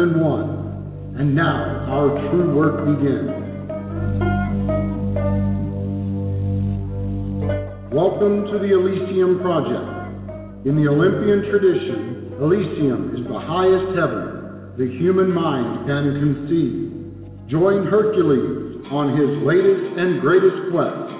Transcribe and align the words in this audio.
Been 0.00 0.18
won, 0.18 1.12
and 1.18 1.34
now 1.34 1.84
our 1.92 2.08
true 2.30 2.56
work 2.56 2.88
begins. 2.88 3.28
Welcome 7.92 8.48
to 8.48 8.58
the 8.64 8.72
Elysium 8.72 9.40
Project. 9.42 10.64
In 10.64 10.80
the 10.80 10.88
Olympian 10.88 11.52
tradition, 11.52 12.32
Elysium 12.40 13.12
is 13.12 13.28
the 13.28 13.40
highest 13.44 13.92
heaven 13.92 14.72
the 14.78 14.88
human 14.96 15.34
mind 15.34 15.84
can 15.84 16.16
conceive. 16.16 17.50
Join 17.50 17.84
Hercules 17.84 18.80
on 18.90 19.20
his 19.20 19.28
latest 19.44 20.00
and 20.00 20.22
greatest 20.22 20.72
quest, 20.72 21.12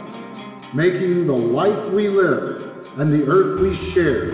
making 0.74 1.26
the 1.26 1.36
life 1.36 1.92
we 1.92 2.08
live 2.08 2.96
and 2.96 3.12
the 3.12 3.28
earth 3.28 3.60
we 3.60 3.92
share 3.92 4.32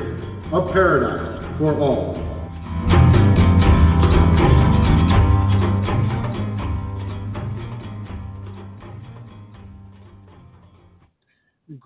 a 0.55 0.72
paradise 0.72 1.58
for 1.58 1.75
all. 1.81 2.25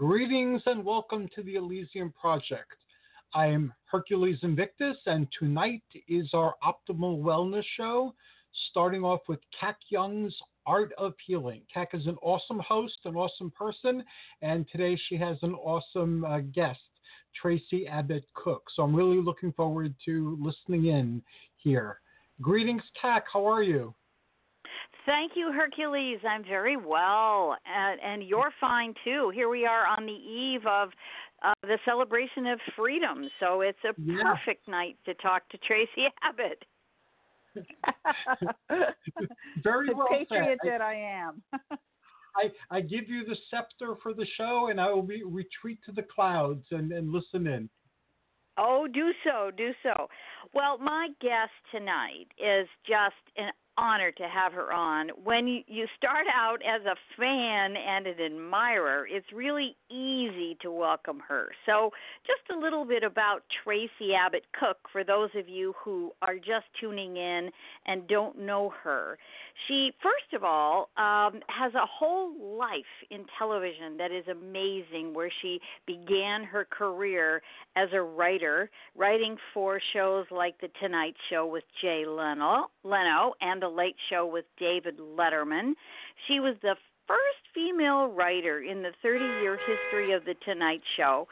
Greetings 0.00 0.62
and 0.64 0.82
welcome 0.82 1.28
to 1.34 1.42
the 1.42 1.56
Elysium 1.56 2.10
Project. 2.18 2.74
I 3.34 3.48
am 3.48 3.70
Hercules 3.84 4.38
Invictus, 4.42 4.96
and 5.04 5.28
tonight 5.38 5.82
is 6.08 6.30
our 6.32 6.54
Optimal 6.64 7.20
Wellness 7.20 7.66
Show, 7.76 8.14
starting 8.70 9.04
off 9.04 9.20
with 9.28 9.40
Kac 9.60 9.76
Young's 9.90 10.34
Art 10.64 10.90
of 10.96 11.12
Healing. 11.26 11.60
Kac 11.70 11.90
is 11.92 12.06
an 12.06 12.16
awesome 12.22 12.60
host, 12.60 12.96
an 13.04 13.14
awesome 13.14 13.50
person, 13.50 14.02
and 14.40 14.66
today 14.72 14.98
she 15.06 15.18
has 15.18 15.36
an 15.42 15.52
awesome 15.52 16.24
uh, 16.24 16.38
guest, 16.54 16.80
Tracy 17.38 17.86
Abbott 17.86 18.24
Cook. 18.32 18.62
So 18.74 18.82
I'm 18.82 18.96
really 18.96 19.20
looking 19.20 19.52
forward 19.52 19.94
to 20.06 20.38
listening 20.40 20.86
in 20.86 21.20
here. 21.56 22.00
Greetings, 22.40 22.84
Kac. 22.98 23.24
How 23.30 23.44
are 23.44 23.62
you? 23.62 23.94
Thank 25.06 25.32
you, 25.34 25.52
Hercules. 25.52 26.18
I'm 26.28 26.44
very 26.44 26.76
well, 26.76 27.56
and, 27.66 28.00
and 28.00 28.22
you're 28.28 28.52
fine 28.60 28.94
too. 29.04 29.30
Here 29.34 29.48
we 29.48 29.66
are 29.66 29.86
on 29.86 30.06
the 30.06 30.12
eve 30.12 30.66
of 30.66 30.90
uh, 31.42 31.52
the 31.62 31.78
celebration 31.84 32.46
of 32.46 32.58
freedom, 32.76 33.28
so 33.40 33.62
it's 33.62 33.78
a 33.84 33.94
Yeah. 34.00 34.22
perfect 34.22 34.68
night 34.68 34.96
to 35.06 35.14
talk 35.14 35.48
to 35.50 35.58
Tracy 35.58 36.06
Abbott. 36.22 36.64
Very 39.62 39.88
the 39.88 39.94
well 39.96 40.06
said. 40.10 40.28
patriot 40.28 40.58
I- 40.64 40.68
that 40.68 40.80
I 40.80 40.94
am. 40.94 41.42
I, 42.36 42.48
I 42.70 42.80
give 42.80 43.08
you 43.08 43.24
the 43.24 43.36
scepter 43.50 43.96
for 44.04 44.14
the 44.14 44.24
show, 44.36 44.68
and 44.70 44.80
I 44.80 44.88
will 44.90 45.02
be, 45.02 45.24
retreat 45.24 45.80
to 45.86 45.92
the 45.92 46.04
clouds 46.04 46.64
and, 46.70 46.92
and 46.92 47.10
listen 47.10 47.48
in. 47.48 47.68
Oh, 48.56 48.86
do 48.86 49.10
so, 49.24 49.50
do 49.56 49.70
so. 49.82 50.06
Well, 50.54 50.78
my 50.78 51.08
guest 51.20 51.50
tonight 51.72 52.28
is 52.38 52.68
just 52.86 53.16
an 53.36 53.50
honor 53.76 54.10
to 54.12 54.24
have 54.24 54.52
her 54.52 54.72
on. 54.72 55.08
When 55.22 55.46
you, 55.46 55.86
start 55.96 56.26
out 56.34 56.58
as 56.62 56.82
a 56.86 56.96
fan 57.18 57.74
and 57.76 58.06
an 58.06 58.20
admirer, 58.24 59.06
it's 59.10 59.26
really 59.34 59.76
easy 59.90 60.56
to 60.62 60.70
welcome 60.70 61.20
her. 61.28 61.48
So, 61.66 61.90
just 62.26 62.56
a 62.56 62.60
little 62.60 62.84
bit 62.84 63.02
about 63.02 63.42
Tracy 63.64 64.14
Abbott 64.14 64.44
Cook 64.58 64.78
for 64.92 65.04
those 65.04 65.30
of 65.36 65.48
you 65.48 65.74
who 65.82 66.12
are 66.22 66.36
just 66.36 66.66
tuning 66.80 67.16
in 67.16 67.50
and 67.86 68.06
don't 68.08 68.38
know 68.38 68.72
her. 68.82 69.18
She, 69.68 69.92
first 70.02 70.32
of 70.34 70.44
all, 70.44 70.88
um, 70.96 71.40
has 71.48 71.74
a 71.74 71.86
whole 71.86 72.58
life 72.58 72.70
in 73.10 73.24
television 73.38 73.96
that 73.98 74.10
is 74.10 74.24
amazing, 74.28 75.12
where 75.12 75.30
she 75.42 75.60
began 75.86 76.44
her 76.44 76.66
career 76.70 77.42
as 77.76 77.88
a 77.92 78.00
writer, 78.00 78.70
writing 78.96 79.36
for 79.52 79.80
shows 79.92 80.26
like 80.30 80.60
The 80.60 80.68
Tonight 80.80 81.14
Show 81.28 81.46
with 81.46 81.64
Jay 81.80 82.04
Leno, 82.06 82.70
Leno 82.84 83.34
and 83.40 83.62
Late 83.70 83.96
Show 84.10 84.26
with 84.26 84.44
David 84.58 84.98
Letterman. 84.98 85.72
She 86.26 86.40
was 86.40 86.56
the 86.62 86.76
first 87.06 87.42
female 87.54 88.06
writer 88.08 88.62
in 88.62 88.82
the 88.82 88.92
30 89.02 89.24
year 89.42 89.58
history 89.66 90.12
of 90.12 90.24
The 90.24 90.34
Tonight 90.44 90.82
Show. 90.96 91.26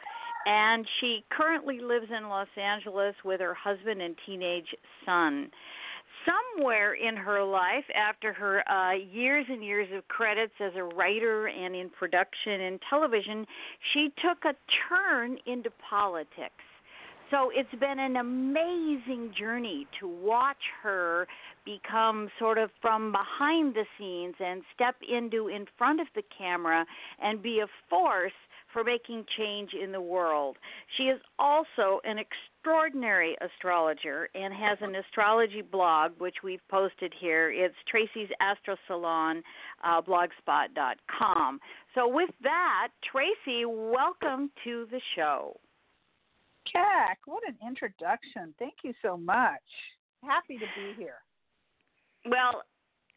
And 0.45 0.85
she 0.99 1.23
currently 1.29 1.79
lives 1.79 2.07
in 2.15 2.29
Los 2.29 2.47
Angeles 2.57 3.15
with 3.23 3.41
her 3.41 3.53
husband 3.53 4.01
and 4.01 4.15
teenage 4.25 4.73
son 5.05 5.51
somewhere 6.25 6.95
in 6.95 7.15
her 7.15 7.43
life 7.43 7.85
after 7.95 8.33
her 8.33 8.67
uh 8.69 8.93
years 8.93 9.45
and 9.49 9.63
years 9.63 9.87
of 9.95 10.05
credits 10.07 10.53
as 10.59 10.73
a 10.75 10.83
writer 10.83 11.47
and 11.47 11.75
in 11.75 11.89
production 11.89 12.59
and 12.61 12.79
television 12.89 13.45
she 13.93 14.09
took 14.21 14.43
a 14.43 14.53
turn 14.89 15.37
into 15.45 15.69
politics 15.89 16.63
so 17.31 17.51
it's 17.53 17.79
been 17.79 17.99
an 17.99 18.15
amazing 18.15 19.33
journey 19.37 19.87
to 19.99 20.07
watch 20.07 20.57
her 20.81 21.27
become 21.65 22.29
sort 22.39 22.57
of 22.57 22.69
from 22.81 23.11
behind 23.11 23.75
the 23.75 23.85
scenes 23.97 24.35
and 24.39 24.63
step 24.73 24.95
into 25.07 25.47
in 25.47 25.65
front 25.77 26.01
of 26.01 26.07
the 26.15 26.23
camera 26.35 26.85
and 27.21 27.43
be 27.43 27.59
a 27.59 27.67
force 27.89 28.31
for 28.73 28.83
making 28.83 29.25
change 29.37 29.71
in 29.73 29.91
the 29.91 30.01
world. 30.01 30.57
She 30.97 31.03
is 31.03 31.19
also 31.37 31.99
an 32.03 32.17
extraordinary 32.19 33.35
astrologer 33.41 34.29
and 34.35 34.53
has 34.53 34.77
an 34.81 34.95
astrology 34.95 35.61
blog, 35.61 36.11
which 36.19 36.37
we've 36.43 36.65
posted 36.69 37.13
here. 37.19 37.51
It's 37.51 37.75
Tracy's 37.89 38.29
Astro 38.39 38.75
Salon, 38.87 39.41
uh, 39.83 40.01
blogspot.com. 40.01 41.59
So, 41.95 42.07
with 42.07 42.29
that, 42.43 42.89
Tracy, 43.11 43.65
welcome 43.65 44.51
to 44.63 44.85
the 44.91 45.01
show. 45.15 45.57
Kac, 46.71 47.17
what 47.25 47.43
an 47.47 47.55
introduction. 47.65 48.53
Thank 48.59 48.75
you 48.83 48.93
so 49.01 49.17
much. 49.17 49.61
Happy 50.23 50.57
to 50.57 50.65
be 50.75 50.93
here. 50.97 51.21
Well, 52.25 52.63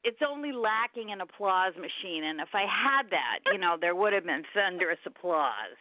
it's 0.05 0.19
only 0.27 0.53
lacking 0.53 1.13
an 1.13 1.21
applause 1.21 1.75
machine, 1.77 2.25
and 2.25 2.41
if 2.41 2.49
I 2.55 2.63
had 2.63 3.11
that, 3.11 3.53
you 3.53 3.59
know, 3.59 3.77
there 3.81 3.95
would 3.95 4.13
have 4.13 4.25
been 4.25 4.43
thunderous 4.55 4.99
applause. 5.07 5.79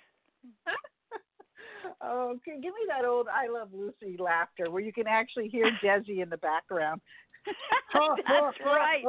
oh, 2.01 2.35
give 2.45 2.61
me 2.61 2.83
that 2.87 3.05
old 3.05 3.27
I 3.27 3.47
Love 3.47 3.69
Lucy 3.73 4.17
laughter 4.17 4.69
where 4.69 4.81
you 4.81 4.93
can 4.93 5.07
actually 5.07 5.47
hear 5.47 5.69
Desi 5.83 6.21
in 6.21 6.29
the 6.29 6.37
background. 6.37 7.01
That's 7.93 8.57
right. 8.65 9.03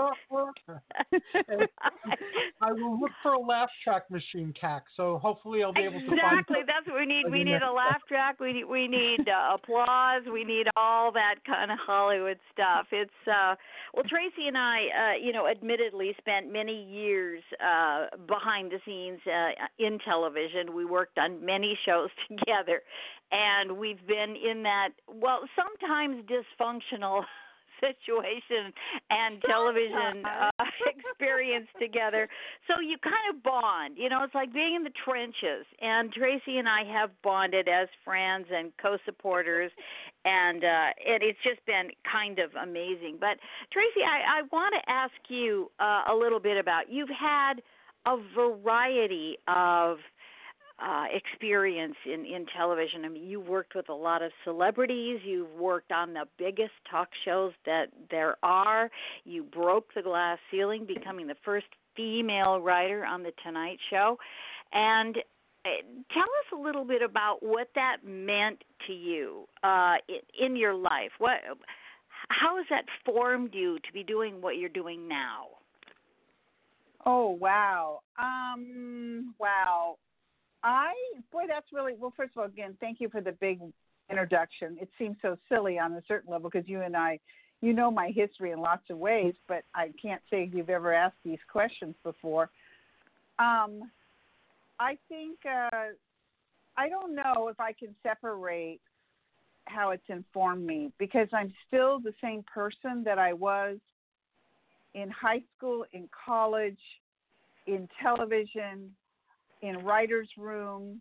I 2.60 2.72
will 2.72 3.00
look 3.00 3.10
for 3.22 3.32
a 3.34 3.40
laugh 3.40 3.68
track 3.84 4.10
machine, 4.10 4.52
Kac. 4.60 4.82
So 4.96 5.18
hopefully 5.18 5.62
I'll 5.62 5.72
be 5.72 5.82
able 5.82 6.00
to 6.00 6.06
find. 6.06 6.18
Exactly. 6.18 6.58
That's 6.66 6.86
what 6.86 6.98
we 7.00 7.06
need. 7.06 7.24
We 7.30 7.44
need 7.44 7.62
a 7.62 7.72
laugh 7.72 8.00
track. 8.08 8.40
We 8.40 8.52
need 8.52 8.64
we 8.64 8.88
need 8.88 9.28
uh, 9.28 9.54
applause. 9.54 10.22
We 10.32 10.44
need 10.44 10.66
all 10.76 11.12
that 11.12 11.36
kind 11.46 11.70
of 11.70 11.78
Hollywood 11.84 12.38
stuff. 12.52 12.86
It's 12.90 13.10
uh 13.26 13.54
well 13.94 14.04
Tracy 14.08 14.48
and 14.48 14.58
I 14.58 14.78
uh 14.78 15.24
you 15.24 15.32
know 15.32 15.46
admittedly 15.46 16.14
spent 16.18 16.52
many 16.52 16.84
years 16.84 17.42
uh 17.60 18.06
behind 18.26 18.72
the 18.72 18.78
scenes 18.84 19.20
uh 19.26 19.52
in 19.78 19.98
television. 20.00 20.74
We 20.74 20.84
worked 20.84 21.18
on 21.18 21.44
many 21.44 21.78
shows 21.86 22.10
together 22.28 22.82
and 23.30 23.78
we've 23.78 24.04
been 24.06 24.36
in 24.36 24.62
that 24.62 24.90
well 25.08 25.40
sometimes 25.56 26.24
dysfunctional 26.26 27.22
situation 27.82 28.72
and 29.10 29.42
television 29.42 30.22
uh, 30.24 30.50
experience 30.86 31.66
together. 31.80 32.28
So 32.68 32.80
you 32.80 32.96
kind 33.02 33.34
of 33.34 33.42
bond. 33.42 33.98
You 33.98 34.08
know, 34.08 34.22
it's 34.22 34.34
like 34.34 34.52
being 34.54 34.74
in 34.76 34.84
the 34.84 34.94
trenches. 35.04 35.66
And 35.80 36.12
Tracy 36.12 36.58
and 36.58 36.68
I 36.68 36.84
have 36.86 37.10
bonded 37.22 37.68
as 37.68 37.88
friends 38.04 38.46
and 38.50 38.72
co-supporters, 38.80 39.72
and 40.24 40.62
uh, 40.62 40.90
it, 40.98 41.22
it's 41.22 41.38
just 41.42 41.64
been 41.66 41.90
kind 42.10 42.38
of 42.38 42.50
amazing. 42.54 43.18
But 43.20 43.42
Tracy, 43.72 44.06
I, 44.06 44.40
I 44.40 44.42
want 44.52 44.74
to 44.78 44.90
ask 44.90 45.12
you 45.28 45.70
uh, 45.80 46.12
a 46.12 46.14
little 46.14 46.40
bit 46.40 46.56
about. 46.56 46.90
You've 46.90 47.10
had 47.10 47.62
a 48.06 48.16
variety 48.34 49.38
of 49.48 49.98
uh, 50.82 51.04
experience 51.12 51.94
in, 52.06 52.24
in 52.24 52.46
television. 52.56 53.04
I 53.04 53.08
mean, 53.08 53.24
you 53.24 53.40
worked 53.40 53.74
with 53.74 53.88
a 53.88 53.94
lot 53.94 54.22
of 54.22 54.32
celebrities. 54.44 55.20
You've 55.24 55.52
worked 55.58 55.92
on 55.92 56.12
the 56.12 56.24
biggest 56.38 56.72
talk 56.90 57.08
shows 57.24 57.52
that 57.66 57.86
there 58.10 58.36
are. 58.42 58.90
You 59.24 59.44
broke 59.44 59.94
the 59.94 60.02
glass 60.02 60.38
ceiling, 60.50 60.86
becoming 60.86 61.26
the 61.26 61.36
first 61.44 61.66
female 61.96 62.60
writer 62.60 63.04
on 63.04 63.22
the 63.22 63.32
Tonight 63.44 63.78
Show. 63.90 64.18
And 64.72 65.16
uh, 65.64 65.68
tell 66.12 66.22
us 66.22 66.58
a 66.58 66.60
little 66.60 66.84
bit 66.84 67.02
about 67.02 67.38
what 67.42 67.68
that 67.74 67.98
meant 68.04 68.64
to 68.86 68.92
you 68.92 69.46
uh, 69.62 69.96
in, 70.08 70.46
in 70.46 70.56
your 70.56 70.74
life. 70.74 71.12
What, 71.18 71.38
how 72.28 72.56
has 72.56 72.66
that 72.70 72.84
formed 73.04 73.50
you 73.52 73.78
to 73.78 73.92
be 73.92 74.02
doing 74.02 74.40
what 74.40 74.56
you're 74.56 74.68
doing 74.68 75.06
now? 75.06 75.46
Oh 77.04 77.30
wow. 77.30 78.00
Um 78.16 79.34
wow. 79.38 79.96
I 80.62 80.92
boy, 81.30 81.42
that's 81.48 81.66
really 81.72 81.94
well. 81.98 82.12
First 82.16 82.32
of 82.36 82.40
all, 82.40 82.46
again, 82.46 82.76
thank 82.80 83.00
you 83.00 83.08
for 83.08 83.20
the 83.20 83.32
big 83.32 83.60
introduction. 84.10 84.76
It 84.80 84.88
seems 84.98 85.16
so 85.22 85.36
silly 85.48 85.78
on 85.78 85.92
a 85.92 86.02
certain 86.06 86.30
level 86.30 86.50
because 86.50 86.68
you 86.68 86.82
and 86.82 86.96
I, 86.96 87.18
you 87.60 87.72
know 87.72 87.90
my 87.90 88.10
history 88.14 88.52
in 88.52 88.60
lots 88.60 88.82
of 88.90 88.98
ways, 88.98 89.34
but 89.48 89.64
I 89.74 89.92
can't 90.00 90.22
say 90.30 90.50
you've 90.52 90.70
ever 90.70 90.92
asked 90.92 91.16
these 91.24 91.38
questions 91.50 91.94
before. 92.02 92.50
Um, 93.38 93.90
I 94.78 94.98
think 95.08 95.38
uh, 95.46 95.92
I 96.76 96.88
don't 96.88 97.14
know 97.14 97.48
if 97.48 97.58
I 97.60 97.72
can 97.72 97.94
separate 98.02 98.80
how 99.66 99.90
it's 99.90 100.02
informed 100.08 100.66
me 100.66 100.92
because 100.98 101.28
I'm 101.32 101.52
still 101.68 102.00
the 102.00 102.14
same 102.20 102.44
person 102.52 103.04
that 103.04 103.18
I 103.18 103.32
was 103.32 103.78
in 104.94 105.08
high 105.10 105.42
school, 105.56 105.84
in 105.92 106.08
college, 106.26 106.78
in 107.66 107.88
television, 108.02 108.90
in 109.62 109.78
writer's 109.78 110.28
room. 110.36 111.00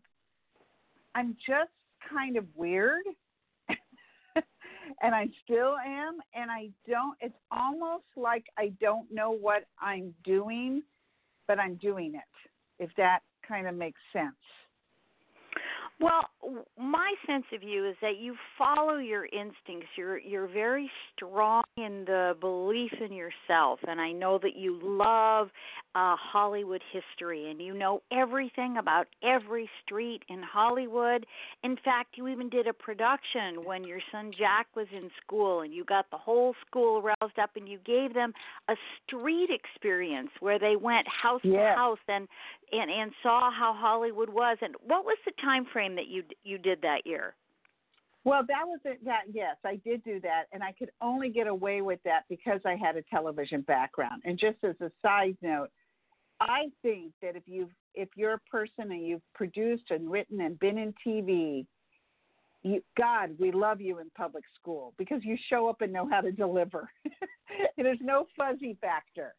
I'm 1.15 1.35
just 1.47 1.71
kind 2.09 2.37
of 2.37 2.45
weird. 2.55 3.03
and 3.67 5.15
I 5.15 5.27
still 5.43 5.75
am. 5.85 6.17
And 6.33 6.49
I 6.49 6.69
don't, 6.87 7.17
it's 7.21 7.35
almost 7.51 8.05
like 8.15 8.45
I 8.57 8.71
don't 8.79 9.11
know 9.11 9.31
what 9.31 9.65
I'm 9.79 10.13
doing, 10.23 10.83
but 11.47 11.59
I'm 11.59 11.75
doing 11.75 12.15
it, 12.15 12.83
if 12.83 12.89
that 12.97 13.19
kind 13.47 13.67
of 13.67 13.75
makes 13.75 13.99
sense. 14.13 14.35
Well, 16.01 16.23
my 16.79 17.13
sense 17.27 17.45
of 17.53 17.61
you 17.61 17.87
is 17.87 17.95
that 18.01 18.17
you 18.19 18.35
follow 18.57 18.97
your 18.97 19.25
instincts. 19.25 19.89
You're 19.95 20.17
you're 20.17 20.47
very 20.47 20.89
strong 21.15 21.63
in 21.77 22.05
the 22.05 22.35
belief 22.39 22.91
in 22.99 23.13
yourself, 23.13 23.79
and 23.87 24.01
I 24.01 24.11
know 24.11 24.39
that 24.41 24.55
you 24.55 24.79
love 24.81 25.49
uh, 25.93 26.15
Hollywood 26.17 26.81
history, 26.91 27.51
and 27.51 27.61
you 27.61 27.75
know 27.75 28.01
everything 28.11 28.77
about 28.77 29.07
every 29.23 29.69
street 29.83 30.23
in 30.27 30.41
Hollywood. 30.41 31.25
In 31.63 31.75
fact, 31.85 32.15
you 32.15 32.27
even 32.27 32.49
did 32.49 32.65
a 32.65 32.73
production 32.73 33.63
when 33.63 33.83
your 33.83 33.99
son 34.11 34.31
Jack 34.35 34.67
was 34.75 34.87
in 34.91 35.11
school, 35.23 35.61
and 35.61 35.71
you 35.71 35.85
got 35.85 36.09
the 36.09 36.17
whole 36.17 36.55
school 36.65 37.01
roused 37.01 37.37
up, 37.39 37.51
and 37.55 37.69
you 37.69 37.77
gave 37.85 38.15
them 38.15 38.33
a 38.69 38.73
street 39.05 39.49
experience 39.51 40.31
where 40.39 40.57
they 40.57 40.75
went 40.75 41.07
house 41.07 41.41
yes. 41.43 41.75
to 41.75 41.79
house 41.79 41.99
and 42.07 42.27
and 42.71 42.89
and 42.89 43.11
saw 43.21 43.51
how 43.51 43.75
Hollywood 43.77 44.29
was. 44.29 44.57
And 44.61 44.75
what 44.83 45.05
was 45.05 45.17
the 45.25 45.33
time 45.43 45.65
frame 45.71 45.90
that 45.95 46.07
you 46.07 46.23
you 46.43 46.57
did 46.57 46.81
that 46.81 47.05
year? 47.05 47.35
Well, 48.23 48.43
that 48.47 48.67
was 48.67 48.79
it. 48.85 49.03
That 49.05 49.23
yes, 49.31 49.57
I 49.65 49.77
did 49.77 50.03
do 50.03 50.19
that, 50.21 50.45
and 50.51 50.63
I 50.63 50.73
could 50.73 50.91
only 51.01 51.29
get 51.29 51.47
away 51.47 51.81
with 51.81 51.99
that 52.03 52.23
because 52.29 52.61
I 52.65 52.75
had 52.75 52.95
a 52.95 53.01
television 53.03 53.61
background. 53.61 54.21
And 54.25 54.37
just 54.37 54.57
as 54.63 54.75
a 54.81 54.91
side 55.01 55.37
note, 55.41 55.69
I 56.39 56.69
think 56.81 57.13
that 57.21 57.35
if 57.35 57.43
you 57.47 57.69
if 57.95 58.09
you're 58.15 58.33
a 58.33 58.49
person 58.49 58.91
and 58.91 59.05
you've 59.05 59.33
produced 59.33 59.89
and 59.89 60.09
written 60.09 60.41
and 60.41 60.59
been 60.59 60.77
in 60.77 60.93
TV, 61.05 61.65
you, 62.63 62.81
God, 62.97 63.31
we 63.39 63.51
love 63.51 63.81
you 63.81 63.99
in 63.99 64.09
public 64.15 64.43
school 64.59 64.93
because 64.97 65.23
you 65.23 65.37
show 65.49 65.67
up 65.67 65.81
and 65.81 65.91
know 65.91 66.07
how 66.09 66.21
to 66.21 66.31
deliver. 66.31 66.89
There's 67.77 67.99
no 68.01 68.27
fuzzy 68.37 68.77
factor 68.79 69.33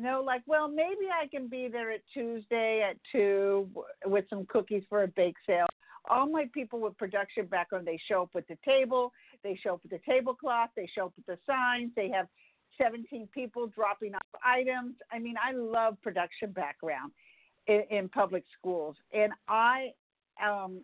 no, 0.00 0.22
like, 0.24 0.42
well, 0.46 0.66
maybe 0.66 1.08
I 1.12 1.26
can 1.26 1.48
be 1.48 1.68
there 1.68 1.90
at 1.90 2.00
Tuesday 2.12 2.82
at 2.88 2.96
two 3.12 3.68
with 4.06 4.24
some 4.30 4.46
cookies 4.46 4.82
for 4.88 5.02
a 5.02 5.08
bake 5.08 5.36
sale. 5.46 5.66
All 6.08 6.28
my 6.28 6.46
people 6.52 6.80
with 6.80 6.96
production 6.96 7.46
background, 7.46 7.86
they 7.86 8.00
show 8.08 8.22
up 8.22 8.30
with 8.34 8.46
the 8.48 8.56
table, 8.64 9.12
they 9.42 9.58
show 9.62 9.74
up 9.74 9.82
with 9.82 9.92
the 9.92 10.00
tablecloth, 10.10 10.70
they 10.76 10.88
show 10.94 11.06
up 11.06 11.12
with 11.16 11.26
the 11.26 11.38
signs, 11.46 11.90
they 11.94 12.10
have 12.10 12.26
17 12.80 13.28
people 13.34 13.66
dropping 13.66 14.14
off 14.14 14.22
items. 14.44 14.94
I 15.12 15.18
mean, 15.18 15.34
I 15.42 15.52
love 15.52 16.00
production 16.02 16.52
background 16.52 17.12
in, 17.66 17.82
in 17.90 18.08
public 18.08 18.44
schools, 18.58 18.96
and 19.12 19.32
I 19.48 19.92
um, 20.42 20.80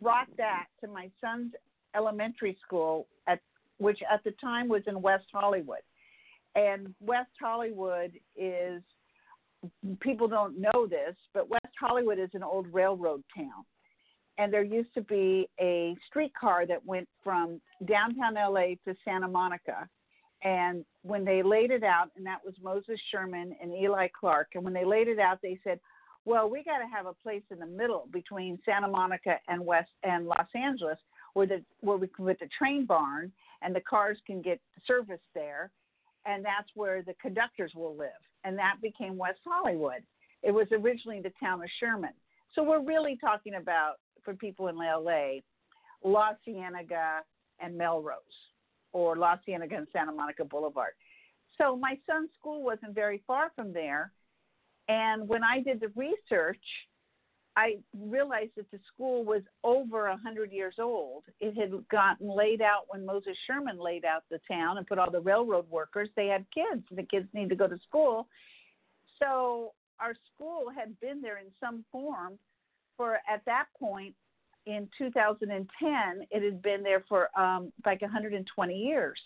brought 0.00 0.28
that 0.38 0.66
to 0.80 0.88
my 0.88 1.10
son's 1.20 1.52
elementary 1.94 2.56
school 2.66 3.06
at 3.26 3.40
which 3.78 3.98
at 4.10 4.24
the 4.24 4.32
time 4.32 4.68
was 4.68 4.82
in 4.86 5.02
West 5.02 5.26
Hollywood 5.32 5.80
and 6.56 6.94
West 7.00 7.30
Hollywood 7.38 8.12
is, 8.34 8.82
people 10.00 10.26
don't 10.26 10.58
know 10.58 10.86
this, 10.88 11.14
but 11.34 11.48
West 11.50 11.74
Hollywood 11.78 12.18
is 12.18 12.30
an 12.32 12.42
old 12.42 12.66
railroad 12.72 13.22
town. 13.36 13.64
And 14.38 14.52
there 14.52 14.64
used 14.64 14.92
to 14.94 15.02
be 15.02 15.48
a 15.60 15.96
streetcar 16.08 16.66
that 16.66 16.84
went 16.84 17.08
from 17.24 17.60
downtown 17.86 18.34
LA 18.34 18.74
to 18.84 18.94
Santa 19.04 19.28
Monica. 19.28 19.88
And 20.42 20.84
when 21.02 21.24
they 21.24 21.42
laid 21.42 21.70
it 21.70 21.82
out, 21.82 22.10
and 22.16 22.26
that 22.26 22.44
was 22.44 22.54
Moses 22.62 23.00
Sherman 23.10 23.56
and 23.62 23.72
Eli 23.72 24.08
Clark, 24.18 24.48
and 24.54 24.62
when 24.62 24.74
they 24.74 24.84
laid 24.84 25.08
it 25.08 25.18
out, 25.18 25.38
they 25.42 25.58
said, 25.64 25.80
well, 26.26 26.50
we 26.50 26.62
got 26.64 26.78
to 26.78 26.86
have 26.92 27.06
a 27.06 27.14
place 27.14 27.42
in 27.50 27.58
the 27.58 27.66
middle 27.66 28.08
between 28.12 28.58
Santa 28.64 28.88
Monica 28.88 29.36
and 29.48 29.64
West 29.64 29.90
and 30.02 30.26
Los 30.26 30.48
Angeles 30.54 30.98
where 31.34 31.46
the 31.46 31.62
where 31.80 31.98
we 31.98 32.08
can 32.08 32.24
put 32.24 32.40
the 32.40 32.48
train 32.58 32.86
barn 32.86 33.30
and 33.62 33.74
the 33.74 33.80
cars 33.80 34.18
can 34.26 34.40
get 34.40 34.58
service 34.86 35.20
there 35.34 35.70
and 36.26 36.44
that's 36.44 36.68
where 36.74 37.02
the 37.02 37.14
conductors 37.20 37.72
will 37.74 37.96
live. 37.96 38.08
And 38.44 38.58
that 38.58 38.76
became 38.82 39.16
West 39.16 39.40
Hollywood. 39.44 40.02
It 40.42 40.50
was 40.50 40.66
originally 40.72 41.20
the 41.20 41.32
town 41.40 41.62
of 41.62 41.68
Sherman. 41.78 42.12
So 42.54 42.62
we're 42.62 42.82
really 42.82 43.18
talking 43.20 43.54
about, 43.54 43.94
for 44.26 44.34
people 44.34 44.68
in 44.68 44.76
LA, 44.76 45.40
La 46.04 46.32
Cienega 46.44 47.22
and 47.60 47.78
Melrose, 47.78 48.12
or 48.92 49.16
La 49.16 49.36
Cienega 49.46 49.76
and 49.76 49.86
Santa 49.90 50.12
Monica 50.12 50.44
Boulevard. 50.44 50.92
So 51.56 51.74
my 51.74 51.98
son's 52.06 52.28
school 52.38 52.62
wasn't 52.62 52.94
very 52.94 53.22
far 53.26 53.50
from 53.56 53.72
there. 53.72 54.12
And 54.88 55.26
when 55.26 55.42
I 55.42 55.62
did 55.62 55.80
the 55.80 55.90
research, 55.96 56.60
I 57.56 57.78
realized 57.98 58.50
that 58.56 58.70
the 58.70 58.78
school 58.92 59.24
was 59.24 59.40
over 59.64 60.08
a 60.08 60.16
hundred 60.18 60.52
years 60.52 60.74
old. 60.78 61.24
It 61.40 61.56
had 61.58 61.72
gotten 61.88 62.28
laid 62.28 62.60
out 62.60 62.82
when 62.88 63.06
Moses 63.06 63.34
Sherman 63.46 63.78
laid 63.78 64.04
out 64.04 64.24
the 64.30 64.38
town 64.46 64.76
and 64.76 64.86
put 64.86 64.98
all 64.98 65.10
the 65.10 65.20
railroad 65.20 65.68
workers. 65.70 66.10
They 66.14 66.26
had 66.26 66.44
kids, 66.52 66.84
and 66.90 66.98
the 66.98 67.02
kids 67.02 67.26
need 67.32 67.48
to 67.48 67.56
go 67.56 67.66
to 67.66 67.78
school. 67.88 68.28
So 69.18 69.72
our 69.98 70.12
school 70.34 70.66
had 70.76 71.00
been 71.00 71.22
there 71.22 71.38
in 71.38 71.46
some 71.58 71.82
form 71.90 72.38
for 72.96 73.18
at 73.28 73.44
that 73.46 73.66
point 73.78 74.14
in 74.66 74.88
2010. 74.98 76.26
It 76.30 76.42
had 76.42 76.62
been 76.62 76.82
there 76.82 77.04
for 77.08 77.28
um, 77.38 77.72
like 77.84 78.02
120 78.02 78.74
years. 78.74 79.18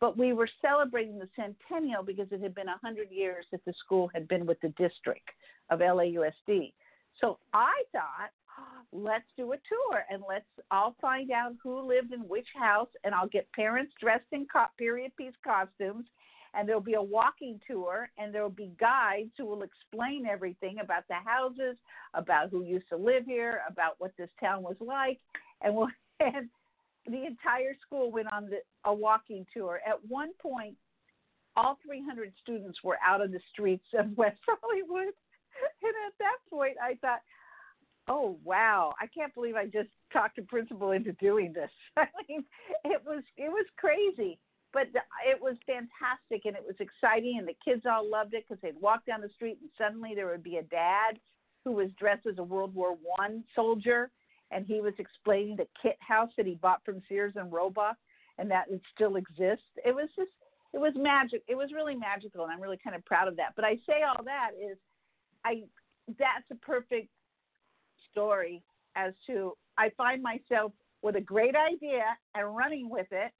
But 0.00 0.18
we 0.18 0.32
were 0.32 0.48
celebrating 0.60 1.18
the 1.18 1.28
centennial 1.36 2.02
because 2.02 2.26
it 2.30 2.42
had 2.42 2.54
been 2.54 2.66
100 2.66 3.10
years 3.10 3.46
that 3.52 3.64
the 3.64 3.72
school 3.84 4.10
had 4.12 4.28
been 4.28 4.44
with 4.44 4.60
the 4.60 4.68
district 4.70 5.28
of 5.70 5.80
LAUSD. 5.80 6.72
So 7.20 7.38
I 7.52 7.82
thought, 7.92 8.30
let's 8.92 9.24
do 9.36 9.52
a 9.52 9.56
tour 9.56 10.04
and 10.10 10.22
let's 10.28 10.44
I'll 10.70 10.94
find 11.00 11.30
out 11.30 11.54
who 11.62 11.80
lived 11.80 12.12
in 12.12 12.20
which 12.20 12.46
house 12.54 12.88
and 13.02 13.14
I'll 13.14 13.28
get 13.28 13.50
parents 13.52 13.92
dressed 14.00 14.26
in 14.32 14.46
co- 14.52 14.66
period 14.78 15.12
piece 15.16 15.34
costumes 15.44 16.06
and 16.56 16.68
there'll 16.68 16.80
be 16.80 16.94
a 16.94 17.02
walking 17.02 17.60
tour 17.66 18.08
and 18.18 18.34
there'll 18.34 18.48
be 18.48 18.70
guides 18.78 19.30
who 19.36 19.46
will 19.46 19.62
explain 19.62 20.26
everything 20.26 20.78
about 20.82 21.04
the 21.08 21.14
houses, 21.14 21.76
about 22.14 22.50
who 22.50 22.62
used 22.62 22.88
to 22.88 22.96
live 22.96 23.24
here, 23.26 23.60
about 23.68 23.94
what 23.98 24.12
this 24.16 24.30
town 24.40 24.62
was 24.62 24.76
like 24.80 25.20
and 25.62 25.74
we'll 25.74 25.88
and 26.20 26.48
the 27.06 27.26
entire 27.26 27.76
school 27.86 28.10
went 28.10 28.32
on 28.32 28.46
the, 28.46 28.58
a 28.84 28.94
walking 28.94 29.44
tour. 29.52 29.80
At 29.86 29.98
one 30.08 30.30
point 30.40 30.76
all 31.56 31.78
300 31.86 32.32
students 32.42 32.78
were 32.82 32.98
out 33.06 33.20
on 33.20 33.30
the 33.30 33.40
streets 33.52 33.86
of 33.98 34.06
West 34.16 34.40
Hollywood 34.46 35.12
and 35.82 35.94
at 36.06 36.14
that 36.18 36.38
point, 36.50 36.76
I 36.82 36.94
thought, 37.00 37.20
oh 38.08 38.38
wow, 38.44 38.92
I 39.00 39.06
can't 39.06 39.34
believe 39.34 39.56
I 39.56 39.66
just 39.66 39.90
talked 40.12 40.38
a 40.38 40.42
principal 40.42 40.92
into 40.92 41.12
doing 41.14 41.52
this. 41.52 41.70
I 41.96 42.06
mean, 42.28 42.44
it 42.84 43.02
was 43.04 43.22
it 43.36 43.48
was 43.48 43.66
crazy 43.76 44.38
but 44.74 44.88
it 45.24 45.40
was 45.40 45.56
fantastic 45.66 46.44
and 46.44 46.56
it 46.56 46.64
was 46.66 46.74
exciting 46.80 47.36
and 47.38 47.46
the 47.46 47.56
kids 47.64 47.84
all 47.88 48.10
loved 48.10 48.34
it 48.34 48.44
because 48.46 48.60
they'd 48.60 48.80
walk 48.80 49.06
down 49.06 49.20
the 49.20 49.30
street 49.34 49.58
and 49.62 49.70
suddenly 49.78 50.14
there 50.14 50.26
would 50.26 50.42
be 50.42 50.56
a 50.56 50.62
dad 50.64 51.18
who 51.64 51.72
was 51.72 51.88
dressed 51.98 52.26
as 52.26 52.38
a 52.38 52.42
World 52.42 52.74
War 52.74 52.96
One 53.16 53.44
soldier 53.54 54.10
and 54.50 54.66
he 54.66 54.80
was 54.80 54.92
explaining 54.98 55.56
the 55.56 55.68
kit 55.80 55.96
house 56.00 56.30
that 56.36 56.44
he 56.44 56.56
bought 56.56 56.84
from 56.84 57.00
Sears 57.08 57.34
and 57.36 57.52
Roebuck 57.52 57.96
and 58.36 58.50
that 58.50 58.64
it 58.68 58.82
still 58.94 59.16
exists. 59.16 59.64
It 59.86 59.94
was 59.94 60.08
just 60.16 60.32
it 60.72 60.78
was 60.78 60.92
magic. 60.96 61.44
It 61.46 61.54
was 61.54 61.70
really 61.72 61.94
magical 61.94 62.42
and 62.42 62.52
I'm 62.52 62.60
really 62.60 62.80
kind 62.82 62.96
of 62.96 63.04
proud 63.04 63.28
of 63.28 63.36
that. 63.36 63.52
But 63.54 63.64
I 63.64 63.76
say 63.86 64.02
all 64.02 64.24
that 64.24 64.50
is 64.60 64.76
I 65.44 65.62
that's 66.18 66.50
a 66.50 66.56
perfect 66.56 67.08
story 68.10 68.62
as 68.96 69.14
to 69.28 69.52
I 69.78 69.90
find 69.96 70.20
myself 70.20 70.72
with 71.00 71.14
a 71.14 71.20
great 71.20 71.54
idea 71.54 72.02
and 72.34 72.56
running 72.56 72.90
with 72.90 73.06
it 73.12 73.30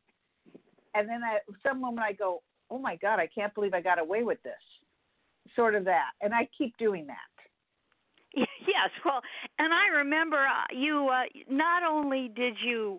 and 0.94 1.08
then 1.08 1.20
at 1.22 1.42
some 1.62 1.80
moment 1.80 2.06
I 2.06 2.12
go, 2.12 2.42
"Oh 2.70 2.78
my 2.78 2.96
God, 2.96 3.18
I 3.18 3.26
can't 3.26 3.54
believe 3.54 3.74
I 3.74 3.80
got 3.80 3.98
away 3.98 4.22
with 4.22 4.42
this." 4.42 4.54
Sort 5.54 5.74
of 5.74 5.84
that, 5.84 6.10
and 6.20 6.34
I 6.34 6.48
keep 6.56 6.76
doing 6.78 7.06
that. 7.06 7.16
Yes, 8.66 8.90
well, 9.04 9.20
and 9.58 9.72
I 9.72 9.98
remember 9.98 10.38
uh, 10.38 10.74
you. 10.74 11.08
Uh, 11.08 11.24
not 11.48 11.82
only 11.84 12.28
did 12.34 12.54
you 12.64 12.98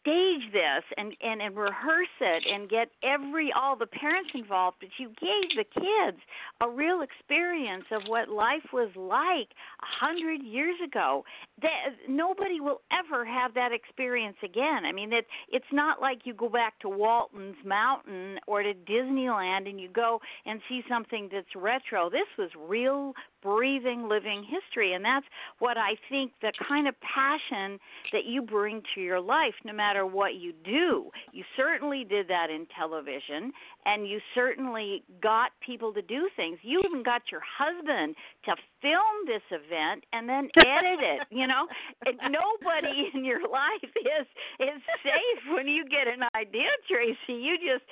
stage 0.00 0.52
this 0.52 0.84
and, 0.96 1.14
and 1.22 1.40
and 1.40 1.56
rehearse 1.56 2.08
it 2.20 2.44
and 2.52 2.68
get 2.68 2.88
every 3.02 3.52
all 3.52 3.76
the 3.76 3.86
parents 3.86 4.30
involved 4.34 4.76
but 4.80 4.88
you 4.98 5.08
gave 5.20 5.56
the 5.56 5.64
kids 5.64 6.18
a 6.60 6.68
real 6.68 7.02
experience 7.02 7.84
of 7.92 8.02
what 8.06 8.28
life 8.28 8.72
was 8.72 8.90
like 8.96 9.48
a 9.82 10.06
hundred 10.06 10.42
years 10.42 10.76
ago. 10.84 11.24
That 11.62 11.94
nobody 12.08 12.60
will 12.60 12.80
ever 12.92 13.24
have 13.24 13.54
that 13.54 13.72
experience 13.72 14.36
again. 14.42 14.84
I 14.84 14.92
mean 14.92 15.12
it 15.12 15.26
it's 15.48 15.72
not 15.72 16.00
like 16.00 16.20
you 16.24 16.34
go 16.34 16.48
back 16.48 16.78
to 16.80 16.88
walton's 16.88 17.56
mountain 17.64 18.38
or 18.46 18.62
to 18.62 18.74
disneyland 18.74 19.68
and 19.68 19.80
you 19.80 19.88
go 19.88 20.20
and 20.44 20.60
see 20.68 20.82
something 20.88 21.28
that's 21.32 21.54
retro. 21.54 22.10
This 22.10 22.28
was 22.38 22.50
real 22.68 23.14
breathing, 23.46 24.08
living 24.08 24.44
history. 24.44 24.94
And 24.94 25.04
that's 25.04 25.26
what 25.60 25.78
I 25.78 25.96
think 26.10 26.32
the 26.42 26.52
kind 26.68 26.88
of 26.88 26.94
passion 27.00 27.78
that 28.12 28.24
you 28.24 28.42
bring 28.42 28.82
to 28.94 29.00
your 29.00 29.20
life, 29.20 29.35
no 29.64 29.72
matter 29.72 30.06
what 30.06 30.34
you 30.36 30.52
do. 30.64 31.10
You 31.32 31.44
certainly 31.56 32.04
did 32.04 32.28
that 32.28 32.50
in 32.50 32.66
television, 32.78 33.52
and 33.84 34.08
you 34.08 34.20
certainly 34.34 35.02
got 35.22 35.50
people 35.64 35.92
to 35.94 36.02
do 36.02 36.28
things. 36.36 36.58
You 36.62 36.82
even 36.84 37.02
got 37.02 37.22
your 37.30 37.42
husband 37.42 38.14
to 38.44 38.54
film 38.80 39.26
this 39.26 39.42
event 39.50 40.04
and 40.12 40.28
then 40.28 40.48
edit 40.56 41.00
it. 41.00 41.26
You 41.30 41.46
know, 41.46 41.66
and 42.04 42.16
nobody 42.32 43.10
in 43.14 43.24
your 43.24 43.42
life 43.48 43.82
is 43.82 44.26
is 44.60 44.82
safe 45.02 45.42
when 45.54 45.66
you 45.66 45.84
get 45.84 46.06
an 46.06 46.26
idea, 46.34 46.70
Tracy. 46.88 47.40
You 47.40 47.56
just 47.58 47.84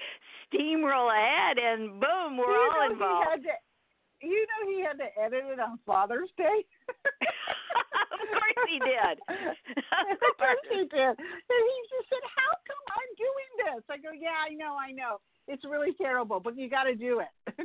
steamroll 0.48 1.10
ahead, 1.10 1.58
and 1.58 2.00
boom, 2.00 2.36
we're 2.36 2.50
you 2.50 2.70
all 2.74 2.90
involved 2.90 3.46
you 4.24 4.46
know 4.48 4.70
he 4.70 4.80
had 4.80 4.98
to 4.98 5.08
edit 5.20 5.44
it 5.52 5.60
on 5.60 5.78
Father's 5.84 6.30
Day. 6.36 6.64
he 8.68 8.78
did. 8.80 9.16
of 9.28 10.34
course 10.38 10.64
he 10.70 10.82
did. 10.88 11.14
And 11.18 11.62
he 11.64 11.76
just 11.90 12.06
said, 12.08 12.24
"How 12.34 12.50
come 12.66 12.84
I'm 12.92 13.12
doing 13.16 13.50
this?" 13.64 13.82
I 13.90 13.96
go, 13.98 14.10
"Yeah, 14.12 14.36
I 14.36 14.54
know, 14.54 14.76
I 14.76 14.92
know. 14.92 15.20
It's 15.48 15.64
really 15.64 15.92
terrible, 16.00 16.40
but 16.40 16.56
you 16.56 16.68
got 16.68 16.84
to 16.84 16.94
do 16.94 17.20
it." 17.20 17.32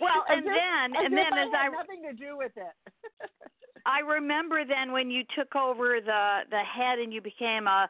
well, 0.00 0.24
and 0.28 0.44
as 0.44 0.52
then 0.52 0.86
if, 0.94 1.06
and 1.06 1.12
then 1.16 1.32
I 1.32 1.42
as 1.46 1.52
I 1.52 1.68
nothing 1.68 2.02
to 2.08 2.14
do 2.14 2.36
with 2.36 2.52
it. 2.56 2.74
I 3.86 4.00
remember 4.00 4.64
then 4.66 4.92
when 4.92 5.10
you 5.10 5.22
took 5.36 5.54
over 5.56 6.00
the 6.04 6.48
the 6.50 6.62
head 6.62 6.98
and 6.98 7.12
you 7.12 7.20
became 7.20 7.66
a 7.66 7.88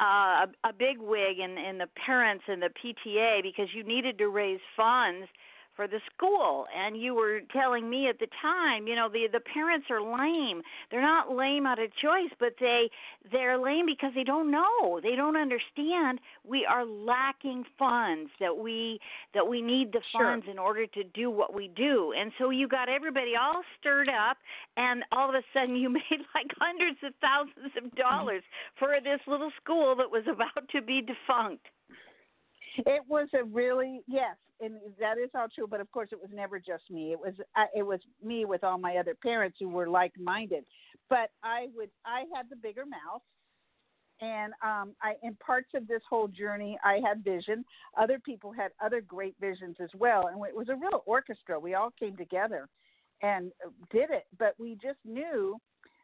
uh, 0.00 0.46
a, 0.64 0.70
a 0.70 0.72
big 0.72 0.98
wig 0.98 1.38
in 1.38 1.58
in 1.58 1.78
the 1.78 1.88
parents 2.06 2.44
and 2.48 2.62
the 2.62 2.70
PTA 2.70 3.42
because 3.42 3.68
you 3.74 3.84
needed 3.84 4.18
to 4.18 4.28
raise 4.28 4.60
funds 4.76 5.26
for 5.80 5.88
the 5.88 6.00
school 6.14 6.66
and 6.76 7.00
you 7.00 7.14
were 7.14 7.40
telling 7.54 7.88
me 7.88 8.06
at 8.06 8.18
the 8.18 8.26
time 8.42 8.86
you 8.86 8.94
know 8.94 9.08
the 9.08 9.26
the 9.32 9.40
parents 9.40 9.86
are 9.88 10.02
lame. 10.02 10.60
They're 10.90 11.00
not 11.00 11.34
lame 11.34 11.64
out 11.64 11.78
of 11.78 11.88
choice 11.96 12.28
but 12.38 12.52
they 12.60 12.90
they're 13.32 13.56
lame 13.56 13.86
because 13.86 14.12
they 14.14 14.24
don't 14.24 14.50
know. 14.50 15.00
They 15.02 15.16
don't 15.16 15.38
understand. 15.38 16.20
We 16.44 16.66
are 16.68 16.84
lacking 16.84 17.64
funds 17.78 18.28
that 18.40 18.58
we 18.58 19.00
that 19.32 19.48
we 19.48 19.62
need 19.62 19.92
the 19.92 20.02
funds 20.12 20.44
in 20.50 20.58
order 20.58 20.86
to 20.86 21.02
do 21.14 21.30
what 21.30 21.54
we 21.54 21.68
do. 21.74 22.12
And 22.14 22.30
so 22.38 22.50
you 22.50 22.68
got 22.68 22.90
everybody 22.90 23.32
all 23.40 23.62
stirred 23.80 24.10
up 24.10 24.36
and 24.76 25.02
all 25.12 25.30
of 25.30 25.34
a 25.34 25.42
sudden 25.54 25.76
you 25.76 25.88
made 26.00 26.20
like 26.34 26.52
hundreds 26.58 26.98
of 27.02 27.14
thousands 27.22 27.72
of 27.82 27.94
dollars 27.94 28.42
mm-hmm. 28.42 28.84
for 28.84 29.00
this 29.02 29.20
little 29.26 29.50
school 29.64 29.96
that 29.96 30.10
was 30.10 30.24
about 30.28 30.68
to 30.72 30.82
be 30.82 31.00
defunct 31.00 31.64
it 32.78 33.02
was 33.08 33.28
a 33.34 33.44
really 33.44 34.02
yes 34.06 34.36
and 34.60 34.74
that 34.98 35.18
is 35.18 35.30
all 35.34 35.46
true. 35.54 35.66
But 35.68 35.80
of 35.80 35.90
course, 35.90 36.10
it 36.12 36.20
was 36.20 36.30
never 36.32 36.58
just 36.58 36.90
me. 36.90 37.12
It 37.12 37.18
was 37.18 37.34
it 37.74 37.82
was 37.82 38.00
me 38.22 38.44
with 38.44 38.62
all 38.64 38.78
my 38.78 38.96
other 38.96 39.14
parents 39.14 39.56
who 39.58 39.68
were 39.68 39.88
like 39.88 40.12
minded. 40.18 40.64
But 41.08 41.30
I 41.42 41.68
would 41.74 41.90
I 42.04 42.24
had 42.34 42.46
the 42.50 42.56
bigger 42.56 42.84
mouth, 42.84 43.22
and 44.20 44.52
um, 44.62 44.94
I 45.02 45.14
in 45.22 45.34
parts 45.36 45.70
of 45.74 45.88
this 45.88 46.02
whole 46.08 46.28
journey 46.28 46.78
I 46.84 47.00
had 47.06 47.24
vision. 47.24 47.64
Other 47.98 48.18
people 48.18 48.52
had 48.52 48.72
other 48.84 49.00
great 49.00 49.34
visions 49.40 49.76
as 49.80 49.90
well, 49.98 50.26
and 50.26 50.36
it 50.44 50.56
was 50.56 50.68
a 50.68 50.76
real 50.76 51.02
orchestra. 51.06 51.58
We 51.58 51.74
all 51.74 51.92
came 51.98 52.16
together 52.16 52.68
and 53.22 53.52
did 53.90 54.10
it. 54.10 54.26
But 54.38 54.54
we 54.58 54.74
just 54.82 54.98
knew 55.04 55.58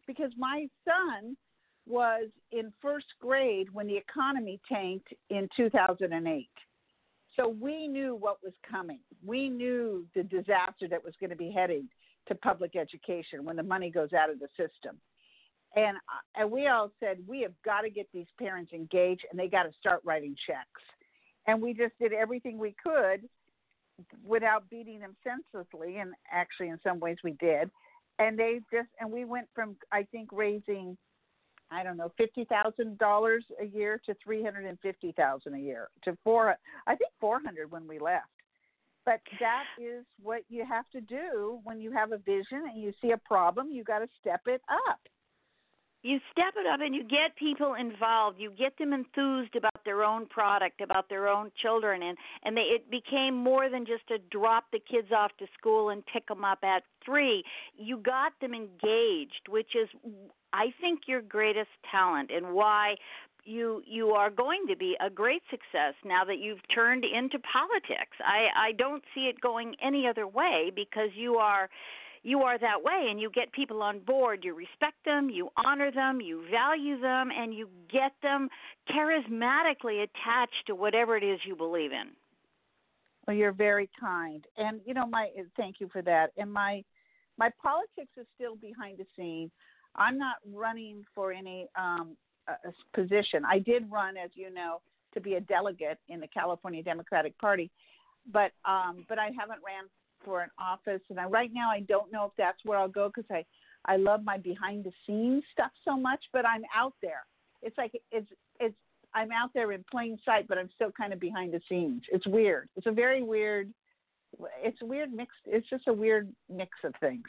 because 0.07 0.31
my 0.39 0.67
son 0.85 1.37
was 1.87 2.28
in 2.52 2.73
first 2.83 3.07
grade 3.21 3.69
when 3.73 3.87
the 3.87 3.97
economy 3.97 4.61
tanked 4.69 5.12
in 5.31 5.49
2008 5.57 6.49
so 7.37 7.49
we 7.49 7.87
knew 7.87 8.14
what 8.14 8.43
was 8.43 8.55
coming. 8.69 9.00
We 9.25 9.49
knew 9.49 10.07
the 10.14 10.23
disaster 10.23 10.88
that 10.88 11.05
was 11.05 11.14
going 11.21 11.31
to 11.31 11.37
be 11.37 11.50
heading 11.50 11.88
to 12.28 12.35
public 12.35 12.75
education 12.75 13.45
when 13.45 13.57
the 13.57 13.62
money 13.62 13.90
goes 13.90 14.12
out 14.12 14.31
of 14.31 14.40
the 14.40 14.49
system. 14.57 14.97
And 15.76 15.99
uh, 15.99 16.40
and 16.40 16.50
we 16.50 16.69
all 16.69 16.90
said 16.99 17.19
we 17.26 17.43
have 17.43 17.52
got 17.64 17.83
to 17.83 17.90
get 17.90 18.09
these 18.12 18.26
parents 18.38 18.73
engaged 18.73 19.25
and 19.31 19.38
they 19.38 19.49
got 19.49 19.64
to 19.64 19.73
start 19.78 20.00
writing 20.05 20.35
checks. 20.47 20.83
And 21.47 21.61
we 21.61 21.75
just 21.75 21.93
did 22.00 22.12
everything 22.12 22.59
we 22.59 22.75
could 22.83 23.28
without 24.25 24.69
beating 24.71 25.00
them 25.00 25.14
senselessly 25.23 25.99
and 25.99 26.12
actually 26.33 26.69
in 26.69 26.78
some 26.83 26.99
ways 26.99 27.19
we 27.23 27.33
did. 27.33 27.71
And 28.19 28.38
they 28.38 28.61
just 28.73 28.88
and 28.99 29.12
we 29.12 29.26
went 29.26 29.49
from 29.55 29.76
I 29.93 30.05
think 30.05 30.31
raising 30.33 30.97
I 31.71 31.83
don't 31.83 31.97
know, 31.97 32.13
fifty 32.17 32.45
thousand 32.45 32.99
dollars 32.99 33.45
a 33.61 33.65
year 33.65 34.01
to 34.07 34.15
three 34.23 34.43
hundred 34.43 34.67
and 34.67 34.79
fifty 34.81 35.13
thousand 35.13 35.55
a 35.55 35.59
year 35.59 35.89
to 36.05 36.17
four. 36.23 36.57
I 36.87 36.97
think 36.97 37.11
four 37.21 37.41
hundred 37.45 37.71
when 37.71 37.87
we 37.89 37.99
left. 37.99 38.27
But 39.05 39.21
that 39.41 39.65
is 39.81 40.05
what 40.21 40.43
you 40.49 40.65
have 40.69 40.89
to 40.91 41.01
do 41.01 41.61
when 41.63 41.81
you 41.81 41.93
have 41.93 42.11
a 42.13 42.19
vision 42.19 42.65
and 42.73 42.83
you 42.83 42.93
see 43.01 43.13
a 43.13 43.19
problem. 43.19 43.71
You 43.71 43.85
got 43.85 44.01
to 44.01 44.09
step 44.21 44.41
it 44.47 44.61
up 44.89 44.99
you 46.03 46.19
step 46.31 46.55
it 46.57 46.67
up 46.67 46.81
and 46.81 46.95
you 46.95 47.03
get 47.03 47.37
people 47.37 47.75
involved. 47.75 48.38
You 48.38 48.53
get 48.57 48.79
them 48.79 48.93
enthused 48.93 49.57
about 49.57 49.85
their 49.85 50.05
own 50.05 50.26
product 50.26 50.81
about 50.81 51.09
their 51.09 51.29
own 51.29 51.50
children 51.61 52.03
and 52.03 52.17
and 52.45 52.57
they 52.57 52.62
it 52.62 52.91
became 52.91 53.35
more 53.35 53.69
than 53.69 53.87
just 53.87 54.07
to 54.09 54.19
drop 54.31 54.65
the 54.73 54.79
kids 54.79 55.09
off 55.17 55.33
to 55.38 55.47
school 55.59 55.91
and 55.91 56.05
pick 56.07 56.26
them 56.29 56.45
up 56.45 56.59
at 56.62 56.83
3 57.05 57.43
you 57.76 57.99
got 57.99 58.33
them 58.41 58.53
engaged 58.53 59.49
which 59.49 59.75
is 59.75 59.88
i 60.53 60.67
think 60.81 61.00
your 61.07 61.23
greatest 61.23 61.71
talent 61.91 62.31
and 62.31 62.53
why 62.53 62.95
you 63.47 63.83
you 63.87 64.11
are 64.11 64.29
going 64.29 64.67
to 64.69 64.76
be 64.76 64.97
a 65.05 65.09
great 65.09 65.43
success 65.50 65.95
now 66.05 66.25
that 66.25 66.38
you've 66.38 66.61
turned 66.75 67.05
into 67.05 67.38
politics. 67.38 68.17
I 68.21 68.69
i 68.69 68.73
don't 68.73 69.05
see 69.15 69.23
it 69.23 69.41
going 69.41 69.76
any 69.83 70.07
other 70.07 70.26
way 70.26 70.71
because 70.75 71.11
you 71.15 71.37
are 71.37 71.71
you 72.23 72.43
are 72.43 72.59
that 72.59 72.83
way 72.83 73.09
and 73.11 73.21
you 73.21 73.31
get 73.31 73.53
people 73.53 73.83
on 73.83 74.01
board. 74.01 74.41
You 74.45 74.55
respect 74.55 74.97
them, 75.05 75.31
you 75.31 75.49
honor 75.65 75.91
them, 75.91 76.21
you 76.21 76.45
value 76.51 77.01
them, 77.01 77.31
and 77.37 77.55
you 77.55 77.69
get 77.91 78.13
them 78.23 78.49
charismatically 78.91 80.03
attached 80.03 80.67
to 80.67 80.75
whatever 80.75 81.17
it 81.17 81.25
is 81.25 81.41
you 81.45 81.57
believe 81.57 81.93
in. 81.93 82.11
Well, 83.27 83.37
you're 83.37 83.53
very 83.53 83.91
kind, 83.99 84.45
and 84.57 84.81
you 84.87 84.95
know 84.95 85.07
my 85.07 85.31
thank 85.57 85.81
you 85.81 85.89
for 85.93 86.01
that. 86.03 86.31
And 86.37 86.53
my 86.53 86.85
my 87.39 87.51
politics 87.61 88.13
is 88.17 88.27
still 88.37 88.55
behind 88.57 88.99
the 88.99 89.07
scene. 89.17 89.51
I'm 89.97 90.17
not 90.17 90.37
running 90.53 91.05
for 91.15 91.33
any 91.33 91.67
um, 91.77 92.17
position. 92.95 93.45
I 93.45 93.59
did 93.59 93.91
run, 93.91 94.17
as 94.17 94.31
you 94.35 94.53
know, 94.53 94.81
to 95.15 95.21
be 95.21 95.35
a 95.35 95.41
delegate 95.41 95.99
in 96.09 96.21
the 96.21 96.29
California 96.29 96.83
Democratic 96.83 97.37
Party, 97.39 97.71
but 98.33 98.53
um, 98.65 99.05
but 99.09 99.19
I 99.19 99.31
haven't 99.39 99.61
ran 99.65 99.85
for 100.25 100.43
an 100.43 100.51
office, 100.59 101.03
and 101.11 101.19
I, 101.19 101.25
right 101.25 101.51
now 101.53 101.71
I 101.71 101.81
don't 101.81 102.13
know 102.13 102.25
if 102.25 102.33
that's 102.37 102.59
where 102.65 102.79
I'll 102.79 102.89
go 102.89 103.09
because 103.15 103.31
I 103.31 103.45
I 103.89 103.97
love 103.97 104.25
my 104.25 104.37
behind 104.37 104.85
the 104.85 104.93
scenes 105.07 105.45
stuff 105.53 105.71
so 105.85 105.97
much, 105.97 106.23
but 106.33 106.45
I'm 106.45 106.63
out 106.75 106.95
there. 107.03 107.25
It's 107.63 107.79
like 107.79 107.93
it's 108.11 108.29
it's 108.61 108.75
I'm 109.15 109.33
out 109.33 109.51
there 109.55 109.73
in 109.73 109.85
plain 109.91 110.19
sight, 110.25 110.47
but 110.49 110.59
I'm 110.59 110.69
still 110.75 110.91
kind 110.93 111.13
of 111.13 111.21
behind 111.21 111.53
the 111.53 111.61
scenes. 111.69 112.03
It's 112.11 112.27
weird. 112.27 112.69
It's 112.77 112.87
a 112.87 112.93
very 112.93 113.23
weird. 113.23 113.73
It's 114.63 114.83
a 114.83 114.87
weird 114.87 115.13
mix. 115.13 115.33
It's 115.47 115.69
just 115.71 115.89
a 115.89 115.93
weird 115.93 116.29
mix 116.53 116.71
of 116.85 116.93
things. 117.01 117.25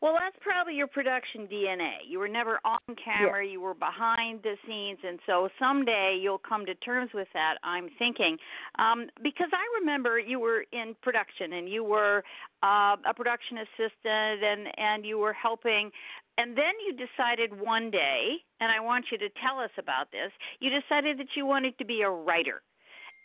Well, 0.00 0.14
that's 0.16 0.36
probably 0.40 0.74
your 0.74 0.86
production 0.86 1.48
DNA. 1.50 2.06
You 2.08 2.20
were 2.20 2.28
never 2.28 2.60
on 2.64 2.78
camera, 3.02 3.44
you 3.44 3.60
were 3.60 3.74
behind 3.74 4.40
the 4.44 4.54
scenes, 4.64 4.98
and 5.02 5.18
so 5.26 5.48
someday 5.58 6.16
you'll 6.22 6.38
come 6.38 6.64
to 6.66 6.74
terms 6.76 7.10
with 7.12 7.26
that, 7.34 7.54
I'm 7.64 7.88
thinking. 7.98 8.36
Um, 8.78 9.08
because 9.24 9.48
I 9.52 9.80
remember 9.80 10.20
you 10.20 10.38
were 10.38 10.64
in 10.72 10.94
production 11.02 11.54
and 11.54 11.68
you 11.68 11.82
were 11.82 12.22
uh, 12.62 12.94
a 13.08 13.14
production 13.14 13.58
assistant 13.58 14.44
and, 14.44 14.68
and 14.76 15.04
you 15.04 15.18
were 15.18 15.32
helping. 15.32 15.90
And 16.36 16.56
then 16.56 16.78
you 16.86 16.94
decided 16.94 17.60
one 17.60 17.90
day, 17.90 18.36
and 18.60 18.70
I 18.70 18.78
want 18.78 19.06
you 19.10 19.18
to 19.18 19.28
tell 19.42 19.58
us 19.58 19.70
about 19.78 20.12
this, 20.12 20.30
you 20.60 20.70
decided 20.70 21.18
that 21.18 21.34
you 21.36 21.44
wanted 21.44 21.76
to 21.78 21.84
be 21.84 22.02
a 22.02 22.10
writer. 22.10 22.62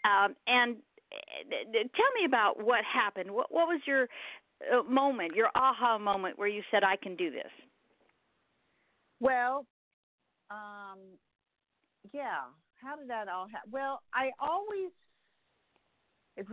Um, 0.06 0.36
and 0.48 0.78
uh, 1.14 1.86
tell 1.94 2.12
me 2.18 2.26
about 2.26 2.66
what 2.66 2.82
happened. 2.84 3.32
What, 3.32 3.52
what 3.52 3.68
was 3.68 3.82
your 3.86 4.08
moment, 4.90 5.36
your 5.36 5.50
aha 5.56 5.98
moment 5.98 6.38
where 6.38 6.48
you 6.48 6.62
said, 6.72 6.84
I 6.84 6.96
can 6.96 7.16
do 7.16 7.32
this? 7.32 7.52
Well, 9.20 9.66
um, 10.50 11.00
yeah. 12.12 12.42
How 12.82 12.96
did 12.96 13.10
that 13.10 13.28
all 13.28 13.48
happen? 13.48 13.72
Well, 13.72 14.02
I 14.14 14.32
always, 14.40 14.92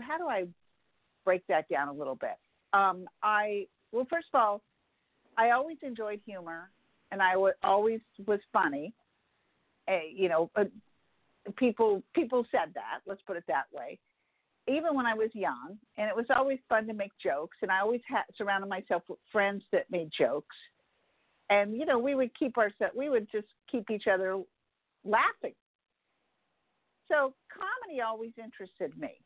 how 0.07 0.19
do 0.19 0.29
I 0.29 0.45
break 1.25 1.47
that 1.49 1.69
down 1.69 1.89
a 1.89 1.93
little 1.93 2.15
bit? 2.15 2.39
Um, 2.73 3.07
I, 3.23 3.67
well, 3.93 4.07
first 4.09 4.29
of 4.33 4.41
all, 4.41 4.63
I 5.37 5.51
always 5.51 5.79
enjoyed 5.83 6.21
humor 6.25 6.71
and 7.11 7.21
I 7.21 7.33
w- 7.33 7.55
always 7.63 8.01
was 8.27 8.41
funny. 8.53 8.93
Uh, 9.89 9.99
you 10.15 10.29
know, 10.29 10.51
uh, 10.55 10.65
people 11.57 12.03
people 12.15 12.45
said 12.53 12.73
that. 12.75 13.01
Let's 13.07 13.23
put 13.27 13.37
it 13.37 13.45
that 13.49 13.65
way 13.73 13.99
even 14.71 14.95
when 14.95 15.07
I 15.07 15.15
was 15.15 15.31
young, 15.35 15.77
and 15.99 16.09
it 16.09 16.17
was 16.17 16.27
always 16.35 16.59
fun 16.69 16.87
to 16.87 16.95
make 16.95 17.13
jokes, 17.23 17.57
and 17.63 17.71
I 17.71 17.81
always 17.81 18.01
had 18.09 18.23
surrounded 18.37 18.69
myself 18.69 19.03
with 19.09 19.19
friends 19.33 19.63
that 19.73 19.91
made 19.91 20.11
jokes, 20.17 20.57
and 21.49 21.75
you 21.75 21.85
know 21.85 21.99
we 21.99 22.15
would 22.15 22.31
keep 22.39 22.57
ourselves, 22.57 22.95
we 22.97 23.09
would 23.09 23.27
just 23.33 23.49
keep 23.71 23.91
each 23.91 24.07
other 24.07 24.41
laughing. 25.05 25.55
So 27.09 27.35
comedy 27.53 28.01
always 28.01 28.31
interested 28.43 28.97
me, 28.99 29.21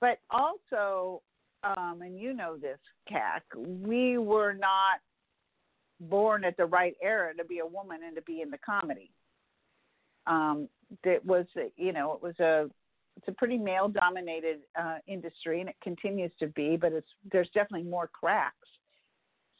but 0.00 0.18
also, 0.30 1.22
um, 1.62 2.00
and 2.02 2.18
you 2.18 2.34
know 2.34 2.56
this, 2.56 2.78
Kac, 3.08 3.44
we 3.56 4.18
were 4.18 4.54
not 4.54 4.98
born 6.00 6.44
at 6.44 6.56
the 6.56 6.64
right 6.66 6.96
era 7.00 7.32
to 7.36 7.44
be 7.44 7.60
a 7.60 7.66
woman 7.66 8.00
and 8.04 8.16
to 8.16 8.22
be 8.22 8.40
in 8.40 8.50
the 8.50 8.58
comedy. 8.58 9.10
Um, 10.26 10.68
that 11.04 11.24
was, 11.24 11.46
you 11.76 11.92
know, 11.92 12.12
it 12.12 12.22
was 12.22 12.38
a 12.40 12.68
it's 13.16 13.28
a 13.28 13.32
pretty 13.32 13.58
male 13.58 13.88
dominated 13.88 14.60
uh, 14.78 14.98
industry 15.06 15.60
and 15.60 15.68
it 15.68 15.76
continues 15.82 16.32
to 16.38 16.46
be 16.48 16.76
but 16.76 16.92
it's 16.92 17.08
there's 17.30 17.48
definitely 17.54 17.88
more 17.88 18.08
cracks. 18.08 18.56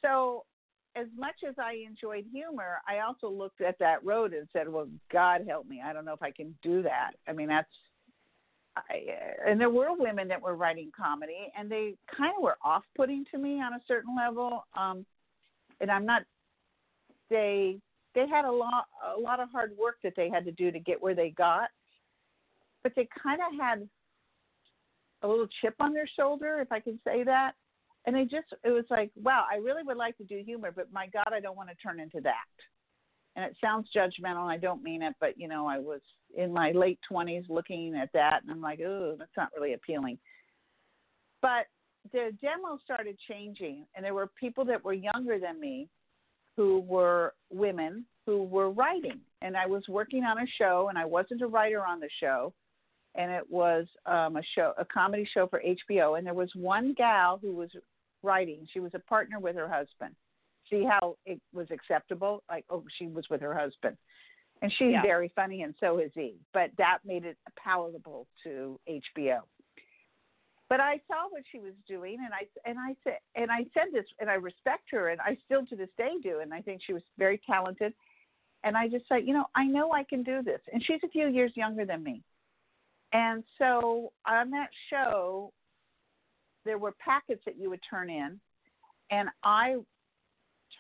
So 0.00 0.44
as 0.94 1.06
much 1.16 1.36
as 1.48 1.54
i 1.58 1.84
enjoyed 1.86 2.24
humor 2.30 2.82
i 2.86 2.98
also 2.98 3.26
looked 3.28 3.62
at 3.62 3.78
that 3.78 4.04
road 4.04 4.34
and 4.34 4.46
said 4.52 4.68
well 4.68 4.88
god 5.10 5.42
help 5.46 5.66
me. 5.66 5.80
I 5.84 5.92
don't 5.92 6.04
know 6.04 6.12
if 6.12 6.22
i 6.22 6.30
can 6.30 6.54
do 6.62 6.82
that. 6.82 7.12
I 7.28 7.32
mean 7.32 7.48
that's 7.48 7.68
I, 8.74 9.02
and 9.46 9.60
there 9.60 9.68
were 9.68 9.94
women 9.94 10.28
that 10.28 10.40
were 10.40 10.56
writing 10.56 10.90
comedy 10.96 11.52
and 11.58 11.70
they 11.70 11.94
kind 12.16 12.32
of 12.36 12.42
were 12.42 12.56
off 12.64 12.84
putting 12.96 13.24
to 13.30 13.38
me 13.38 13.60
on 13.60 13.74
a 13.74 13.80
certain 13.86 14.16
level 14.16 14.64
um 14.76 15.04
and 15.80 15.90
i'm 15.90 16.06
not 16.06 16.22
they 17.28 17.78
they 18.14 18.26
had 18.28 18.44
a 18.44 18.50
lot 18.50 18.86
a 19.16 19.20
lot 19.20 19.40
of 19.40 19.50
hard 19.50 19.72
work 19.78 19.96
that 20.02 20.14
they 20.16 20.28
had 20.28 20.44
to 20.44 20.52
do 20.52 20.70
to 20.70 20.78
get 20.78 21.02
where 21.02 21.14
they 21.14 21.30
got 21.30 21.68
but 22.82 22.92
they 22.96 23.08
kind 23.22 23.40
of 23.40 23.58
had 23.58 23.88
a 25.22 25.28
little 25.28 25.46
chip 25.60 25.74
on 25.80 25.92
their 25.92 26.08
shoulder, 26.18 26.60
if 26.60 26.72
I 26.72 26.80
can 26.80 26.98
say 27.04 27.22
that. 27.24 27.52
And 28.04 28.16
they 28.16 28.24
just, 28.24 28.48
it 28.64 28.70
was 28.70 28.84
like, 28.90 29.10
wow, 29.22 29.44
I 29.50 29.56
really 29.56 29.84
would 29.84 29.96
like 29.96 30.16
to 30.18 30.24
do 30.24 30.42
humor, 30.44 30.72
but 30.74 30.92
my 30.92 31.06
God, 31.06 31.32
I 31.32 31.40
don't 31.40 31.56
want 31.56 31.68
to 31.68 31.76
turn 31.76 32.00
into 32.00 32.20
that. 32.22 32.34
And 33.36 33.44
it 33.44 33.56
sounds 33.60 33.88
judgmental, 33.96 34.50
I 34.50 34.58
don't 34.58 34.82
mean 34.82 35.02
it, 35.02 35.14
but 35.20 35.38
you 35.38 35.48
know, 35.48 35.66
I 35.66 35.78
was 35.78 36.00
in 36.36 36.52
my 36.52 36.72
late 36.72 36.98
20s 37.10 37.48
looking 37.48 37.94
at 37.94 38.12
that, 38.12 38.42
and 38.42 38.50
I'm 38.50 38.60
like, 38.60 38.80
oh, 38.80 39.14
that's 39.18 39.30
not 39.36 39.50
really 39.56 39.74
appealing. 39.74 40.18
But 41.40 41.66
the 42.12 42.36
demo 42.42 42.78
started 42.84 43.16
changing, 43.28 43.86
and 43.94 44.04
there 44.04 44.14
were 44.14 44.30
people 44.38 44.64
that 44.64 44.84
were 44.84 44.92
younger 44.92 45.38
than 45.38 45.60
me 45.60 45.88
who 46.56 46.80
were 46.80 47.34
women 47.50 48.04
who 48.26 48.42
were 48.42 48.70
writing. 48.70 49.20
And 49.40 49.56
I 49.56 49.66
was 49.66 49.82
working 49.88 50.24
on 50.24 50.38
a 50.38 50.46
show, 50.58 50.88
and 50.88 50.98
I 50.98 51.04
wasn't 51.04 51.42
a 51.42 51.46
writer 51.46 51.84
on 51.86 52.00
the 52.00 52.10
show 52.20 52.52
and 53.14 53.30
it 53.30 53.44
was 53.50 53.86
um, 54.06 54.36
a 54.36 54.42
show, 54.54 54.72
a 54.78 54.84
comedy 54.84 55.28
show 55.32 55.46
for 55.46 55.62
HBO. 55.62 56.16
And 56.16 56.26
there 56.26 56.34
was 56.34 56.50
one 56.54 56.94
gal 56.94 57.38
who 57.40 57.54
was 57.54 57.70
writing. 58.22 58.66
She 58.72 58.80
was 58.80 58.92
a 58.94 58.98
partner 59.00 59.38
with 59.38 59.56
her 59.56 59.68
husband. 59.68 60.14
See 60.70 60.84
how 60.84 61.16
it 61.26 61.40
was 61.52 61.66
acceptable? 61.70 62.42
Like, 62.48 62.64
oh, 62.70 62.84
she 62.98 63.06
was 63.06 63.26
with 63.28 63.42
her 63.42 63.54
husband, 63.54 63.96
and 64.62 64.72
she's 64.78 64.92
yeah. 64.92 65.02
very 65.02 65.30
funny, 65.34 65.62
and 65.62 65.74
so 65.80 65.98
is 65.98 66.12
he. 66.14 66.36
But 66.54 66.70
that 66.78 66.98
made 67.04 67.24
it 67.26 67.36
palatable 67.62 68.26
to 68.44 68.80
HBO. 68.88 69.40
But 70.70 70.80
I 70.80 71.00
saw 71.08 71.28
what 71.28 71.42
she 71.50 71.58
was 71.58 71.74
doing, 71.86 72.18
and 72.24 72.32
I 72.32 72.46
and 72.68 72.78
I 72.78 72.94
said 73.04 73.18
and 73.34 73.50
I 73.50 73.66
said 73.74 73.92
this, 73.92 74.06
and 74.18 74.30
I 74.30 74.34
respect 74.34 74.84
her, 74.92 75.10
and 75.10 75.20
I 75.20 75.36
still 75.44 75.66
to 75.66 75.76
this 75.76 75.90
day 75.98 76.12
do, 76.22 76.38
and 76.40 76.54
I 76.54 76.62
think 76.62 76.80
she 76.86 76.94
was 76.94 77.02
very 77.18 77.40
talented. 77.46 77.92
And 78.64 78.76
I 78.76 78.88
just 78.88 79.06
said, 79.08 79.26
you 79.26 79.34
know, 79.34 79.46
I 79.56 79.66
know 79.66 79.92
I 79.92 80.04
can 80.04 80.22
do 80.22 80.42
this, 80.42 80.60
and 80.72 80.82
she's 80.82 81.00
a 81.04 81.08
few 81.08 81.26
years 81.26 81.52
younger 81.56 81.84
than 81.84 82.02
me 82.02 82.22
and 83.12 83.44
so 83.58 84.12
on 84.26 84.50
that 84.50 84.70
show, 84.90 85.52
there 86.64 86.78
were 86.78 86.92
packets 86.98 87.42
that 87.44 87.58
you 87.58 87.70
would 87.70 87.80
turn 87.88 88.08
in, 88.08 88.40
and 89.10 89.28
I 89.44 89.76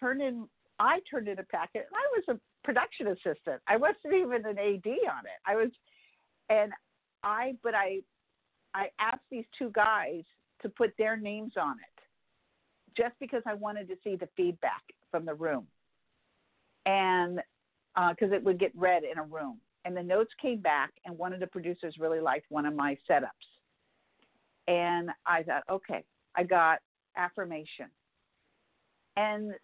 turned 0.00 0.22
in 0.22 0.48
I 0.78 1.00
turned 1.10 1.28
in 1.28 1.38
a 1.38 1.44
packet. 1.44 1.86
and 1.86 1.94
I 1.94 2.18
was 2.18 2.36
a 2.36 2.66
production 2.66 3.08
assistant. 3.08 3.60
I 3.66 3.76
wasn't 3.76 4.14
even 4.14 4.46
an 4.46 4.58
AD 4.58 4.86
on 4.86 5.26
it. 5.26 5.40
I 5.46 5.56
was, 5.56 5.70
and 6.48 6.72
I 7.22 7.54
but 7.62 7.74
I 7.74 8.00
I 8.74 8.88
asked 8.98 9.24
these 9.30 9.44
two 9.58 9.70
guys 9.74 10.22
to 10.62 10.68
put 10.68 10.92
their 10.96 11.16
names 11.16 11.52
on 11.60 11.76
it, 11.78 12.96
just 12.96 13.14
because 13.20 13.42
I 13.46 13.54
wanted 13.54 13.88
to 13.88 13.96
see 14.02 14.16
the 14.16 14.28
feedback 14.36 14.82
from 15.10 15.26
the 15.26 15.34
room, 15.34 15.66
and 16.86 17.40
because 17.94 18.32
uh, 18.32 18.36
it 18.36 18.42
would 18.42 18.58
get 18.58 18.72
read 18.74 19.02
in 19.04 19.18
a 19.18 19.24
room 19.24 19.58
and 19.84 19.96
the 19.96 20.02
notes 20.02 20.30
came 20.40 20.60
back, 20.60 20.92
and 21.04 21.16
one 21.16 21.32
of 21.32 21.40
the 21.40 21.46
producers 21.46 21.96
really 21.98 22.20
liked 22.20 22.46
one 22.50 22.66
of 22.66 22.74
my 22.74 22.96
setups. 23.08 23.28
And 24.68 25.10
I 25.26 25.42
thought, 25.42 25.64
okay, 25.70 26.04
I 26.36 26.44
got 26.44 26.78
affirmation. 27.16 27.86
And 29.16 29.54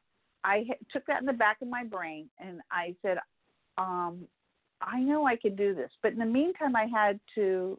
I 0.45 0.67
took 0.93 1.07
that 1.07 1.21
in 1.21 1.27
the 1.27 1.33
back 1.33 1.59
of 1.63 1.69
my 1.69 1.85
brain, 1.85 2.29
and 2.39 2.61
I 2.71 2.95
said, 3.03 3.19
um, 3.77 4.27
I 4.81 5.01
know 5.01 5.27
I 5.27 5.37
can 5.37 5.57
do 5.57 5.75
this. 5.75 5.91
But 6.03 6.13
in 6.13 6.19
the 6.19 6.25
meantime, 6.25 6.77
I 6.77 6.87
had 6.87 7.19
to 7.35 7.79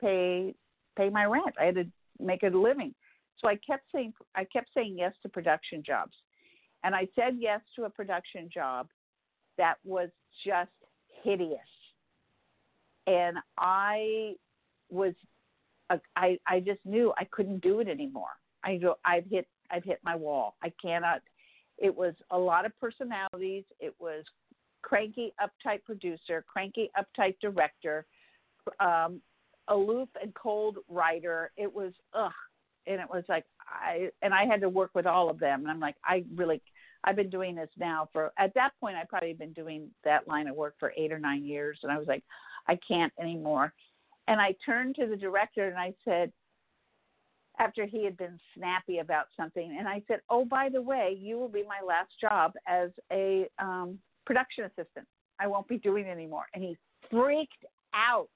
pay 0.00 0.54
pay 0.96 1.08
my 1.08 1.24
rent. 1.24 1.54
I 1.60 1.64
had 1.66 1.74
to 1.76 1.84
make 2.20 2.42
a 2.42 2.48
living. 2.48 2.94
So 3.38 3.48
I 3.48 3.56
kept 3.56 3.84
saying 3.94 4.12
I 4.34 4.44
kept 4.44 4.68
saying 4.74 4.96
yes 4.98 5.14
to 5.22 5.28
production 5.28 5.82
jobs. 5.84 6.12
And 6.84 6.94
I 6.94 7.06
said 7.14 7.36
yes 7.38 7.60
to 7.76 7.84
a 7.84 7.90
production 7.90 8.50
job 8.52 8.88
that 9.56 9.74
was 9.84 10.08
just 10.44 10.70
hideous. 11.22 11.60
And 13.06 13.38
I 13.58 14.34
was, 14.90 15.14
I, 16.16 16.38
I 16.46 16.60
just 16.60 16.80
knew 16.84 17.12
I 17.18 17.24
couldn't 17.24 17.62
do 17.62 17.80
it 17.80 17.88
anymore. 17.88 18.36
I 18.64 18.76
go, 18.76 18.96
I've 19.04 19.26
hit, 19.26 19.46
I've 19.70 19.84
hit 19.84 20.00
my 20.04 20.14
wall. 20.14 20.56
I 20.62 20.72
cannot. 20.80 21.20
It 21.78 21.94
was 21.94 22.14
a 22.30 22.38
lot 22.38 22.64
of 22.64 22.78
personalities. 22.78 23.64
It 23.80 23.94
was 23.98 24.24
cranky, 24.82 25.32
uptight 25.40 25.82
producer, 25.84 26.44
cranky, 26.46 26.90
uptight 26.98 27.36
director, 27.40 28.06
um, 28.80 29.20
aloof 29.68 30.08
and 30.20 30.34
cold 30.34 30.78
writer. 30.88 31.50
It 31.56 31.72
was 31.72 31.92
ugh, 32.14 32.32
and 32.86 33.00
it 33.00 33.08
was 33.08 33.24
like 33.28 33.44
I 33.66 34.10
and 34.20 34.34
I 34.34 34.44
had 34.44 34.60
to 34.60 34.68
work 34.68 34.90
with 34.94 35.06
all 35.06 35.30
of 35.30 35.38
them. 35.38 35.62
And 35.62 35.70
I'm 35.70 35.80
like, 35.80 35.96
I 36.04 36.24
really 36.34 36.60
I've 37.04 37.16
been 37.16 37.30
doing 37.30 37.54
this 37.54 37.70
now 37.78 38.08
for 38.12 38.32
at 38.38 38.54
that 38.54 38.72
point 38.80 38.96
I'd 38.96 39.08
probably 39.08 39.32
been 39.32 39.52
doing 39.52 39.88
that 40.04 40.28
line 40.28 40.46
of 40.46 40.56
work 40.56 40.74
for 40.78 40.92
eight 40.96 41.12
or 41.12 41.18
nine 41.18 41.44
years 41.44 41.78
and 41.82 41.90
I 41.90 41.98
was 41.98 42.06
like, 42.06 42.22
I 42.68 42.78
can't 42.86 43.12
anymore. 43.20 43.72
And 44.28 44.40
I 44.40 44.54
turned 44.64 44.94
to 44.96 45.06
the 45.06 45.16
director 45.16 45.68
and 45.68 45.78
I 45.78 45.94
said, 46.04 46.32
after 47.58 47.86
he 47.86 48.04
had 48.04 48.16
been 48.16 48.38
snappy 48.56 48.98
about 48.98 49.26
something, 49.36 49.76
and 49.78 49.86
I 49.86 50.02
said, 50.08 50.20
Oh, 50.30 50.44
by 50.44 50.68
the 50.72 50.80
way, 50.80 51.16
you 51.20 51.38
will 51.38 51.48
be 51.48 51.62
my 51.62 51.86
last 51.86 52.10
job 52.20 52.52
as 52.66 52.90
a 53.12 53.46
um, 53.58 53.98
production 54.24 54.64
assistant. 54.64 55.06
I 55.38 55.46
won't 55.46 55.68
be 55.68 55.78
doing 55.78 56.06
anymore. 56.06 56.46
And 56.54 56.62
he 56.62 56.76
freaked 57.10 57.64
out. 57.94 58.28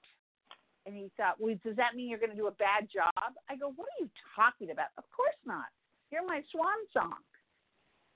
And 0.85 0.95
he 0.95 1.11
thought, 1.17 1.35
well, 1.39 1.55
does 1.65 1.75
that 1.75 1.95
mean 1.95 2.09
you're 2.09 2.19
going 2.19 2.31
to 2.31 2.37
do 2.37 2.47
a 2.47 2.51
bad 2.51 2.87
job? 2.93 3.33
I 3.49 3.57
go, 3.57 3.73
what 3.75 3.87
are 3.87 4.03
you 4.03 4.09
talking 4.35 4.71
about? 4.71 4.87
Of 4.97 5.03
course 5.15 5.35
not. 5.45 5.65
You're 6.11 6.25
my 6.25 6.41
swan 6.51 6.77
song. 6.93 7.19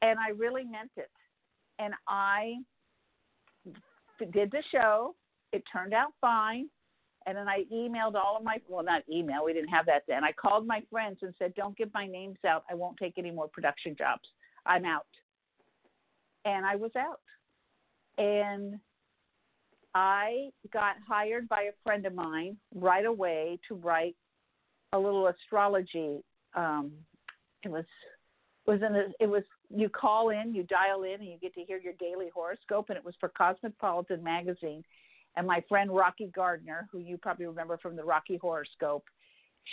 And 0.02 0.20
I 0.20 0.30
really 0.30 0.64
meant 0.64 0.92
it. 0.98 1.10
And 1.80 1.94
I 2.08 2.56
did 4.32 4.52
the 4.52 4.64
show. 4.72 5.16
It 5.52 5.64
turned 5.72 5.94
out 5.94 6.14
fine. 6.22 6.70
And 7.28 7.38
then 7.38 7.48
I 7.48 7.66
emailed 7.72 8.16
all 8.16 8.36
of 8.38 8.44
my, 8.44 8.58
well, 8.68 8.84
not 8.84 9.04
email, 9.12 9.46
we 9.46 9.54
didn't 9.54 9.70
have 9.70 9.86
that 9.86 10.04
then. 10.08 10.24
I 10.24 10.32
called 10.32 10.66
my 10.66 10.82
friends 10.90 11.20
and 11.22 11.34
said, 11.38 11.54
don't 11.56 11.78
give 11.78 11.94
my 11.94 12.08
names 12.08 12.38
out. 12.48 12.64
I 12.70 12.74
won't 12.74 12.98
take 12.98 13.14
any 13.18 13.32
more 13.32 13.48
production 13.48 13.96
jobs. 13.96 14.28
I'm 14.66 14.86
out. 14.86 15.06
and 16.46 16.66
I 16.66 16.76
was 16.76 16.92
out. 16.98 17.20
And 18.18 18.80
I 19.94 20.50
got 20.72 20.96
hired 21.08 21.48
by 21.50 21.64
a 21.64 21.74
friend 21.84 22.06
of 22.06 22.14
mine 22.14 22.58
right 22.74 23.06
away 23.06 23.60
to 23.68 23.76
write 23.76 24.16
a 24.94 25.00
little 25.00 25.28
astrology. 25.28 26.24
Um, 26.56 26.92
it 27.64 27.70
was 27.70 27.86
was 28.66 28.82
in 28.82 28.96
a, 28.96 29.06
it 29.20 29.28
was 29.28 29.44
you 29.74 29.90
call 29.90 30.30
in, 30.30 30.54
you 30.54 30.64
dial 30.64 31.04
in, 31.04 31.16
and 31.16 31.26
you 31.26 31.38
get 31.42 31.54
to 31.56 31.64
hear 31.64 31.78
your 31.78 31.94
daily 31.94 32.30
horoscope, 32.34 32.90
and 32.90 32.98
it 32.98 33.06
was 33.06 33.16
for 33.20 33.30
Cosmopolitan 33.30 34.24
magazine. 34.24 34.84
And 35.36 35.48
my 35.48 35.64
friend 35.70 35.90
Rocky 35.92 36.28
Gardner, 36.34 36.88
who 36.92 37.00
you 37.00 37.18
probably 37.18 37.46
remember 37.46 37.78
from 37.78 37.96
the 37.96 38.04
Rocky 38.04 38.38
Horoscope, 38.38 39.06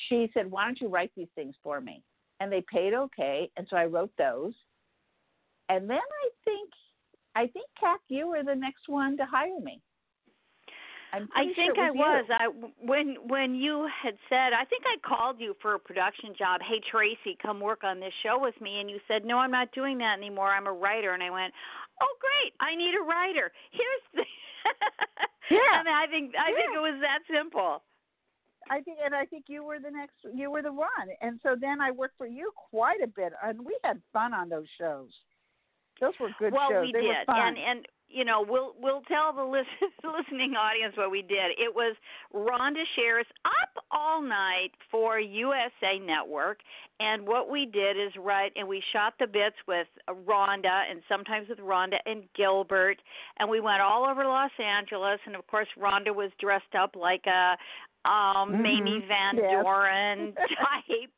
she 0.08 0.30
said, 0.34 0.50
"Why 0.50 0.64
don't 0.64 0.80
you 0.80 0.88
write 0.88 1.12
these 1.16 1.30
things 1.34 1.56
for 1.62 1.80
me?" 1.80 2.02
And 2.40 2.52
they 2.52 2.60
paid 2.62 2.94
okay, 2.94 3.50
and 3.56 3.66
so 3.68 3.76
I 3.76 3.86
wrote 3.86 4.14
those. 4.16 4.54
And 5.68 5.90
then 5.90 5.98
I 5.98 6.28
think, 6.44 6.70
I 7.34 7.46
think, 7.48 7.68
Kat, 7.78 8.00
you 8.08 8.28
were 8.28 8.42
the 8.42 8.54
next 8.54 8.88
one 8.88 9.16
to 9.16 9.24
hire 9.26 9.60
me. 9.60 9.82
I 11.12 11.44
think 11.56 11.76
sure 11.76 11.84
I 11.84 11.90
was. 11.90 12.24
was. 12.28 12.38
I 12.38 12.46
when 12.84 13.16
when 13.28 13.54
you 13.54 13.88
had 14.02 14.14
said, 14.28 14.52
I 14.52 14.64
think 14.64 14.84
I 14.84 14.96
called 15.06 15.36
you 15.38 15.54
for 15.62 15.74
a 15.74 15.78
production 15.78 16.34
job. 16.38 16.60
Hey 16.60 16.80
Tracy, 16.90 17.36
come 17.40 17.60
work 17.60 17.82
on 17.84 18.00
this 18.00 18.12
show 18.22 18.38
with 18.38 18.58
me, 18.60 18.80
and 18.80 18.90
you 18.90 18.98
said, 19.08 19.24
No, 19.24 19.38
I'm 19.38 19.50
not 19.50 19.72
doing 19.72 19.98
that 19.98 20.18
anymore. 20.18 20.48
I'm 20.48 20.66
a 20.66 20.72
writer, 20.72 21.12
and 21.12 21.22
I 21.22 21.30
went, 21.30 21.52
Oh 22.00 22.14
great, 22.20 22.52
I 22.60 22.76
need 22.76 22.94
a 22.94 23.04
writer. 23.04 23.50
Here's 23.72 24.04
the. 24.14 24.24
Yeah. 25.50 25.80
and 25.80 25.88
I 25.88 26.04
think 26.06 26.34
I 26.36 26.52
think 26.52 26.76
it 26.76 26.78
was 26.78 27.00
that 27.00 27.24
simple. 27.24 27.80
I 28.70 28.82
think, 28.82 28.98
and 29.02 29.14
I 29.14 29.24
think 29.24 29.46
you 29.48 29.64
were 29.64 29.78
the 29.78 29.90
next, 29.90 30.16
you 30.34 30.50
were 30.50 30.60
the 30.60 30.72
one. 30.72 31.08
And 31.22 31.40
so 31.42 31.56
then 31.58 31.80
I 31.80 31.90
worked 31.90 32.18
for 32.18 32.26
you 32.26 32.52
quite 32.70 33.00
a 33.02 33.06
bit, 33.06 33.32
and 33.42 33.64
we 33.64 33.76
had 33.82 34.00
fun 34.12 34.34
on 34.34 34.50
those 34.50 34.66
shows. 34.78 35.08
Those 36.00 36.12
were 36.20 36.28
good 36.38 36.52
well, 36.52 36.68
shows. 36.70 36.82
we 36.84 36.92
they 36.92 37.00
did, 37.00 37.08
were 37.08 37.24
fun. 37.26 37.38
and 37.38 37.56
and 37.56 37.86
you 38.08 38.24
know, 38.24 38.44
we'll 38.46 38.74
we'll 38.80 39.02
tell 39.02 39.32
the 39.34 39.44
listen, 39.44 39.92
listening 40.04 40.54
audience 40.54 40.96
what 40.96 41.10
we 41.10 41.22
did. 41.22 41.52
It 41.58 41.74
was 41.74 41.96
Rhonda 42.34 42.82
Shear's 42.96 43.26
up 43.44 43.84
all 43.90 44.22
night 44.22 44.70
for 44.90 45.20
USA 45.20 45.98
Network, 46.04 46.58
and 47.00 47.26
what 47.26 47.50
we 47.50 47.66
did 47.66 47.96
is 47.96 48.12
write, 48.18 48.52
and 48.56 48.66
we 48.66 48.82
shot 48.92 49.14
the 49.20 49.26
bits 49.26 49.56
with 49.66 49.86
Rhonda, 50.08 50.90
and 50.90 51.02
sometimes 51.08 51.48
with 51.48 51.58
Rhonda 51.58 51.98
and 52.06 52.24
Gilbert, 52.36 52.96
and 53.38 53.48
we 53.48 53.60
went 53.60 53.80
all 53.82 54.08
over 54.08 54.24
Los 54.24 54.50
Angeles, 54.58 55.20
and 55.26 55.36
of 55.36 55.46
course, 55.46 55.68
Rhonda 55.78 56.14
was 56.14 56.30
dressed 56.40 56.74
up 56.78 56.96
like 56.96 57.26
a 57.26 57.56
um 58.04 58.62
Mamie 58.62 59.00
Mhm. 59.02 59.08
Van 59.08 59.36
Yes. 59.36 59.50
Doren 59.64 60.34
type 60.58 61.12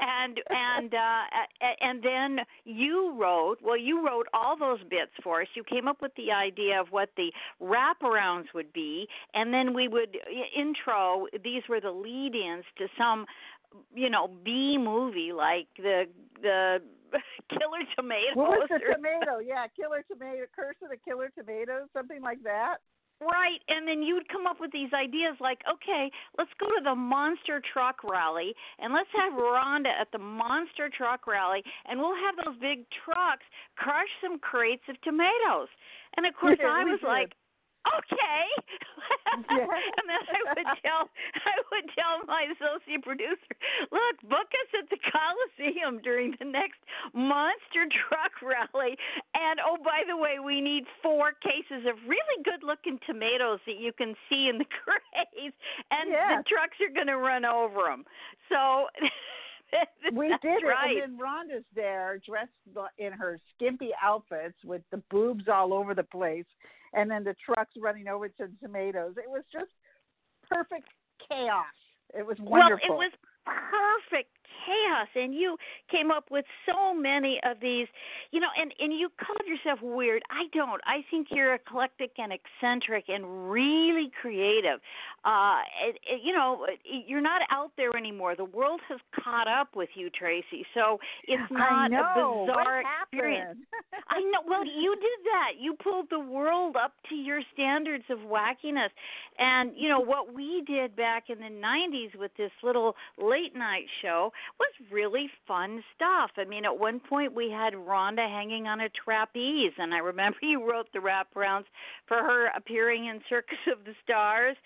and 0.00 0.40
and 0.50 0.94
uh 0.94 1.22
and 1.80 2.02
then 2.02 2.44
you 2.64 3.14
wrote 3.20 3.58
well 3.62 3.76
you 3.76 4.04
wrote 4.04 4.26
all 4.32 4.56
those 4.56 4.82
bits 4.84 5.12
for 5.22 5.42
us 5.42 5.48
you 5.54 5.62
came 5.64 5.86
up 5.86 6.00
with 6.02 6.12
the 6.16 6.32
idea 6.32 6.80
of 6.80 6.88
what 6.90 7.10
the 7.16 7.30
wraparounds 7.62 8.46
would 8.54 8.72
be 8.72 9.06
and 9.34 9.52
then 9.54 9.74
we 9.74 9.86
would 9.86 10.16
intro 10.56 11.26
these 11.44 11.62
were 11.68 11.80
the 11.80 11.90
lead 11.92 12.34
ins 12.34 12.64
to 12.78 12.88
some 12.98 13.26
you 13.94 14.08
know 14.10 14.28
b 14.44 14.76
movie 14.78 15.32
like 15.32 15.68
the 15.76 16.04
the 16.42 16.78
killer 17.50 17.78
tomatoes 17.96 18.34
what 18.34 18.50
was 18.58 18.68
the 18.70 18.80
tomato? 18.92 19.38
Yeah, 19.38 19.66
Killer 19.76 20.02
Tomato, 20.10 20.46
Curse 20.56 20.74
of 20.82 20.90
the 20.90 20.96
Killer 20.96 21.30
Tomatoes, 21.38 21.86
something 21.92 22.20
like 22.20 22.42
that. 22.42 22.78
Right, 23.20 23.62
and 23.68 23.86
then 23.86 24.02
you'd 24.02 24.28
come 24.28 24.46
up 24.46 24.58
with 24.60 24.72
these 24.72 24.90
ideas 24.92 25.36
like, 25.40 25.60
okay, 25.70 26.10
let's 26.36 26.50
go 26.58 26.66
to 26.66 26.82
the 26.82 26.94
monster 26.94 27.62
truck 27.72 28.02
rally 28.02 28.52
and 28.78 28.92
let's 28.92 29.08
have 29.14 29.32
Rhonda 29.32 29.88
at 29.88 30.10
the 30.12 30.18
monster 30.18 30.90
truck 30.90 31.26
rally 31.26 31.62
and 31.86 32.00
we'll 32.00 32.16
have 32.16 32.34
those 32.44 32.58
big 32.60 32.84
trucks 33.04 33.46
crush 33.76 34.10
some 34.20 34.38
crates 34.38 34.82
of 34.90 35.00
tomatoes. 35.02 35.70
And 36.16 36.26
of 36.26 36.34
course 36.34 36.58
I 36.60 36.84
was 36.84 37.00
like, 37.06 37.32
okay. 37.86 38.44
And 39.34 39.42
then 39.50 40.22
I 40.30 40.40
would 40.54 40.70
tell 40.84 41.10
I 41.34 41.56
would 41.72 41.88
tell 41.98 42.22
my 42.26 42.46
associate 42.54 43.02
producer, 43.02 43.54
look, 43.90 44.16
book 44.30 44.46
us 44.46 44.70
at 44.78 44.86
the 44.90 45.00
Coliseum 45.10 45.98
during 46.02 46.34
the 46.38 46.44
next 46.46 46.78
monster 47.12 47.90
truck 47.90 48.30
rally. 48.42 48.94
And 49.34 49.58
oh 49.66 49.76
by 49.82 50.06
the 50.06 50.16
way, 50.16 50.38
we 50.38 50.60
need 50.60 50.84
four 51.02 51.32
cases 51.42 51.82
of 51.88 51.96
really 52.06 52.38
good 52.44 52.62
looking 52.62 52.98
tomatoes 53.06 53.58
that 53.66 53.80
you 53.80 53.92
can 53.92 54.14
see 54.30 54.46
in 54.48 54.58
the 54.58 54.68
crates 54.84 55.56
and 55.90 56.10
Yes. 56.10 56.38
the 56.38 56.44
trucks 56.48 56.78
are 56.80 56.94
going 56.94 57.08
to 57.10 57.18
run 57.18 57.44
over 57.44 57.82
them. 57.90 58.04
So 58.48 58.86
we 60.12 60.28
did 60.42 60.62
it, 60.62 60.66
right. 60.66 61.02
and 61.02 61.18
then 61.18 61.18
Rhonda's 61.18 61.64
there, 61.74 62.20
dressed 62.24 62.52
in 62.98 63.12
her 63.12 63.40
skimpy 63.54 63.90
outfits 64.02 64.54
with 64.64 64.82
the 64.90 65.02
boobs 65.10 65.48
all 65.48 65.72
over 65.74 65.94
the 65.94 66.04
place, 66.04 66.44
and 66.94 67.10
then 67.10 67.24
the 67.24 67.34
trucks 67.44 67.72
running 67.80 68.08
over 68.08 68.28
to 68.28 68.46
the 68.46 68.54
tomatoes. 68.62 69.14
It 69.16 69.28
was 69.28 69.42
just 69.52 69.70
perfect 70.48 70.88
chaos. 71.28 71.66
It 72.16 72.26
was 72.26 72.36
wonderful. 72.40 72.88
Well, 72.88 73.00
it 73.00 73.10
was 73.10 73.12
perfect 73.44 74.33
chaos 74.64 75.08
and 75.14 75.34
you 75.34 75.56
came 75.90 76.10
up 76.10 76.30
with 76.30 76.44
so 76.66 76.94
many 76.94 77.38
of 77.44 77.58
these 77.60 77.86
you 78.30 78.40
know 78.40 78.48
and 78.60 78.72
and 78.78 78.92
you 78.92 79.08
called 79.18 79.42
yourself 79.46 79.78
weird 79.82 80.22
i 80.30 80.44
don't 80.56 80.80
i 80.86 81.04
think 81.10 81.28
you're 81.30 81.54
eclectic 81.54 82.12
and 82.18 82.32
eccentric 82.32 83.04
and 83.08 83.50
really 83.50 84.10
creative 84.20 84.80
uh 85.24 85.60
it, 85.86 85.96
it, 86.10 86.20
you 86.24 86.32
know 86.32 86.66
you're 86.84 87.20
not 87.20 87.42
out 87.50 87.72
there 87.76 87.96
anymore 87.96 88.34
the 88.36 88.44
world 88.44 88.80
has 88.88 88.98
caught 89.22 89.48
up 89.48 89.76
with 89.76 89.88
you 89.94 90.10
tracy 90.10 90.64
so 90.74 90.98
it's 91.26 91.50
not 91.50 91.92
a 91.92 92.44
bizarre 92.46 92.82
experience? 93.02 93.58
I 94.08 94.20
know. 94.20 94.40
Well, 94.46 94.64
you 94.64 94.94
did 94.96 95.24
that. 95.24 95.60
You 95.60 95.74
pulled 95.82 96.06
the 96.10 96.18
world 96.18 96.76
up 96.76 96.92
to 97.08 97.14
your 97.14 97.40
standards 97.52 98.04
of 98.10 98.18
wackiness. 98.18 98.90
And, 99.38 99.72
you 99.76 99.88
know, 99.88 100.00
what 100.00 100.34
we 100.34 100.62
did 100.66 100.96
back 100.96 101.24
in 101.28 101.38
the 101.38 101.44
90s 101.44 102.18
with 102.18 102.30
this 102.36 102.50
little 102.62 102.94
late 103.18 103.56
night 103.56 103.86
show 104.02 104.30
was 104.58 104.92
really 104.92 105.28
fun 105.46 105.82
stuff. 105.94 106.30
I 106.36 106.44
mean, 106.44 106.64
at 106.64 106.78
one 106.78 107.00
point 107.00 107.34
we 107.34 107.50
had 107.50 107.74
Rhonda 107.74 108.28
hanging 108.28 108.66
on 108.66 108.80
a 108.80 108.88
trapeze, 108.88 109.72
and 109.78 109.92
I 109.94 109.98
remember 109.98 110.38
you 110.42 110.68
wrote 110.68 110.88
the 110.92 111.00
wraparounds 111.00 111.64
for 112.06 112.18
her 112.18 112.48
appearing 112.56 113.06
in 113.06 113.20
Circus 113.28 113.58
of 113.72 113.84
the 113.84 113.94
Stars. 114.02 114.56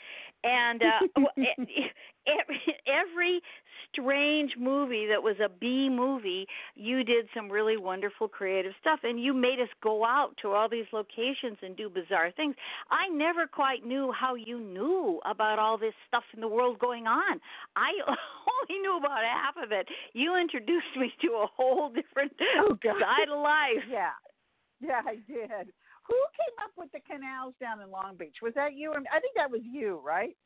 And 0.45 0.83
uh, 0.83 1.23
e- 1.37 1.91
every, 2.29 2.61
every 2.87 3.41
strange 3.93 4.53
movie 4.59 5.07
that 5.09 5.23
was 5.23 5.37
a 5.43 5.49
B 5.49 5.89
movie, 5.91 6.47
you 6.75 7.05
did 7.05 7.27
some 7.35 7.51
really 7.51 7.77
wonderful 7.79 8.29
creative 8.29 8.73
stuff 8.81 9.01
and 9.03 9.19
you 9.23 9.33
made 9.33 9.61
us 9.61 9.69
go 9.83 10.05
out 10.05 10.33
to 10.43 10.51
all 10.53 10.69
these 10.69 10.85
locations 10.93 11.57
and 11.63 11.77
do 11.77 11.89
bizarre 11.89 12.31
things. 12.37 12.55
I 12.91 13.09
never 13.09 13.47
quite 13.47 13.87
knew 13.87 14.13
how 14.13 14.35
you 14.35 14.61
knew 14.61 15.21
about 15.25 15.59
all 15.59 15.79
this 15.79 15.95
stuff 16.07 16.25
in 16.35 16.41
the 16.41 16.49
world 16.49 16.79
going 16.79 17.07
on. 17.07 17.41
I 17.77 17.91
only 18.07 18.81
knew 18.83 18.97
about 18.99 19.25
half 19.25 19.57
of 19.63 19.73
it. 19.73 19.87
You 20.13 20.37
introduced 20.37 20.93
me 20.97 21.13
to 21.23 21.29
a 21.43 21.47
whole 21.57 21.89
different 21.89 22.33
Oh, 22.59 22.77
God. 22.83 23.01
side 23.01 23.29
of 23.33 23.39
life. 23.43 23.85
yeah, 23.91 24.11
yeah, 24.81 25.01
I 25.07 25.15
did. 25.27 25.73
Who 26.09 26.17
came 26.37 26.57
up 26.65 26.73
with 26.77 26.91
the 26.93 27.01
canals 27.01 27.55
down 27.61 27.81
in 27.81 27.91
Long 27.91 28.17
Beach? 28.17 28.37
Was 28.43 28.55
that 28.55 28.75
you? 28.75 28.91
Or, 28.91 28.99
I 28.99 29.21
think 29.21 29.35
that 29.37 29.51
was 29.51 29.61
you, 29.65 30.01
right? 30.05 30.37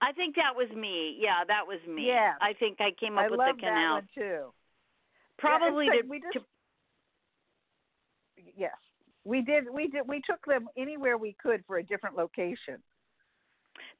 I 0.00 0.12
think 0.12 0.36
that 0.36 0.54
was 0.54 0.68
me. 0.76 1.16
Yeah, 1.18 1.44
that 1.46 1.66
was 1.66 1.80
me. 1.88 2.06
Yeah. 2.08 2.34
I 2.40 2.52
think 2.52 2.80
I 2.80 2.90
came 2.98 3.16
up 3.18 3.24
I 3.24 3.30
with 3.30 3.40
the 3.40 3.54
canal. 3.58 4.02
too. 4.14 4.52
Probably 5.38 5.86
yeah, 5.86 6.02
to, 6.02 6.08
we 6.08 6.20
just, 6.20 6.32
to 6.34 6.40
yes, 8.56 8.72
we 9.24 9.42
did. 9.42 9.64
We 9.72 9.88
did. 9.88 10.06
We 10.06 10.22
took 10.28 10.44
them 10.46 10.68
anywhere 10.76 11.16
we 11.18 11.36
could 11.42 11.64
for 11.66 11.78
a 11.78 11.82
different 11.82 12.16
location. 12.16 12.82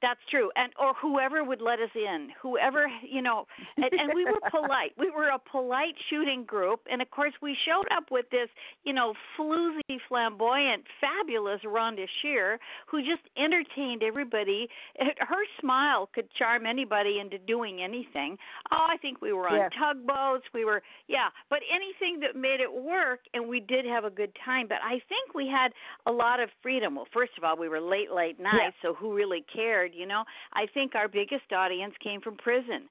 That's 0.03 0.21
true, 0.31 0.51
and 0.57 0.73
or 0.79 0.93
whoever 1.01 1.43
would 1.43 1.63
let 1.63 1.81
us 1.81 1.89
in, 1.95 2.29
whoever 2.43 2.87
you 3.03 3.23
know, 3.23 3.47
and, 3.77 3.87
and 3.87 4.13
we 4.15 4.25
were 4.27 4.41
polite. 4.51 4.93
We 4.99 5.11
were 5.11 5.29
a 5.29 5.39
polite 5.39 5.95
shooting 6.11 6.45
group, 6.45 6.81
and 6.91 7.01
of 7.01 7.11
course 7.11 7.33
we 7.41 7.57
showed 7.67 7.87
up 7.97 8.11
with 8.11 8.27
this, 8.31 8.49
you 8.85 8.93
know, 8.93 9.15
floozy, 9.39 9.97
flamboyant, 10.09 10.85
fabulous 11.01 11.61
Rhonda 11.65 12.05
Shear, 12.21 12.59
who 12.87 13.01
just 13.01 13.23
entertained 13.39 14.03
everybody. 14.03 14.69
Her 14.99 15.45
smile 15.61 16.11
could 16.15 16.29
charm 16.39 16.67
anybody 16.67 17.19
into 17.19 17.39
doing 17.39 17.83
anything. 17.83 18.37
Oh, 18.71 18.87
I 18.89 18.99
think 18.99 19.23
we 19.23 19.33
were 19.33 19.49
on 19.49 19.57
Yes. 19.57 19.71
tugboats. 19.79 20.45
We 20.53 20.67
were, 20.67 20.83
yeah, 21.09 21.29
but 21.49 21.61
anything 21.75 22.21
that 22.21 22.37
made 22.39 22.61
it 22.61 22.73
work, 22.73 23.21
and 23.33 23.49
we 23.49 23.61
did 23.61 23.87
have 23.87 24.05
a 24.05 24.11
good 24.11 24.33
time. 24.45 24.67
But 24.69 24.79
I 24.85 25.01
think 25.09 25.35
we 25.35 25.49
had 25.49 25.73
a 26.05 26.13
lot 26.13 26.39
of 26.41 26.51
freedom. 26.63 26.97
Well, 26.97 27.09
first 27.13 27.33
of 27.39 27.45
all, 27.45 27.57
we 27.57 27.69
were 27.71 27.81
late, 27.81 28.11
late 28.13 28.39
night, 28.39 28.61
Yeah. 28.63 28.71
so 28.83 28.93
who 28.95 29.15
really 29.15 29.43
cared? 29.55 29.86
You 29.95 30.07
know, 30.07 30.25
I 30.53 30.67
think 30.73 30.95
our 30.95 31.09
biggest 31.09 31.53
audience 31.55 31.95
came 32.03 32.21
from 32.21 32.37
prison. 32.37 32.89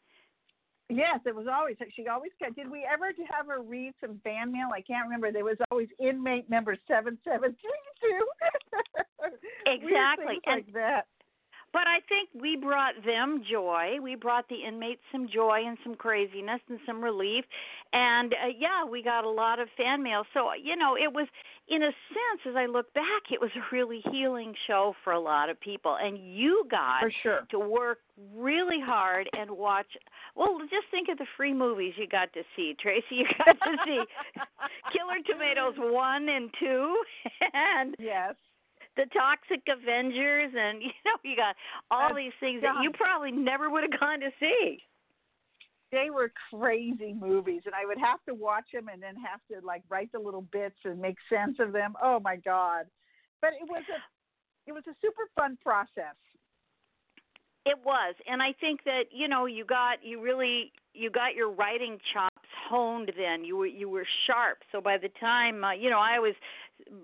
Yes, 0.88 1.20
it 1.26 1.36
was 1.36 1.48
always. 1.52 1.78
She 1.96 2.08
always 2.08 2.32
kept. 2.38 2.56
Did 2.56 2.70
we 2.70 2.86
ever 2.92 3.08
have 3.32 3.48
her 3.48 3.62
read 3.62 3.94
some 4.00 4.22
fan 4.24 4.52
mail? 4.52 4.70
I 4.74 4.82
can't 4.82 5.06
remember. 5.06 5.32
There 5.32 5.44
was 5.44 5.58
always 5.72 5.90
inmate 6.00 6.48
number 6.50 6.78
seven 6.88 7.18
seven 7.24 7.56
three 7.62 8.10
two. 8.10 8.28
Exactly, 9.66 10.40
and- 10.46 10.58
like 10.58 10.74
that. 10.74 11.08
But 11.76 11.88
I 11.88 12.00
think 12.08 12.30
we 12.42 12.56
brought 12.56 12.94
them 13.06 13.44
joy. 13.52 13.98
We 14.02 14.16
brought 14.16 14.48
the 14.48 14.64
inmates 14.66 15.02
some 15.12 15.28
joy 15.28 15.60
and 15.68 15.78
some 15.84 15.96
craziness 15.96 16.62
and 16.70 16.80
some 16.86 17.04
relief. 17.04 17.44
And 17.92 18.32
uh, 18.32 18.48
yeah, 18.58 18.90
we 18.90 19.04
got 19.04 19.26
a 19.26 19.30
lot 19.30 19.60
of 19.60 19.68
fan 19.76 20.02
mail. 20.02 20.24
So, 20.34 20.52
you 20.54 20.78
know, 20.78 20.96
it 20.96 21.12
was 21.12 21.28
in 21.68 21.84
a 21.84 21.92
sense 21.92 22.42
as 22.48 22.56
I 22.56 22.68
look 22.68 22.94
back, 22.94 23.24
it 23.30 23.42
was 23.42 23.50
a 23.58 23.76
really 23.76 24.02
healing 24.10 24.54
show 24.68 24.94
for 25.04 25.12
a 25.12 25.20
lot 25.20 25.50
of 25.50 25.60
people. 25.60 25.98
And 26.02 26.18
you 26.18 26.64
got 26.72 27.04
sure. 27.22 27.42
to 27.52 27.60
work 27.60 27.98
really 28.34 28.80
hard 28.80 29.28
and 29.34 29.52
watch 29.52 29.88
well, 30.38 30.58
just 30.62 30.88
think 30.92 31.10
of 31.10 31.18
the 31.18 31.28
free 31.36 31.54
movies 31.54 31.94
you 31.98 32.08
got 32.08 32.32
to 32.34 32.44
see. 32.56 32.74
Tracy, 32.82 33.04
you 33.12 33.26
got 33.38 33.52
to 33.52 33.78
see 33.84 34.00
Killer 34.94 35.20
Tomatoes 35.30 35.76
1 35.78 36.30
and 36.30 36.50
2 36.58 37.04
and 37.54 37.96
Yes. 38.00 38.36
The 38.98 39.06
Toxic 39.14 39.62
Avengers, 39.68 40.52
and 40.58 40.82
you 40.88 40.90
know 41.06 41.18
you 41.24 41.36
got 41.36 41.56
all 41.92 42.12
Uh, 42.12 42.16
these 42.16 42.34
things 42.40 42.62
that 42.62 42.82
you 42.84 42.92
probably 42.92 43.32
never 43.32 43.70
would 43.70 43.84
have 43.84 44.00
gone 44.00 44.20
to 44.22 44.32
see. 44.40 44.80
they 45.92 46.10
were 46.10 46.32
crazy 46.52 47.14
movies 47.14 47.62
and 47.66 47.76
i 47.76 47.86
would 47.86 47.98
have 48.00 48.20
to 48.28 48.34
watch 48.34 48.66
them 48.74 48.88
and 48.92 49.02
then 49.02 49.16
have 49.16 49.40
to 49.52 49.66
like 49.66 49.84
write 49.90 50.12
the 50.12 50.20
little 50.20 50.42
bits 50.52 50.76
and 50.84 51.00
make 51.00 51.16
sense 51.30 51.58
of 51.60 51.72
them 51.72 51.94
oh 52.02 52.20
my 52.20 52.36
god 52.38 52.86
but 53.42 53.52
it 53.62 53.68
was 53.70 53.84
a 53.96 54.00
it 54.70 54.74
was 54.74 54.84
a 54.88 54.96
super 55.02 55.26
fun 55.38 55.58
process 55.64 56.18
It 57.66 57.80
was, 57.84 58.14
and 58.28 58.42
I 58.44 58.54
think 58.62 58.84
that 58.86 59.06
you 59.12 59.28
know 59.28 59.46
you 59.48 59.66
got 59.66 60.04
you 60.04 60.22
really 60.22 60.72
you 60.94 61.10
got 61.10 61.34
your 61.36 61.50
writing 61.52 61.98
chops 62.14 62.50
honed. 62.70 63.12
Then 63.18 63.44
you 63.44 63.58
were 63.58 63.66
you 63.82 63.90
were 63.90 64.06
sharp. 64.28 64.60
So 64.72 64.82
by 64.82 64.98
the 65.00 65.10
time 65.20 65.64
uh, 65.64 65.72
you 65.74 65.90
know, 65.90 66.00
I 66.00 66.16
always 66.18 66.36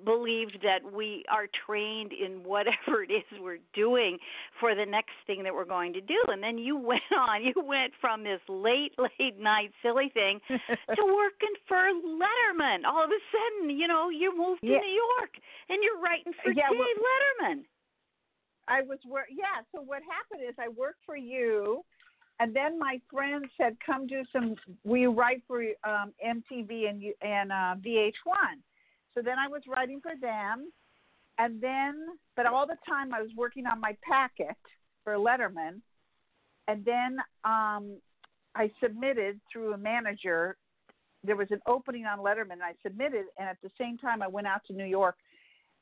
believed 0.06 0.58
that 0.64 0.80
we 0.92 1.24
are 1.30 1.48
trained 1.66 2.12
in 2.14 2.44
whatever 2.44 3.04
it 3.04 3.12
is 3.12 3.24
we're 3.42 3.58
doing 3.74 4.18
for 4.60 4.76
the 4.76 4.86
next 4.86 5.12
thing 5.28 5.44
that 5.44 5.54
we're 5.54 5.66
going 5.66 5.94
to 5.94 6.02
do. 6.02 6.18
And 6.28 6.42
then 6.42 6.58
you 6.58 6.78
went 6.92 7.02
on. 7.18 7.44
You 7.44 7.54
went 7.64 7.94
from 8.00 8.24
this 8.24 8.42
late 8.48 8.94
late 8.98 9.40
night 9.40 9.72
silly 9.82 10.10
thing 10.14 10.40
to 10.50 11.04
working 11.06 11.56
for 11.68 11.78
Letterman. 11.78 12.86
All 12.86 13.04
of 13.04 13.10
a 13.10 13.22
sudden, 13.32 13.70
you 13.70 13.88
know, 13.88 14.10
you 14.10 14.36
moved 14.38 14.62
to 14.62 14.68
New 14.68 14.74
York 15.18 15.32
and 15.70 15.80
you're 15.84 16.00
writing 16.02 16.34
for 16.44 16.52
Yeah, 16.52 16.70
Dave 16.70 16.80
well- 16.80 16.88
Letterman. 17.50 17.64
I 18.68 18.82
was 18.84 19.00
wor 19.06 19.26
yeah. 19.30 19.64
So 19.74 19.82
what 19.82 20.02
happened 20.04 20.48
is 20.48 20.56
I 20.60 20.70
worked 20.70 21.00
for 21.06 21.18
you, 21.18 21.84
and 22.40 22.56
then 22.56 22.78
my 22.80 23.02
friend 23.12 23.46
said, 23.58 23.76
"Come 23.86 24.08
do 24.08 24.24
some. 24.32 24.56
We 24.84 25.08
write 25.08 25.42
for 25.48 25.62
um, 25.84 26.14
MTV 26.26 26.88
and 26.90 27.04
and 27.22 27.52
uh, 27.52 27.76
VH1." 27.84 28.62
So 29.14 29.22
then 29.22 29.38
I 29.40 29.48
was 29.48 29.62
writing 29.68 30.00
for 30.02 30.14
them, 30.20 30.72
and 31.38 31.62
then 31.62 31.96
but 32.36 32.46
all 32.46 32.66
the 32.66 32.78
time 32.88 33.14
I 33.14 33.22
was 33.22 33.32
working 33.36 33.66
on 33.66 33.80
my 33.80 33.96
packet 34.08 34.56
for 35.04 35.16
Letterman, 35.16 35.82
and 36.68 36.86
then 36.86 37.18
um, 37.44 37.98
I 38.56 38.72
submitted 38.82 39.40
through 39.52 39.74
a 39.74 39.78
manager. 39.78 40.58
There 41.24 41.36
was 41.36 41.48
an 41.52 41.62
opening 41.68 42.06
on 42.06 42.20
Letterman, 42.20 42.54
and 42.54 42.64
I 42.64 42.74
submitted, 42.84 43.26
and 43.38 43.48
at 43.48 43.58
the 43.62 43.70
same 43.78 43.98
time 43.98 44.22
I 44.22 44.28
went 44.28 44.48
out 44.48 44.62
to 44.68 44.74
New 44.74 44.86
York 44.86 45.16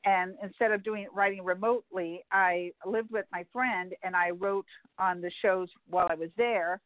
and 0.04 0.34
instead 0.42 0.72
of 0.72 0.82
doing 0.82 1.06
writing 1.14 1.44
remotely, 1.44 2.24
I 2.32 2.72
lived 2.86 3.10
with 3.10 3.26
my 3.32 3.44
friend 3.52 3.92
and 4.02 4.16
I 4.16 4.30
wrote 4.30 4.66
on 4.98 5.20
the 5.20 5.30
shows 5.42 5.68
while 5.88 6.06
I 6.08 6.14
was 6.14 6.30
there. 6.36 6.80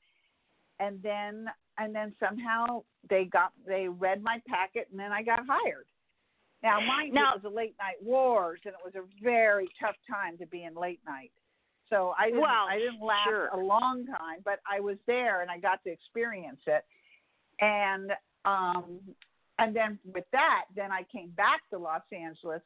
And 0.81 1.01
then 1.03 1.47
and 1.79 1.95
then 1.95 2.13
somehow 2.19 2.83
they 3.09 3.25
got 3.25 3.53
they 3.67 3.89
read 3.89 4.23
my 4.23 4.41
packet 4.49 4.89
and 4.91 4.99
then 4.99 5.13
I 5.13 5.23
got 5.23 5.41
hired. 5.49 5.87
Now 6.65 6.81
mind 6.81 7.13
Now- 7.13 7.21
you, 7.21 7.37
it 7.37 7.43
was 7.45 7.53
a 7.53 7.55
late 7.55 7.77
night 7.79 8.03
wars 8.03 8.61
and 8.65 8.75
it 8.75 8.81
was 8.85 8.95
a 8.97 9.23
very 9.23 9.69
tough 9.79 9.97
time 10.11 10.37
to 10.39 10.47
be 10.47 10.65
in 10.65 10.75
late 10.75 11.01
night. 11.07 11.31
So 11.91 12.15
I 12.19 12.27
didn't 12.27 12.41
Well, 12.41 12.67
I 12.69 12.79
didn't 12.79 13.01
last 13.01 13.29
sure. 13.29 13.49
a 13.49 13.57
long 13.59 14.07
time, 14.07 14.41
but 14.45 14.59
I 14.69 14.81
was 14.81 14.97
there 15.07 15.43
and 15.43 15.51
I 15.51 15.59
got 15.59 15.85
to 15.85 15.91
experience 15.91 16.61
it. 16.67 16.85
And 17.61 18.13
um 18.45 19.01
and 19.59 19.77
then 19.77 19.99
with 20.13 20.25
that, 20.33 20.65
then 20.75 20.91
I 20.91 21.05
came 21.05 21.31
back 21.31 21.61
to 21.71 21.79
Los 21.79 22.03
Angeles 22.11 22.63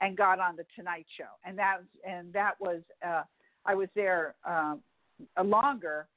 and 0.00 0.16
got 0.16 0.40
on 0.40 0.56
the 0.56 0.64
Tonight 0.74 1.06
Show, 1.16 1.30
and 1.44 1.56
that 1.58 1.78
and 2.04 2.32
that 2.32 2.54
was 2.60 2.80
uh, 3.06 3.22
I 3.64 3.74
was 3.74 3.88
there 3.94 4.34
um, 4.44 4.80
a 5.36 5.44
longer, 5.44 6.08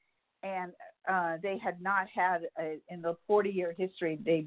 and 0.42 0.72
uh, 1.08 1.36
they 1.42 1.56
had 1.58 1.80
not 1.80 2.08
had 2.12 2.48
a, 2.58 2.78
in 2.88 3.00
the 3.00 3.16
40 3.28 3.50
year 3.50 3.74
history 3.78 4.18
they 4.24 4.46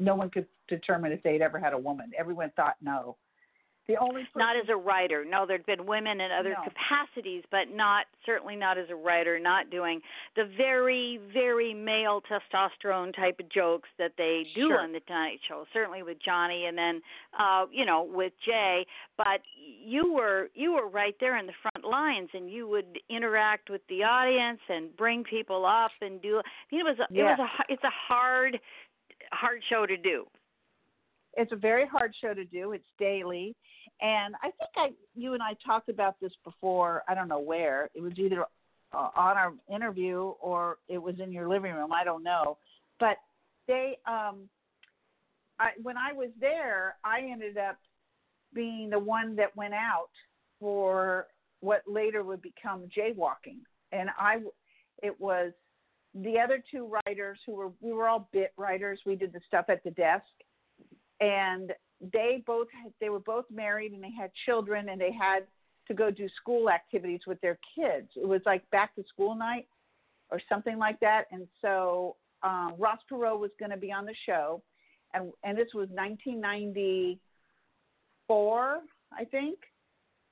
no 0.00 0.16
one 0.16 0.30
could 0.30 0.46
determine 0.68 1.12
if 1.12 1.22
they'd 1.22 1.42
ever 1.42 1.58
had 1.58 1.72
a 1.72 1.78
woman. 1.78 2.12
Everyone 2.18 2.50
thought 2.56 2.76
no. 2.82 3.16
The 3.86 3.98
only 3.98 4.22
person, 4.22 4.38
Not 4.38 4.56
as 4.56 4.64
a 4.70 4.76
writer. 4.76 5.26
No, 5.26 5.44
there'd 5.44 5.66
been 5.66 5.84
women 5.84 6.18
in 6.18 6.30
other 6.32 6.54
No. 6.56 6.62
capacities, 6.64 7.44
but 7.50 7.68
not 7.68 8.06
certainly 8.24 8.56
not 8.56 8.78
as 8.78 8.88
a 8.88 8.94
writer, 8.96 9.38
not 9.38 9.68
doing 9.68 10.00
the 10.36 10.46
very, 10.56 11.18
very 11.34 11.74
male 11.74 12.22
testosterone 12.22 13.14
type 13.14 13.38
of 13.40 13.48
jokes 13.50 13.90
that 13.98 14.16
they 14.16 14.44
do 14.54 14.68
Sure. 14.68 14.80
on 14.80 14.92
the 14.92 15.00
Tonight 15.00 15.40
Show. 15.46 15.66
Certainly 15.74 16.02
with 16.02 16.18
Johnny 16.18 16.64
and 16.64 16.78
then 16.78 17.02
uh, 17.38 17.66
you 17.70 17.84
know, 17.84 18.04
with 18.04 18.32
Jay. 18.40 18.86
But 19.18 19.42
you 19.58 20.14
were 20.14 20.48
you 20.54 20.72
were 20.72 20.88
right 20.88 21.16
there 21.20 21.36
in 21.36 21.46
the 21.46 21.52
front 21.60 21.84
lines 21.84 22.30
and 22.32 22.48
you 22.50 22.66
would 22.66 22.98
interact 23.10 23.68
with 23.68 23.86
the 23.88 24.02
audience 24.02 24.60
and 24.70 24.96
bring 24.96 25.24
people 25.24 25.66
up 25.66 25.90
and 26.00 26.22
do 26.22 26.38
I 26.38 26.74
mean 26.74 26.80
it 26.80 26.84
was 26.84 26.98
a, 27.00 27.12
it 27.12 27.22
was 27.22 27.38
a 27.38 27.64
it's 27.70 27.84
a 27.84 27.90
hard 27.90 28.58
hard 29.30 29.62
show 29.68 29.84
to 29.84 29.98
do. 29.98 30.26
It's 31.36 31.52
a 31.52 31.56
very 31.56 31.86
hard 31.86 32.14
show 32.20 32.34
to 32.34 32.44
do. 32.44 32.72
It's 32.72 32.84
daily, 32.98 33.54
and 34.00 34.34
I 34.42 34.50
think 34.50 34.70
I, 34.76 34.88
you 35.14 35.34
and 35.34 35.42
I 35.42 35.54
talked 35.64 35.88
about 35.88 36.16
this 36.20 36.32
before. 36.44 37.02
I 37.08 37.14
don't 37.14 37.28
know 37.28 37.40
where. 37.40 37.90
It 37.94 38.02
was 38.02 38.12
either 38.16 38.44
uh, 38.92 39.08
on 39.16 39.36
our 39.36 39.52
interview 39.72 40.32
or 40.40 40.78
it 40.88 40.98
was 40.98 41.16
in 41.20 41.32
your 41.32 41.48
living 41.48 41.72
room. 41.72 41.92
I 41.92 42.04
don't 42.04 42.22
know, 42.22 42.58
but 43.00 43.16
they, 43.66 43.98
um, 44.06 44.48
I 45.58 45.70
when 45.82 45.96
I 45.96 46.12
was 46.12 46.30
there, 46.40 46.96
I 47.04 47.20
ended 47.20 47.56
up 47.58 47.78
being 48.54 48.90
the 48.90 48.98
one 48.98 49.36
that 49.36 49.56
went 49.56 49.74
out 49.74 50.10
for 50.60 51.26
what 51.60 51.82
later 51.86 52.22
would 52.22 52.42
become 52.42 52.88
jaywalking, 52.96 53.58
and 53.92 54.10
I, 54.18 54.38
it 55.02 55.18
was 55.20 55.52
the 56.14 56.38
other 56.38 56.62
two 56.70 56.88
writers 57.06 57.38
who 57.44 57.52
were 57.52 57.72
we 57.80 57.92
were 57.92 58.08
all 58.08 58.28
bit 58.32 58.52
writers. 58.56 59.00
We 59.04 59.16
did 59.16 59.32
the 59.32 59.40
stuff 59.48 59.66
at 59.68 59.82
the 59.82 59.90
desk 59.90 60.24
and 61.20 61.72
they 62.12 62.42
both 62.46 62.68
they 63.00 63.08
were 63.08 63.20
both 63.20 63.44
married 63.50 63.92
and 63.92 64.02
they 64.02 64.12
had 64.18 64.30
children 64.46 64.88
and 64.88 65.00
they 65.00 65.12
had 65.12 65.44
to 65.88 65.94
go 65.94 66.10
do 66.10 66.28
school 66.40 66.70
activities 66.70 67.20
with 67.26 67.38
their 67.40 67.58
kids. 67.74 68.08
It 68.16 68.26
was 68.26 68.40
like 68.46 68.68
back 68.70 68.94
to 68.96 69.04
school 69.08 69.34
night 69.34 69.68
or 70.30 70.40
something 70.48 70.78
like 70.78 70.98
that. 71.00 71.24
And 71.30 71.46
so 71.60 72.16
um, 72.42 72.72
Ross 72.78 73.00
Perot 73.10 73.38
was 73.38 73.50
going 73.58 73.70
to 73.70 73.76
be 73.76 73.92
on 73.92 74.06
the 74.06 74.14
show, 74.26 74.62
and 75.12 75.30
and 75.44 75.56
this 75.56 75.68
was 75.74 75.88
1994, 75.90 78.78
I 79.12 79.24
think. 79.24 79.58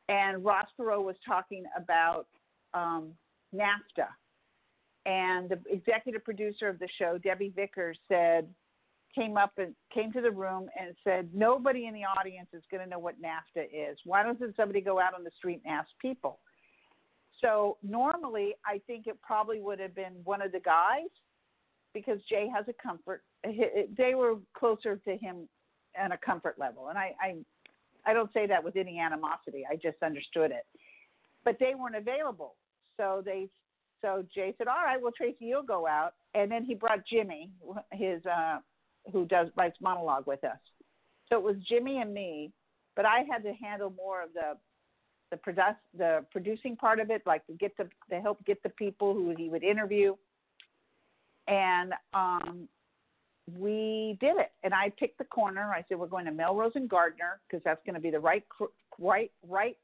And 0.09 0.45
Ross 0.45 0.67
Perot 0.79 1.05
was 1.05 1.17
talking 1.27 1.65
about 1.77 2.27
um, 2.75 3.13
NAFTA, 3.55 4.09
and 5.07 5.49
the 5.49 5.59
executive 5.71 6.25
producer 6.25 6.69
of 6.69 6.79
the 6.79 6.89
show, 6.99 7.17
Debbie 7.19 7.53
Vickers, 7.55 7.99
said 8.09 8.49
came 9.15 9.37
up 9.37 9.53
and 9.59 9.75
came 9.93 10.13
to 10.13 10.21
the 10.21 10.31
room 10.31 10.69
and 10.79 10.95
said, 11.05 11.29
Nobody 11.35 11.87
in 11.87 11.95
the 11.95 12.05
audience 12.05 12.49
is 12.53 12.63
going 12.71 12.83
to 12.83 12.89
know 12.89 12.99
what 12.99 13.15
NAFTA 13.21 13.65
is. 13.73 13.99
Why 14.05 14.23
doesn't 14.23 14.57
somebody 14.57 14.81
go 14.81 14.99
out 15.01 15.15
on 15.15 15.25
the 15.25 15.31
street 15.37 15.61
and 15.65 15.75
ask 15.75 15.89
people? 16.01 16.41
So 17.41 17.77
normally, 17.83 18.55
I 18.65 18.81
think 18.87 19.07
it 19.07 19.21
probably 19.21 19.61
would 19.61 19.81
have 19.81 19.95
been 19.95 20.15
one 20.25 20.41
of 20.41 20.53
the 20.53 20.61
guys 20.61 21.09
because 21.93 22.19
Jay 22.29 22.49
has 22.55 22.65
a 22.69 22.83
comfort. 22.83 23.23
They 23.45 24.15
were 24.15 24.37
closer 24.57 24.97
to 24.97 25.17
him 25.17 25.49
on 26.01 26.13
a 26.13 26.19
comfort 26.19 26.57
level, 26.59 26.89
and 26.89 26.97
I, 26.97 27.15
I, 27.21 27.35
I 28.07 28.15
don't 28.15 28.33
say 28.33 28.47
that 28.47 28.63
with 28.63 28.77
any 28.77 28.99
animosity. 28.99 29.65
I 29.71 29.77
just 29.77 30.03
understood 30.03 30.53
it, 30.53 30.65
but 31.45 31.57
they 31.59 31.75
weren't 31.75 31.97
available. 31.97 32.55
So 32.97 33.23
they, 33.25 33.49
so 34.01 34.25
Jay 34.35 34.55
said, 34.57 34.69
"All 34.69 34.85
right, 34.85 35.03
well 35.03 35.13
Tracy, 35.15 35.45
you'll 35.47 35.63
go 35.63 35.87
out." 35.87 36.15
And 36.35 36.51
then 36.51 36.65
he 36.65 36.75
brought 36.75 37.01
Jimmy, 37.07 37.51
his 37.91 38.25
uh, 38.25 38.59
who 39.11 39.27
does 39.27 39.49
writes 39.57 39.77
monologue 39.81 40.27
with 40.27 40.45
us. 40.45 40.59
So 41.29 41.37
it 41.37 41.43
was 41.43 41.57
Jimmy 41.69 42.01
and 42.01 42.13
me, 42.13 42.53
but 42.95 43.07
I 43.07 43.25
had 43.31 43.43
to 43.45 43.53
handle 43.55 43.93
more 43.97 44.23
of 44.23 44.31
the 44.35 44.57
the 45.31 45.77
the 45.97 46.25
producing 46.31 46.77
part 46.77 47.01
of 47.01 47.11
it, 47.11 47.23
like 47.27 47.47
to 47.47 47.55
get 47.55 47.77
the 47.77 47.89
to 48.11 48.21
help 48.21 48.45
get 48.45 48.63
the 48.63 48.69
people 48.69 49.15
who 49.15 49.35
he 49.37 49.49
would 49.49 49.65
interview. 49.65 50.15
And 51.49 51.93
um, 52.15 52.69
we 53.59 54.17
did 54.21 54.37
it, 54.37 54.53
and 54.63 54.73
I 54.73 54.93
picked 54.99 55.19
the 55.19 55.25
corner. 55.25 55.73
I 55.73 55.85
said 55.89 55.99
we're 55.99 56.07
going 56.07 56.27
to 56.27 56.31
Melrose 56.31 56.73
and 56.75 56.89
Gardner 56.89 57.41
because 57.49 57.63
that's 57.65 57.81
going 57.85 57.95
to 57.95 58.01
be 58.01 58.11
the 58.11 58.21
right 58.21 58.45
right 58.99 59.33
right 59.49 59.77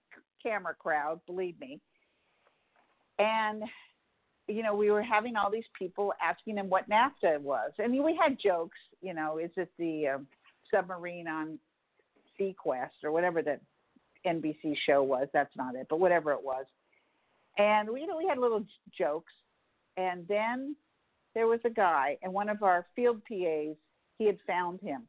camera 0.42 0.74
crowd. 0.78 1.20
Believe 1.26 1.58
me. 1.58 1.80
And 3.18 3.64
you 4.48 4.62
know, 4.62 4.74
we 4.74 4.90
were 4.90 5.02
having 5.02 5.36
all 5.36 5.50
these 5.50 5.68
people 5.78 6.12
asking 6.22 6.56
him 6.56 6.70
what 6.70 6.88
NAFTA 6.88 7.40
was. 7.40 7.70
I 7.78 7.86
mean, 7.86 8.02
we 8.02 8.18
had 8.20 8.38
jokes, 8.42 8.78
you 9.02 9.12
know, 9.12 9.38
is 9.38 9.50
it 9.56 9.70
the 9.78 10.08
um, 10.08 10.26
submarine 10.74 11.28
on 11.28 11.58
seaQuest 12.40 13.04
or 13.04 13.12
whatever 13.12 13.42
the 13.42 13.60
NBC 14.26 14.74
show 14.86 15.02
was? 15.02 15.28
That's 15.32 15.54
not 15.56 15.74
it, 15.74 15.86
but 15.90 16.00
whatever 16.00 16.32
it 16.32 16.42
was. 16.42 16.64
And 17.58 17.90
we, 17.90 18.00
you 18.00 18.06
know, 18.06 18.16
we 18.16 18.26
had 18.26 18.38
little 18.38 18.64
jokes. 18.96 19.32
And 19.96 20.26
then 20.28 20.76
there 21.34 21.46
was 21.46 21.60
a 21.64 21.70
guy, 21.70 22.16
and 22.22 22.32
one 22.32 22.48
of 22.48 22.62
our 22.62 22.86
field 22.96 23.20
PAs, 23.28 23.76
he 24.16 24.26
had 24.26 24.38
found 24.46 24.80
him. 24.80 25.02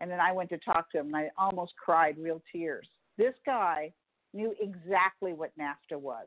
And 0.00 0.10
then 0.10 0.18
I 0.18 0.32
went 0.32 0.50
to 0.50 0.58
talk 0.58 0.90
to 0.90 0.98
him, 0.98 1.06
and 1.06 1.16
I 1.16 1.30
almost 1.38 1.74
cried 1.82 2.16
real 2.18 2.42
tears. 2.50 2.88
This 3.16 3.34
guy 3.46 3.92
knew 4.32 4.54
exactly 4.60 5.32
what 5.32 5.52
NAFTA 5.58 5.98
was, 5.98 6.26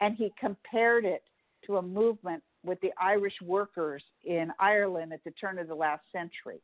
and 0.00 0.14
he 0.16 0.32
compared 0.38 1.04
it 1.04 1.22
to 1.66 1.76
a 1.78 1.82
movement 1.82 2.42
with 2.64 2.80
the 2.80 2.92
Irish 3.00 3.34
workers 3.42 4.02
in 4.24 4.52
Ireland 4.58 5.12
at 5.12 5.24
the 5.24 5.30
turn 5.32 5.58
of 5.58 5.68
the 5.68 5.74
last 5.74 6.02
century. 6.12 6.60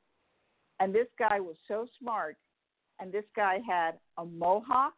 And 0.80 0.94
this 0.94 1.08
guy 1.18 1.40
was 1.40 1.56
so 1.66 1.86
smart, 1.98 2.36
and 3.00 3.12
this 3.12 3.24
guy 3.34 3.58
had 3.68 3.92
a 4.16 4.24
mohawk, 4.24 4.94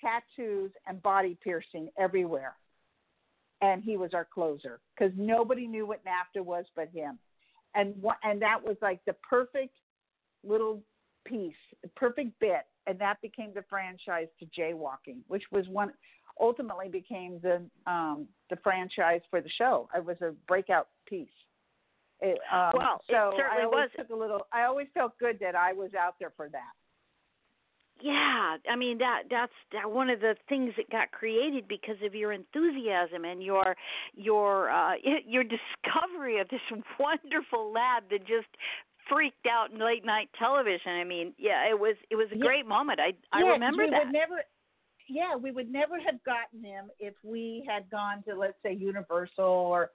tattoos, 0.00 0.70
and 0.86 1.02
body 1.02 1.36
piercing 1.42 1.88
everywhere. 1.98 2.54
And 3.60 3.82
he 3.82 3.96
was 3.96 4.12
our 4.14 4.26
closer 4.32 4.80
because 4.96 5.12
nobody 5.16 5.66
knew 5.66 5.86
what 5.86 6.02
NAFTA 6.04 6.44
was 6.44 6.66
but 6.76 6.90
him. 6.92 7.18
And 7.74 7.94
and 8.22 8.40
that 8.42 8.62
was 8.62 8.76
like 8.82 9.00
the 9.06 9.14
perfect 9.28 9.74
little 10.44 10.82
piece, 11.24 11.54
the 11.82 11.88
perfect 11.88 12.38
bit, 12.38 12.62
and 12.86 12.98
that 12.98 13.20
became 13.20 13.52
the 13.54 13.64
franchise 13.68 14.28
to 14.38 14.46
jaywalking, 14.46 15.18
which 15.28 15.42
was 15.50 15.66
one 15.68 15.92
ultimately 16.40 16.88
became 16.88 17.40
the 17.42 17.62
um, 17.90 18.26
the 18.50 18.56
franchise 18.56 19.20
for 19.30 19.40
the 19.40 19.50
show. 19.50 19.88
It 19.96 20.04
was 20.04 20.16
a 20.20 20.32
breakout 20.46 20.88
piece. 21.06 21.28
It, 22.20 22.38
um, 22.52 22.72
well, 22.74 23.00
so 23.10 23.30
it 23.30 23.34
certainly 23.36 23.62
I 23.62 23.64
always 23.64 23.82
was. 23.84 23.90
took 23.96 24.10
a 24.10 24.14
little. 24.16 24.46
I 24.52 24.64
always 24.64 24.86
felt 24.94 25.18
good 25.18 25.38
that 25.40 25.54
I 25.54 25.72
was 25.72 25.90
out 25.94 26.14
there 26.18 26.32
for 26.36 26.48
that. 26.48 26.72
Yeah, 28.00 28.56
I 28.70 28.76
mean 28.76 28.98
that 28.98 29.22
that's 29.30 29.52
that 29.72 29.90
one 29.90 30.10
of 30.10 30.20
the 30.20 30.36
things 30.50 30.74
that 30.76 30.90
got 30.90 31.10
created 31.12 31.66
because 31.66 31.96
of 32.04 32.14
your 32.14 32.32
enthusiasm 32.32 33.24
and 33.24 33.42
your 33.42 33.74
your 34.14 34.70
uh 34.70 34.92
your 35.26 35.44
discovery 35.44 36.38
of 36.40 36.48
this 36.48 36.60
wonderful 37.00 37.72
lab 37.72 38.04
that 38.10 38.20
just 38.20 38.48
freaked 39.08 39.46
out 39.46 39.70
in 39.72 39.78
late 39.78 40.04
night 40.04 40.28
television. 40.38 40.92
I 40.92 41.04
mean, 41.04 41.32
yeah, 41.38 41.70
it 41.70 41.78
was 41.78 41.96
it 42.10 42.16
was 42.16 42.28
a 42.32 42.36
Yeah. 42.36 42.44
great 42.44 42.66
moment. 42.66 43.00
I 43.00 43.12
I 43.32 43.42
yeah, 43.42 43.52
remember 43.52 43.84
we 43.84 43.90
that. 43.90 44.04
Would 44.06 44.12
never, 44.12 44.42
yeah, 45.08 45.36
we 45.36 45.50
would 45.50 45.70
never 45.70 45.98
have 46.00 46.22
gotten 46.24 46.62
him 46.62 46.90
if 46.98 47.14
we 47.22 47.66
had 47.68 47.88
gone 47.90 48.22
to 48.24 48.34
let's 48.34 48.56
say 48.62 48.72
Universal 48.72 49.44
or 49.44 49.90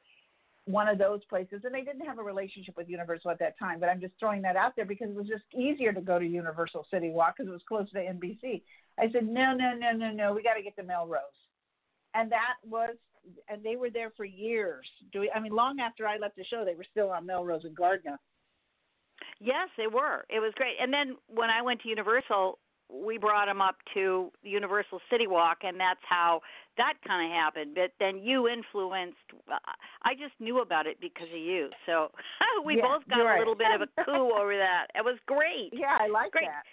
one 0.66 0.88
of 0.88 0.98
those 0.98 1.22
places. 1.26 1.62
And 1.64 1.74
they 1.74 1.82
didn't 1.82 2.06
have 2.06 2.20
a 2.20 2.24
relationship 2.24 2.78
with 2.78 2.90
Universal 2.90 3.32
at 3.32 3.40
that 3.40 3.58
time, 3.58 3.80
but 3.80 3.90
I'm 3.90 4.00
just 4.00 4.14
throwing 4.20 4.42
that 4.44 4.56
out 4.56 4.76
there 4.76 4.86
because 4.86 5.10
it 5.10 5.16
was 5.16 5.28
just 5.28 5.44
easier 5.54 5.92
to 5.92 6.02
go 6.02 6.20
to 6.20 6.26
Universal 6.26 6.86
City 6.92 7.10
Walk 7.10 7.36
because 7.38 7.50
it 7.50 7.54
was 7.54 7.62
close 7.68 7.90
to 7.92 7.98
NBC. 7.98 8.62
I 9.00 9.12
said, 9.12 9.28
no, 9.28 9.54
no, 9.54 9.74
no, 9.74 9.92
no, 9.92 10.12
no, 10.12 10.34
we 10.34 10.44
got 10.44 10.56
to 10.56 10.62
get 10.62 10.76
to 10.76 10.84
Melrose, 10.84 11.22
and 12.14 12.32
that 12.32 12.56
was. 12.66 12.96
And 13.48 13.64
they 13.64 13.76
were 13.76 13.92
there 13.92 14.12
for 14.18 14.26
years. 14.26 14.84
Do 15.14 15.20
we, 15.20 15.32
I 15.32 15.40
mean, 15.40 15.54
long 15.54 15.80
after 15.80 16.08
I 16.08 16.18
left 16.18 16.38
the 16.38 16.44
show, 16.44 16.66
they 16.66 16.74
were 16.74 16.86
still 16.90 17.12
on 17.12 17.24
Melrose 17.24 17.66
and 17.66 17.76
Gardner. 17.76 18.18
Yes, 19.40 19.70
they 19.78 19.86
were. 19.86 20.26
It 20.28 20.40
was 20.40 20.54
great. 20.56 20.74
And 20.82 20.92
then 20.92 21.18
when 21.28 21.52
I 21.52 21.62
went 21.62 21.82
to 21.82 21.90
Universal, 21.90 22.58
we 22.92 23.18
brought 23.18 23.48
him 23.48 23.62
up 23.62 23.76
to 23.94 24.32
Universal 24.44 25.00
City 25.10 25.28
Walk, 25.28 25.60
and 25.64 25.80
that's 25.80 26.00
how 26.08 26.42
that 26.78 26.94
kind 27.08 27.32
of 27.32 27.36
happened. 27.36 27.76
But 27.76 27.92
then 28.00 28.18
you 28.20 28.48
influenced. 28.48 29.18
uh, 29.52 29.58
I 30.04 30.14
just 30.14 30.34
knew 30.40 30.60
about 30.62 30.88
it 30.88 31.00
because 31.00 31.28
of 31.34 31.40
you. 31.40 31.70
So 31.86 32.12
we 32.66 32.76
Yeah, 32.78 32.84
both 32.84 33.08
got 33.10 33.22
a 33.22 33.24
right. 33.24 33.40
little 33.40 33.56
bit 33.56 33.72
of 33.74 33.82
a 33.82 34.04
coup 34.04 34.32
over 34.40 34.56
that. 34.58 34.88
It 34.96 35.04
was 35.06 35.18
great. 35.26 35.70
Yeah, 35.72 35.98
I 36.00 36.08
like 36.08 36.32
Great. 36.32 36.46
that. 36.46 36.64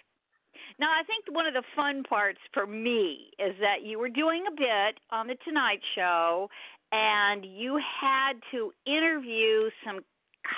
Now, 0.79 0.91
I 0.91 1.03
think 1.03 1.25
one 1.35 1.45
of 1.45 1.53
the 1.53 1.63
fun 1.75 2.03
parts 2.03 2.39
for 2.53 2.65
me 2.67 3.31
is 3.39 3.55
that 3.59 3.83
you 3.83 3.99
were 3.99 4.09
doing 4.09 4.43
a 4.47 4.51
bit 4.51 4.99
on 5.11 5.27
the 5.27 5.35
Tonight 5.45 5.81
Show, 5.95 6.49
and 6.91 7.45
you 7.45 7.79
had 8.01 8.33
to 8.51 8.71
interview 8.85 9.69
some 9.85 9.99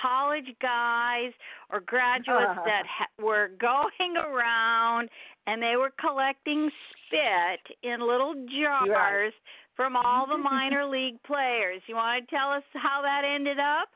college 0.01 0.45
guys 0.61 1.31
or 1.71 1.79
graduates 1.81 2.57
Uh. 2.57 2.63
that 2.65 2.83
ha- 2.87 3.07
were 3.19 3.49
going 3.59 4.15
around 4.17 5.09
and 5.47 5.61
they 5.61 5.75
were 5.77 5.91
collecting 5.99 6.69
spit 7.07 7.77
in 7.83 7.99
little 7.99 8.35
jars 8.47 9.33
from 9.75 9.95
all 9.95 10.27
the 10.27 10.37
minor 10.51 10.85
league 10.85 11.21
players. 11.23 11.81
You 11.87 11.95
want 11.95 12.27
to 12.27 12.35
tell 12.35 12.51
us 12.51 12.63
how 12.73 13.01
that 13.01 13.23
ended 13.25 13.57
up? 13.59 13.89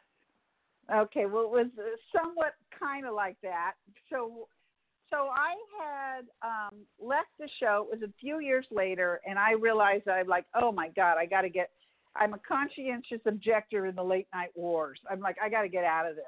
Okay, 0.94 1.26
well, 1.26 1.44
it 1.44 1.50
was 1.50 1.68
uh, 1.80 1.98
somewhat 2.16 2.54
kind 2.80 3.06
of 3.06 3.14
like 3.14 3.38
that. 3.42 3.74
So, 4.12 4.48
so 5.10 5.30
I 5.34 5.56
had 5.80 6.26
um, 6.44 6.82
left 7.02 7.30
the 7.40 7.50
show. 7.60 7.88
It 7.92 8.00
was 8.00 8.10
a 8.10 8.14
few 8.20 8.40
years 8.40 8.66
later, 8.72 9.20
and 9.28 9.40
I 9.40 9.54
realized 9.54 10.08
I'm 10.08 10.28
like, 10.28 10.46
oh 10.54 10.72
my 10.72 10.90
god, 10.90 11.18
I 11.18 11.26
got 11.26 11.42
to 11.42 11.50
get. 11.50 11.70
I'm 12.16 12.34
a 12.34 12.40
conscientious 12.48 13.20
objector 13.26 13.88
in 13.88 13.96
the 13.96 14.04
late 14.04 14.28
night 14.34 14.52
wars. 14.56 15.00
I'm 15.10 15.20
like, 15.20 15.36
I 15.44 15.50
got 15.50 15.64
to 15.64 15.70
get 15.70 15.84
out 15.84 16.08
of 16.08 16.16
this. 16.16 16.26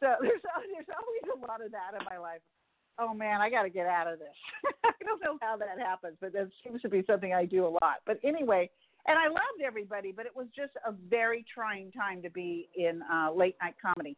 So 0.00 0.06
there's 0.20 0.42
there's 0.42 0.90
always 0.90 1.42
a 1.42 1.46
lot 1.46 1.64
of 1.64 1.70
that 1.70 1.98
in 1.98 2.04
my 2.10 2.18
life. 2.18 2.40
Oh 2.98 3.12
man, 3.12 3.40
I 3.40 3.50
got 3.50 3.62
to 3.62 3.70
get 3.70 3.86
out 3.86 4.10
of 4.10 4.18
this. 4.18 4.28
I 4.84 5.04
don't 5.04 5.22
know 5.22 5.38
how 5.40 5.56
that 5.56 5.78
happens, 5.78 6.16
but 6.20 6.32
that 6.32 6.48
seems 6.64 6.80
to 6.82 6.88
be 6.88 7.04
something 7.06 7.34
I 7.34 7.44
do 7.44 7.66
a 7.66 7.68
lot. 7.68 8.00
But 8.06 8.18
anyway, 8.24 8.70
and 9.06 9.18
I 9.18 9.28
loved 9.28 9.62
everybody, 9.64 10.12
but 10.12 10.26
it 10.26 10.34
was 10.34 10.46
just 10.56 10.72
a 10.86 10.92
very 11.08 11.44
trying 11.52 11.92
time 11.92 12.22
to 12.22 12.30
be 12.30 12.68
in 12.74 13.02
uh, 13.12 13.32
late 13.32 13.56
night 13.62 13.74
comedy. 13.80 14.16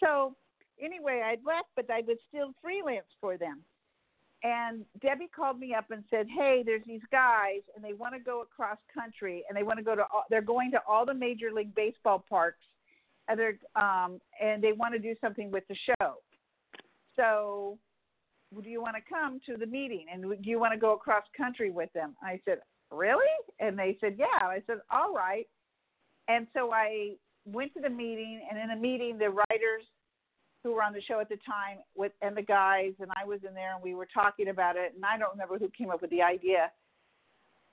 So 0.00 0.34
anyway, 0.82 1.22
I'd 1.24 1.44
left, 1.44 1.68
but 1.76 1.90
I 1.90 2.02
would 2.06 2.18
still 2.28 2.52
freelance 2.62 3.06
for 3.20 3.36
them. 3.36 3.60
And 4.42 4.84
Debbie 5.00 5.30
called 5.34 5.58
me 5.58 5.74
up 5.74 5.90
and 5.90 6.04
said, 6.10 6.26
"Hey, 6.28 6.62
there's 6.64 6.84
these 6.86 7.00
guys, 7.10 7.60
and 7.74 7.82
they 7.82 7.94
want 7.94 8.14
to 8.14 8.20
go 8.20 8.42
across 8.42 8.76
country, 8.92 9.42
and 9.48 9.56
they 9.56 9.62
want 9.62 9.78
to 9.78 9.84
go 9.84 9.94
to. 9.94 10.02
All, 10.12 10.24
they're 10.28 10.42
going 10.42 10.70
to 10.72 10.80
all 10.86 11.06
the 11.06 11.14
major 11.14 11.50
league 11.50 11.74
baseball 11.74 12.22
parks, 12.28 12.66
and 13.28 13.38
they're 13.38 13.58
um, 13.74 14.20
and 14.42 14.62
they 14.62 14.72
want 14.72 14.92
to 14.92 14.98
do 14.98 15.14
something 15.18 15.50
with 15.50 15.64
the 15.68 15.76
show. 15.86 16.16
So, 17.16 17.78
do 18.62 18.70
you 18.70 18.80
want 18.80 18.96
to 18.96 19.02
come 19.02 19.40
to 19.46 19.56
the 19.56 19.66
meeting? 19.66 20.06
And 20.12 20.22
do 20.22 20.50
you 20.50 20.58
want 20.58 20.72
to 20.72 20.78
go 20.78 20.92
across 20.92 21.24
country 21.36 21.70
with 21.70 21.92
them?" 21.92 22.16
I 22.22 22.40
said, 22.44 22.60
"Really?" 22.90 23.24
And 23.58 23.78
they 23.78 23.96
said, 24.00 24.16
"Yeah." 24.18 24.26
I 24.42 24.62
said, 24.66 24.80
"All 24.90 25.12
right." 25.12 25.48
And 26.28 26.46
so 26.54 26.72
I 26.72 27.16
went 27.44 27.74
to 27.74 27.80
the 27.80 27.90
meeting, 27.90 28.46
and 28.48 28.58
in 28.58 28.68
the 28.68 28.76
meeting, 28.76 29.18
the 29.18 29.30
writers 29.30 29.84
who 30.64 30.72
were 30.72 30.82
on 30.82 30.94
the 30.94 31.02
show 31.02 31.20
at 31.20 31.28
the 31.28 31.36
time 31.46 31.78
with 31.94 32.12
and 32.22 32.34
the 32.34 32.42
guys 32.42 32.94
and 32.98 33.10
I 33.20 33.24
was 33.24 33.40
in 33.46 33.54
there 33.54 33.74
and 33.74 33.82
we 33.82 33.94
were 33.94 34.08
talking 34.12 34.48
about 34.48 34.76
it 34.76 34.94
and 34.94 35.04
I 35.04 35.18
don't 35.18 35.30
remember 35.30 35.58
who 35.58 35.68
came 35.68 35.90
up 35.90 36.00
with 36.00 36.10
the 36.10 36.22
idea. 36.22 36.72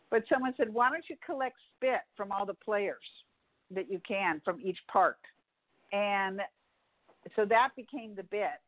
But 0.09 0.27
someone 0.27 0.53
said, 0.57 0.71
"Why 0.71 0.89
don't 0.91 1.09
you 1.09 1.15
collect 1.25 1.55
spit 1.73 2.01
from 2.17 2.33
all 2.33 2.45
the 2.45 2.53
players 2.53 3.23
that 3.71 3.89
you 3.89 3.99
can 4.05 4.41
from 4.41 4.59
each 4.61 4.77
park?" 4.91 5.19
And 5.93 6.41
so 7.35 7.45
that 7.45 7.69
became 7.77 8.13
the 8.13 8.23
bit. 8.23 8.59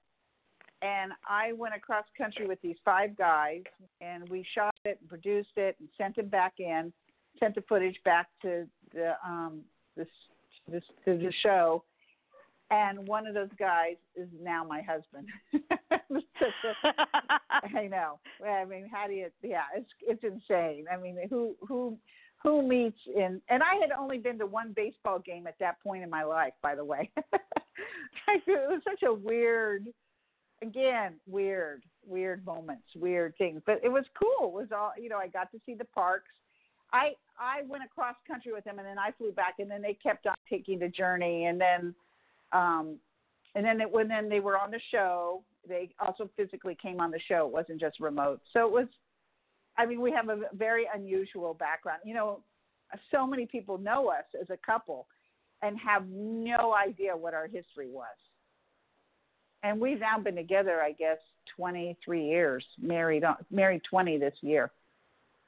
And 0.83 1.13
I 1.27 1.53
went 1.53 1.73
across 1.73 2.05
country 2.17 2.45
with 2.45 2.61
these 2.61 2.75
five 2.83 3.17
guys 3.17 3.63
and 4.01 4.27
we 4.29 4.45
shot 4.53 4.75
it 4.85 4.97
and 4.99 5.09
produced 5.09 5.55
it 5.55 5.77
and 5.79 5.87
sent 5.97 6.17
it 6.17 6.29
back 6.29 6.55
in, 6.59 6.91
sent 7.39 7.55
the 7.55 7.61
footage 7.61 7.97
back 8.03 8.27
to 8.41 8.67
the 8.93 9.15
um 9.25 9.61
this 9.95 10.07
this 10.69 10.83
to 11.05 11.17
the 11.17 11.31
show 11.41 11.83
and 12.73 13.07
one 13.07 13.27
of 13.27 13.33
those 13.33 13.49
guys 13.59 13.95
is 14.15 14.27
now 14.41 14.63
my 14.63 14.81
husband. 14.81 15.27
I 17.75 17.87
know. 17.87 18.19
I 18.45 18.65
mean, 18.65 18.89
how 18.91 19.07
do 19.07 19.13
you? 19.13 19.27
Yeah, 19.41 19.63
it's 19.75 19.89
it's 20.01 20.23
insane. 20.23 20.85
I 20.91 20.97
mean, 20.97 21.17
who 21.29 21.55
who 21.67 21.97
who 22.41 22.67
meets 22.67 22.97
in? 23.15 23.41
And 23.49 23.61
I 23.61 23.75
had 23.75 23.91
only 23.97 24.17
been 24.17 24.39
to 24.39 24.45
one 24.45 24.73
baseball 24.75 25.19
game 25.19 25.45
at 25.45 25.59
that 25.59 25.81
point 25.83 26.03
in 26.03 26.09
my 26.09 26.23
life, 26.23 26.53
by 26.61 26.75
the 26.75 26.85
way. 26.85 27.11
it 28.27 28.43
was 28.47 28.81
such 28.83 29.03
a 29.03 29.13
weird, 29.13 29.87
again, 30.63 31.13
weird, 31.28 31.84
weird 32.08 32.45
moments, 32.45 32.86
weird 32.95 33.36
things. 33.38 33.62
But 33.65 33.80
it 33.84 33.89
was 33.89 34.06
cool. 34.17 34.49
It 34.49 34.54
was 34.54 34.67
all 34.76 34.93
you 34.99 35.10
know. 35.10 35.17
I 35.17 35.28
got 35.28 35.52
to 35.52 35.60
see 35.65 35.76
the 35.76 35.86
parks. 35.86 36.32
I 36.91 37.13
I 37.38 37.62
went 37.67 37.84
across 37.84 38.15
country 38.28 38.54
with 38.54 38.63
them, 38.63 38.80
and 38.80 38.88
then 38.88 38.99
I 38.99 39.12
flew 39.17 39.32
back, 39.32 39.56
and 39.60 39.69
then 39.69 39.82
they 39.82 39.97
kept 40.02 40.26
on 40.26 40.36
taking 40.49 40.80
the 40.80 40.89
journey, 40.89 41.45
and 41.45 41.60
then 41.60 41.95
um, 42.52 42.97
and 43.56 43.65
then 43.65 43.82
it, 43.82 43.91
when 43.91 44.08
then 44.08 44.30
they 44.30 44.39
were 44.39 44.58
on 44.58 44.71
the 44.71 44.80
show, 44.91 45.43
they 45.67 45.89
also 45.99 46.30
physically 46.36 46.78
came 46.82 46.99
on 46.99 47.12
the 47.12 47.19
show. 47.28 47.47
It 47.47 47.54
wasn't 47.54 47.80
just 47.80 47.99
remote. 47.99 48.41
So 48.54 48.65
it 48.65 48.71
was. 48.71 48.88
I 49.76 49.88
mean, 49.88 50.02
we 50.02 50.12
have 50.12 50.30
a 50.30 50.41
very 50.54 50.86
unusual 50.93 51.56
background. 51.56 52.02
You 52.06 52.13
know, 52.13 52.41
so 53.12 53.26
many 53.26 53.47
people 53.47 53.80
know 53.80 54.10
us 54.10 54.26
as 54.39 54.49
a 54.49 54.58
couple, 54.63 55.08
and 55.62 55.78
have 55.80 56.08
no 56.08 56.73
idea 56.73 57.15
what 57.17 57.34
our 57.34 57.47
history 57.47 57.89
was. 57.89 58.16
And 59.64 59.80
we've 59.80 59.99
now 59.99 60.20
been 60.20 60.36
together, 60.36 60.82
I 60.82 60.91
guess, 60.91 61.18
23 61.55 62.26
years. 62.26 62.66
Married, 62.82 63.24
married 63.49 63.82
20 63.89 64.18
this 64.18 64.36
year. 64.41 64.72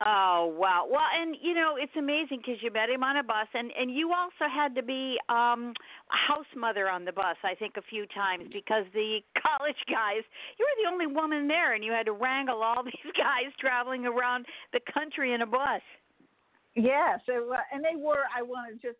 Oh 0.06 0.54
wow! 0.60 0.86
Well, 0.92 1.08
and 1.18 1.38
you 1.42 1.54
know 1.54 1.76
it's 1.80 1.96
amazing 1.98 2.40
because 2.44 2.62
you 2.62 2.70
met 2.70 2.90
him 2.90 3.02
on 3.02 3.16
a 3.16 3.24
bus, 3.24 3.48
and 3.54 3.72
and 3.80 3.90
you 3.90 4.12
also 4.12 4.52
had 4.54 4.76
to 4.76 4.84
be 4.84 5.16
um 5.30 5.72
a 6.12 6.34
house 6.34 6.52
mother 6.54 6.90
on 6.90 7.06
the 7.06 7.14
bus. 7.14 7.38
I 7.46 7.56
think 7.56 7.78
a 7.78 7.82
few 7.82 8.06
times 8.08 8.44
because 8.52 8.84
the 8.94 9.20
college 9.42 9.80
guys, 9.88 10.24
you 10.60 10.68
were 10.68 10.84
the 10.84 10.92
only 10.92 11.08
woman 11.08 11.48
there, 11.48 11.76
and 11.76 11.84
you 11.84 11.94
had 11.94 12.08
to 12.08 12.12
wrangle 12.12 12.62
all 12.62 12.84
these 12.84 13.14
guys 13.16 13.54
traveling 13.58 14.06
around 14.06 14.46
the 14.74 14.82
country 14.94 15.34
in 15.34 15.42
a 15.42 15.48
bus. 15.48 15.82
Yes, 16.76 17.22
it 17.30 17.48
wa- 17.48 17.64
and 17.72 17.82
they 17.82 17.96
were. 17.96 18.28
I 18.36 18.42
want 18.42 18.82
to 18.82 18.88
just 18.88 19.00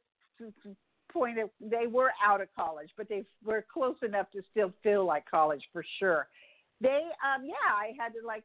point 1.16 1.40
out 1.40 1.52
they 1.62 1.88
were 1.88 2.12
out 2.24 2.42
of 2.42 2.48
college, 2.56 2.90
but 2.98 3.08
they 3.08 3.24
were 3.44 3.66
close 3.74 3.96
enough 4.04 4.30
to 4.32 4.42
still 4.52 4.74
feel 4.84 5.06
like 5.06 5.30
college 5.30 5.64
for 5.72 5.84
sure. 6.00 6.28
They, 6.82 7.02
um, 7.24 7.46
yeah, 7.46 7.72
I 7.72 7.94
had 7.98 8.10
to 8.10 8.26
like, 8.26 8.44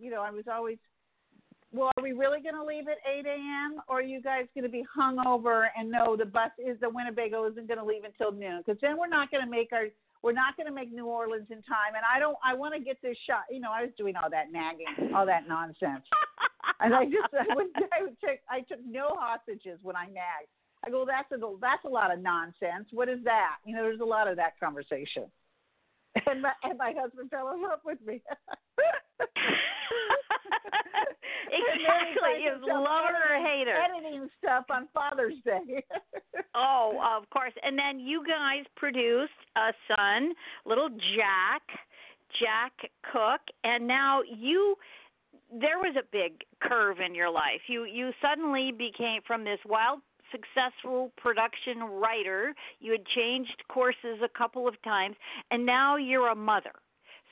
you 0.00 0.10
know, 0.10 0.22
I 0.22 0.30
was 0.30 0.44
always. 0.52 0.78
Well, 1.70 1.90
are 1.98 2.02
we 2.02 2.12
really 2.12 2.40
going 2.40 2.54
to 2.54 2.64
leave 2.64 2.88
at 2.88 2.96
8 3.06 3.26
a.m. 3.26 3.82
or 3.88 3.98
are 3.98 4.02
you 4.02 4.22
guys 4.22 4.46
going 4.54 4.64
to 4.64 4.70
be 4.70 4.82
hung 4.90 5.18
over 5.26 5.68
and 5.76 5.90
know 5.90 6.16
the 6.16 6.24
bus 6.24 6.48
is 6.56 6.80
the 6.80 6.88
Winnebago 6.88 7.46
isn't 7.50 7.68
going 7.68 7.78
to 7.78 7.84
leave 7.84 8.04
until 8.04 8.32
noon? 8.32 8.62
Because 8.64 8.80
then 8.80 8.96
we're 8.96 9.06
not 9.06 9.30
going 9.30 9.44
to 9.44 9.50
make 9.50 9.70
our 9.72 9.88
we're 10.22 10.32
not 10.32 10.56
going 10.56 10.66
to 10.66 10.72
make 10.72 10.90
New 10.92 11.06
Orleans 11.06 11.46
in 11.50 11.62
time. 11.62 11.94
And 11.94 12.02
I 12.02 12.18
don't. 12.18 12.36
I 12.44 12.54
want 12.54 12.74
to 12.74 12.80
get 12.80 13.00
this 13.02 13.16
shot. 13.26 13.44
You 13.50 13.60
know, 13.60 13.70
I 13.70 13.82
was 13.82 13.90
doing 13.96 14.14
all 14.16 14.30
that 14.30 14.50
nagging, 14.50 15.14
all 15.14 15.26
that 15.26 15.46
nonsense. 15.46 16.04
and 16.80 16.94
I 16.94 17.04
just 17.04 17.30
I 17.32 17.54
would 17.54 17.66
I 17.92 18.02
would 18.02 18.16
take 18.24 18.40
I 18.50 18.60
took 18.60 18.80
no 18.84 19.14
hostages 19.14 19.78
when 19.82 19.94
I 19.94 20.06
nagged. 20.06 20.50
I 20.88 20.90
go, 20.90 21.04
that's 21.04 21.30
a 21.32 21.36
that's 21.60 21.84
a 21.84 21.88
lot 21.88 22.12
of 22.12 22.20
nonsense. 22.20 22.88
What 22.92 23.08
is 23.08 23.18
that? 23.24 23.56
You 23.64 23.76
know, 23.76 23.82
there's 23.82 24.00
a 24.00 24.04
lot 24.04 24.26
of 24.28 24.36
that 24.36 24.58
conversation. 24.58 25.24
And 26.26 26.42
my 26.42 26.50
and 26.64 26.76
my 26.78 26.92
husband 26.98 27.30
fell 27.30 27.52
in 27.52 27.62
love 27.62 27.78
with 27.84 27.98
me. 28.04 28.20
exactly. 31.52 32.42
Is 32.48 32.60
lover 32.66 33.14
or 33.30 33.46
hater? 33.46 33.76
Editing 33.76 34.28
stuff 34.38 34.64
on 34.70 34.88
Father's 34.92 35.34
Day. 35.44 35.84
oh, 36.56 36.98
of 37.16 37.28
course. 37.30 37.52
And 37.62 37.78
then 37.78 38.00
you 38.00 38.24
guys 38.26 38.64
produced 38.74 39.30
a 39.56 39.72
son, 39.86 40.32
little 40.66 40.88
Jack, 40.88 41.62
Jack 42.40 42.72
Cook, 43.12 43.42
and 43.62 43.86
now 43.86 44.22
you 44.22 44.76
there 45.52 45.78
was 45.78 45.94
a 45.96 46.04
big 46.10 46.44
curve 46.60 46.98
in 47.04 47.14
your 47.14 47.30
life. 47.30 47.60
You 47.68 47.84
you 47.84 48.10
suddenly 48.20 48.72
became 48.72 49.20
from 49.26 49.44
this 49.44 49.60
wild 49.66 50.00
successful 50.30 51.12
production 51.16 51.80
writer. 51.82 52.54
You 52.80 52.92
had 52.92 53.06
changed 53.06 53.62
courses 53.68 54.20
a 54.24 54.38
couple 54.38 54.68
of 54.68 54.80
times 54.82 55.16
and 55.50 55.64
now 55.64 55.96
you're 55.96 56.28
a 56.28 56.34
mother. 56.34 56.72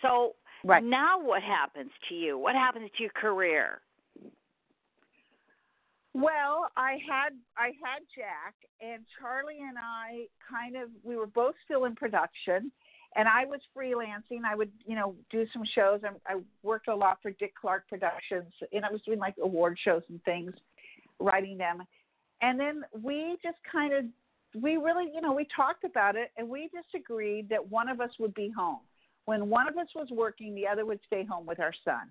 So 0.03 0.35
right. 0.65 0.83
now 0.83 1.21
what 1.21 1.43
happens 1.43 1.91
to 2.09 2.15
you? 2.15 2.39
What 2.39 2.55
happens 2.55 2.91
to 2.97 3.03
your 3.03 3.13
career? 3.13 3.81
Well, 6.15 6.71
I 6.79 6.93
had 7.07 7.35
I 7.59 7.73
had 7.85 8.03
Jack 8.17 8.55
and 8.81 9.05
Charlie 9.21 9.59
and 9.61 9.77
I 9.77 10.29
kind 10.51 10.77
of 10.77 10.89
we 11.03 11.15
were 11.15 11.27
both 11.27 11.55
still 11.67 11.85
in 11.85 11.95
production 11.95 12.73
and 13.17 13.27
I 13.27 13.45
was 13.47 13.61
freelancing. 13.77 14.45
I 14.47 14.55
would, 14.55 14.71
you 14.87 14.95
know, 14.95 15.15
do 15.31 15.47
some 15.53 15.63
shows. 15.75 16.01
I, 16.05 16.35
I 16.35 16.41
worked 16.63 16.89
a 16.89 16.95
lot 16.95 17.19
for 17.23 17.31
Dick 17.33 17.53
Clark 17.61 17.89
Productions 17.89 18.53
and 18.73 18.85
I 18.85 18.91
was 18.91 19.01
doing 19.03 19.19
like 19.19 19.35
award 19.43 19.79
shows 19.83 20.03
and 20.09 20.23
things, 20.25 20.53
writing 21.19 21.59
them. 21.59 21.83
And 22.43 22.59
then 22.61 22.83
we 23.03 23.37
just 23.43 23.59
kind 23.71 23.95
of 23.95 24.05
we 24.55 24.77
really, 24.77 25.11
you 25.15 25.21
know, 25.21 25.33
we 25.33 25.47
talked 25.55 25.85
about 25.85 26.17
it 26.17 26.31
and 26.37 26.49
we 26.49 26.71
just 26.73 26.89
agreed 26.95 27.49
that 27.51 27.71
one 27.71 27.89
of 27.89 28.01
us 28.01 28.11
would 28.19 28.35
be 28.35 28.51
home. 28.57 28.81
When 29.27 29.51
one 29.51 29.69
of 29.69 29.77
us 29.77 29.89
was 29.95 30.09
working, 30.11 30.55
the 30.55 30.67
other 30.67 30.87
would 30.87 31.01
stay 31.07 31.25
home 31.25 31.47
with 31.47 31.61
our 31.61 31.73
son. 31.85 32.09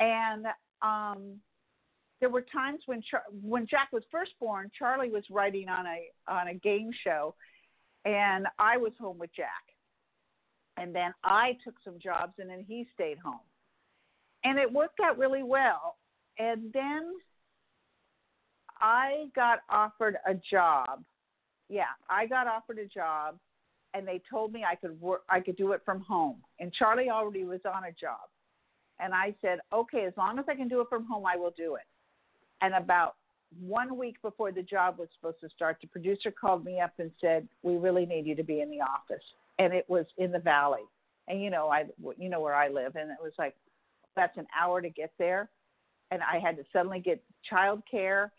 And 0.00 0.46
um 0.82 1.40
there 2.20 2.30
were 2.30 2.42
times 2.42 2.80
when 2.86 3.02
Char- 3.02 3.24
when 3.42 3.66
Jack 3.66 3.88
was 3.92 4.02
first 4.10 4.32
born, 4.40 4.70
Charlie 4.78 5.10
was 5.10 5.24
writing 5.30 5.68
on 5.68 5.86
a 5.86 6.10
on 6.28 6.48
a 6.48 6.54
game 6.54 6.90
show, 7.04 7.34
and 8.04 8.46
I 8.58 8.76
was 8.76 8.92
home 8.98 9.18
with 9.18 9.34
Jack. 9.34 9.48
And 10.78 10.94
then 10.94 11.12
I 11.24 11.56
took 11.64 11.74
some 11.84 11.98
jobs, 12.02 12.34
and 12.38 12.48
then 12.50 12.64
he 12.66 12.86
stayed 12.94 13.18
home, 13.18 13.40
and 14.44 14.58
it 14.58 14.72
worked 14.72 15.00
out 15.00 15.18
really 15.18 15.42
well. 15.42 15.96
And 16.38 16.72
then 16.72 17.12
I 18.80 19.26
got 19.34 19.60
offered 19.70 20.16
a 20.26 20.34
job. 20.34 21.02
Yeah, 21.68 21.84
I 22.08 22.26
got 22.26 22.46
offered 22.46 22.78
a 22.78 22.86
job, 22.86 23.36
and 23.94 24.06
they 24.06 24.20
told 24.30 24.52
me 24.52 24.64
I 24.64 24.74
could 24.74 25.00
work. 25.00 25.22
I 25.28 25.40
could 25.40 25.56
do 25.56 25.72
it 25.72 25.82
from 25.84 26.00
home. 26.00 26.36
And 26.60 26.72
Charlie 26.72 27.10
already 27.10 27.44
was 27.44 27.60
on 27.64 27.84
a 27.84 27.92
job, 27.92 28.28
and 29.00 29.12
I 29.14 29.34
said, 29.40 29.58
okay, 29.72 30.04
as 30.04 30.12
long 30.16 30.38
as 30.38 30.44
I 30.48 30.54
can 30.54 30.68
do 30.68 30.80
it 30.80 30.88
from 30.88 31.06
home, 31.06 31.24
I 31.26 31.36
will 31.36 31.54
do 31.56 31.74
it 31.74 31.82
and 32.60 32.74
about 32.74 33.16
one 33.60 33.96
week 33.96 34.20
before 34.22 34.52
the 34.52 34.62
job 34.62 34.98
was 34.98 35.08
supposed 35.14 35.40
to 35.40 35.48
start, 35.48 35.78
the 35.80 35.86
producer 35.88 36.30
called 36.30 36.64
me 36.64 36.80
up 36.80 36.92
and 36.98 37.10
said, 37.20 37.48
"We 37.62 37.76
really 37.76 38.06
need 38.06 38.26
you 38.26 38.34
to 38.34 38.42
be 38.42 38.60
in 38.60 38.70
the 38.70 38.80
office." 38.80 39.22
And 39.58 39.72
it 39.72 39.88
was 39.88 40.06
in 40.18 40.32
the 40.32 40.38
valley, 40.38 40.82
and 41.28 41.40
you 41.40 41.50
know, 41.50 41.68
I 41.68 41.86
you 42.18 42.28
know 42.28 42.40
where 42.40 42.54
I 42.54 42.68
live, 42.68 42.96
and 42.96 43.10
it 43.10 43.18
was 43.22 43.32
like 43.38 43.56
that's 44.14 44.36
an 44.36 44.46
hour 44.58 44.80
to 44.80 44.90
get 44.90 45.12
there, 45.18 45.48
and 46.10 46.22
I 46.22 46.38
had 46.38 46.56
to 46.56 46.64
suddenly 46.72 47.00
get 47.00 47.22
child 47.48 47.82
care, 47.90 48.32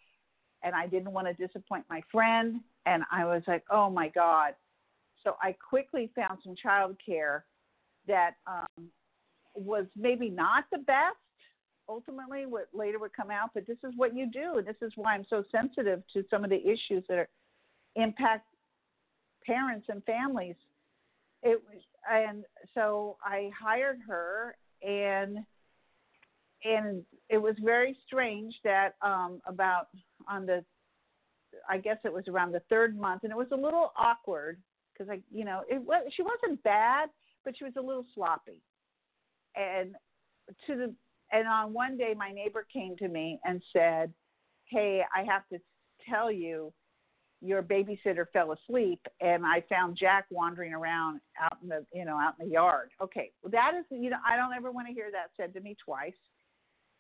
and 0.68 0.76
I 0.76 0.88
didn't 0.88 1.11
want 1.11 1.28
to 1.28 1.34
disappoint 1.34 1.86
my 1.89 2.01
friend, 2.11 2.61
and 2.86 3.03
I 3.11 3.26
was 3.26 3.41
like, 3.47 3.63
"Oh 3.72 3.89
my 3.89 4.09
God!" 4.09 4.53
So 5.24 5.36
I 5.41 5.53
quickly 5.53 6.11
found 6.15 6.39
some 6.43 6.55
child 6.55 6.97
care 7.03 7.45
that 8.07 8.36
um, 8.45 8.89
was 9.55 9.86
maybe 9.95 10.30
not 10.30 10.65
the 10.72 10.80
best 10.80 11.18
ultimately 11.89 12.45
what 12.45 12.68
later 12.74 12.99
would 12.99 13.13
come 13.13 13.32
out, 13.32 13.51
but 13.53 13.65
this 13.65 13.78
is 13.84 13.93
what 13.95 14.15
you 14.15 14.30
do. 14.30 14.57
And 14.57 14.68
this 14.68 14.76
is 14.82 14.91
why 14.95 15.13
I'm 15.13 15.26
so 15.30 15.43
sensitive 15.51 16.03
to 16.13 16.24
some 16.30 16.43
of 16.43 16.49
the 16.49 16.61
issues 16.61 17.03
that 17.07 17.18
are, 17.18 17.30
impact 17.95 18.45
parents 19.45 19.88
and 19.89 20.03
families. 20.03 20.55
It 21.43 21.61
was, 21.68 21.82
and 22.11 22.43
so 22.76 23.18
I 23.24 23.49
hired 23.59 23.99
her 24.07 24.55
and 24.82 25.39
and 26.64 27.03
it 27.30 27.38
was 27.38 27.55
very 27.64 27.97
strange 28.05 28.53
that 28.64 28.95
um 29.01 29.41
about 29.45 29.88
on 30.28 30.45
the 30.45 30.64
I 31.70 31.78
guess 31.78 31.97
it 32.03 32.14
was 32.14 32.28
around 32.28 32.51
the 32.51 32.62
third 32.70 32.97
month 32.97 33.24
and 33.24 33.32
it 33.32 33.38
was 33.38 33.47
a 33.51 33.55
little 33.55 33.91
awkward 33.97 34.60
because 34.93 35.10
I 35.10 35.20
you 35.32 35.45
know 35.45 35.62
it 35.70 35.82
was 35.82 36.03
she 36.16 36.24
wasn't 36.24 36.62
bad 36.64 37.10
but 37.45 37.58
she 37.58 37.64
was 37.64 37.74
a 37.78 37.82
little 37.82 38.05
sloppy 38.14 38.62
and 39.55 39.95
to 40.66 40.76
the 40.76 40.93
and 41.32 41.47
on 41.47 41.74
one 41.74 41.97
day, 41.97 42.14
my 42.16 42.32
neighbor 42.32 42.66
came 42.72 42.95
to 42.97 43.08
me 43.08 43.39
and 43.43 43.62
said, 43.74 44.14
Hey, 44.66 45.01
I 45.16 45.24
have 45.24 45.47
to 45.51 45.60
tell 46.10 46.32
you, 46.32 46.72
your 47.41 47.62
babysitter 47.62 48.26
fell 48.34 48.51
asleep 48.53 48.99
and 49.22 49.45
I 49.45 49.64
found 49.70 49.95
Jack 49.95 50.26
wandering 50.32 50.74
around 50.74 51.22
out 51.39 51.60
in 51.62 51.70
the 51.70 51.86
you 51.93 52.03
know 52.03 52.16
out 52.18 52.34
in 52.39 52.47
the 52.47 52.53
yard. 52.53 52.89
Okay, 52.99 53.32
well 53.43 53.51
that 53.51 53.74
is 53.78 53.86
you 53.91 54.10
know 54.10 54.18
I 54.28 54.36
don't 54.36 54.53
ever 54.53 54.72
want 54.72 54.88
to 54.88 54.93
hear 54.93 55.12
that 55.12 55.30
said 55.38 55.53
to 55.53 55.60
me 55.60 55.76
twice. 55.84 56.16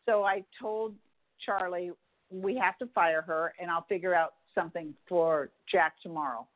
So 0.07 0.23
I 0.23 0.43
told 0.59 0.95
Charlie 1.45 1.91
we 2.29 2.55
have 2.57 2.77
to 2.79 2.87
fire 2.87 3.21
her 3.21 3.53
and 3.59 3.69
I'll 3.69 3.85
figure 3.87 4.13
out 4.13 4.33
something 4.53 4.93
for 5.07 5.49
Jack 5.71 5.93
tomorrow. 6.01 6.47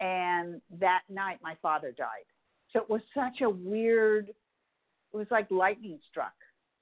And 0.00 0.60
that 0.78 1.02
night 1.10 1.38
my 1.42 1.56
father 1.60 1.92
died. 1.92 2.24
So 2.72 2.80
it 2.80 2.88
was 2.88 3.02
such 3.14 3.42
a 3.42 3.50
weird 3.50 4.28
it 5.12 5.16
was 5.16 5.26
like 5.30 5.50
lightning 5.50 5.98
struck 6.10 6.32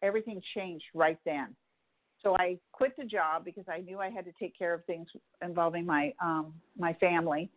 everything 0.02 0.40
changed 0.54 0.84
right 0.94 1.18
then. 1.24 1.54
So 2.22 2.34
I 2.38 2.58
quit 2.72 2.94
the 2.98 3.04
job 3.04 3.44
because 3.44 3.64
I 3.68 3.78
knew 3.78 4.00
I 4.00 4.10
had 4.10 4.24
to 4.24 4.32
take 4.40 4.58
care 4.58 4.74
of 4.74 4.84
things 4.84 5.06
involving 5.42 5.86
my 5.86 6.12
um, 6.22 6.52
my 6.76 6.92
family. 6.94 7.48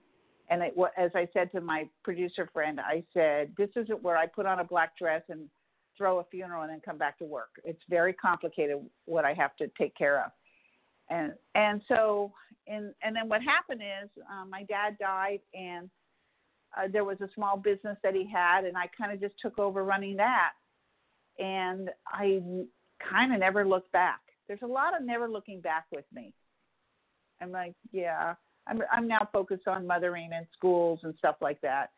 And 0.50 0.62
it, 0.62 0.76
as 0.98 1.12
I 1.16 1.28
said 1.34 1.52
to 1.54 1.62
my 1.62 1.88
producer 2.04 2.50
friend, 2.54 2.80
I 2.80 3.04
said, 3.14 3.54
"This 3.58 3.70
isn't 3.76 4.04
where 4.04 4.18
I 4.18 4.28
put 4.28 4.46
on 4.46 4.60
a 4.60 4.64
black 4.64 4.98
dress 4.98 5.24
and 5.30 5.50
throw 6.02 6.18
a 6.18 6.24
funeral 6.24 6.64
and 6.64 6.72
then 6.72 6.82
come 6.84 6.98
back 6.98 7.20
to 7.20 7.26
work. 7.26 7.50
It's 7.64 7.82
very 7.88 8.12
complicated 8.14 8.78
what 9.06 9.24
I 9.24 9.34
have 9.34 9.56
to 9.58 9.70
take 9.78 9.96
care 9.96 10.24
of." 10.26 10.32
And 11.10 11.34
and 11.54 11.82
so 11.88 12.32
and 12.68 12.94
and 13.04 13.16
then 13.16 13.30
what 13.30 13.44
happened 13.44 13.82
is 13.82 14.10
um, 14.32 14.50
my 14.50 14.64
dad 14.64 14.98
died 15.00 15.42
and 15.54 15.92
uh, 16.76 16.88
there 16.92 17.04
was 17.04 17.20
a 17.22 17.30
small 17.36 17.58
business 17.58 17.98
that 18.02 18.16
he 18.16 18.28
had 18.28 18.66
and 18.66 18.76
I 18.76 18.88
kind 18.98 19.12
of 19.12 19.20
just 19.20 19.36
took 19.40 19.60
over 19.60 19.84
running 19.84 20.16
that 20.18 20.54
and 21.38 21.90
I 22.08 22.42
kind 23.10 23.34
of 23.34 23.40
never 23.40 23.68
looked 23.68 23.92
back. 23.92 24.22
There's 24.48 24.62
a 24.64 24.68
lot 24.68 24.98
of 24.98 25.06
never 25.06 25.30
looking 25.30 25.62
back 25.62 25.86
with 25.92 26.06
me. 26.14 26.34
I'm 27.42 27.52
like, 27.52 27.74
yeah, 27.92 28.36
I'm 28.68 28.82
I'm 28.92 29.08
now 29.08 29.28
focused 29.34 29.68
on 29.68 29.88
mothering 29.88 30.30
and 30.34 30.46
schools 30.56 31.00
and 31.04 31.14
stuff 31.18 31.38
like 31.42 31.60
that, 31.62 31.90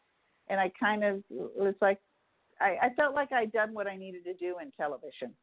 and 0.48 0.60
I 0.60 0.72
kind 0.80 1.04
of 1.04 1.24
was 1.30 1.76
like, 1.82 2.00
I, 2.64 2.78
I 2.88 2.90
felt 2.96 3.14
like 3.14 3.32
I'd 3.32 3.52
done 3.52 3.74
what 3.74 3.88
I 3.88 3.98
needed 3.98 4.24
to 4.24 4.34
do 4.34 4.56
in 4.62 4.72
television. 4.72 5.34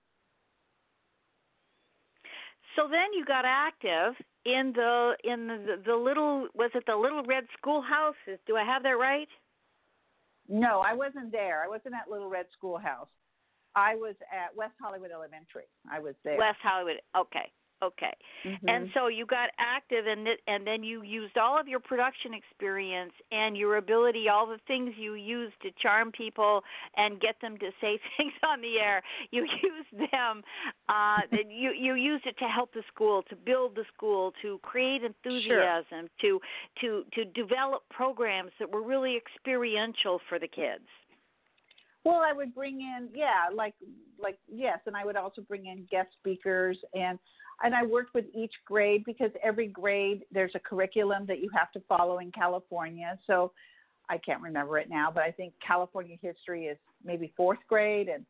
So 2.77 2.89
then 2.89 3.13
you 3.15 3.25
got 3.25 3.45
active 3.45 4.15
in 4.47 4.73
the 4.75 5.13
in 5.25 5.47
the, 5.49 5.83
the 5.85 5.95
little 5.95 6.49
was 6.55 6.71
it 6.75 6.85
the 6.87 6.97
little 6.97 7.23
red 7.25 7.45
schoolhouse? 7.59 8.15
Do 8.47 8.57
I 8.57 8.65
have 8.65 8.83
that 8.85 8.91
right? 8.91 9.29
No, 10.49 10.81
I 10.81 10.95
wasn't 10.95 11.31
there. 11.31 11.63
I 11.65 11.69
wasn't 11.69 11.95
at 11.95 12.11
Little 12.11 12.29
Red 12.29 12.47
Schoolhouse. 12.59 13.07
I 13.77 13.95
was 13.95 14.17
at 14.33 14.55
West 14.57 14.75
Hollywood 14.83 15.13
Elementary. 15.13 15.71
I 15.91 16.01
was 16.01 16.15
there. 16.25 16.37
West 16.39 16.59
Hollywood. 16.61 17.01
Okay. 17.17 17.53
Okay. 17.83 18.13
Mhm. 18.45 18.69
And 18.69 18.91
so 18.93 19.07
you 19.07 19.25
got 19.25 19.51
active 19.59 20.07
and 20.07 20.27
th- 20.27 20.41
and 20.47 20.67
then 20.67 20.83
you 20.83 21.03
used 21.03 21.39
all 21.39 21.59
of 21.59 21.67
your 21.67 21.81
production 21.81 22.35
experience 22.35 23.13
and 23.33 23.57
your 23.57 23.77
ability 23.77 24.29
all 24.29 24.47
the 24.47 24.59
things 24.67 24.95
you 24.99 25.15
used 25.15 25.59
to 25.63 25.71
charm 25.73 26.13
people 26.13 26.63
and 26.97 27.21
get 27.21 27.41
them 27.41 27.57
to 27.59 27.71
say 27.81 27.99
things 28.17 28.35
on 28.43 28.61
the 28.61 28.79
air. 28.79 29.03
You 29.31 29.47
used 29.63 30.13
them 30.13 30.45
uh 30.89 31.21
you 31.49 31.73
you 31.73 31.95
used 31.95 32.27
it 32.27 32.37
to 32.39 32.49
help 32.49 32.73
the 32.75 32.83
school, 32.93 33.23
to 33.25 33.37
build 33.37 33.75
the 33.75 33.85
school, 33.95 34.33
to 34.43 34.59
create 34.59 35.03
enthusiasm, 35.03 36.09
to 36.21 36.41
to 36.83 37.05
to 37.15 37.25
develop 37.25 37.89
programs 37.89 38.53
that 38.59 38.71
were 38.71 38.83
really 38.83 39.17
experiential 39.17 40.21
for 40.29 40.39
the 40.39 40.49
kids. 40.49 40.85
Well, 42.05 42.23
I 42.27 42.33
would 42.33 42.55
bring 42.55 42.81
in, 42.81 43.09
yeah, 43.15 43.49
like 43.55 43.75
like 44.19 44.39
yes, 44.49 44.79
and 44.87 44.97
I 44.97 45.05
would 45.05 45.17
also 45.17 45.43
bring 45.43 45.67
in 45.67 45.87
guest 45.91 46.09
speakers 46.19 46.79
and 46.95 47.19
and 47.63 47.75
I 47.75 47.85
worked 47.85 48.15
with 48.15 48.25
each 48.35 48.53
grade 48.65 49.05
because 49.05 49.31
every 49.43 49.67
grade 49.67 50.25
there's 50.33 50.53
a 50.55 50.59
curriculum 50.59 51.27
that 51.27 51.41
you 51.41 51.51
have 51.57 51.71
to 51.73 51.81
follow 51.89 52.19
in 52.19 52.33
California. 52.33 53.19
So 53.27 53.53
I 54.09 54.19
can't 54.19 54.43
remember 54.43 54.79
it 54.79 54.89
now, 54.89 55.11
but 55.13 55.23
I 55.23 55.31
think 55.31 55.53
California 55.65 56.17
history 56.21 56.67
is 56.67 56.79
maybe 57.05 57.33
fourth 57.37 57.59
grade 57.69 58.09
and 58.09 58.25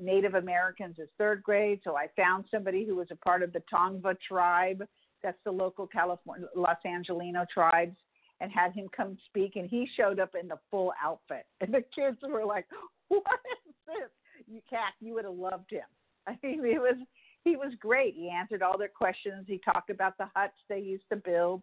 Native 0.00 0.34
Americans 0.34 0.96
is 0.98 1.08
third 1.16 1.42
grade. 1.42 1.80
So 1.84 1.96
I 1.96 2.08
found 2.16 2.44
somebody 2.50 2.84
who 2.84 2.96
was 2.96 3.08
a 3.10 3.16
part 3.16 3.42
of 3.42 3.52
the 3.52 3.62
Tongva 3.72 4.16
tribe. 4.26 4.84
That's 5.22 5.38
the 5.44 5.52
local 5.52 5.86
California 5.86 6.48
Los 6.56 6.78
Angelino 6.84 7.46
tribes 7.52 7.96
and 8.40 8.50
had 8.52 8.72
him 8.72 8.88
come 8.94 9.16
speak 9.26 9.56
and 9.56 9.68
he 9.68 9.88
showed 9.96 10.18
up 10.18 10.34
in 10.40 10.48
the 10.48 10.58
full 10.70 10.92
outfit 11.02 11.46
and 11.60 11.72
the 11.72 11.82
kids 11.94 12.18
were 12.22 12.44
like 12.44 12.66
what 13.08 13.22
is 13.66 13.74
this 13.86 14.10
you 14.46 14.60
cat 14.68 14.92
you 15.00 15.14
would 15.14 15.24
have 15.24 15.34
loved 15.34 15.70
him 15.70 15.86
i 16.26 16.36
mean 16.42 16.64
it 16.64 16.80
was 16.80 16.96
he 17.46 17.54
was 17.56 17.72
great. 17.78 18.14
He 18.16 18.28
answered 18.28 18.60
all 18.60 18.76
their 18.76 18.88
questions. 18.88 19.44
He 19.46 19.58
talked 19.58 19.88
about 19.88 20.18
the 20.18 20.28
huts 20.34 20.56
they 20.68 20.80
used 20.80 21.04
to 21.10 21.16
build. 21.16 21.62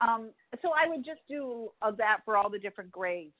Um 0.00 0.30
so 0.60 0.70
i 0.76 0.88
would 0.88 1.04
just 1.04 1.20
do 1.28 1.68
uh, 1.80 1.92
that 1.92 2.18
for 2.24 2.36
all 2.36 2.50
the 2.50 2.58
different 2.58 2.90
grades. 2.90 3.32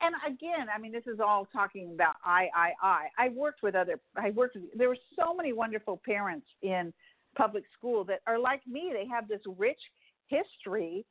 And 0.00 0.14
again 0.26 0.66
i 0.74 0.78
mean 0.78 0.92
this 0.92 1.06
is 1.06 1.20
all 1.20 1.46
talking 1.52 1.92
about 1.94 2.16
i 2.24 2.48
i 2.54 2.72
i. 2.82 3.06
I 3.16 3.28
worked 3.28 3.62
with 3.62 3.76
other 3.76 4.00
i 4.16 4.30
worked 4.30 4.56
with 4.56 4.64
there 4.76 4.88
were 4.88 4.98
so 5.18 5.32
many 5.32 5.52
wonderful 5.52 6.00
parents 6.04 6.46
in 6.62 6.92
public 7.36 7.62
school 7.78 8.02
that 8.04 8.22
are 8.26 8.38
like 8.38 8.66
me. 8.66 8.90
They 8.92 9.06
have 9.06 9.28
this 9.28 9.42
rich 9.56 9.80
history 10.26 11.06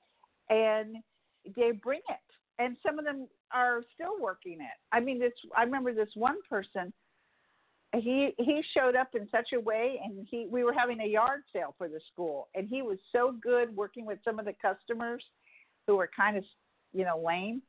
and 0.49 0.97
they 1.55 1.71
bring 1.71 2.01
it. 2.09 2.27
And 2.61 2.75
some 2.85 2.99
of 2.99 3.05
them 3.05 3.29
are 3.53 3.83
still 3.93 4.19
working 4.19 4.57
it. 4.59 4.77
I 4.91 4.99
mean 4.99 5.17
this 5.17 5.31
i 5.55 5.63
remember 5.63 5.93
this 5.93 6.09
one 6.15 6.39
person 6.49 6.91
he 7.93 8.33
he 8.37 8.61
showed 8.73 8.95
up 8.95 9.09
in 9.15 9.27
such 9.31 9.49
a 9.53 9.59
way 9.59 9.99
and 10.03 10.27
he 10.29 10.47
we 10.49 10.63
were 10.63 10.73
having 10.73 11.01
a 11.01 11.05
yard 11.05 11.41
sale 11.51 11.73
for 11.77 11.87
the 11.87 11.99
school 12.11 12.47
and 12.53 12.67
he 12.67 12.81
was 12.81 12.97
so 13.11 13.35
good 13.41 13.75
working 13.75 14.05
with 14.05 14.19
some 14.23 14.39
of 14.39 14.45
the 14.45 14.53
customers 14.61 15.23
who 15.87 15.95
were 15.97 16.09
kind 16.15 16.37
of 16.37 16.43
you 16.93 17.03
know 17.03 17.21
lame. 17.25 17.61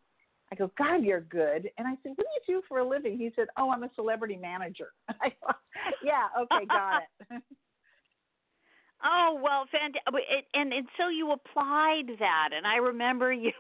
I 0.53 0.57
go 0.57 0.71
god 0.77 1.03
you're 1.05 1.21
good. 1.21 1.71
And 1.79 1.87
i 1.87 1.93
said 2.03 2.12
what 2.16 2.27
do 2.27 2.53
you 2.53 2.61
do 2.61 2.62
for 2.68 2.81
a 2.81 2.89
living? 2.89 3.16
He 3.16 3.33
said 3.35 3.47
oh 3.57 3.71
i'm 3.71 3.83
a 3.83 3.91
celebrity 3.95 4.37
manager. 4.37 4.89
I 5.09 5.33
thought 5.41 5.59
yeah 6.05 6.27
okay 6.39 6.66
got 6.66 7.03
it 7.31 7.43
Oh 9.03 9.38
well, 9.42 9.64
fantastic! 9.70 10.05
And 10.55 10.72
and 10.72 10.86
so 10.98 11.09
you 11.09 11.32
applied 11.32 12.18
that, 12.18 12.51
and 12.55 12.66
I 12.66 12.76
remember 12.76 13.32
you 13.32 13.53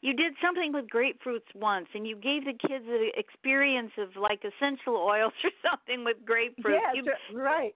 you 0.00 0.14
did 0.14 0.34
something 0.42 0.72
with 0.72 0.86
grapefruits 0.88 1.48
once, 1.54 1.86
and 1.94 2.06
you 2.06 2.16
gave 2.16 2.44
the 2.44 2.52
kids 2.52 2.84
the 2.86 3.10
experience 3.16 3.92
of 3.98 4.10
like 4.20 4.42
essential 4.44 4.96
oils 4.96 5.32
or 5.44 5.50
something 5.70 6.04
with 6.04 6.16
grapefruit. 6.24 6.80
Yes, 6.94 7.04
you, 7.30 7.38
right. 7.38 7.74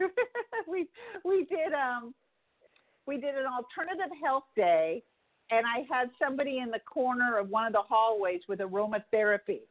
we 0.68 0.86
we 1.24 1.44
did 1.44 1.72
um 1.72 2.14
we 3.06 3.16
did 3.16 3.34
an 3.34 3.46
alternative 3.46 4.16
health 4.22 4.44
day, 4.54 5.02
and 5.50 5.66
I 5.66 5.84
had 5.92 6.10
somebody 6.22 6.58
in 6.58 6.70
the 6.70 6.80
corner 6.80 7.38
of 7.38 7.48
one 7.50 7.66
of 7.66 7.72
the 7.72 7.82
hallways 7.82 8.42
with 8.48 8.60
aromatherapy, 8.60 9.62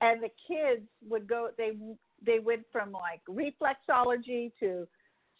and 0.00 0.22
the 0.22 0.30
kids 0.48 0.86
would 1.08 1.26
go 1.26 1.50
they 1.58 1.72
they 2.24 2.38
went 2.38 2.62
from 2.72 2.92
like 2.92 3.20
reflexology 3.28 4.52
to 4.60 4.86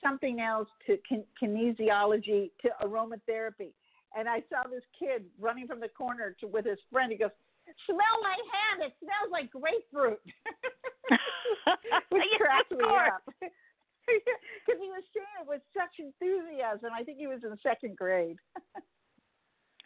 something 0.02 0.40
else 0.40 0.68
to 0.86 0.98
kin- 1.08 1.24
kinesiology 1.40 2.50
to 2.62 2.70
aromatherapy. 2.82 3.72
And 4.16 4.28
I 4.28 4.42
saw 4.50 4.68
this 4.68 4.84
kid 4.98 5.24
running 5.40 5.66
from 5.66 5.80
the 5.80 5.88
corner 5.88 6.36
to, 6.40 6.46
with 6.46 6.66
his 6.66 6.78
friend. 6.92 7.10
He 7.10 7.18
goes, 7.18 7.30
"Smell 7.86 8.16
my 8.22 8.36
hand! 8.36 8.82
It 8.82 8.94
smells 9.00 9.32
like 9.32 9.50
grapefruit," 9.50 10.20
which 12.10 12.22
cracked 12.38 12.72
me 12.72 12.84
up 12.84 13.24
because 13.40 14.80
he 14.80 14.90
was 14.90 15.04
saying 15.14 15.36
it 15.40 15.48
with 15.48 15.62
such 15.72 15.96
enthusiasm. 15.98 16.90
I 16.92 17.04
think 17.04 17.18
he 17.18 17.26
was 17.26 17.40
in 17.44 17.56
second 17.62 17.96
grade. 17.96 18.36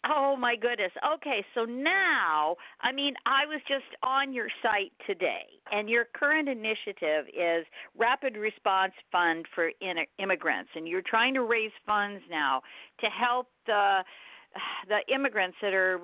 Oh 0.09 0.37
my 0.37 0.55
goodness. 0.57 0.93
Okay, 1.15 1.45
so 1.55 1.65
now, 1.65 2.57
I 2.81 2.93
mean, 2.93 3.15
I 3.27 3.45
was 3.47 3.61
just 3.67 3.85
on 4.03 4.33
your 4.33 4.49
site 4.63 4.93
today, 5.07 5.47
and 5.73 5.89
your 5.89 6.05
current 6.15 6.49
initiative 6.49 7.27
is 7.29 7.67
Rapid 7.99 8.37
Response 8.37 8.93
Fund 9.11 9.47
for 9.55 9.71
in- 9.81 10.07
Immigrants, 10.19 10.71
and 10.77 10.87
you're 10.87 11.03
trying 11.03 11.35
to 11.35 11.43
raise 11.43 11.73
funds 11.87 12.23
now 12.31 12.63
to 13.01 13.07
help 13.07 13.49
the 13.67 14.05
the 14.89 15.01
immigrants 15.15 15.57
that 15.61 15.75
are 15.75 16.01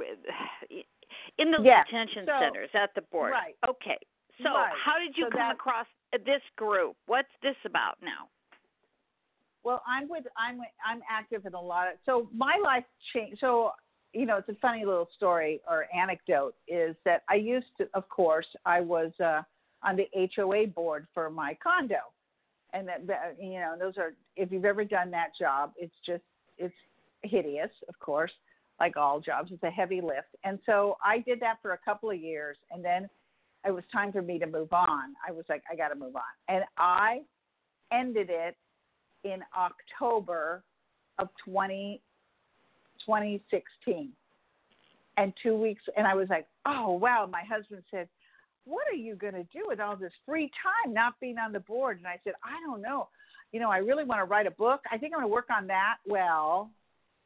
in 1.38 1.50
the 1.52 1.58
Yes, 1.62 1.86
detention 1.86 2.26
so- 2.26 2.38
centers 2.40 2.70
at 2.74 2.94
the 2.94 3.00
border. 3.02 3.32
right. 3.32 3.56
Okay. 3.66 3.98
So, 4.42 4.52
Right. 4.52 4.72
how 4.76 4.98
did 4.98 5.16
you 5.16 5.24
So 5.26 5.30
come 5.30 5.38
that- 5.40 5.54
across 5.54 5.86
this 6.24 6.42
group? 6.56 6.96
What's 7.06 7.32
this 7.40 7.56
about 7.64 8.00
now? 8.02 8.28
Well, 9.62 9.82
I'm 9.86 10.08
with 10.08 10.26
I'm 10.36 10.60
I'm 10.84 11.02
active 11.08 11.46
in 11.46 11.54
a 11.54 11.60
lot 11.60 11.86
of 11.92 11.94
so 12.04 12.28
my 12.34 12.56
life 12.56 12.84
changed. 13.12 13.38
So 13.38 13.72
you 14.12 14.26
know, 14.26 14.36
it's 14.36 14.48
a 14.48 14.54
funny 14.60 14.84
little 14.84 15.08
story 15.16 15.60
or 15.68 15.86
anecdote 15.94 16.54
is 16.68 16.94
that 17.04 17.22
I 17.28 17.36
used 17.36 17.66
to, 17.78 17.88
of 17.94 18.08
course, 18.08 18.46
I 18.66 18.80
was 18.80 19.10
uh, 19.22 19.42
on 19.82 19.96
the 19.96 20.08
HOA 20.36 20.66
board 20.68 21.06
for 21.14 21.30
my 21.30 21.56
condo, 21.62 21.96
and 22.72 22.86
that 22.88 23.06
that, 23.06 23.36
you 23.40 23.60
know 23.60 23.74
those 23.78 23.96
are 23.96 24.14
if 24.36 24.52
you've 24.52 24.64
ever 24.64 24.84
done 24.84 25.10
that 25.12 25.30
job, 25.38 25.72
it's 25.76 25.94
just 26.04 26.22
it's 26.58 26.74
hideous, 27.22 27.70
of 27.88 27.98
course, 28.00 28.32
like 28.80 28.96
all 28.96 29.20
jobs. 29.20 29.50
It's 29.52 29.62
a 29.62 29.70
heavy 29.70 30.00
lift, 30.00 30.36
and 30.44 30.58
so 30.66 30.96
I 31.04 31.18
did 31.20 31.40
that 31.40 31.56
for 31.62 31.72
a 31.72 31.78
couple 31.78 32.10
of 32.10 32.20
years, 32.20 32.56
and 32.70 32.84
then 32.84 33.08
it 33.66 33.70
was 33.70 33.84
time 33.92 34.12
for 34.12 34.22
me 34.22 34.38
to 34.38 34.46
move 34.46 34.72
on. 34.72 35.14
I 35.26 35.32
was 35.32 35.44
like, 35.48 35.62
I 35.70 35.76
got 35.76 35.88
to 35.88 35.94
move 35.94 36.16
on, 36.16 36.22
and 36.48 36.64
I 36.76 37.20
ended 37.92 38.28
it 38.30 38.56
in 39.24 39.40
October 39.56 40.64
of 41.18 41.28
20, 41.44 42.00
2016. 43.06 44.10
And 45.18 45.32
two 45.42 45.54
weeks, 45.54 45.82
and 45.96 46.06
I 46.06 46.14
was 46.14 46.28
like, 46.30 46.46
oh, 46.64 46.92
wow. 46.92 47.28
My 47.30 47.42
husband 47.42 47.82
said, 47.90 48.08
what 48.64 48.86
are 48.88 48.96
you 48.96 49.14
going 49.14 49.34
to 49.34 49.44
do 49.44 49.64
with 49.66 49.80
all 49.80 49.96
this 49.96 50.12
free 50.24 50.50
time 50.62 50.94
not 50.94 51.14
being 51.20 51.36
on 51.38 51.52
the 51.52 51.60
board? 51.60 51.98
And 51.98 52.06
I 52.06 52.18
said, 52.24 52.34
I 52.44 52.60
don't 52.64 52.80
know. 52.80 53.08
You 53.52 53.60
know, 53.60 53.70
I 53.70 53.78
really 53.78 54.04
want 54.04 54.20
to 54.20 54.24
write 54.24 54.46
a 54.46 54.52
book. 54.52 54.80
I 54.90 54.96
think 54.96 55.12
I'm 55.12 55.20
going 55.20 55.28
to 55.28 55.34
work 55.34 55.48
on 55.54 55.66
that. 55.66 55.96
Well, 56.06 56.70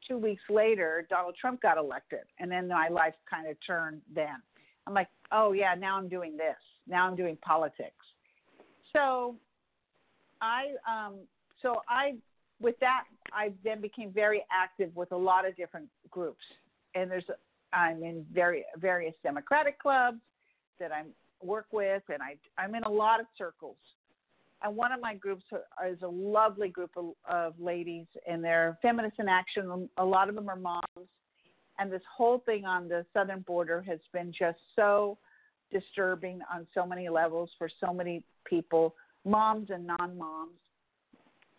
two 0.09 0.19
weeks 0.19 0.43
later, 0.49 1.07
Donald 1.09 1.37
Trump 1.41 1.63
got 1.63 1.79
elected. 1.79 2.21
And 2.41 2.51
then 2.51 2.69
my 2.69 2.89
life 2.89 3.15
kind 3.29 3.49
of 3.49 3.57
turned 3.65 4.01
then. 4.15 4.43
I'm 4.87 4.95
like, 4.95 5.09
oh, 5.31 5.53
yeah, 5.53 5.75
now 5.75 5.97
I'm 5.97 6.09
doing 6.09 6.37
this. 6.37 6.57
Now 6.89 7.07
I'm 7.07 7.17
doing 7.17 7.37
politics. 7.43 7.93
So 8.93 9.37
I, 10.41 10.75
um, 10.89 11.15
so 11.63 11.83
I, 11.89 12.15
with 12.61 12.79
that, 12.81 13.05
I 13.33 13.53
then 13.65 13.81
became 13.81 14.11
very 14.11 14.45
active 14.51 14.95
with 14.95 15.13
a 15.13 15.17
lot 15.17 15.47
of 15.47 15.57
different 15.57 15.89
groups. 16.11 16.43
And 16.95 17.11
there's, 17.11 17.25
I'm 17.73 18.03
in 18.03 18.25
very, 18.33 18.65
various 18.79 19.15
Democratic 19.23 19.79
clubs 19.79 20.19
that 20.81 20.93
I 20.93 21.03
work 21.43 21.67
with, 21.73 22.03
and 22.09 22.23
I, 22.23 22.37
I'm 22.61 22.75
in 22.75 22.83
a 22.85 22.91
lot 22.91 23.21
of 23.21 23.27
circles. 23.37 23.77
And 24.63 24.75
one 24.75 24.91
of 24.91 25.01
my 25.01 25.15
groups 25.15 25.45
is 25.89 25.99
a 26.03 26.09
lovely 26.09 26.69
group 26.69 26.91
of, 26.97 27.13
of 27.29 27.55
ladies, 27.61 28.07
and 28.27 28.43
they're 28.43 28.79
feminists 28.81 29.19
in 29.19 29.29
action. 29.29 29.89
A 29.99 30.05
lot 30.05 30.29
of 30.29 30.35
them 30.35 30.49
are 30.49 30.57
moms. 30.57 31.09
And 31.79 31.93
this 31.93 32.03
whole 32.17 32.39
thing 32.47 32.65
on 32.65 32.89
the 32.89 33.05
southern 33.13 33.41
border 33.41 33.83
has 33.83 33.99
been 34.15 34.33
just 34.37 34.59
so 34.75 35.19
disturbing 35.71 36.41
on 36.53 36.67
so 36.73 36.87
many 36.87 37.09
levels 37.11 37.51
for 37.59 37.69
so 37.81 37.93
many 37.93 38.23
people, 38.47 38.95
moms 39.27 39.69
and 39.71 39.87
non 39.87 40.17
moms. 40.17 40.53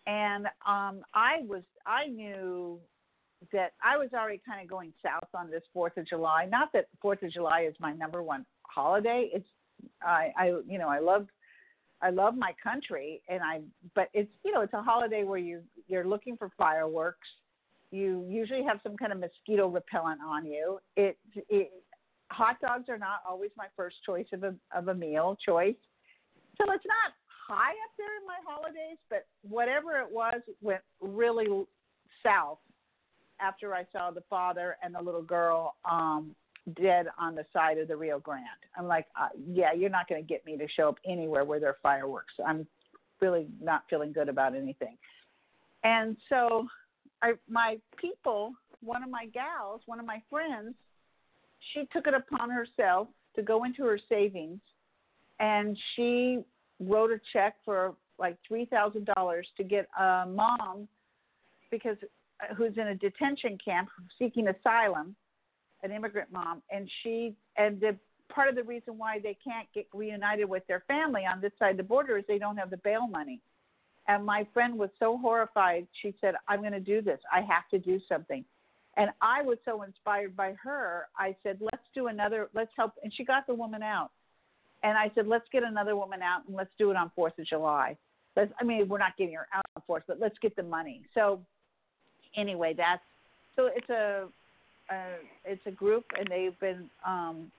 And 0.08 0.46
um, 0.66 1.02
I 1.12 1.42
was, 1.46 1.62
I 1.86 2.06
knew 2.06 2.80
that 3.52 3.72
I 3.84 3.98
was 3.98 4.08
already 4.14 4.40
kind 4.44 4.62
of 4.62 4.68
going 4.68 4.92
south 5.04 5.28
on 5.34 5.50
this 5.50 5.62
Fourth 5.72 5.96
of 5.98 6.08
July. 6.08 6.46
Not 6.50 6.70
that 6.72 6.86
Fourth 7.00 7.22
of 7.22 7.30
July 7.30 7.66
is 7.68 7.74
my 7.78 7.92
number 7.92 8.22
one 8.22 8.46
holiday. 8.62 9.28
It's, 9.32 9.46
I, 10.02 10.32
I, 10.36 10.46
you 10.66 10.78
know, 10.78 10.88
I 10.88 10.98
love, 10.98 11.26
I 12.00 12.08
love 12.08 12.34
my 12.36 12.52
country, 12.60 13.20
and 13.28 13.42
I, 13.42 13.60
but 13.94 14.08
it's, 14.14 14.30
you 14.44 14.52
know, 14.52 14.62
it's 14.62 14.72
a 14.72 14.82
holiday 14.82 15.24
where 15.24 15.38
you 15.38 15.60
you're 15.88 16.06
looking 16.06 16.36
for 16.36 16.50
fireworks. 16.56 17.28
You 17.90 18.24
usually 18.28 18.64
have 18.64 18.80
some 18.82 18.96
kind 18.96 19.12
of 19.12 19.20
mosquito 19.20 19.68
repellent 19.68 20.20
on 20.26 20.46
you. 20.46 20.78
It, 20.96 21.18
it 21.48 21.70
hot 22.30 22.56
dogs 22.60 22.88
are 22.88 22.98
not 22.98 23.20
always 23.28 23.50
my 23.56 23.66
first 23.76 23.96
choice 24.06 24.26
of 24.32 24.42
a 24.42 24.54
of 24.74 24.88
a 24.88 24.94
meal 24.94 25.36
choice. 25.44 25.76
So 26.56 26.72
it's 26.72 26.84
not 26.86 27.12
high 27.48 27.70
up 27.70 27.92
there 27.96 28.16
in 28.20 28.26
my 28.26 28.38
holidays, 28.46 28.98
but 29.08 29.26
whatever 29.42 29.98
it 29.98 30.10
was 30.10 30.40
went 30.60 30.82
really 31.00 31.46
south 32.22 32.58
after 33.40 33.74
I 33.74 33.86
saw 33.90 34.10
the 34.10 34.22
father 34.28 34.76
and 34.82 34.94
the 34.94 35.00
little 35.00 35.22
girl 35.22 35.76
um 35.90 36.34
dead 36.74 37.06
on 37.18 37.34
the 37.34 37.46
side 37.52 37.78
of 37.78 37.88
the 37.88 37.96
Rio 37.96 38.18
Grande. 38.18 38.44
I'm 38.76 38.86
like, 38.86 39.06
uh, 39.18 39.28
yeah, 39.50 39.72
you're 39.72 39.88
not 39.88 40.06
going 40.06 40.22
to 40.22 40.26
get 40.26 40.44
me 40.44 40.58
to 40.58 40.66
show 40.76 40.90
up 40.90 40.98
anywhere 41.06 41.44
where 41.44 41.58
there 41.58 41.70
are 41.70 41.78
fireworks. 41.82 42.34
I'm 42.46 42.66
really 43.22 43.46
not 43.62 43.84
feeling 43.88 44.12
good 44.12 44.28
about 44.28 44.54
anything. 44.54 44.98
And 45.84 46.16
so 46.28 46.66
I 47.22 47.32
my 47.48 47.78
people, 47.96 48.52
one 48.80 49.02
of 49.02 49.10
my 49.10 49.26
gals, 49.26 49.80
one 49.86 49.98
of 49.98 50.06
my 50.06 50.22
friends, 50.28 50.74
she 51.72 51.88
took 51.92 52.06
it 52.06 52.14
upon 52.14 52.50
herself 52.50 53.08
to 53.36 53.42
go 53.42 53.64
into 53.64 53.84
her 53.84 53.98
savings 54.08 54.60
and 55.40 55.78
she 55.94 56.40
wrote 56.80 57.10
a 57.10 57.20
check 57.32 57.56
for 57.64 57.94
like 58.18 58.36
three 58.46 58.64
thousand 58.64 59.08
dollars 59.16 59.46
to 59.56 59.64
get 59.64 59.88
a 59.98 60.26
mom 60.26 60.88
because 61.70 61.96
uh, 62.40 62.54
who's 62.54 62.72
in 62.76 62.88
a 62.88 62.94
detention 62.94 63.58
camp 63.64 63.88
seeking 64.18 64.48
asylum 64.48 65.14
an 65.82 65.92
immigrant 65.92 66.30
mom, 66.32 66.62
and 66.70 66.90
she 67.02 67.34
and 67.56 67.80
the 67.80 67.96
part 68.28 68.48
of 68.48 68.54
the 68.54 68.62
reason 68.62 68.98
why 68.98 69.18
they 69.18 69.36
can't 69.42 69.68
get 69.74 69.86
reunited 69.94 70.48
with 70.48 70.66
their 70.66 70.82
family 70.86 71.22
on 71.24 71.40
this 71.40 71.52
side 71.58 71.72
of 71.72 71.76
the 71.76 71.82
border 71.82 72.18
is 72.18 72.24
they 72.28 72.38
don't 72.38 72.56
have 72.56 72.70
the 72.70 72.76
bail 72.78 73.06
money. 73.06 73.40
And 74.06 74.24
my 74.24 74.46
friend 74.54 74.78
was 74.78 74.90
so 74.98 75.18
horrified. 75.18 75.86
She 76.02 76.14
said, 76.20 76.34
"I'm 76.48 76.60
going 76.60 76.72
to 76.72 76.80
do 76.80 77.02
this. 77.02 77.20
I 77.32 77.40
have 77.42 77.68
to 77.70 77.78
do 77.78 78.00
something." 78.08 78.44
And 78.96 79.10
I 79.20 79.42
was 79.42 79.58
so 79.64 79.82
inspired 79.82 80.34
by 80.34 80.54
her. 80.62 81.08
I 81.16 81.36
said, 81.42 81.58
"Let's 81.60 81.84
do 81.94 82.08
another. 82.08 82.48
Let's 82.54 82.72
help." 82.76 82.94
And 83.02 83.12
she 83.12 83.24
got 83.24 83.46
the 83.46 83.54
woman 83.54 83.82
out. 83.82 84.10
And 84.88 84.96
I 84.96 85.10
said, 85.14 85.26
"Let's 85.26 85.44
get 85.52 85.62
another 85.62 85.96
woman 85.96 86.22
out, 86.22 86.46
and 86.46 86.56
let's 86.56 86.70
do 86.78 86.90
it 86.90 86.96
on 86.96 87.10
Fourth 87.14 87.38
of 87.38 87.44
July." 87.46 87.94
Let's. 88.36 88.50
I 88.58 88.64
mean, 88.64 88.88
we're 88.88 88.98
not 88.98 89.18
getting 89.18 89.34
her 89.34 89.46
out 89.52 89.66
on 89.76 89.82
Fourth, 89.86 90.04
but 90.08 90.18
let's 90.18 90.38
get 90.38 90.56
the 90.56 90.62
money. 90.62 91.02
So, 91.12 91.40
anyway, 92.34 92.72
that's 92.74 93.02
so 93.54 93.66
it's 93.66 93.90
a 93.90 94.28
uh, 94.90 95.18
it's 95.44 95.60
a 95.66 95.70
group, 95.70 96.06
and 96.18 96.26
they've 96.30 96.58
been 96.58 96.88
um, 97.06 97.52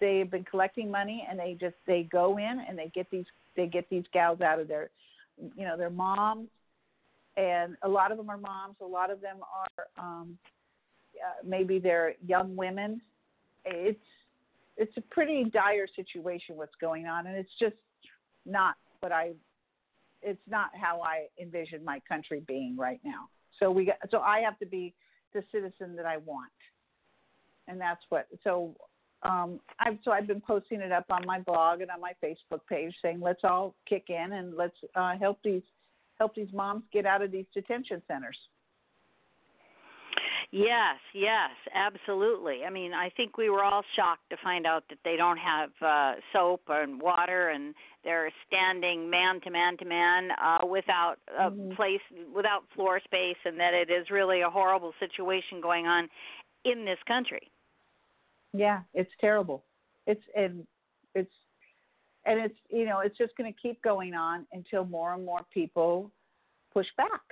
they've 0.00 0.30
been 0.30 0.44
collecting 0.44 0.88
money, 0.88 1.26
and 1.28 1.36
they 1.36 1.56
just 1.60 1.74
they 1.88 2.04
go 2.04 2.38
in 2.38 2.64
and 2.68 2.78
they 2.78 2.92
get 2.94 3.10
these 3.10 3.24
they 3.56 3.66
get 3.66 3.90
these 3.90 4.04
gals 4.12 4.40
out 4.40 4.60
of 4.60 4.68
their 4.68 4.90
you 5.56 5.64
know 5.64 5.76
their 5.76 5.90
moms, 5.90 6.46
and 7.36 7.76
a 7.82 7.88
lot 7.88 8.12
of 8.12 8.16
them 8.16 8.30
are 8.30 8.38
moms. 8.38 8.76
A 8.80 8.86
lot 8.86 9.10
of 9.10 9.20
them 9.20 9.38
are 9.42 10.04
um, 10.04 10.38
uh, 11.16 11.44
maybe 11.44 11.80
they're 11.80 12.14
young 12.24 12.54
women. 12.54 13.00
It's 13.64 13.98
it's 14.76 14.96
a 14.96 15.00
pretty 15.00 15.44
dire 15.44 15.86
situation 15.94 16.56
what's 16.56 16.74
going 16.80 17.06
on, 17.06 17.26
and 17.26 17.36
it's 17.36 17.50
just 17.58 17.76
not 18.44 18.76
what 19.00 19.12
I 19.12 19.32
it's 20.22 20.40
not 20.48 20.70
how 20.74 21.02
I 21.02 21.26
envision 21.40 21.84
my 21.84 22.00
country 22.08 22.42
being 22.46 22.76
right 22.76 23.00
now. 23.04 23.28
So 23.60 23.70
we 23.70 23.84
got, 23.84 23.96
so 24.10 24.18
I 24.18 24.40
have 24.40 24.58
to 24.58 24.66
be 24.66 24.94
the 25.34 25.44
citizen 25.52 25.94
that 25.96 26.06
I 26.06 26.16
want 26.16 26.50
and 27.68 27.80
that's 27.80 28.02
what. 28.08 28.26
So 28.44 28.74
um, 29.22 29.60
I've 29.80 29.98
so 30.04 30.12
I've 30.12 30.26
been 30.26 30.40
posting 30.40 30.80
it 30.80 30.92
up 30.92 31.06
on 31.10 31.24
my 31.26 31.40
blog 31.40 31.80
and 31.80 31.90
on 31.90 32.00
my 32.00 32.12
Facebook 32.22 32.60
page, 32.68 32.94
saying 33.02 33.20
let's 33.20 33.40
all 33.44 33.74
kick 33.88 34.04
in 34.08 34.32
and 34.32 34.56
let's 34.56 34.76
uh, 34.94 35.16
help 35.18 35.38
these 35.44 35.62
help 36.18 36.34
these 36.34 36.52
moms 36.52 36.84
get 36.92 37.06
out 37.06 37.22
of 37.22 37.30
these 37.30 37.46
detention 37.52 38.02
centers. 38.08 38.38
Yes, 40.52 40.96
yes, 41.12 41.50
absolutely. 41.74 42.60
I 42.66 42.70
mean, 42.70 42.92
I 42.94 43.10
think 43.10 43.36
we 43.36 43.50
were 43.50 43.64
all 43.64 43.82
shocked 43.96 44.30
to 44.30 44.36
find 44.42 44.66
out 44.66 44.84
that 44.90 44.98
they 45.04 45.16
don't 45.16 45.38
have 45.38 45.70
uh, 45.84 46.20
soap 46.32 46.62
and 46.68 47.00
water, 47.00 47.48
and 47.48 47.74
they're 48.04 48.30
standing 48.46 49.10
man 49.10 49.40
to 49.42 49.50
man 49.50 49.76
to 49.78 49.84
man 49.84 50.28
uh, 50.42 50.64
without 50.66 51.16
a 51.38 51.50
mm-hmm. 51.50 51.74
place, 51.74 52.00
without 52.34 52.62
floor 52.74 53.00
space, 53.04 53.36
and 53.44 53.58
that 53.58 53.74
it 53.74 53.90
is 53.90 54.08
really 54.10 54.42
a 54.42 54.50
horrible 54.50 54.92
situation 55.00 55.60
going 55.60 55.86
on 55.86 56.08
in 56.64 56.84
this 56.84 56.98
country. 57.08 57.50
Yeah, 58.52 58.80
it's 58.94 59.10
terrible. 59.20 59.64
It's 60.06 60.22
and 60.36 60.64
it's 61.14 61.32
and 62.24 62.40
it's 62.40 62.58
you 62.70 62.86
know 62.86 63.00
it's 63.00 63.18
just 63.18 63.36
going 63.36 63.52
to 63.52 63.60
keep 63.60 63.82
going 63.82 64.14
on 64.14 64.46
until 64.52 64.84
more 64.84 65.12
and 65.12 65.24
more 65.24 65.40
people 65.52 66.10
push 66.72 66.86
back 66.96 67.22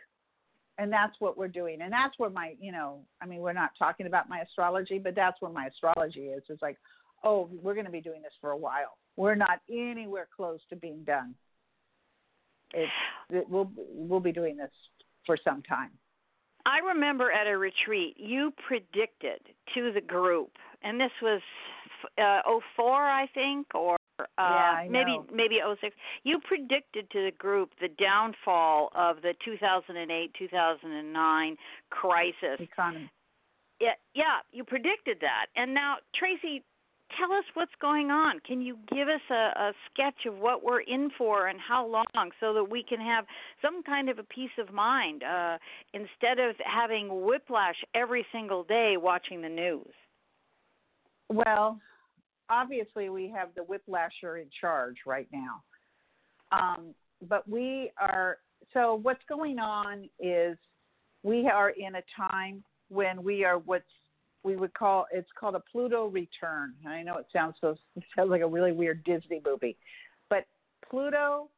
and 0.78 0.92
that's 0.92 1.14
what 1.18 1.38
we're 1.38 1.48
doing. 1.48 1.80
And 1.82 1.92
that's 1.92 2.18
where 2.18 2.30
my 2.30 2.54
you 2.60 2.72
know 2.72 3.00
i 3.20 3.26
mean 3.26 3.40
we're 3.40 3.52
not 3.52 3.70
talking 3.78 4.06
about 4.06 4.28
my 4.28 4.40
astrology 4.40 4.98
but 4.98 5.14
that's 5.14 5.40
where 5.40 5.52
my 5.52 5.66
astrology 5.66 6.26
is. 6.26 6.42
It's 6.48 6.62
like 6.62 6.78
oh 7.22 7.48
we're 7.62 7.74
going 7.74 7.86
to 7.86 7.92
be 7.92 8.00
doing 8.00 8.22
this 8.22 8.32
for 8.40 8.50
a 8.50 8.56
while. 8.56 8.98
We're 9.16 9.36
not 9.36 9.60
anywhere 9.70 10.28
close 10.34 10.60
to 10.70 10.76
being 10.76 11.04
done. 11.04 11.34
It's 12.72 12.90
it, 13.30 13.46
we'll 13.48 13.70
we'll 13.76 14.20
be 14.20 14.32
doing 14.32 14.56
this 14.56 14.72
for 15.26 15.38
some 15.42 15.62
time. 15.62 15.90
I 16.66 16.78
remember 16.78 17.30
at 17.30 17.46
a 17.46 17.56
retreat 17.56 18.16
you 18.16 18.52
predicted 18.66 19.40
to 19.74 19.92
the 19.92 20.00
group 20.00 20.50
and 20.82 21.00
this 21.00 21.10
was 21.22 21.40
uh, 22.18 22.40
04, 22.76 22.94
I 22.94 23.26
think, 23.34 23.66
or 23.74 23.96
uh, 24.20 24.24
yeah, 24.38 24.86
maybe 24.88 25.18
maybe 25.32 25.58
06. 25.80 25.96
You 26.22 26.38
predicted 26.46 27.10
to 27.10 27.24
the 27.24 27.32
group 27.36 27.70
the 27.80 27.88
downfall 27.88 28.90
of 28.94 29.16
the 29.22 29.34
2008-2009 29.46 31.56
crisis. 31.90 32.60
Economy. 32.60 33.10
Yeah, 33.80 33.94
yeah, 34.14 34.38
you 34.52 34.64
predicted 34.64 35.18
that. 35.20 35.46
And 35.56 35.74
now, 35.74 35.96
Tracy, 36.14 36.62
tell 37.18 37.36
us 37.36 37.44
what's 37.54 37.74
going 37.80 38.10
on. 38.10 38.40
Can 38.46 38.60
you 38.60 38.76
give 38.92 39.08
us 39.08 39.20
a, 39.30 39.34
a 39.34 39.72
sketch 39.90 40.26
of 40.26 40.38
what 40.38 40.62
we're 40.62 40.80
in 40.80 41.10
for 41.16 41.48
and 41.48 41.58
how 41.60 41.86
long 41.86 42.30
so 42.40 42.54
that 42.54 42.64
we 42.64 42.82
can 42.82 43.00
have 43.00 43.24
some 43.60 43.82
kind 43.82 44.08
of 44.08 44.18
a 44.18 44.22
peace 44.22 44.50
of 44.58 44.72
mind 44.72 45.22
uh, 45.22 45.58
instead 45.92 46.38
of 46.38 46.56
having 46.64 47.24
whiplash 47.24 47.76
every 47.94 48.24
single 48.32 48.64
day 48.64 48.96
watching 48.96 49.42
the 49.42 49.48
news? 49.48 49.92
Well, 51.28 51.80
obviously 52.50 53.08
we 53.08 53.28
have 53.28 53.48
the 53.54 53.62
whiplasher 53.62 54.40
in 54.40 54.48
charge 54.60 54.96
right 55.06 55.28
now. 55.32 55.62
Um, 56.52 56.94
but 57.28 57.48
we 57.48 57.90
are 57.98 58.38
so 58.72 59.00
what's 59.02 59.22
going 59.28 59.58
on 59.58 60.08
is 60.18 60.56
we 61.22 61.48
are 61.48 61.70
in 61.70 61.96
a 61.96 62.02
time 62.16 62.62
when 62.88 63.22
we 63.22 63.44
are 63.44 63.58
what's 63.58 63.84
we 64.42 64.56
would 64.56 64.74
call 64.74 65.06
it's 65.12 65.28
called 65.38 65.54
a 65.54 65.62
Pluto 65.72 66.06
return. 66.08 66.74
I 66.86 67.02
know 67.02 67.16
it 67.16 67.26
sounds 67.32 67.56
so 67.60 67.76
it 67.96 68.02
sounds 68.16 68.30
like 68.30 68.42
a 68.42 68.46
really 68.46 68.72
weird 68.72 69.02
Disney 69.04 69.40
movie, 69.44 69.76
but 70.28 70.46
Pluto 70.88 71.48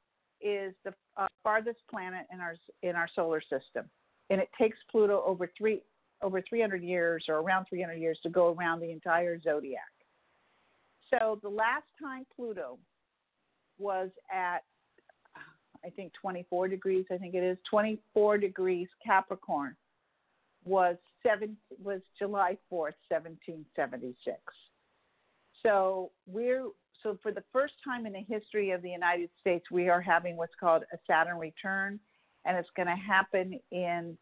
is 0.40 0.74
the 0.84 0.92
uh, 1.16 1.26
farthest 1.42 1.80
planet 1.90 2.26
in 2.32 2.40
our 2.40 2.56
in 2.82 2.96
our 2.96 3.08
solar 3.14 3.40
system, 3.40 3.88
and 4.30 4.40
it 4.40 4.48
takes 4.58 4.78
Pluto 4.90 5.22
over 5.26 5.50
three 5.58 5.82
over 6.22 6.42
300 6.48 6.82
years 6.82 7.24
or 7.28 7.36
around 7.36 7.66
300 7.68 7.94
years 7.94 8.18
to 8.22 8.30
go 8.30 8.54
around 8.54 8.80
the 8.80 8.90
entire 8.90 9.38
zodiac. 9.40 9.82
So 11.10 11.38
the 11.42 11.48
last 11.48 11.86
time 12.02 12.26
Pluto 12.34 12.78
was 13.78 14.10
at, 14.32 14.64
I 15.84 15.90
think 15.90 16.12
24 16.20 16.68
degrees, 16.68 17.04
I 17.10 17.16
think 17.16 17.34
it 17.34 17.44
is 17.44 17.58
24 17.70 18.38
degrees 18.38 18.88
Capricorn, 19.04 19.76
was 20.64 20.96
seven 21.22 21.56
was 21.82 22.00
July 22.18 22.58
4th, 22.72 22.98
1776. 23.08 24.36
So 25.62 26.10
we're 26.26 26.66
so 27.02 27.18
for 27.22 27.30
the 27.30 27.44
first 27.52 27.74
time 27.84 28.06
in 28.06 28.14
the 28.14 28.24
history 28.26 28.70
of 28.70 28.82
the 28.82 28.90
United 28.90 29.28
States, 29.40 29.66
we 29.70 29.88
are 29.88 30.00
having 30.00 30.36
what's 30.36 30.54
called 30.58 30.82
a 30.92 30.96
Saturn 31.06 31.38
return, 31.38 32.00
and 32.46 32.56
it's 32.56 32.70
going 32.74 32.88
to 32.88 32.96
happen 32.96 33.60
in 33.70 34.16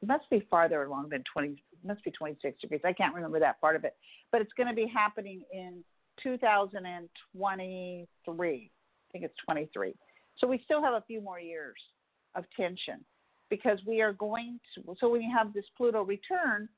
it 0.00 0.06
must 0.06 0.28
be 0.30 0.46
farther 0.50 0.82
along 0.82 1.08
than 1.10 1.24
20 1.32 1.62
must 1.84 2.02
be 2.04 2.10
26 2.10 2.60
degrees 2.60 2.80
i 2.84 2.92
can't 2.92 3.14
remember 3.14 3.38
that 3.38 3.60
part 3.60 3.76
of 3.76 3.84
it 3.84 3.96
but 4.32 4.40
it's 4.40 4.52
going 4.56 4.68
to 4.68 4.74
be 4.74 4.86
happening 4.92 5.42
in 5.52 5.84
2023 6.22 7.10
i 8.52 9.12
think 9.12 9.24
it's 9.24 9.34
23 9.44 9.94
so 10.38 10.46
we 10.46 10.60
still 10.64 10.82
have 10.82 10.94
a 10.94 11.04
few 11.06 11.20
more 11.20 11.40
years 11.40 11.76
of 12.34 12.44
tension 12.56 13.04
because 13.50 13.78
we 13.86 14.00
are 14.00 14.12
going 14.12 14.60
to 14.74 14.82
so 15.00 15.08
when 15.08 15.22
you 15.22 15.30
have 15.36 15.52
this 15.52 15.64
pluto 15.76 16.02
return 16.02 16.68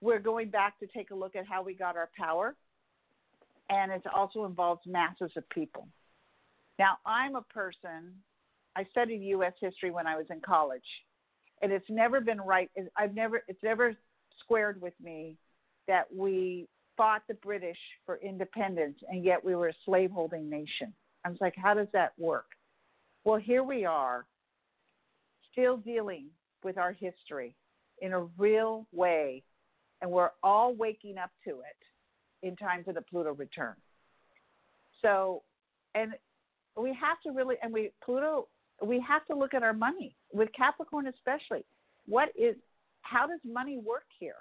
we're 0.00 0.18
going 0.18 0.50
back 0.50 0.78
to 0.80 0.86
take 0.86 1.10
a 1.10 1.14
look 1.14 1.36
at 1.36 1.46
how 1.46 1.62
we 1.62 1.72
got 1.74 1.96
our 1.96 2.10
power. 2.18 2.54
And 3.70 3.90
it 3.90 4.02
also 4.14 4.44
involves 4.44 4.82
masses 4.86 5.30
of 5.36 5.48
people. 5.48 5.88
Now 6.78 6.98
i'm 7.06 7.36
a 7.36 7.42
person 7.42 8.12
i 8.76 8.84
studied 8.90 9.22
us 9.22 9.54
history 9.58 9.90
when 9.90 10.06
i 10.06 10.14
was 10.14 10.26
in 10.28 10.40
college 10.40 10.84
and 11.62 11.72
it's 11.72 11.88
never 11.88 12.20
been 12.20 12.40
right. 12.40 12.70
I've 12.96 13.14
never, 13.14 13.42
it's 13.48 13.62
never 13.62 13.94
squared 14.40 14.80
with 14.80 14.94
me 15.02 15.36
that 15.88 16.04
we 16.14 16.68
fought 16.96 17.22
the 17.28 17.34
British 17.34 17.78
for 18.04 18.18
independence 18.22 18.98
and 19.08 19.24
yet 19.24 19.44
we 19.44 19.54
were 19.54 19.68
a 19.68 19.74
slaveholding 19.84 20.48
nation. 20.48 20.92
I 21.24 21.30
was 21.30 21.38
like, 21.40 21.54
how 21.56 21.74
does 21.74 21.88
that 21.92 22.12
work? 22.18 22.46
Well, 23.24 23.38
here 23.38 23.64
we 23.64 23.84
are, 23.84 24.26
still 25.50 25.76
dealing 25.78 26.26
with 26.62 26.78
our 26.78 26.92
history 26.92 27.54
in 28.00 28.12
a 28.12 28.24
real 28.38 28.86
way, 28.92 29.42
and 30.00 30.10
we're 30.10 30.30
all 30.42 30.74
waking 30.74 31.18
up 31.18 31.30
to 31.44 31.50
it 31.50 32.46
in 32.46 32.54
time 32.56 32.84
for 32.84 32.92
the 32.92 33.02
Pluto 33.02 33.32
return. 33.34 33.74
So, 35.02 35.42
and 35.94 36.12
we 36.76 36.90
have 36.90 37.20
to 37.24 37.30
really, 37.30 37.56
and 37.62 37.72
we 37.72 37.90
Pluto, 38.04 38.48
we 38.84 39.00
have 39.00 39.24
to 39.26 39.34
look 39.34 39.54
at 39.54 39.62
our 39.62 39.72
money 39.72 40.14
with 40.32 40.50
Capricorn 40.56 41.06
especially. 41.06 41.64
What 42.06 42.28
is, 42.36 42.54
how 43.02 43.26
does 43.26 43.40
money 43.44 43.78
work 43.78 44.04
here? 44.18 44.34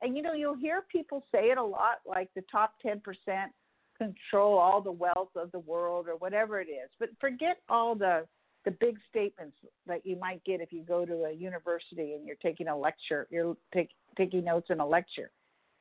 And 0.00 0.16
you 0.16 0.22
know, 0.22 0.32
you'll 0.32 0.56
hear 0.56 0.82
people 0.90 1.24
say 1.32 1.50
it 1.50 1.58
a 1.58 1.62
lot, 1.62 1.98
like 2.06 2.28
the 2.34 2.44
top 2.50 2.74
ten 2.80 3.00
percent 3.00 3.52
control 3.96 4.56
all 4.58 4.80
the 4.80 4.92
wealth 4.92 5.30
of 5.34 5.50
the 5.50 5.58
world 5.58 6.06
or 6.08 6.16
whatever 6.16 6.60
it 6.60 6.68
is. 6.68 6.88
But 7.00 7.10
forget 7.20 7.58
all 7.68 7.94
the 7.94 8.26
the 8.64 8.70
big 8.72 8.96
statements 9.08 9.56
that 9.86 10.04
you 10.04 10.16
might 10.16 10.44
get 10.44 10.60
if 10.60 10.72
you 10.72 10.82
go 10.82 11.06
to 11.06 11.24
a 11.24 11.32
university 11.32 12.14
and 12.14 12.26
you're 12.26 12.36
taking 12.42 12.68
a 12.68 12.76
lecture, 12.76 13.26
you're 13.30 13.56
take, 13.72 13.90
taking 14.16 14.44
notes 14.44 14.66
in 14.68 14.80
a 14.80 14.86
lecture. 14.86 15.30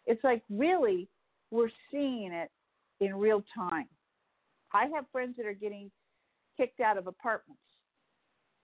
It's 0.05 0.23
like 0.23 0.41
really, 0.49 1.09
we're 1.51 1.71
seeing 1.91 2.31
it 2.31 2.49
in 2.99 3.15
real 3.15 3.43
time. 3.53 3.87
I 4.73 4.85
have 4.93 5.05
friends 5.11 5.35
that 5.37 5.45
are 5.45 5.53
getting 5.53 5.91
kicked 6.55 6.79
out 6.79 6.97
of 6.97 7.07
apartments 7.07 7.61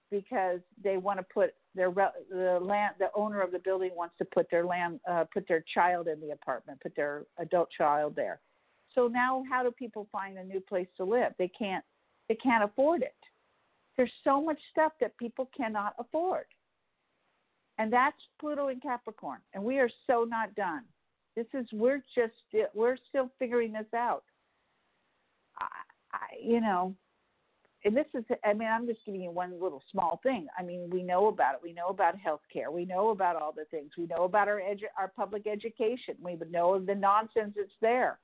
because 0.10 0.60
they 0.82 0.98
want 0.98 1.20
to 1.20 1.26
put 1.34 1.54
their 1.76 1.92
the 1.92 2.60
land 2.62 2.96
the 3.00 3.10
owner 3.16 3.42
of 3.42 3.52
the 3.52 3.60
building 3.60 3.92
wants 3.96 4.16
to 4.20 4.26
put 4.26 4.50
their 4.52 4.66
land 4.66 5.00
uh, 5.10 5.26
put 5.34 5.48
their 5.48 5.64
child 5.74 6.08
in 6.08 6.20
the 6.20 6.32
apartment, 6.32 6.80
put 6.82 6.96
their 6.96 7.24
adult 7.38 7.70
child 7.76 8.16
there. 8.16 8.40
So 8.94 9.08
now, 9.08 9.44
how 9.50 9.64
do 9.64 9.72
people 9.72 10.08
find 10.12 10.38
a 10.38 10.44
new 10.44 10.60
place 10.60 10.88
to 10.98 11.04
live? 11.04 11.34
They 11.38 11.48
can't 11.48 11.84
they 12.30 12.36
can't 12.36 12.64
afford 12.64 13.02
it. 13.02 13.16
There's 13.98 14.12
so 14.24 14.42
much 14.42 14.60
stuff 14.72 14.94
that 15.02 15.18
people 15.18 15.50
cannot 15.56 15.94
afford. 16.00 16.46
And 17.78 17.92
that's 17.92 18.18
Pluto 18.40 18.68
in 18.70 18.80
Capricorn. 18.80 19.40
And 19.54 19.64
we 19.64 19.80
are 19.80 19.90
so 20.08 20.26
not 20.28 20.54
done. 20.56 20.84
This 21.36 21.48
is 21.54 21.66
we're 21.74 22.04
just 22.16 22.34
we're 22.74 22.98
still 23.10 23.30
figuring 23.40 23.74
this 23.74 23.92
out. 23.96 24.24
I, 25.60 25.68
I 26.14 26.20
you 26.42 26.62
know, 26.62 26.96
and 27.86 27.96
this 27.96 28.06
is 28.14 28.24
I 28.44 28.54
mean 28.54 28.68
I'm 28.68 28.88
just 28.88 29.00
giving 29.06 29.22
you 29.22 29.32
one 29.32 29.54
little 29.62 29.84
small 29.92 30.20
thing. 30.24 30.48
I 30.58 30.64
mean 30.64 30.90
we 30.92 31.04
know 31.04 31.28
about 31.28 31.56
it. 31.56 31.60
We 31.62 31.74
know 31.74 31.88
about 31.88 32.16
healthcare. 32.16 32.72
We 32.72 32.86
know 32.86 33.10
about 33.10 33.36
all 33.36 33.52
the 33.52 33.66
things. 33.66 33.92
We 33.98 34.08
know 34.08 34.24
about 34.24 34.48
our 34.48 34.60
edu- 34.60 34.94
our 34.98 35.10
public 35.10 35.48
education. 35.48 36.16
We 36.22 36.38
know 36.50 36.80
the 36.80 36.96
nonsense 36.96 37.54
that's 37.56 37.70
there. 37.82 38.20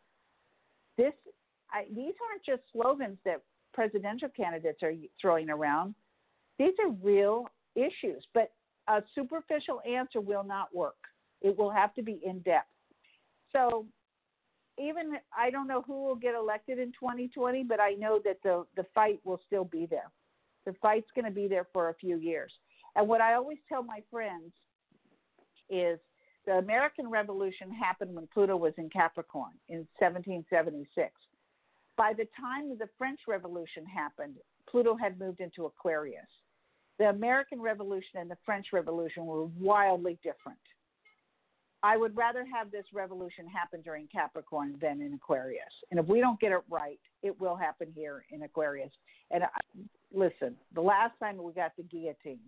This 0.98 1.14
I, 1.72 1.86
these 1.90 2.14
aren't 2.30 2.46
just 2.46 2.62
slogans 2.72 3.18
that 3.26 3.42
presidential 3.74 4.30
candidates 4.30 4.82
are 4.84 4.94
throwing 5.22 5.50
around. 5.50 5.96
These 6.58 6.74
are 6.84 6.92
real 7.02 7.48
issues, 7.76 8.26
but 8.34 8.52
a 8.88 9.02
superficial 9.14 9.82
answer 9.88 10.20
will 10.20 10.44
not 10.44 10.74
work. 10.76 10.98
It 11.42 11.58
will 11.58 11.70
have 11.70 11.94
to 11.96 12.02
be 12.02 12.20
in 12.26 12.40
depth. 12.40 12.68
So, 13.54 13.86
even 14.80 15.14
I 15.38 15.50
don't 15.50 15.68
know 15.68 15.82
who 15.82 16.06
will 16.06 16.16
get 16.16 16.36
elected 16.36 16.80
in 16.80 16.88
2020, 17.00 17.64
but 17.64 17.80
I 17.80 17.92
know 17.92 18.20
that 18.24 18.38
the 18.44 18.66
the 18.76 18.86
fight 18.96 19.20
will 19.24 19.40
still 19.46 19.66
be 19.66 19.86
there. 19.86 20.12
The 20.66 20.74
fight's 20.82 21.10
going 21.16 21.26
to 21.26 21.32
be 21.32 21.48
there 21.48 21.68
for 21.74 21.90
a 21.90 21.96
few 21.96 22.18
years. 22.18 22.52
And 22.96 23.08
what 23.08 23.22
I 23.22 23.36
always 23.36 23.58
tell 23.68 23.84
my 23.84 24.02
friends 24.12 24.52
is 25.70 26.00
the 26.46 26.54
American 26.54 27.10
Revolution 27.10 27.72
happened 27.72 28.14
when 28.14 28.28
Pluto 28.34 28.58
was 28.58 28.74
in 28.78 28.90
Capricorn 28.90 29.54
in 29.68 29.88
1776. 30.00 31.12
By 31.96 32.14
the 32.14 32.28
time 32.40 32.78
the 32.78 32.90
French 32.98 33.20
Revolution 33.28 33.86
happened, 33.86 34.36
Pluto 34.70 34.96
had 34.96 35.20
moved 35.20 35.42
into 35.42 35.66
Aquarius. 35.66 36.26
The 36.98 37.10
American 37.10 37.62
Revolution 37.62 38.20
and 38.20 38.30
the 38.30 38.38
French 38.46 38.68
Revolution 38.74 39.26
were 39.26 39.46
wildly 39.46 40.18
different. 40.24 40.60
I 41.82 41.96
would 41.96 42.16
rather 42.16 42.46
have 42.54 42.72
this 42.72 42.86
revolution 42.94 43.48
happen 43.48 43.82
during 43.82 44.08
Capricorn 44.08 44.76
than 44.82 45.02
in 45.02 45.14
Aquarius. 45.14 45.64
And 45.92 46.00
if 46.00 46.06
we 46.08 46.20
don't 46.20 46.40
get 46.40 46.52
it 46.52 46.62
right, 46.70 47.00
it 47.24 47.40
will 47.40 47.56
happen 47.56 47.88
here 47.96 48.26
in 48.32 48.44
Aquarius. 48.44 48.92
And 49.32 49.44
I, 49.44 49.48
listen, 50.14 50.56
the 50.76 50.82
last 50.82 51.14
time 51.20 51.42
we 51.42 51.54
got 51.54 51.72
the 51.78 51.84
guillotine, 51.84 52.40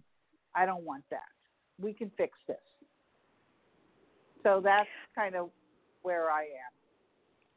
I 0.54 0.66
don't 0.66 0.84
want 0.84 1.04
that. 1.12 1.30
We 1.80 1.94
can 1.94 2.12
fix 2.18 2.38
this. 2.48 2.58
So 4.44 4.60
that's 4.62 4.90
kind 5.16 5.36
of 5.36 5.50
where 6.02 6.30
I 6.30 6.42
am. 6.42 6.81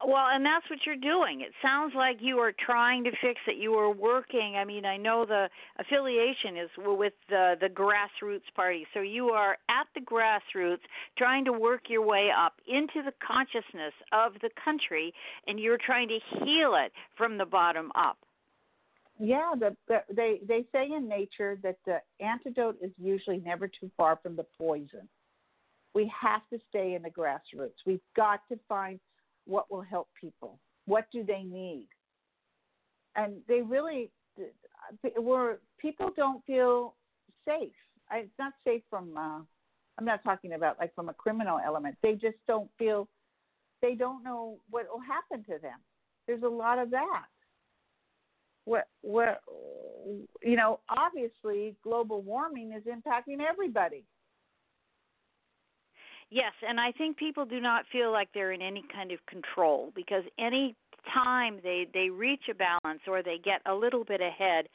Well, 0.03 0.25
and 0.29 0.45
that's 0.45 0.69
what 0.69 0.79
you're 0.85 0.97
doing. 0.97 1.39
It 1.39 1.53
sounds 1.61 1.93
like 1.95 2.17
you 2.19 2.37
are 2.39 2.51
trying 2.65 3.05
to 3.05 3.11
fix 3.21 3.39
it. 3.47 3.55
You 3.57 3.73
are 3.75 3.89
working. 3.89 4.55
I 4.57 4.65
mean, 4.65 4.85
I 4.85 4.97
know 4.97 5.25
the 5.25 5.47
affiliation 5.79 6.57
is 6.57 6.69
with 6.77 7.13
the 7.29 7.55
the 7.61 7.69
grassroots 7.69 8.53
party. 8.55 8.85
So 8.93 8.99
you 8.99 9.29
are 9.29 9.57
at 9.69 9.87
the 9.95 10.01
grassroots 10.01 10.83
trying 11.17 11.45
to 11.45 11.53
work 11.53 11.83
your 11.87 12.05
way 12.05 12.29
up 12.37 12.53
into 12.67 13.03
the 13.03 13.13
consciousness 13.25 13.93
of 14.11 14.33
the 14.41 14.49
country 14.63 15.13
and 15.47 15.59
you're 15.59 15.79
trying 15.83 16.09
to 16.09 16.19
heal 16.43 16.73
it 16.75 16.91
from 17.17 17.37
the 17.37 17.45
bottom 17.45 17.91
up. 17.95 18.17
Yeah, 19.17 19.53
the, 19.57 19.77
the, 19.87 20.03
they 20.13 20.41
they 20.45 20.65
say 20.73 20.91
in 20.93 21.07
nature 21.07 21.57
that 21.63 21.77
the 21.85 22.01
antidote 22.19 22.77
is 22.81 22.91
usually 23.01 23.37
never 23.37 23.69
too 23.69 23.89
far 23.95 24.19
from 24.21 24.35
the 24.35 24.45
poison. 24.57 25.07
We 25.93 26.11
have 26.21 26.41
to 26.51 26.59
stay 26.67 26.95
in 26.95 27.01
the 27.01 27.09
grassroots. 27.09 27.79
We've 27.85 28.01
got 28.17 28.41
to 28.49 28.59
find 28.67 28.99
what 29.45 29.71
will 29.71 29.81
help 29.81 30.07
people. 30.19 30.59
What 30.85 31.05
do 31.11 31.23
they 31.23 31.43
need? 31.43 31.87
And 33.15 33.37
they 33.47 33.61
really 33.61 34.11
were 35.17 35.59
people 35.79 36.11
don't 36.15 36.43
feel 36.45 36.95
safe. 37.47 37.71
I, 38.09 38.17
it's 38.19 38.39
not 38.39 38.53
safe 38.65 38.83
from. 38.89 39.17
Uh, 39.17 39.39
I'm 39.97 40.05
not 40.05 40.23
talking 40.23 40.53
about 40.53 40.77
like 40.79 40.93
from 40.93 41.09
a 41.09 41.13
criminal 41.13 41.59
element. 41.63 41.95
They 42.03 42.13
just 42.13 42.37
don't 42.47 42.69
feel. 42.77 43.07
They 43.81 43.95
don't 43.95 44.23
know 44.23 44.57
what 44.69 44.85
will 44.91 45.01
happen 45.01 45.43
to 45.45 45.59
them. 45.61 45.79
There's 46.27 46.43
a 46.43 46.47
lot 46.47 46.79
of 46.79 46.91
that. 46.91 47.25
What 48.65 48.87
what 49.01 49.41
you 50.43 50.55
know, 50.55 50.79
obviously 50.89 51.75
global 51.83 52.21
warming 52.21 52.73
is 52.73 52.83
impacting 52.83 53.37
everybody. 53.47 54.03
Yes, 56.31 56.53
and 56.67 56.79
I 56.79 56.91
think 56.91 57.17
people 57.17 57.45
do 57.45 57.59
not 57.61 57.85
feel 57.91 58.11
like 58.11 58.29
they're 58.33 58.51
in 58.51 58.61
any 58.61 58.83
kind 58.93 59.11
of 59.11 59.19
control 59.27 59.91
because 59.95 60.23
any 60.39 60.75
time 61.13 61.59
they 61.63 61.87
they 61.93 62.09
reach 62.09 62.43
a 62.49 62.53
balance 62.55 63.01
or 63.07 63.21
they 63.21 63.37
get 63.43 63.61
a 63.67 63.73
little 63.75 64.03
bit 64.03 64.21
ahead, 64.21 64.67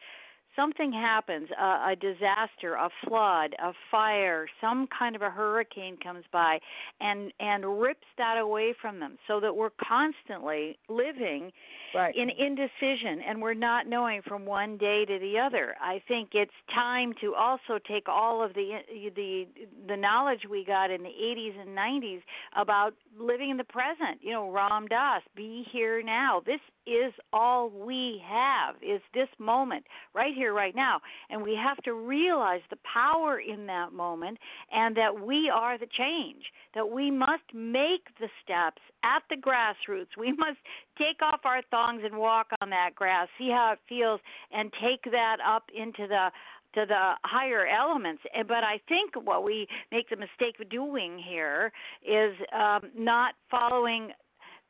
something 0.56 0.92
happens 0.92 1.48
a, 1.58 1.92
a 1.92 1.96
disaster 2.00 2.74
a 2.74 2.88
flood 3.04 3.54
a 3.62 3.72
fire 3.90 4.46
some 4.60 4.86
kind 4.96 5.16
of 5.16 5.22
a 5.22 5.30
hurricane 5.30 5.96
comes 6.02 6.24
by 6.32 6.58
and 7.00 7.32
and 7.40 7.80
rips 7.80 8.06
that 8.18 8.36
away 8.36 8.74
from 8.80 9.00
them 9.00 9.16
so 9.26 9.40
that 9.40 9.54
we're 9.54 9.70
constantly 9.70 10.78
living 10.88 11.50
right. 11.94 12.14
in 12.14 12.30
indecision 12.30 13.20
and 13.26 13.40
we're 13.40 13.54
not 13.54 13.86
knowing 13.86 14.22
from 14.22 14.44
one 14.44 14.76
day 14.76 15.04
to 15.04 15.18
the 15.18 15.38
other 15.38 15.74
i 15.80 16.02
think 16.08 16.30
it's 16.32 16.52
time 16.74 17.12
to 17.20 17.34
also 17.34 17.78
take 17.88 18.08
all 18.08 18.42
of 18.44 18.54
the 18.54 18.78
the 19.14 19.46
the 19.88 19.96
knowledge 19.96 20.40
we 20.50 20.64
got 20.64 20.90
in 20.90 21.02
the 21.02 21.08
80s 21.08 21.60
and 21.60 21.76
90s 21.76 22.20
about 22.56 22.94
living 23.18 23.50
in 23.50 23.56
the 23.56 23.64
present 23.64 24.18
you 24.20 24.32
know 24.32 24.50
ram 24.50 24.86
dass 24.86 25.22
be 25.36 25.64
here 25.72 26.02
now 26.02 26.42
this 26.44 26.60
is 26.86 27.12
all 27.32 27.70
we 27.70 28.22
have 28.26 28.76
is 28.82 29.00
this 29.14 29.28
moment 29.38 29.84
right 30.14 30.34
here 30.34 30.52
right 30.52 30.74
now 30.74 31.00
and 31.28 31.42
we 31.42 31.54
have 31.54 31.76
to 31.84 31.94
realize 31.94 32.60
the 32.70 32.78
power 32.92 33.40
in 33.40 33.66
that 33.66 33.92
moment 33.92 34.38
and 34.72 34.96
that 34.96 35.26
we 35.26 35.50
are 35.52 35.78
the 35.78 35.86
change 35.98 36.44
that 36.74 36.88
we 36.88 37.10
must 37.10 37.44
make 37.54 38.06
the 38.18 38.28
steps 38.42 38.80
at 39.04 39.22
the 39.28 39.36
grassroots 39.36 40.16
we 40.18 40.32
must 40.32 40.58
take 40.98 41.20
off 41.22 41.40
our 41.44 41.62
thongs 41.70 42.02
and 42.04 42.16
walk 42.16 42.48
on 42.60 42.70
that 42.70 42.94
grass 42.94 43.28
see 43.38 43.50
how 43.50 43.72
it 43.72 43.78
feels 43.88 44.20
and 44.52 44.72
take 44.80 45.02
that 45.10 45.36
up 45.46 45.64
into 45.74 46.06
the 46.06 46.30
to 46.74 46.84
the 46.86 47.12
higher 47.24 47.66
elements. 47.66 48.22
But 48.46 48.64
I 48.64 48.80
think 48.88 49.14
what 49.24 49.44
we 49.44 49.66
make 49.90 50.08
the 50.08 50.16
mistake 50.16 50.60
of 50.60 50.68
doing 50.70 51.18
here 51.18 51.72
is 52.06 52.34
um, 52.56 52.90
not 52.96 53.34
following 53.50 54.10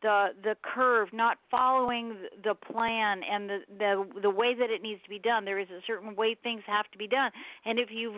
the 0.02 0.28
the 0.42 0.56
curve, 0.62 1.08
not 1.12 1.38
following 1.50 2.16
the 2.42 2.54
plan 2.54 3.20
and 3.30 3.48
the 3.48 3.58
the 3.78 4.20
the 4.22 4.30
way 4.30 4.54
that 4.54 4.70
it 4.70 4.82
needs 4.82 5.02
to 5.02 5.08
be 5.08 5.18
done. 5.18 5.44
There 5.44 5.58
is 5.58 5.68
a 5.70 5.80
certain 5.86 6.14
way 6.16 6.36
things 6.42 6.62
have 6.66 6.90
to 6.92 6.98
be 6.98 7.06
done, 7.06 7.30
and 7.64 7.78
if 7.78 7.88
you 7.90 8.14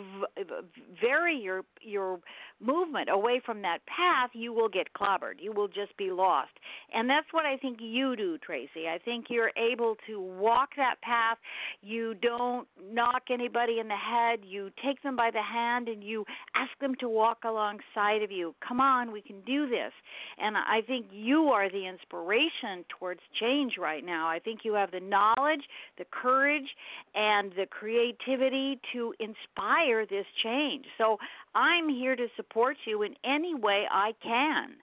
vary 1.00 1.36
your 1.36 1.62
your 1.80 2.20
movement 2.60 3.08
away 3.10 3.40
from 3.44 3.62
that 3.62 3.78
path, 3.86 4.30
you 4.32 4.52
will 4.52 4.68
get 4.68 4.92
clobbered. 4.94 5.40
You 5.40 5.52
will 5.52 5.68
just 5.68 5.96
be 5.96 6.10
lost, 6.10 6.52
and 6.94 7.08
that's 7.08 7.26
what 7.32 7.44
I 7.44 7.56
think 7.56 7.78
you 7.80 8.16
do, 8.16 8.38
Tracy. 8.38 8.88
I 8.88 8.98
think 8.98 9.26
you're 9.28 9.52
able 9.56 9.96
to 10.06 10.20
walk 10.20 10.70
that 10.76 11.00
path. 11.02 11.38
You 11.82 12.14
don't 12.14 12.68
knock 12.92 13.24
anybody 13.30 13.78
in 13.78 13.88
the 13.88 13.96
head. 13.96 14.40
You 14.44 14.70
take 14.84 15.02
them 15.02 15.16
by 15.16 15.30
the 15.30 15.42
hand 15.42 15.88
and 15.88 16.02
you 16.02 16.24
ask 16.54 16.70
them 16.80 16.94
to 17.00 17.08
walk 17.08 17.38
alongside 17.44 18.22
of 18.22 18.30
you. 18.30 18.54
Come 18.66 18.80
on, 18.80 19.12
we 19.12 19.20
can 19.20 19.40
do 19.42 19.68
this. 19.68 19.92
And 20.38 20.56
I 20.56 20.80
think 20.86 21.06
you 21.10 21.48
are 21.48 21.68
the 21.72 21.86
inspiration 21.86 22.84
towards 22.98 23.20
change 23.40 23.72
right 23.80 24.04
now. 24.04 24.28
I 24.28 24.38
think 24.38 24.60
you 24.64 24.74
have 24.74 24.90
the 24.90 25.00
knowledge, 25.00 25.62
the 25.98 26.04
courage, 26.10 26.68
and 27.14 27.52
the 27.52 27.66
creativity 27.66 28.78
to 28.92 29.14
inspire 29.18 30.06
this 30.06 30.26
change. 30.42 30.84
So 30.98 31.16
I'm 31.54 31.88
here 31.88 32.14
to 32.14 32.26
support 32.36 32.76
you 32.86 33.02
in 33.02 33.14
any 33.24 33.54
way 33.54 33.84
I 33.90 34.12
can. 34.22 34.76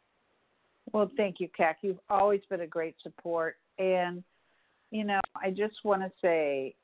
Well, 0.91 1.09
thank 1.15 1.39
you, 1.39 1.47
Kac. 1.55 1.77
You've 1.81 1.99
always 2.09 2.41
been 2.49 2.61
a 2.61 2.67
great 2.67 2.95
support. 3.03 3.55
And 3.77 4.23
you 4.91 5.03
know, 5.03 5.19
I 5.35 5.51
just 5.51 5.75
want 5.83 6.01
to 6.01 6.11
say, 6.21 6.75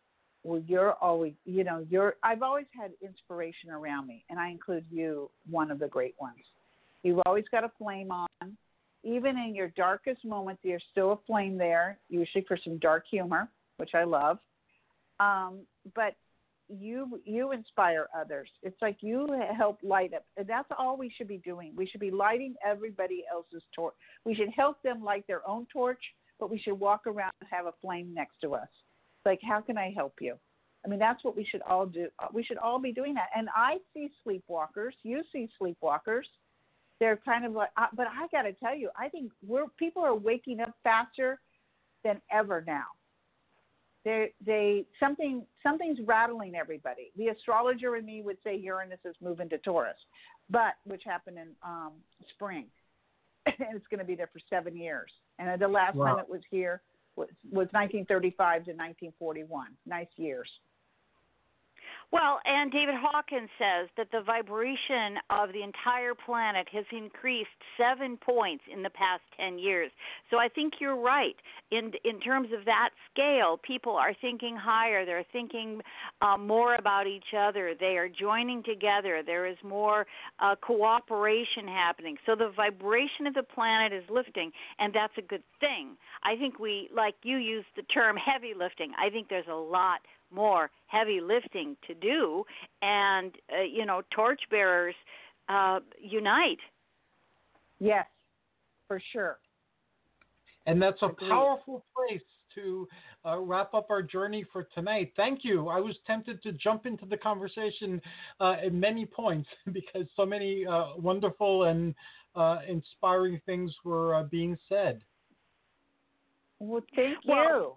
well, 0.44 0.62
you're 0.68 0.94
always, 0.94 1.34
you 1.46 1.64
know, 1.64 1.86
you're. 1.90 2.16
I've 2.24 2.44
always 2.44 2.68
had 2.80 2.92
inspiration 3.02 3.72
around 3.72 4.08
me, 4.08 4.24
and 4.30 4.40
I 4.40 4.50
include 4.50 4.86
you, 4.92 5.30
one 5.50 5.72
of 5.72 5.80
the 5.80 5.88
great 5.88 6.14
ones. 6.20 6.38
You've 7.04 7.22
always 7.26 7.46
got 7.52 7.64
a 7.64 7.72
flame 7.80 8.12
on. 8.12 8.28
Even 9.06 9.38
in 9.38 9.56
your 9.56 9.70
darkest 9.70 10.26
moments, 10.26 10.62
there's 10.64 10.84
still 10.92 11.14
a 11.14 11.20
flame 11.28 11.58
there, 11.58 12.00
usually 12.10 12.44
for 12.48 12.58
some 12.62 12.78
dark 12.80 13.06
humor, 13.10 13.48
which 13.78 13.92
I 13.94 14.04
love. 14.04 14.40
Um, 15.20 15.60
but 15.94 16.16
you 16.68 17.22
you 17.24 17.52
inspire 17.52 18.08
others. 18.18 18.50
It's 18.64 18.82
like 18.82 18.98
you 19.02 19.28
help 19.56 19.78
light 19.84 20.14
up. 20.14 20.26
And 20.36 20.48
that's 20.48 20.68
all 20.78 20.98
we 20.98 21.14
should 21.16 21.28
be 21.28 21.38
doing. 21.38 21.72
We 21.76 21.86
should 21.86 22.00
be 22.02 22.12
lighting 22.12 22.56
everybody 22.66 23.24
else's 23.32 23.64
torch. 23.76 23.94
We 24.26 24.34
should 24.34 24.50
help 24.50 24.82
them 24.82 25.04
light 25.04 25.26
their 25.28 25.48
own 25.48 25.68
torch, 25.72 26.02
but 26.40 26.50
we 26.50 26.60
should 26.60 26.80
walk 26.80 27.06
around 27.06 27.32
and 27.42 27.50
have 27.52 27.68
a 27.68 27.74
flame 27.82 28.14
next 28.14 28.42
to 28.42 28.56
us. 28.56 28.68
Like, 29.26 29.40
how 29.48 29.62
can 29.62 29.78
I 29.78 29.94
help 29.96 30.16
you? 30.20 30.36
I 30.84 30.88
mean, 30.88 31.00
that's 31.00 31.24
what 31.24 31.36
we 31.36 31.46
should 31.46 31.62
all 31.64 31.86
do. 31.86 32.08
We 32.34 32.44
should 32.44 32.58
all 32.58 32.80
be 32.80 32.92
doing 32.92 33.14
that. 33.16 33.30
And 33.36 33.50
I 33.56 33.78
see 33.94 34.12
sleepwalkers. 34.26 34.92
You 35.04 35.24
see 35.32 35.50
sleepwalkers. 35.62 36.26
They're 37.00 37.18
kind 37.18 37.46
of 37.46 37.52
like, 37.54 37.70
but 37.96 38.08
I 38.08 38.28
got 38.32 38.44
to 38.44 38.54
tell 38.54 38.76
you, 38.76 38.90
I 38.98 39.10
think 39.10 39.32
we're 39.46 39.66
people 39.78 40.04
are 40.04 40.16
waking 40.16 40.62
up 40.62 40.74
faster 40.84 41.40
than 42.04 42.22
ever 42.32 42.64
now 42.66 42.86
they 44.06 44.32
they 44.46 44.86
something 45.00 45.44
something's 45.62 46.00
rattling 46.06 46.56
everybody. 46.56 47.12
The 47.18 47.30
astrologer 47.30 47.98
in 47.98 48.06
me 48.06 48.22
would 48.22 48.38
say 48.44 48.56
Uranus 48.56 49.00
is 49.04 49.16
moving 49.22 49.50
to 49.50 49.58
Taurus, 49.58 49.98
but 50.50 50.76
which 50.86 51.02
happened 51.04 51.40
in 51.40 51.50
um, 51.64 51.94
spring, 52.30 52.66
and 53.48 53.76
it's 53.76 53.88
going 53.88 54.00
to 54.00 54.06
be 54.06 54.16
there 54.16 54.30
for 54.32 54.40
seven 54.50 54.78
years. 54.78 55.12
And 55.40 55.60
the 55.60 55.68
last 55.68 55.96
wow. 55.96 56.06
time 56.06 56.20
it 56.20 56.30
was 56.30 56.42
here 56.50 56.82
was 57.16 57.28
was 57.46 57.68
1935 57.72 58.66
to 58.66 58.72
1941. 58.72 59.68
Nice 59.88 60.08
years. 60.16 60.50
Well, 62.12 62.40
and 62.46 62.72
David 62.72 62.96
Hawkins 62.98 63.50
says 63.58 63.90
that 63.98 64.08
the 64.12 64.22
vibration 64.22 65.18
of 65.30 65.52
the 65.52 65.64
entire 65.64 66.14
planet 66.14 66.68
has 66.72 66.86
increased 66.92 67.50
seven 67.78 68.18
points 68.18 68.64
in 68.72 68.84
the 68.84 68.90
past 68.90 69.22
10 69.38 69.60
years. 69.60 69.92
So 70.30 70.38
I 70.38 70.48
think 70.48 70.76
you're 70.80 70.96
right. 70.96 71.36
In, 71.72 71.92
in 72.04 72.20
terms 72.20 72.50
of 72.58 72.66
that 72.66 72.90
scale, 73.12 73.60
people 73.62 73.94
are 73.94 74.14
thinking 74.22 74.56
higher. 74.56 75.06
They're 75.06 75.26
thinking 75.32 75.82
uh, 76.22 76.38
more 76.38 76.76
about 76.76 77.08
each 77.08 77.34
other. 77.38 77.74
They 77.78 77.98
are 77.98 78.08
joining 78.08 78.64
together. 78.64 79.22
There 79.26 79.46
is 79.48 79.58
more 79.64 80.06
uh, 80.40 80.56
cooperation 80.62 81.68
happening. 81.68 82.18
So 82.26 82.36
the 82.36 82.52
vibration 82.56 83.28
of 83.28 83.34
the 83.34 83.44
planet 83.44 83.92
is 83.92 84.04
lifting, 84.10 84.52
and 84.80 84.94
that's 84.94 85.14
a 85.18 85.22
good 85.22 85.44
thing. 85.60 85.98
I 86.24 86.36
think 86.36 86.60
we, 86.60 86.90
like 86.96 87.16
you 87.24 87.38
used 87.38 87.68
the 87.76 87.84
term 87.84 88.16
heavy 88.16 88.54
lifting, 88.58 88.92
I 88.98 89.10
think 89.10 89.28
there's 89.30 89.48
a 89.52 89.56
lot 89.56 90.00
more 90.32 90.70
heavy 90.88 91.20
lifting 91.22 91.76
to 91.88 91.94
do, 91.94 92.44
and 92.82 93.34
uh, 93.52 93.64
you 93.64 93.86
know, 93.86 94.02
torchbearers 94.14 94.96
uh, 95.50 95.80
unite. 96.00 96.60
Yes, 97.80 98.06
for 98.88 99.02
sure. 99.12 99.38
And 100.66 100.82
that's 100.82 101.02
a 101.02 101.10
powerful 101.10 101.86
place 101.96 102.22
to 102.56 102.88
uh, 103.26 103.40
wrap 103.40 103.74
up 103.74 103.88
our 103.90 104.02
journey 104.02 104.46
for 104.52 104.68
tonight. 104.74 105.12
Thank 105.16 105.40
you. 105.44 105.68
I 105.68 105.80
was 105.80 105.96
tempted 106.08 106.42
to 106.44 106.54
jump 106.54 106.86
into 106.86 107.06
the 107.06 107.18
conversation 107.18 108.02
uh, 108.40 108.56
at 108.66 108.74
many 108.74 109.06
points 109.06 109.48
because 109.72 110.08
so 110.16 110.26
many 110.26 110.66
uh, 110.66 110.96
wonderful 110.98 111.66
and 111.66 111.94
uh, 112.36 112.60
inspiring 112.68 113.40
things 113.46 113.74
were 113.84 114.16
uh, 114.16 114.24
being 114.24 114.58
said. 114.68 115.02
Well, 116.60 116.82
thank 116.96 117.18
well, 117.28 117.44
you. 117.44 117.76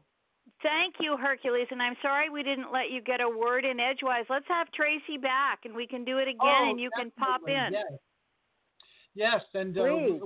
Thank 0.62 0.96
you, 1.00 1.16
Hercules, 1.16 1.68
and 1.70 1.80
I'm 1.80 1.94
sorry 2.02 2.30
we 2.30 2.42
didn't 2.42 2.72
let 2.72 2.90
you 2.90 3.00
get 3.00 3.20
a 3.20 3.28
word 3.28 3.64
in 3.64 3.78
edgewise. 3.78 4.24
Let's 4.28 4.48
have 4.48 4.66
Tracy 4.72 5.16
back, 5.16 5.60
and 5.64 5.74
we 5.74 5.86
can 5.86 6.04
do 6.04 6.18
it 6.18 6.26
again, 6.26 6.38
oh, 6.42 6.70
and 6.70 6.80
you 6.80 6.90
can 6.96 7.12
pop 7.12 7.42
in. 7.46 7.72
Yes, 7.72 7.84
yes 9.14 9.42
and 9.54 9.78
uh, 9.78 9.82
we, 9.82 10.20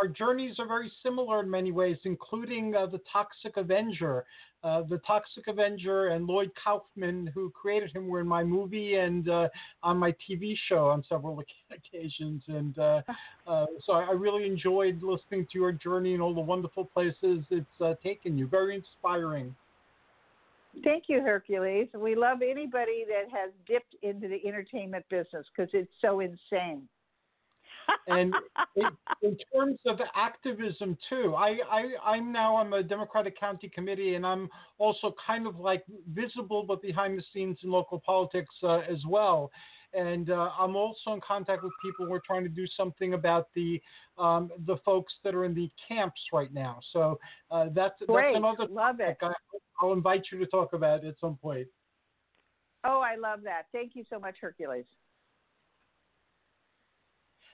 our 0.00 0.08
journeys 0.08 0.58
are 0.58 0.66
very 0.66 0.90
similar 1.02 1.40
in 1.40 1.50
many 1.50 1.72
ways, 1.72 1.96
including 2.04 2.74
uh, 2.74 2.86
the 2.86 3.00
Toxic 3.12 3.56
Avenger. 3.56 4.24
Uh, 4.62 4.82
the 4.82 4.98
Toxic 4.98 5.48
Avenger 5.48 6.08
and 6.08 6.26
Lloyd 6.26 6.50
Kaufman, 6.62 7.30
who 7.34 7.50
created 7.50 7.90
him, 7.92 8.08
were 8.08 8.20
in 8.20 8.26
my 8.26 8.44
movie 8.44 8.96
and 8.96 9.28
uh, 9.28 9.48
on 9.82 9.96
my 9.96 10.14
TV 10.28 10.54
show 10.68 10.88
on 10.88 11.02
several 11.08 11.42
occasions. 11.70 12.42
And 12.46 12.78
uh, 12.78 13.02
uh, 13.46 13.66
so 13.86 13.94
I 13.94 14.12
really 14.12 14.46
enjoyed 14.46 15.02
listening 15.02 15.46
to 15.52 15.58
your 15.58 15.72
journey 15.72 16.12
and 16.12 16.22
all 16.22 16.34
the 16.34 16.40
wonderful 16.40 16.84
places 16.84 17.44
it's 17.50 17.66
uh, 17.80 17.94
taken 18.02 18.36
you. 18.36 18.46
Very 18.46 18.76
inspiring. 18.76 19.54
Thank 20.84 21.04
you, 21.08 21.20
Hercules. 21.20 21.88
We 21.96 22.14
love 22.14 22.42
anybody 22.42 23.04
that 23.08 23.36
has 23.36 23.50
dipped 23.66 23.96
into 24.02 24.28
the 24.28 24.46
entertainment 24.46 25.04
business 25.08 25.46
because 25.56 25.70
it's 25.72 25.90
so 26.00 26.20
insane 26.20 26.86
and 28.06 28.34
in, 28.76 28.86
in 29.22 29.36
terms 29.54 29.78
of 29.86 29.98
activism 30.14 30.96
too, 31.08 31.34
I, 31.36 31.58
I 31.70 32.12
I'm 32.12 32.32
now 32.32 32.54
on 32.54 32.72
a 32.72 32.82
Democratic 32.82 33.38
County 33.38 33.68
Committee, 33.68 34.14
and 34.14 34.26
I'm 34.26 34.48
also 34.78 35.14
kind 35.26 35.46
of 35.46 35.58
like 35.58 35.84
visible 36.12 36.62
but 36.62 36.82
behind 36.82 37.18
the 37.18 37.22
scenes 37.32 37.58
in 37.62 37.70
local 37.70 38.00
politics 38.00 38.54
uh, 38.62 38.78
as 38.78 38.98
well. 39.06 39.50
And 39.92 40.30
uh, 40.30 40.50
I'm 40.56 40.76
also 40.76 41.14
in 41.14 41.20
contact 41.20 41.64
with 41.64 41.72
people. 41.84 42.08
We're 42.08 42.20
trying 42.24 42.44
to 42.44 42.48
do 42.48 42.64
something 42.76 43.14
about 43.14 43.48
the 43.54 43.82
um, 44.18 44.50
the 44.66 44.76
folks 44.84 45.12
that 45.24 45.34
are 45.34 45.44
in 45.44 45.54
the 45.54 45.68
camps 45.88 46.20
right 46.32 46.52
now. 46.54 46.78
So 46.92 47.18
uh, 47.50 47.66
that's 47.74 47.94
Great. 48.06 48.34
that's 48.34 48.36
another 48.36 48.72
love 48.72 48.98
topic. 48.98 49.18
it. 49.20 49.26
I, 49.26 49.32
I'll 49.82 49.92
invite 49.92 50.26
you 50.30 50.38
to 50.38 50.46
talk 50.46 50.74
about 50.74 51.04
at 51.04 51.14
some 51.20 51.36
point. 51.36 51.66
Oh, 52.84 53.00
I 53.00 53.16
love 53.16 53.40
that. 53.44 53.64
Thank 53.72 53.92
you 53.94 54.04
so 54.08 54.18
much, 54.18 54.36
Hercules. 54.40 54.86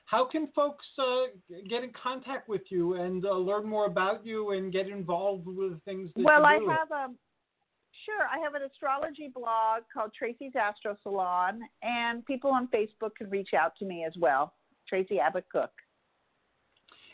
How 0.06 0.24
can 0.24 0.48
folks 0.54 0.86
uh, 0.98 1.26
get 1.68 1.82
in 1.82 1.90
contact 2.00 2.48
with 2.48 2.62
you 2.70 2.94
and 2.94 3.24
uh, 3.24 3.32
learn 3.32 3.66
more 3.66 3.86
about 3.86 4.24
you 4.24 4.52
and 4.52 4.72
get 4.72 4.88
involved 4.88 5.46
with 5.46 5.82
things? 5.84 6.10
well, 6.16 6.44
I 6.44 6.54
have 6.54 6.90
a 6.92 7.04
um, 7.04 7.18
sure. 8.04 8.26
I 8.32 8.38
have 8.42 8.54
an 8.54 8.62
astrology 8.62 9.30
blog 9.34 9.82
called 9.92 10.12
Tracy's 10.16 10.52
Astro 10.54 10.96
Salon, 11.02 11.60
and 11.82 12.24
people 12.24 12.50
on 12.50 12.68
Facebook 12.68 13.16
can 13.18 13.28
reach 13.30 13.50
out 13.52 13.72
to 13.80 13.84
me 13.84 14.04
as 14.06 14.12
well. 14.16 14.54
Tracy 14.88 15.18
Abbott 15.18 15.46
Cook. 15.50 15.72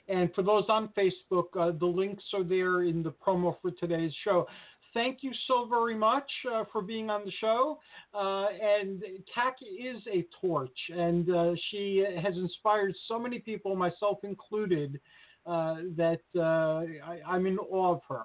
And 0.09 0.33
for 0.35 0.43
those 0.43 0.65
on 0.69 0.91
Facebook, 0.99 1.47
uh, 1.59 1.77
the 1.79 1.87
links 1.87 2.25
are 2.35 2.45
there 2.45 2.83
in 2.83 3.03
the 3.03 3.13
promo 3.13 3.57
for 3.63 3.71
today's 3.71 4.13
show 4.25 4.47
thank 4.95 5.19
you 5.23 5.33
so 5.47 5.67
very 5.69 5.95
much 5.95 6.31
uh, 6.53 6.65
for 6.73 6.83
being 6.83 7.11
on 7.11 7.25
the 7.25 7.33
show. 7.41 7.79
Uh, 8.15 8.47
and 8.49 9.03
Kac 9.35 9.57
is 9.63 10.01
a 10.13 10.27
torch, 10.41 10.79
and 10.95 11.31
uh, 11.31 11.53
she 11.71 12.05
has 12.23 12.35
inspired 12.37 12.95
so 13.09 13.19
many 13.19 13.39
people, 13.39 13.77
myself 13.77 14.19
included, 14.23 15.01
uh, 15.47 15.77
that 15.97 16.21
uh, 16.37 16.85
I, 17.29 17.37
am 17.37 17.47
in 17.47 17.59
awe 17.59 17.95
of 17.95 18.01
her. 18.09 18.23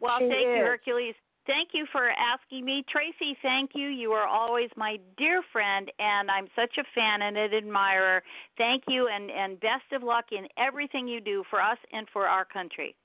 Well, 0.00 0.18
she 0.18 0.28
thank 0.28 0.48
is. 0.48 0.56
you, 0.56 0.64
Hercules. 0.64 1.14
Thank 1.46 1.70
you 1.74 1.84
for 1.92 2.08
asking 2.08 2.64
me. 2.64 2.84
Tracy, 2.90 3.36
thank 3.42 3.72
you. 3.74 3.88
You 3.88 4.12
are 4.12 4.26
always 4.26 4.70
my 4.76 4.96
dear 5.18 5.42
friend, 5.52 5.90
and 5.98 6.30
I'm 6.30 6.46
such 6.56 6.78
a 6.78 6.84
fan 6.94 7.20
and 7.20 7.36
an 7.36 7.52
admirer. 7.52 8.22
Thank 8.56 8.84
you, 8.88 9.08
and, 9.12 9.30
and 9.30 9.60
best 9.60 9.92
of 9.92 10.02
luck 10.02 10.26
in 10.32 10.48
everything 10.56 11.06
you 11.06 11.20
do 11.20 11.44
for 11.50 11.60
us 11.60 11.76
and 11.92 12.06
for 12.14 12.26
our 12.26 12.46
country. 12.46 12.96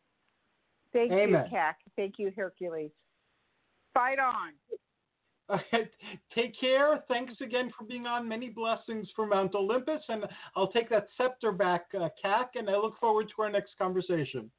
Thank 0.93 1.11
Amen. 1.11 1.45
you, 1.45 1.51
Kac. 1.51 1.77
Thank 1.95 2.15
you, 2.17 2.31
Hercules. 2.35 2.91
Fight 3.93 4.17
on. 4.19 4.53
Take 6.35 6.59
care. 6.59 7.03
Thanks 7.07 7.33
again 7.41 7.71
for 7.77 7.85
being 7.85 8.05
on. 8.05 8.27
Many 8.27 8.49
blessings 8.49 9.07
for 9.15 9.25
Mount 9.25 9.55
Olympus. 9.55 10.01
And 10.07 10.25
I'll 10.55 10.71
take 10.71 10.89
that 10.89 11.07
scepter 11.17 11.51
back, 11.51 11.85
uh, 11.99 12.09
Kac, 12.21 12.51
and 12.55 12.69
I 12.69 12.77
look 12.77 12.99
forward 12.99 13.31
to 13.35 13.41
our 13.41 13.49
next 13.49 13.71
conversation. 13.77 14.49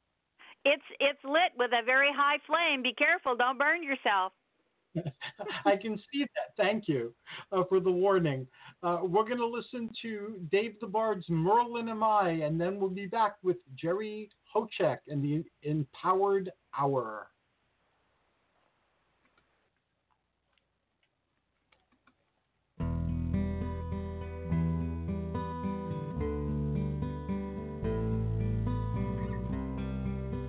It's 0.64 0.82
it's 0.98 1.18
lit 1.24 1.52
with 1.56 1.70
a 1.72 1.84
very 1.84 2.10
high 2.14 2.38
flame. 2.46 2.82
Be 2.82 2.92
careful, 2.92 3.34
don't 3.36 3.58
burn 3.58 3.82
yourself. 3.82 4.32
I 5.64 5.76
can 5.76 5.96
see 6.12 6.22
that. 6.22 6.54
Thank 6.56 6.88
you 6.88 7.14
uh, 7.52 7.62
for 7.68 7.80
the 7.80 7.90
warning. 7.90 8.46
Uh, 8.82 9.00
we're 9.02 9.24
going 9.24 9.36
to 9.36 9.46
listen 9.46 9.90
to 10.00 10.40
Dave 10.50 10.76
DeBard's 10.82 11.28
Merlin 11.28 11.90
Am 11.90 12.02
I, 12.02 12.30
and 12.30 12.58
then 12.58 12.80
we'll 12.80 12.88
be 12.88 13.06
back 13.06 13.34
with 13.42 13.58
Jerry 13.76 14.30
Hocek 14.56 14.98
and 15.08 15.22
the 15.22 15.44
Empowered 15.62 16.50
Hour. 16.78 17.28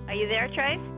Are 0.08 0.14
you 0.14 0.26
there, 0.28 0.48
Trace? 0.54 0.91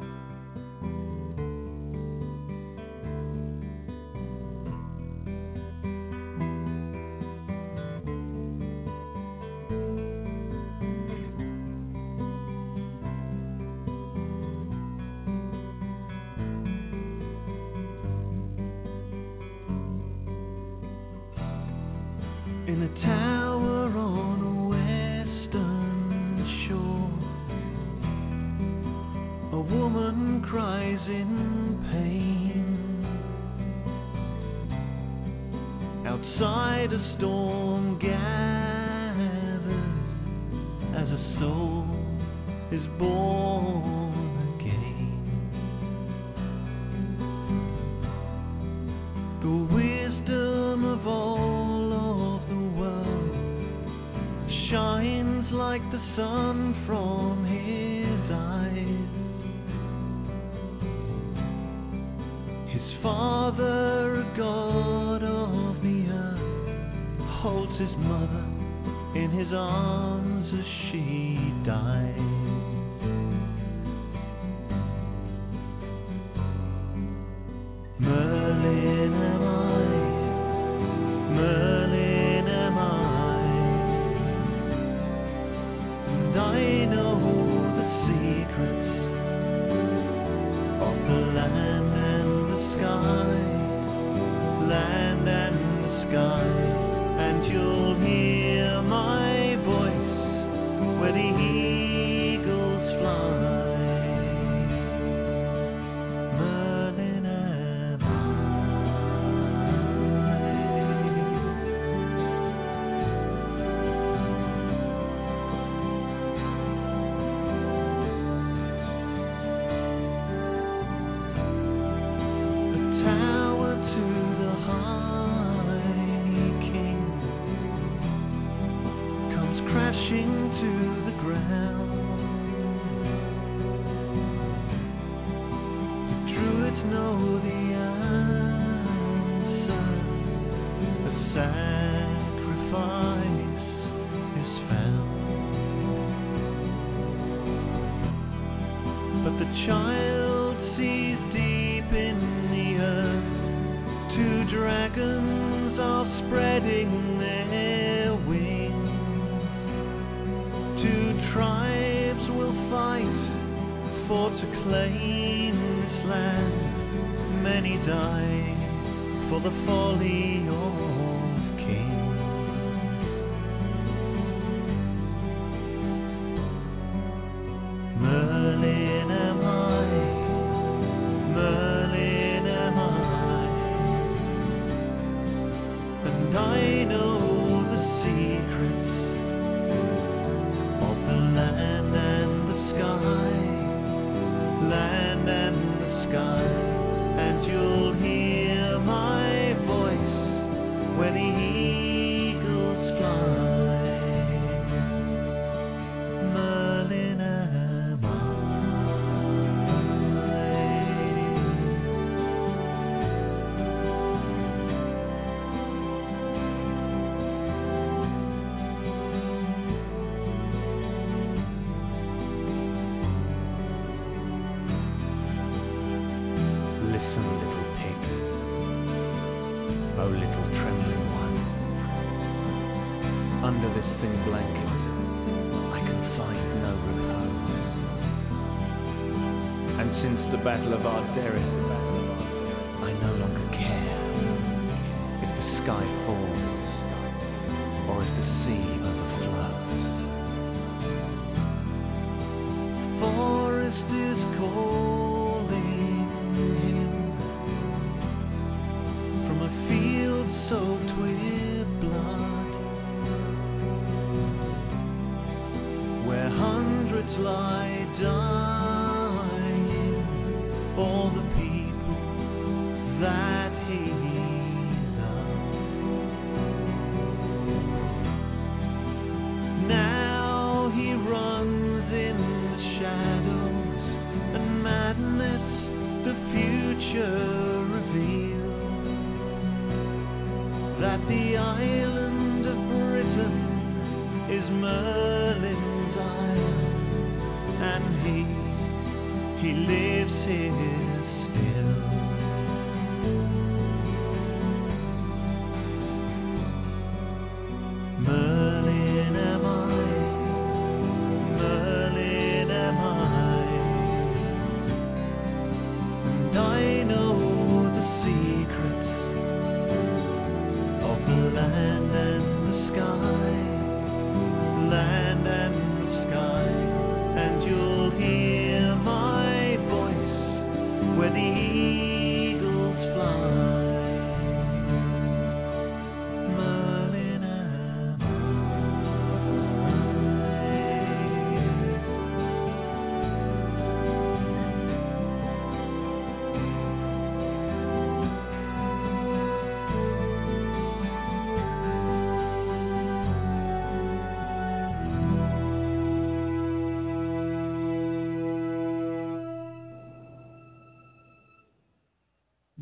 In 31.06 31.63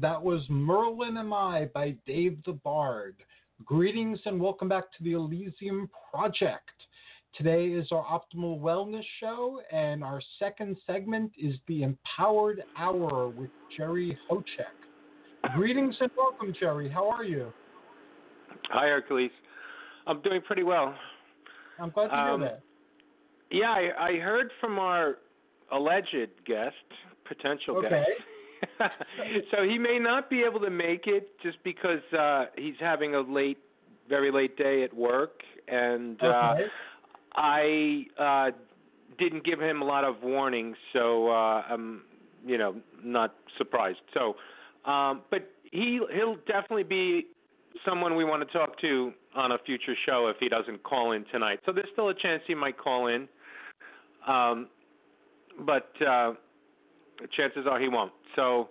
That 0.03 0.21
was 0.21 0.43
Merlin 0.51 1.17
Am 1.17 1.33
I 1.33 1.67
by 1.73 1.95
Dave 2.09 2.39
the 2.45 2.55
Bard. 2.55 3.15
Greetings 3.65 4.19
and 4.25 4.41
welcome 4.41 4.69
back 4.69 4.91
to 4.99 5.05
the 5.05 5.13
Elysium 5.13 5.89
Project. 6.13 6.73
Today 7.37 7.69
is 7.69 7.87
our 7.93 8.03
Optimal 8.05 8.61
Wellness 8.61 9.05
Show, 9.21 9.61
and 9.71 10.03
our 10.03 10.21
second 10.41 10.77
segment 10.89 11.31
is 11.39 11.55
the 11.69 11.85
Empowered 11.85 12.65
Hour 12.77 13.29
with 13.29 13.51
Jerry 13.77 14.19
Hocek. 14.29 14.75
Greetings 15.55 15.95
and 16.01 16.11
welcome, 16.17 16.53
Jerry. 16.59 16.89
How 16.91 17.09
are 17.09 17.23
you? 17.23 17.53
Hi, 18.71 18.89
Hercules. 18.89 19.31
I'm 20.09 20.21
doing 20.23 20.43
pretty 20.43 20.65
well. 20.65 20.97
I'm 21.79 21.91
glad 21.91 22.09
to 22.09 22.19
Um, 22.19 22.41
hear 22.41 22.51
that. 22.51 22.61
Yeah, 23.53 23.71
I, 23.71 24.09
I 24.09 24.17
heard 24.19 24.51
from 24.61 24.81
our 24.81 25.19
alleged 25.71 26.31
guest, 26.45 26.75
potential 27.25 27.77
Okay. 27.77 27.89
guest. 27.89 28.11
so 29.51 29.63
he 29.63 29.79
may 29.79 29.99
not 29.99 30.31
be 30.31 30.43
able 30.43 30.61
to 30.61 30.71
make 30.71 31.07
it 31.07 31.31
just 31.43 31.59
because 31.65 32.03
uh 32.19 32.47
he's 32.57 32.75
having 32.81 33.15
a 33.15 33.21
late 33.21 33.59
very 34.09 34.31
late 34.31 34.57
day 34.57 34.83
at 34.85 34.95
work 34.95 35.41
and 35.69 36.23
uh 36.23 36.55
I 37.35 38.07
uh 38.19 38.51
didn't 39.19 39.45
give 39.45 39.61
him 39.61 39.83
a 39.83 39.85
lot 39.85 40.05
of 40.05 40.23
warning, 40.23 40.75
so 40.93 41.29
uh 41.29 41.63
I'm 41.69 42.03
you 42.45 42.59
know, 42.59 42.75
not 43.03 43.35
surprised. 43.59 44.01
So 44.15 44.35
um 44.91 45.23
but 45.31 45.51
he 45.71 46.01
he'll 46.15 46.37
definitely 46.47 46.85
be 46.85 47.27
someone 47.87 48.17
we 48.17 48.25
want 48.25 48.47
to 48.47 48.59
talk 48.59 48.79
to 48.81 49.13
on 49.35 49.53
a 49.53 49.59
future 49.65 49.95
show 50.07 50.29
if 50.29 50.37
he 50.39 50.49
doesn't 50.49 50.83
call 50.83 51.13
in 51.13 51.25
tonight. 51.33 51.61
So 51.65 51.73
there's 51.73 51.89
still 51.93 52.11
a 52.11 52.15
chance 52.15 52.43
he 52.47 52.55
might 52.55 52.79
call 52.79 53.07
in. 53.09 53.29
Um 54.27 54.69
but 55.67 55.91
uh 56.07 56.35
chances 57.37 57.67
are 57.71 57.79
he 57.81 57.89
won't. 57.89 58.13
So 58.37 58.69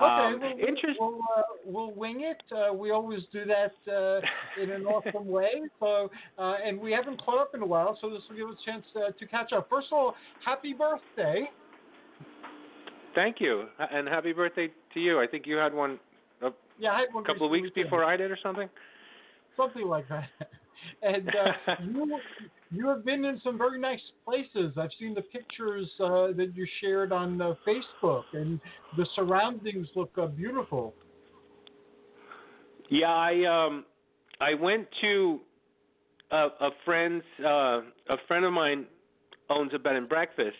Okay, 0.00 0.34
um 0.34 0.40
we'll, 0.40 0.68
interest 0.68 0.98
we'll, 0.98 1.20
uh, 1.36 1.42
we'll 1.64 1.92
wing 1.92 2.22
it. 2.22 2.42
Uh, 2.50 2.72
we 2.72 2.90
always 2.90 3.20
do 3.32 3.44
that 3.44 3.72
uh, 3.92 4.20
in 4.60 4.70
an 4.70 4.84
awesome 4.84 5.28
way. 5.28 5.62
So, 5.80 6.10
uh, 6.38 6.54
and 6.64 6.80
we 6.80 6.92
haven't 6.92 7.22
caught 7.22 7.38
up 7.38 7.54
in 7.54 7.62
a 7.62 7.66
while, 7.66 7.96
so 8.00 8.10
this 8.10 8.22
will 8.28 8.36
give 8.36 8.48
us 8.48 8.56
a 8.62 8.70
chance 8.70 8.84
uh, 8.96 9.12
to 9.12 9.26
catch 9.26 9.52
up. 9.52 9.68
First 9.68 9.88
of 9.92 9.98
all, 9.98 10.14
happy 10.44 10.72
birthday! 10.72 11.50
Thank 13.14 13.36
you, 13.40 13.66
and 13.78 14.08
happy 14.08 14.32
birthday 14.32 14.70
to 14.94 15.00
you. 15.00 15.20
I 15.20 15.26
think 15.26 15.46
you 15.46 15.56
had 15.56 15.74
one 15.74 16.00
Yeah, 16.78 16.92
I 16.92 17.00
had 17.00 17.12
one 17.12 17.24
a 17.24 17.26
couple 17.26 17.46
of 17.46 17.50
weeks 17.50 17.68
before 17.74 18.04
I 18.04 18.16
did, 18.16 18.30
or 18.30 18.38
something. 18.42 18.68
something 19.56 19.86
like 19.86 20.08
that. 20.08 20.28
And 21.02 21.28
uh, 21.28 21.74
you 21.84 22.18
you 22.70 22.88
have 22.88 23.04
been 23.04 23.24
in 23.24 23.40
some 23.42 23.58
very 23.58 23.78
nice 23.78 24.00
places. 24.24 24.74
I've 24.76 24.90
seen 24.98 25.14
the 25.14 25.22
pictures 25.22 25.88
uh, 26.00 26.28
that 26.36 26.52
you 26.54 26.66
shared 26.80 27.12
on 27.12 27.40
uh, 27.40 27.54
Facebook, 27.66 28.24
and 28.32 28.60
the 28.96 29.06
surroundings 29.14 29.88
look 29.94 30.10
uh, 30.16 30.26
beautiful. 30.26 30.94
Yeah, 32.88 33.12
I 33.12 33.66
um, 33.66 33.84
I 34.40 34.54
went 34.54 34.86
to 35.00 35.40
a, 36.30 36.46
a 36.60 36.70
friend's 36.84 37.24
uh, 37.44 37.80
a 38.08 38.16
friend 38.28 38.44
of 38.44 38.52
mine 38.52 38.86
owns 39.50 39.72
a 39.74 39.78
bed 39.78 39.96
and 39.96 40.08
breakfast, 40.08 40.56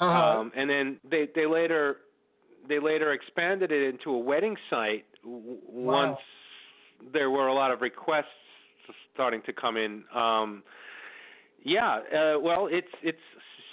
Uh-huh. 0.00 0.40
um, 0.40 0.52
and 0.56 0.68
then 0.68 1.00
they 1.10 1.28
they 1.34 1.46
later 1.46 1.98
they 2.68 2.78
later 2.78 3.12
expanded 3.12 3.72
it 3.72 3.82
into 3.94 4.10
a 4.10 4.18
wedding 4.18 4.56
site 4.70 5.04
w- 5.22 5.58
Wow. 5.66 6.06
once 6.10 6.18
there 7.12 7.30
were 7.30 7.48
a 7.48 7.54
lot 7.54 7.70
of 7.70 7.80
requests 7.80 8.26
starting 9.14 9.42
to 9.46 9.52
come 9.52 9.76
in. 9.76 10.04
Um, 10.14 10.62
yeah, 11.64 12.00
uh, 12.14 12.40
well, 12.40 12.68
it's 12.70 12.88
it's 13.02 13.18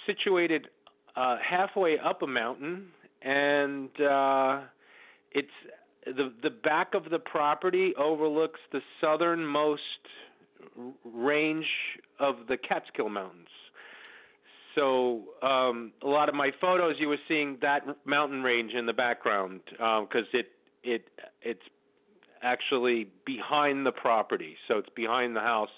situated 0.06 0.68
uh, 1.16 1.36
halfway 1.38 1.98
up 1.98 2.22
a 2.22 2.26
mountain, 2.26 2.86
and 3.22 3.88
uh, 4.00 4.60
it's 5.32 5.48
the 6.06 6.32
the 6.42 6.50
back 6.50 6.94
of 6.94 7.10
the 7.10 7.18
property 7.18 7.92
overlooks 7.96 8.60
the 8.72 8.80
southernmost 9.00 9.82
range 11.04 11.66
of 12.18 12.36
the 12.48 12.56
Catskill 12.56 13.08
Mountains. 13.08 13.48
So 14.74 15.22
um, 15.42 15.92
a 16.02 16.06
lot 16.06 16.28
of 16.28 16.34
my 16.34 16.52
photos, 16.60 16.94
you 16.98 17.08
were 17.08 17.18
seeing 17.26 17.58
that 17.60 17.82
mountain 18.04 18.42
range 18.42 18.72
in 18.72 18.86
the 18.86 18.92
background 18.92 19.60
because 19.70 20.26
it 20.32 20.52
it 20.82 21.08
it's 21.42 21.62
actually 22.42 23.08
behind 23.26 23.86
the 23.86 23.92
property, 23.92 24.56
so 24.68 24.78
it's 24.78 24.88
behind 24.94 25.36
the 25.36 25.40
house 25.40 25.70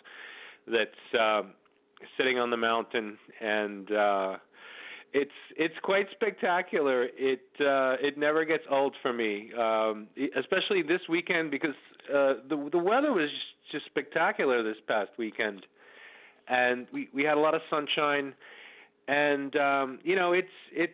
that's 0.66 1.20
um 1.20 1.52
sitting 2.16 2.38
on 2.38 2.50
the 2.50 2.56
mountain, 2.56 3.18
and 3.40 3.90
uh, 3.92 4.36
it's 5.12 5.30
it's 5.56 5.74
quite 5.82 6.06
spectacular. 6.12 7.08
It 7.16 7.42
uh, 7.60 7.96
it 8.00 8.18
never 8.18 8.44
gets 8.44 8.64
old 8.70 8.94
for 9.02 9.12
me, 9.12 9.50
um, 9.58 10.08
especially 10.36 10.82
this 10.82 11.00
weekend 11.08 11.50
because 11.50 11.74
uh, 12.08 12.34
the 12.48 12.68
the 12.72 12.78
weather 12.78 13.12
was 13.12 13.30
just 13.70 13.86
spectacular 13.86 14.62
this 14.62 14.76
past 14.86 15.10
weekend, 15.18 15.66
and 16.48 16.86
we 16.92 17.08
we 17.12 17.24
had 17.24 17.36
a 17.36 17.40
lot 17.40 17.54
of 17.54 17.62
sunshine, 17.70 18.34
and 19.08 19.54
um, 19.56 19.98
you 20.02 20.16
know 20.16 20.32
it's 20.32 20.48
it's 20.72 20.92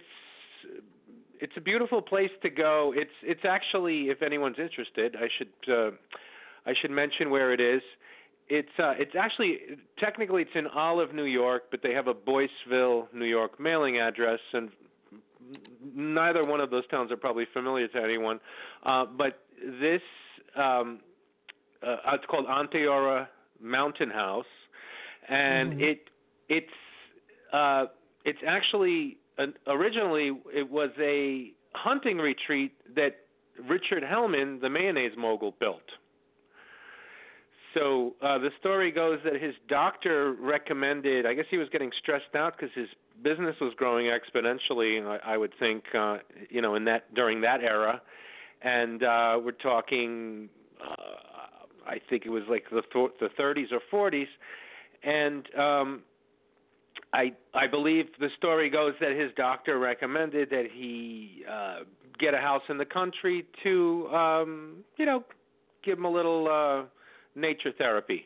it's 1.40 1.52
a 1.56 1.60
beautiful 1.60 2.02
place 2.02 2.30
to 2.42 2.50
go. 2.50 2.92
It's 2.96 3.10
it's 3.22 3.44
actually, 3.44 4.10
if 4.10 4.22
anyone's 4.22 4.58
interested, 4.58 5.16
I 5.16 5.28
should 5.36 5.72
uh, 5.72 5.90
I 6.66 6.74
should 6.80 6.90
mention 6.90 7.30
where 7.30 7.52
it 7.52 7.60
is. 7.60 7.82
It's 8.48 8.68
uh, 8.78 8.94
it's 8.98 9.14
actually 9.18 9.58
technically 9.98 10.42
it's 10.42 10.50
in 10.54 10.66
Olive, 10.66 11.14
New 11.14 11.24
York, 11.24 11.64
but 11.70 11.80
they 11.82 11.92
have 11.92 12.08
a 12.08 12.14
Boiceville, 12.14 13.12
New 13.12 13.26
York 13.26 13.60
mailing 13.60 13.98
address, 13.98 14.40
and 14.52 14.70
neither 15.94 16.44
one 16.44 16.60
of 16.60 16.70
those 16.70 16.86
towns 16.88 17.10
are 17.12 17.16
probably 17.16 17.46
familiar 17.52 17.88
to 17.88 18.02
anyone. 18.02 18.40
Uh, 18.84 19.04
but 19.04 19.44
this 19.80 20.02
um, 20.56 21.00
uh, 21.86 21.96
it's 22.14 22.24
called 22.26 22.46
Onteora 22.46 23.28
Mountain 23.60 24.10
House, 24.10 24.46
and 25.28 25.72
Mhm. 25.74 25.82
it 25.82 26.10
it's 26.48 26.72
uh, 27.52 27.86
it's 28.24 28.42
actually 28.46 29.18
originally 29.66 30.32
it 30.54 30.70
was 30.70 30.90
a 31.00 31.52
hunting 31.74 32.18
retreat 32.18 32.72
that 32.94 33.16
Richard 33.68 34.02
Hellmann, 34.02 34.60
the 34.60 34.68
mayonnaise 34.68 35.12
mogul, 35.16 35.54
built. 35.58 35.82
So 37.74 38.14
uh, 38.22 38.38
the 38.38 38.50
story 38.58 38.90
goes 38.90 39.18
that 39.24 39.40
his 39.40 39.54
doctor 39.68 40.34
recommended. 40.40 41.26
I 41.26 41.34
guess 41.34 41.44
he 41.50 41.58
was 41.58 41.68
getting 41.70 41.90
stressed 42.00 42.34
out 42.34 42.54
because 42.56 42.74
his 42.74 42.88
business 43.22 43.56
was 43.60 43.72
growing 43.76 44.06
exponentially. 44.06 45.06
I, 45.06 45.34
I 45.34 45.36
would 45.36 45.52
think, 45.58 45.84
uh, 45.94 46.18
you 46.50 46.62
know, 46.62 46.74
in 46.74 46.84
that 46.86 47.14
during 47.14 47.40
that 47.42 47.62
era, 47.62 48.00
and 48.62 49.02
uh, 49.02 49.38
we're 49.42 49.52
talking. 49.52 50.48
Uh, 50.80 50.94
I 51.86 52.00
think 52.10 52.26
it 52.26 52.30
was 52.30 52.42
like 52.48 52.64
the 52.70 52.82
th- 52.92 53.12
the 53.18 53.28
30s 53.40 53.72
or 53.72 54.10
40s, 54.10 54.26
and 55.02 55.46
um, 55.58 56.02
I 57.12 57.32
I 57.54 57.66
believe 57.66 58.06
the 58.18 58.28
story 58.36 58.70
goes 58.70 58.94
that 59.00 59.12
his 59.12 59.30
doctor 59.36 59.78
recommended 59.78 60.50
that 60.50 60.66
he 60.72 61.44
uh, 61.50 61.80
get 62.18 62.34
a 62.34 62.38
house 62.38 62.62
in 62.68 62.78
the 62.78 62.84
country 62.84 63.46
to, 63.62 64.08
um, 64.08 64.84
you 64.96 65.06
know, 65.06 65.24
give 65.84 65.98
him 65.98 66.04
a 66.04 66.10
little. 66.10 66.48
Uh, 66.48 66.86
nature 67.38 67.72
therapy. 67.76 68.24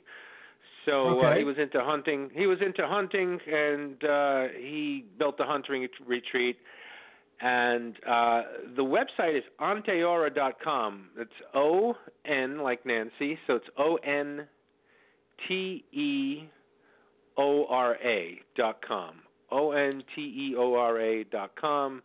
So 0.87 1.21
uh, 1.21 1.37
he 1.37 1.45
was 1.45 1.57
into 1.59 1.81
hunting. 1.81 2.31
He 2.35 2.47
was 2.47 2.59
into 2.65 2.87
hunting, 2.87 3.39
and 3.47 4.05
uh, 4.05 4.43
he 4.59 5.05
built 5.19 5.37
a 5.39 5.45
hunting 5.45 5.87
retreat. 6.05 6.57
And 7.41 7.97
uh, 8.09 8.43
the 8.77 8.83
website 8.83 9.37
is 9.37 9.45
onteora.com. 9.61 11.11
It's 11.19 11.31
O 11.55 11.95
N 12.25 12.59
like 12.59 12.85
Nancy, 12.85 13.39
so 13.47 13.57
it's 13.57 13.67
O 13.79 13.97
N 13.97 14.47
T 15.47 15.85
E 15.93 16.49
O 17.37 17.67
R 17.67 17.97
A 18.05 18.41
dot 18.57 18.81
com. 18.87 19.17
O 19.51 19.73
N 19.73 20.03
T 20.15 20.21
E 20.21 20.55
O 20.57 20.75
R 20.75 21.01
A 21.01 21.25
dot 21.25 21.53
com. 21.61 22.03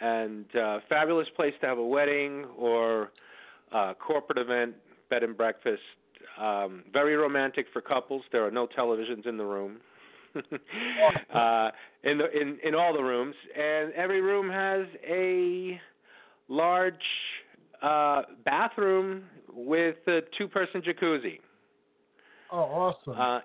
And 0.00 0.44
uh, 0.56 0.80
fabulous 0.88 1.28
place 1.36 1.54
to 1.60 1.66
have 1.66 1.78
a 1.78 1.84
wedding 1.84 2.46
or 2.58 3.12
uh, 3.72 3.94
corporate 3.94 4.38
event, 4.38 4.74
bed 5.10 5.22
and 5.22 5.36
breakfast. 5.36 5.82
Um, 6.40 6.82
very 6.92 7.16
romantic 7.16 7.66
for 7.72 7.80
couples. 7.80 8.22
There 8.32 8.44
are 8.46 8.50
no 8.50 8.66
televisions 8.66 9.26
in 9.26 9.36
the 9.36 9.44
room. 9.44 9.76
uh, 11.34 11.70
in 12.02 12.18
the 12.18 12.30
in 12.32 12.58
in 12.64 12.74
all 12.74 12.92
the 12.92 13.02
rooms, 13.02 13.36
and 13.56 13.92
every 13.92 14.20
room 14.20 14.50
has 14.50 14.86
a 15.08 15.80
large 16.48 16.94
uh, 17.82 18.22
bathroom 18.44 19.24
with 19.52 19.96
a 20.08 20.20
two-person 20.36 20.82
jacuzzi. 20.82 21.38
Oh, 22.50 22.58
awesome. 22.58 23.14
Uh, 23.16 23.38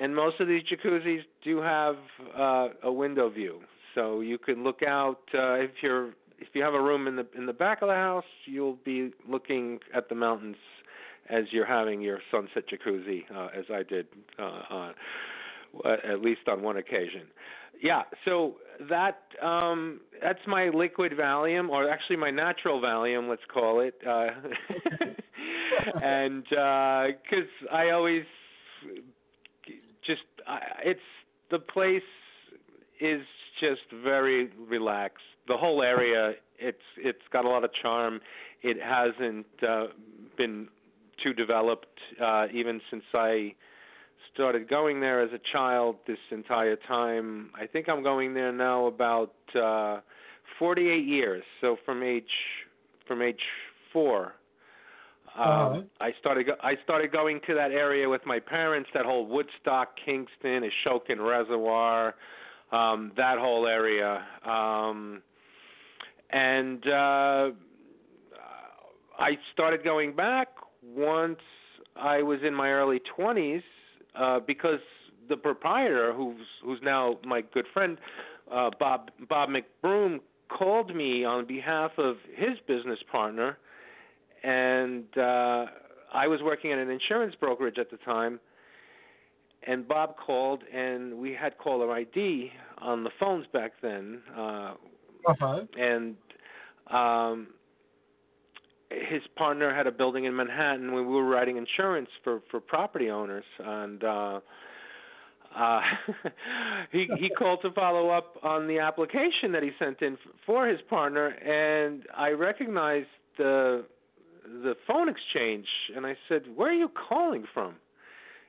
and 0.00 0.14
most 0.14 0.40
of 0.40 0.48
these 0.48 0.62
jacuzzis 0.62 1.20
do 1.44 1.60
have 1.60 1.96
uh, 2.36 2.68
a 2.82 2.92
window 2.92 3.28
view, 3.28 3.60
so 3.94 4.20
you 4.20 4.38
can 4.38 4.64
look 4.64 4.82
out. 4.82 5.20
Uh, 5.34 5.54
if 5.54 5.70
you're 5.82 6.08
if 6.38 6.48
you 6.54 6.62
have 6.62 6.74
a 6.74 6.80
room 6.80 7.06
in 7.06 7.16
the 7.16 7.26
in 7.36 7.46
the 7.46 7.52
back 7.52 7.82
of 7.82 7.88
the 7.88 7.94
house, 7.94 8.24
you'll 8.46 8.78
be 8.84 9.12
looking 9.28 9.78
at 9.94 10.08
the 10.08 10.14
mountains 10.14 10.56
as 11.28 11.44
you're 11.52 11.66
having 11.66 12.00
your 12.00 12.18
sunset 12.30 12.64
jacuzzi, 12.68 13.22
uh, 13.34 13.48
as 13.56 13.64
I 13.72 13.82
did, 13.84 14.06
uh, 14.38 14.42
on, 14.42 14.94
uh, 15.84 15.96
at 16.04 16.20
least 16.20 16.40
on 16.48 16.62
one 16.62 16.76
occasion. 16.76 17.22
yeah, 17.80 18.02
so 18.24 18.56
that 18.88 19.20
um 19.42 20.00
that's 20.22 20.40
my 20.46 20.70
liquid 20.70 21.12
Valium, 21.12 21.68
or 21.68 21.88
actually 21.90 22.16
my 22.16 22.30
natural 22.30 22.80
Valium, 22.80 23.28
let's 23.28 23.42
call 23.52 23.80
it. 23.80 23.94
Uh, 24.06 24.28
and 26.02 26.44
because 26.44 27.50
uh, 27.70 27.74
I 27.74 27.90
always 27.90 28.24
it's 30.84 31.00
the 31.50 31.58
place 31.58 32.02
is 33.00 33.22
just 33.60 33.80
very 34.02 34.50
relaxed. 34.68 35.24
The 35.48 35.56
whole 35.56 35.82
area, 35.82 36.32
it's 36.58 36.78
it's 36.96 37.18
got 37.32 37.44
a 37.44 37.48
lot 37.48 37.64
of 37.64 37.70
charm. 37.82 38.20
It 38.62 38.76
hasn't 38.82 39.46
uh, 39.66 39.86
been 40.36 40.68
too 41.22 41.32
developed 41.32 41.98
uh, 42.22 42.46
even 42.52 42.80
since 42.90 43.04
I 43.14 43.54
started 44.34 44.68
going 44.68 45.00
there 45.00 45.22
as 45.22 45.30
a 45.32 45.40
child. 45.52 45.96
This 46.06 46.18
entire 46.30 46.76
time, 46.76 47.50
I 47.54 47.66
think 47.66 47.88
I'm 47.88 48.02
going 48.02 48.34
there 48.34 48.52
now 48.52 48.86
about 48.86 49.34
uh, 49.60 50.00
48 50.58 51.04
years. 51.04 51.42
So 51.60 51.76
from 51.84 52.02
age 52.02 52.24
from 53.06 53.22
age 53.22 53.40
four. 53.92 54.34
Um, 55.36 55.46
uh-huh. 55.46 55.80
I 56.00 56.10
started 56.18 56.46
go- 56.46 56.56
I 56.62 56.74
started 56.84 57.12
going 57.12 57.40
to 57.46 57.54
that 57.54 57.70
area 57.70 58.08
with 58.08 58.22
my 58.26 58.40
parents. 58.40 58.90
That 58.94 59.04
whole 59.04 59.26
Woodstock, 59.26 59.96
Kingston, 60.04 60.62
Ashokan 60.64 61.18
Reservoir, 61.18 62.14
um, 62.72 63.12
that 63.16 63.38
whole 63.38 63.66
area. 63.66 64.24
Um, 64.44 65.22
and 66.30 66.86
uh, 66.86 67.50
I 69.18 69.32
started 69.52 69.84
going 69.84 70.14
back 70.14 70.48
once 70.82 71.40
I 71.96 72.22
was 72.22 72.38
in 72.46 72.54
my 72.54 72.70
early 72.70 73.00
20s 73.18 73.62
uh, 74.18 74.40
because 74.40 74.80
the 75.28 75.36
proprietor, 75.36 76.12
who's 76.12 76.46
who's 76.64 76.80
now 76.82 77.18
my 77.24 77.40
good 77.40 77.66
friend, 77.72 77.98
uh, 78.52 78.70
Bob 78.78 79.10
Bob 79.28 79.50
McBroom, 79.50 80.20
called 80.48 80.94
me 80.94 81.24
on 81.24 81.46
behalf 81.46 81.92
of 81.98 82.16
his 82.34 82.58
business 82.66 82.98
partner, 83.10 83.58
and 84.42 85.04
uh, 85.16 85.66
I 86.12 86.26
was 86.26 86.40
working 86.42 86.72
at 86.72 86.78
an 86.78 86.90
insurance 86.90 87.34
brokerage 87.40 87.78
at 87.78 87.90
the 87.90 87.98
time 87.98 88.40
and 89.66 89.86
Bob 89.86 90.16
called, 90.16 90.62
and 90.72 91.18
we 91.18 91.32
had 91.32 91.58
caller 91.58 91.92
ID 91.92 92.50
on 92.78 93.04
the 93.04 93.10
phones 93.18 93.46
back 93.52 93.72
then. 93.82 94.20
Uh, 94.36 94.74
uh-huh. 95.28 95.60
And 95.78 96.16
um, 96.90 97.48
his 98.90 99.22
partner 99.36 99.74
had 99.74 99.86
a 99.86 99.92
building 99.92 100.24
in 100.24 100.34
Manhattan. 100.34 100.94
We 100.94 101.02
were 101.02 101.24
writing 101.24 101.56
insurance 101.56 102.08
for 102.24 102.40
for 102.50 102.60
property 102.60 103.10
owners, 103.10 103.44
and 103.58 104.02
uh, 104.02 104.40
uh, 105.54 105.80
he 106.92 107.06
he 107.18 107.28
called 107.28 107.60
to 107.62 107.70
follow 107.72 108.08
up 108.08 108.36
on 108.42 108.66
the 108.66 108.78
application 108.78 109.52
that 109.52 109.62
he 109.62 109.70
sent 109.78 110.00
in 110.00 110.16
for 110.46 110.66
his 110.66 110.80
partner, 110.88 111.28
and 111.28 112.04
I 112.16 112.30
recognized 112.30 113.08
the 113.36 113.84
the 114.62 114.74
phone 114.86 115.08
exchange, 115.08 115.66
and 115.94 116.06
I 116.06 116.16
said, 116.28 116.42
"Where 116.54 116.70
are 116.70 116.74
you 116.74 116.90
calling 117.08 117.44
from?" 117.54 117.76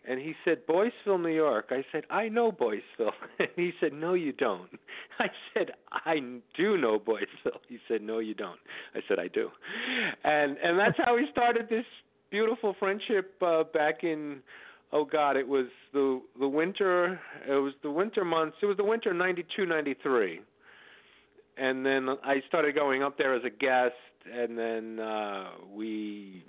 And 0.07 0.19
he 0.19 0.33
said, 0.43 0.65
Boiceville, 0.67 1.21
New 1.21 1.29
York. 1.29 1.67
I 1.69 1.85
said, 1.91 2.05
I 2.09 2.27
know 2.27 2.51
Boiceville. 2.51 3.11
And 3.39 3.49
he 3.55 3.71
said, 3.79 3.93
No, 3.93 4.13
you 4.13 4.33
don't. 4.33 4.69
I 5.19 5.27
said, 5.53 5.71
I 5.91 6.15
do 6.57 6.77
know 6.77 6.99
Boiceville. 6.99 7.59
He 7.69 7.77
said, 7.87 8.01
No, 8.01 8.19
you 8.19 8.33
don't. 8.33 8.59
I 8.95 9.01
said, 9.07 9.19
I 9.19 9.27
do. 9.27 9.49
And 10.23 10.57
and 10.57 10.79
that's 10.79 10.97
how 10.97 11.15
we 11.15 11.27
started 11.31 11.67
this 11.69 11.85
beautiful 12.31 12.75
friendship 12.79 13.33
uh, 13.41 13.63
back 13.63 14.03
in 14.03 14.39
oh 14.91 15.05
god, 15.05 15.37
it 15.37 15.47
was 15.47 15.67
the 15.93 16.21
the 16.39 16.47
winter 16.47 17.19
it 17.47 17.51
was 17.51 17.73
the 17.83 17.91
winter 17.91 18.25
months. 18.25 18.57
It 18.61 18.65
was 18.65 18.77
the 18.77 18.83
winter 18.83 19.13
ninety 19.13 19.45
two, 19.55 19.65
ninety 19.67 19.95
three. 20.01 20.41
And 21.57 21.85
then 21.85 22.09
I 22.23 22.41
started 22.47 22.73
going 22.73 23.03
up 23.03 23.17
there 23.19 23.35
as 23.35 23.43
a 23.45 23.49
guest 23.49 23.93
and 24.31 24.57
then 24.57 24.99
uh 24.99 25.49
we 25.73 26.43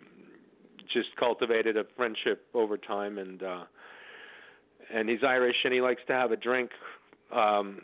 just 0.92 1.08
cultivated 1.18 1.76
a 1.76 1.84
friendship 1.96 2.46
over 2.54 2.76
time 2.76 3.18
and 3.18 3.42
uh 3.42 3.64
and 4.92 5.08
he's 5.08 5.20
Irish 5.26 5.56
and 5.64 5.72
he 5.72 5.80
likes 5.80 6.02
to 6.06 6.12
have 6.12 6.32
a 6.32 6.36
drink 6.36 6.70
um 7.34 7.82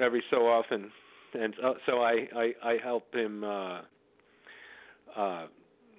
every 0.00 0.22
so 0.30 0.46
often 0.48 0.90
and 1.34 1.54
uh, 1.64 1.74
so 1.86 2.02
I 2.02 2.28
I 2.34 2.52
I 2.64 2.76
help 2.82 3.14
him 3.14 3.44
uh 3.44 3.80
uh 5.16 5.46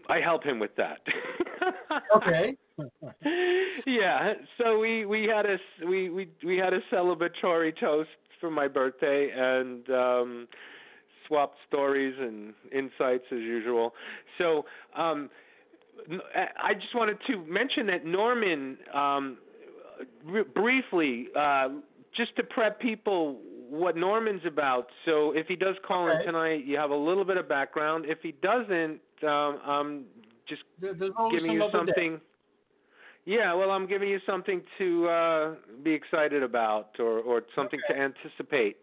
I 0.10 0.20
help 0.20 0.44
him 0.44 0.60
with 0.60 0.76
that. 0.76 1.00
okay. 2.18 2.58
yeah, 3.88 4.34
so 4.58 4.80
we 4.80 5.06
we 5.06 5.24
had 5.24 5.46
a 5.46 5.58
we 5.88 6.10
we 6.10 6.30
we 6.44 6.58
had 6.58 6.74
a 6.74 6.80
celebratory 6.92 7.78
toast 7.80 8.10
for 8.42 8.50
my 8.50 8.68
birthday 8.68 9.30
and 9.34 9.90
um 9.90 10.48
swapped 11.34 11.58
stories 11.68 12.16
and 12.20 12.54
insights 12.72 13.26
as 13.32 13.40
usual. 13.40 13.94
So 14.38 14.66
um 14.96 15.30
I 16.36 16.74
just 16.74 16.96
wanted 16.96 17.18
to 17.28 17.46
mention 17.46 17.86
that 17.88 18.06
Norman, 18.06 18.78
um, 18.94 19.38
r- 20.28 20.44
briefly, 20.44 21.28
uh, 21.38 21.70
just 22.16 22.36
to 22.38 22.44
prep 22.44 22.80
people 22.80 23.40
what 23.70 23.96
Norman's 23.96 24.42
about. 24.46 24.88
So 25.06 25.32
if 25.32 25.48
he 25.48 25.56
does 25.56 25.76
call 25.88 26.10
okay. 26.10 26.20
in 26.20 26.26
tonight, 26.26 26.66
you 26.66 26.78
have 26.78 26.92
a 26.92 26.96
little 26.96 27.26
bit 27.26 27.38
of 27.38 27.48
background. 27.48 28.06
If 28.08 28.20
he 28.22 28.34
doesn't, 28.42 29.00
um, 29.24 29.60
I'm 29.66 30.04
just 30.48 30.64
There's 30.80 30.98
giving 31.32 31.52
you 31.52 31.70
something. 31.72 32.20
Yeah, 33.26 33.54
well, 33.54 33.72
I'm 33.72 33.88
giving 33.88 34.10
you 34.10 34.20
something 34.26 34.62
to 34.80 35.08
uh, 35.08 35.56
be 35.84 35.92
excited 35.92 36.44
about, 36.44 37.00
or 37.00 37.20
or 37.20 37.44
something 37.56 37.80
okay. 37.90 37.98
to 37.98 38.04
anticipate. 38.04 38.78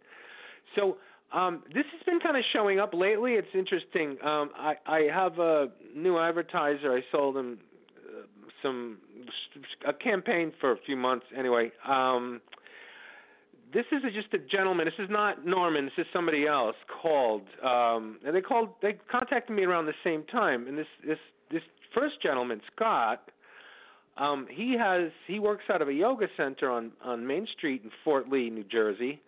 So 0.74 0.97
um, 1.32 1.62
this 1.73 1.85
has 1.93 2.02
been 2.05 2.19
kind 2.19 2.36
of 2.36 2.43
showing 2.52 2.81
up 2.81 2.93
lately. 2.93 3.35
It's 3.35 3.48
interesting. 3.55 4.16
Um, 4.24 4.51
I, 4.57 4.74
I 4.86 5.01
have 5.12 5.39
a 5.39 5.69
new 5.94 6.19
advertiser. 6.19 6.93
I 6.93 7.02
sold 7.12 7.36
him 7.36 7.59
uh, 7.97 8.23
some 8.62 8.98
a 9.86 9.93
campaign 9.93 10.52
for 10.61 10.73
a 10.73 10.77
few 10.85 10.97
months. 10.97 11.27
Anyway, 11.36 11.70
um, 11.89 12.40
this 13.73 13.85
is 13.93 14.02
a, 14.05 14.11
just 14.11 14.35
a 14.35 14.39
gentleman. 14.39 14.86
This 14.86 15.05
is 15.05 15.09
not 15.09 15.47
Norman. 15.47 15.85
This 15.85 16.05
is 16.05 16.07
somebody 16.12 16.48
else 16.48 16.77
called. 17.01 17.43
Um, 17.65 18.19
and 18.27 18.35
they 18.35 18.40
called. 18.40 18.70
They 18.82 18.98
contacted 19.11 19.55
me 19.55 19.62
around 19.62 19.86
the 19.86 19.93
same 20.02 20.24
time. 20.24 20.66
And 20.66 20.77
this 20.77 20.86
this 21.07 21.19
this 21.51 21.62
first 21.94 22.20
gentleman, 22.23 22.61
Scott. 22.74 23.31
Um, 24.16 24.48
he 24.51 24.77
has 24.77 25.12
he 25.28 25.39
works 25.39 25.65
out 25.73 25.81
of 25.81 25.89
a 25.89 25.93
yoga 25.93 26.27
center 26.36 26.70
on 26.70 26.90
on 27.05 27.24
Main 27.24 27.47
Street 27.57 27.82
in 27.85 27.90
Fort 28.05 28.28
Lee, 28.28 28.51
New 28.51 28.65
Jersey 28.65 29.20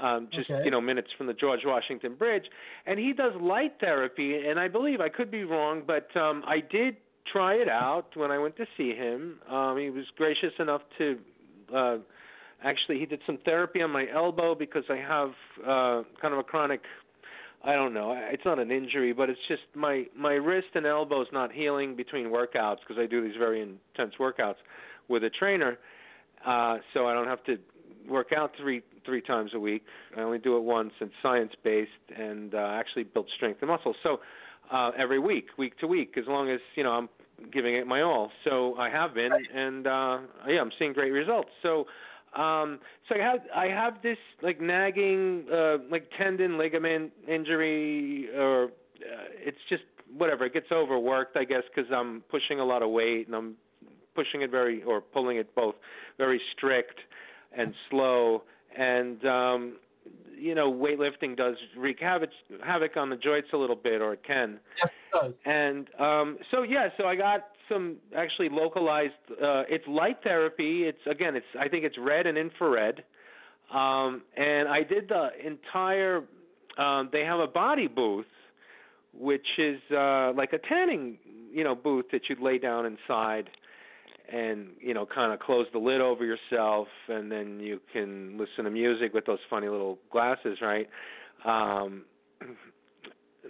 um, 0.00 0.28
just 0.32 0.50
okay. 0.50 0.64
you 0.64 0.70
know 0.70 0.80
minutes 0.80 1.08
from 1.16 1.26
the 1.26 1.34
George 1.34 1.60
Washington 1.64 2.14
Bridge, 2.14 2.44
and 2.86 2.98
he 2.98 3.12
does 3.12 3.32
light 3.40 3.74
therapy. 3.80 4.46
And 4.46 4.58
I 4.58 4.68
believe 4.68 5.00
I 5.00 5.08
could 5.08 5.30
be 5.30 5.44
wrong, 5.44 5.82
but 5.86 6.14
um, 6.16 6.42
I 6.46 6.60
did 6.60 6.96
try 7.30 7.54
it 7.54 7.68
out 7.68 8.06
when 8.14 8.30
I 8.30 8.38
went 8.38 8.56
to 8.56 8.66
see 8.76 8.94
him. 8.94 9.38
Um, 9.48 9.78
he 9.78 9.90
was 9.90 10.04
gracious 10.16 10.52
enough 10.58 10.82
to. 10.98 11.18
Uh, 11.74 11.96
actually, 12.64 12.98
he 12.98 13.06
did 13.06 13.20
some 13.26 13.38
therapy 13.44 13.82
on 13.82 13.90
my 13.90 14.06
elbow 14.12 14.54
because 14.54 14.84
I 14.88 14.96
have 14.96 15.30
uh, 15.60 16.02
kind 16.20 16.34
of 16.34 16.38
a 16.38 16.44
chronic. 16.44 16.80
I 17.62 17.74
don't 17.74 17.92
know. 17.92 18.18
It's 18.32 18.44
not 18.44 18.58
an 18.58 18.70
injury, 18.70 19.12
but 19.12 19.28
it's 19.28 19.40
just 19.48 19.62
my 19.74 20.06
my 20.16 20.32
wrist 20.32 20.68
and 20.74 20.86
elbow 20.86 21.20
is 21.22 21.28
not 21.32 21.52
healing 21.52 21.94
between 21.94 22.26
workouts 22.26 22.78
because 22.86 22.98
I 22.98 23.06
do 23.06 23.22
these 23.22 23.36
very 23.38 23.60
intense 23.60 24.14
workouts 24.18 24.56
with 25.08 25.24
a 25.24 25.30
trainer. 25.30 25.78
Uh, 26.46 26.78
so 26.94 27.06
I 27.06 27.12
don't 27.12 27.26
have 27.26 27.44
to 27.44 27.58
work 28.08 28.28
out 28.36 28.52
three 28.58 28.82
three 29.10 29.20
times 29.20 29.50
a 29.54 29.58
week. 29.58 29.82
I 30.16 30.20
only 30.20 30.38
do 30.38 30.56
it 30.56 30.62
once. 30.62 30.92
It's 31.00 31.12
science 31.20 31.52
based 31.64 31.90
and 32.16 32.54
uh, 32.54 32.58
actually 32.80 33.02
build 33.02 33.28
strength 33.34 33.58
and 33.60 33.68
muscle. 33.68 33.94
So 34.04 34.20
uh, 34.72 34.92
every 34.96 35.18
week, 35.18 35.46
week 35.58 35.76
to 35.80 35.88
week, 35.88 36.14
as 36.16 36.24
long 36.28 36.48
as 36.48 36.60
you 36.76 36.84
know 36.84 36.92
I'm 36.92 37.08
giving 37.52 37.74
it 37.74 37.88
my 37.88 38.02
all. 38.02 38.30
So 38.44 38.76
I 38.76 38.88
have 38.88 39.14
been, 39.14 39.32
and 39.32 39.84
uh, 39.86 40.18
yeah, 40.46 40.60
I'm 40.60 40.70
seeing 40.78 40.92
great 40.92 41.10
results. 41.10 41.50
So. 41.62 41.86
Um, 42.30 42.78
so 43.08 43.16
I 43.16 43.24
have 43.24 43.40
I 43.56 43.66
have 43.66 43.94
this 44.04 44.18
like 44.40 44.60
nagging 44.60 45.46
uh, 45.52 45.78
like 45.90 46.08
tendon 46.16 46.58
ligament 46.58 47.10
injury, 47.26 48.28
or 48.32 48.66
uh, 48.66 48.68
it's 49.48 49.58
just 49.68 49.82
whatever. 50.16 50.44
It 50.44 50.54
gets 50.54 50.70
overworked, 50.70 51.36
I 51.36 51.42
guess, 51.42 51.64
because 51.74 51.90
I'm 51.92 52.22
pushing 52.30 52.60
a 52.60 52.64
lot 52.64 52.84
of 52.84 52.90
weight 52.90 53.26
and 53.26 53.34
I'm 53.34 53.56
pushing 54.14 54.42
it 54.42 54.50
very 54.52 54.84
or 54.84 55.00
pulling 55.00 55.38
it 55.38 55.52
both 55.56 55.74
very 56.18 56.40
strict 56.56 57.00
and 57.56 57.74
slow 57.90 58.42
and 58.76 59.24
um 59.24 59.76
you 60.36 60.54
know 60.54 60.72
weightlifting 60.72 61.36
does 61.36 61.56
wreak 61.76 62.00
havoc 62.00 62.30
havoc 62.64 62.96
on 62.96 63.10
the 63.10 63.16
joints 63.16 63.48
a 63.52 63.56
little 63.56 63.76
bit 63.76 64.00
or 64.00 64.14
it 64.14 64.22
can. 64.26 64.58
Yes 64.82 64.92
it 65.12 65.20
does. 65.22 65.34
And 65.44 65.88
um 66.00 66.38
so 66.50 66.62
yeah 66.62 66.88
so 66.96 67.04
i 67.06 67.16
got 67.16 67.48
some 67.68 67.96
actually 68.16 68.48
localized 68.50 69.12
uh 69.32 69.62
it's 69.68 69.86
light 69.86 70.18
therapy. 70.22 70.84
It's 70.84 70.98
again 71.10 71.36
it's 71.36 71.46
i 71.58 71.68
think 71.68 71.84
it's 71.84 71.96
red 71.98 72.26
and 72.26 72.38
infrared. 72.38 73.04
Um 73.72 74.22
and 74.36 74.68
i 74.68 74.82
did 74.82 75.08
the 75.08 75.28
entire 75.44 76.24
um 76.78 77.08
they 77.12 77.24
have 77.24 77.40
a 77.40 77.46
body 77.46 77.86
booth 77.88 78.26
which 79.12 79.46
is 79.58 79.80
uh 79.94 80.32
like 80.32 80.52
a 80.52 80.58
tanning 80.58 81.18
you 81.52 81.64
know 81.64 81.74
booth 81.74 82.06
that 82.12 82.22
you'd 82.28 82.40
lay 82.40 82.58
down 82.58 82.86
inside 82.86 83.50
and 84.32 84.68
you 84.80 84.94
know 84.94 85.06
kind 85.06 85.32
of 85.32 85.40
close 85.40 85.66
the 85.72 85.78
lid 85.78 86.00
over 86.00 86.24
yourself 86.24 86.88
and 87.08 87.30
then 87.30 87.60
you 87.60 87.80
can 87.92 88.38
listen 88.38 88.64
to 88.64 88.70
music 88.70 89.12
with 89.14 89.26
those 89.26 89.38
funny 89.48 89.68
little 89.68 89.98
glasses 90.10 90.58
right 90.62 90.88
um 91.44 92.04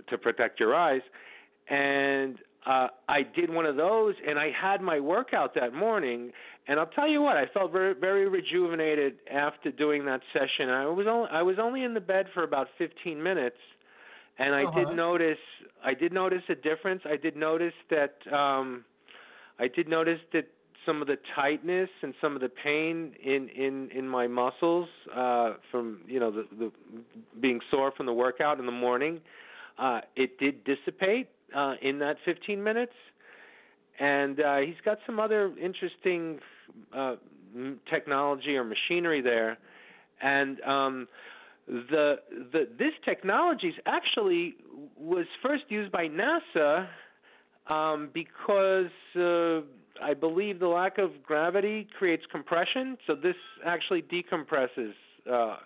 to 0.08 0.18
protect 0.18 0.60
your 0.60 0.74
eyes. 0.74 1.02
And 1.68 2.38
uh 2.66 2.88
I 3.08 3.22
did 3.22 3.50
one 3.50 3.66
of 3.66 3.76
those 3.76 4.14
and 4.26 4.38
I 4.38 4.50
had 4.50 4.80
my 4.80 5.00
workout 5.00 5.54
that 5.54 5.72
morning 5.74 6.32
and 6.68 6.78
I'll 6.78 6.86
tell 6.86 7.08
you 7.08 7.22
what 7.22 7.36
I 7.36 7.46
felt 7.54 7.72
very 7.72 7.94
very 7.94 8.28
rejuvenated 8.28 9.18
after 9.32 9.70
doing 9.70 10.04
that 10.06 10.20
session. 10.32 10.68
I 10.68 10.86
was 10.86 11.06
only 11.08 11.28
I 11.30 11.42
was 11.42 11.56
only 11.60 11.84
in 11.84 11.94
the 11.94 12.00
bed 12.00 12.26
for 12.34 12.42
about 12.44 12.68
15 12.78 13.22
minutes 13.22 13.56
and 14.38 14.54
I 14.54 14.64
Uh-huh. 14.64 14.74
did 14.74 14.90
notice 14.90 15.38
I 15.84 15.94
did 15.94 16.12
notice 16.12 16.42
a 16.48 16.54
difference. 16.54 17.02
I 17.04 17.16
did 17.16 17.36
notice 17.36 17.74
that 17.90 18.16
um 18.32 18.84
I 19.58 19.68
did 19.68 19.88
notice 19.88 20.20
that 20.32 20.46
some 20.86 21.00
of 21.02 21.08
the 21.08 21.16
tightness 21.34 21.88
and 22.02 22.14
some 22.20 22.34
of 22.34 22.40
the 22.40 22.48
pain 22.48 23.12
in 23.22 23.48
in 23.48 23.90
in 23.94 24.08
my 24.08 24.26
muscles 24.26 24.88
uh 25.14 25.54
from 25.70 26.00
you 26.06 26.20
know 26.20 26.30
the 26.30 26.46
the 26.58 26.72
being 27.40 27.60
sore 27.70 27.92
from 27.96 28.06
the 28.06 28.12
workout 28.12 28.58
in 28.58 28.66
the 28.66 28.72
morning 28.72 29.20
uh 29.78 30.00
it 30.16 30.38
did 30.38 30.64
dissipate 30.64 31.28
uh 31.54 31.74
in 31.82 31.98
that 31.98 32.16
15 32.24 32.62
minutes. 32.62 32.92
And 33.98 34.40
uh 34.40 34.58
he's 34.58 34.80
got 34.84 34.98
some 35.06 35.20
other 35.20 35.52
interesting 35.58 36.38
uh 36.94 37.16
technology 37.90 38.56
or 38.56 38.64
machinery 38.64 39.20
there. 39.20 39.58
And 40.22 40.60
um 40.62 41.08
the 41.66 42.16
the 42.52 42.68
this 42.78 42.92
technology 43.04 43.72
actually 43.86 44.56
was 44.98 45.26
first 45.42 45.64
used 45.68 45.92
by 45.92 46.08
NASA 46.08 46.88
um, 47.68 48.10
because 48.12 48.90
uh, 49.16 49.60
I 50.02 50.14
believe 50.14 50.58
the 50.58 50.68
lack 50.68 50.98
of 50.98 51.22
gravity 51.22 51.88
creates 51.98 52.24
compression. 52.30 52.96
So 53.06 53.14
this 53.14 53.36
actually 53.64 54.02
decompresses 54.02 54.92
uh, 55.30 55.56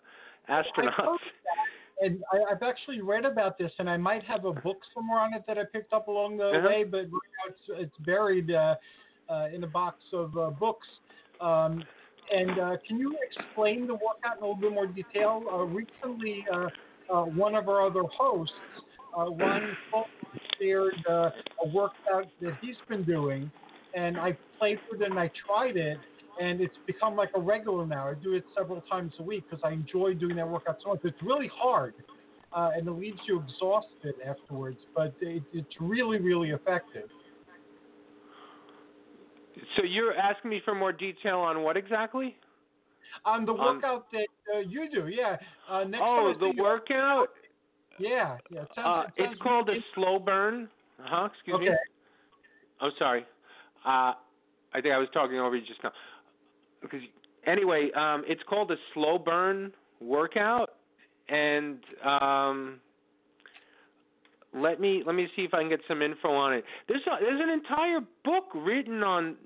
astronauts. 0.50 1.18
that, 1.18 2.02
and 2.02 2.22
I, 2.32 2.52
I've 2.52 2.62
actually 2.62 3.00
read 3.00 3.24
about 3.24 3.56
this, 3.58 3.72
and 3.78 3.88
I 3.88 3.96
might 3.96 4.24
have 4.24 4.44
a 4.44 4.52
book 4.52 4.78
somewhere 4.92 5.20
on 5.20 5.34
it 5.34 5.44
that 5.46 5.58
I 5.58 5.64
picked 5.72 5.92
up 5.92 6.08
along 6.08 6.38
the 6.38 6.48
Uh-huh. 6.48 6.68
way, 6.68 6.84
but 6.84 6.98
right 6.98 7.08
now 7.08 7.44
it's, 7.48 7.60
it's 7.68 7.96
buried 8.04 8.50
uh, 8.50 8.74
uh, 9.28 9.48
in 9.54 9.64
a 9.64 9.66
box 9.68 9.98
of 10.12 10.36
uh, 10.36 10.50
books. 10.50 10.86
Um, 11.40 11.84
and 12.32 12.58
uh, 12.58 12.76
can 12.86 12.98
you 12.98 13.16
explain 13.22 13.86
the 13.86 13.94
workout 13.94 14.38
in 14.38 14.42
a 14.42 14.46
little 14.46 14.56
bit 14.56 14.72
more 14.72 14.86
detail? 14.86 15.44
Uh, 15.52 15.64
recently, 15.64 16.44
uh, 16.52 16.68
uh, 17.12 17.24
one 17.24 17.54
of 17.54 17.68
our 17.68 17.86
other 17.86 18.02
hosts, 18.02 18.54
uh, 19.16 19.30
Ron 19.30 19.76
Fulton, 19.90 20.10
shared 20.58 20.94
uh, 21.08 21.30
a 21.64 21.68
workout 21.68 22.26
that 22.40 22.56
he's 22.60 22.76
been 22.88 23.04
doing, 23.04 23.50
and 23.94 24.16
I 24.16 24.36
played 24.58 24.78
with 24.90 25.02
it 25.02 25.10
and 25.10 25.18
I 25.18 25.30
tried 25.46 25.76
it, 25.76 25.98
and 26.40 26.60
it's 26.60 26.74
become 26.86 27.14
like 27.16 27.30
a 27.34 27.40
regular 27.40 27.86
now. 27.86 28.08
I 28.08 28.14
do 28.14 28.34
it 28.34 28.44
several 28.56 28.80
times 28.82 29.12
a 29.18 29.22
week 29.22 29.44
because 29.48 29.62
I 29.64 29.72
enjoy 29.72 30.14
doing 30.14 30.36
that 30.36 30.48
workout 30.48 30.78
so 30.82 30.90
much. 30.90 31.00
It's 31.04 31.22
really 31.22 31.50
hard, 31.54 31.94
uh, 32.52 32.70
and 32.76 32.86
it 32.86 32.90
leaves 32.90 33.20
you 33.26 33.40
exhausted 33.40 34.14
afterwards, 34.26 34.78
but 34.94 35.14
it, 35.20 35.42
it's 35.52 35.74
really, 35.80 36.18
really 36.18 36.50
effective. 36.50 37.08
So 39.76 39.84
you're 39.84 40.14
asking 40.14 40.50
me 40.50 40.60
for 40.64 40.74
more 40.74 40.92
detail 40.92 41.38
on 41.38 41.62
what 41.62 41.76
exactly? 41.76 42.36
On 43.24 43.44
the 43.44 43.52
workout 43.54 44.10
that 44.12 44.26
uh, 44.52 44.58
you 44.58 44.90
do, 44.90 45.06
yeah. 45.06 45.36
Uh, 45.70 45.84
next 45.84 46.02
oh, 46.04 46.34
the 46.38 46.52
workout. 46.60 47.28
Yeah, 47.98 48.38
yeah. 48.50 48.62
It 48.62 48.68
Uh, 48.70 48.74
sounds, 48.74 49.12
it 49.16 49.22
it's 49.22 49.40
called 49.40 49.70
a 49.70 49.76
slow 49.94 50.18
burn. 50.18 50.68
Huh? 51.00 51.28
Excuse 51.32 51.54
Okay. 51.54 51.66
me. 51.66 51.76
I'm 52.80 52.90
sorry. 52.98 53.24
Uh, 53.84 54.12
I 54.72 54.80
think 54.80 54.94
I 54.94 54.98
was 54.98 55.08
talking 55.12 55.38
over 55.38 55.56
you 55.56 55.66
just 55.66 55.82
now. 55.82 55.92
Because 56.80 57.00
anyway, 57.46 57.90
um, 57.96 58.24
it's 58.26 58.42
called 58.48 58.70
a 58.70 58.76
slow 58.92 59.18
burn 59.18 59.72
workout, 60.00 60.70
and 61.28 61.78
um, 62.04 62.80
let 64.54 64.80
me 64.80 65.02
let 65.06 65.14
me 65.14 65.28
see 65.36 65.42
if 65.42 65.54
I 65.54 65.60
can 65.60 65.68
get 65.68 65.80
some 65.88 66.02
info 66.02 66.32
on 66.32 66.52
it. 66.52 66.64
There's 66.88 67.02
a, 67.06 67.16
there's 67.20 67.40
an 67.40 67.50
entire 67.50 68.00
book 68.24 68.44
written 68.54 69.02
on 69.02 69.36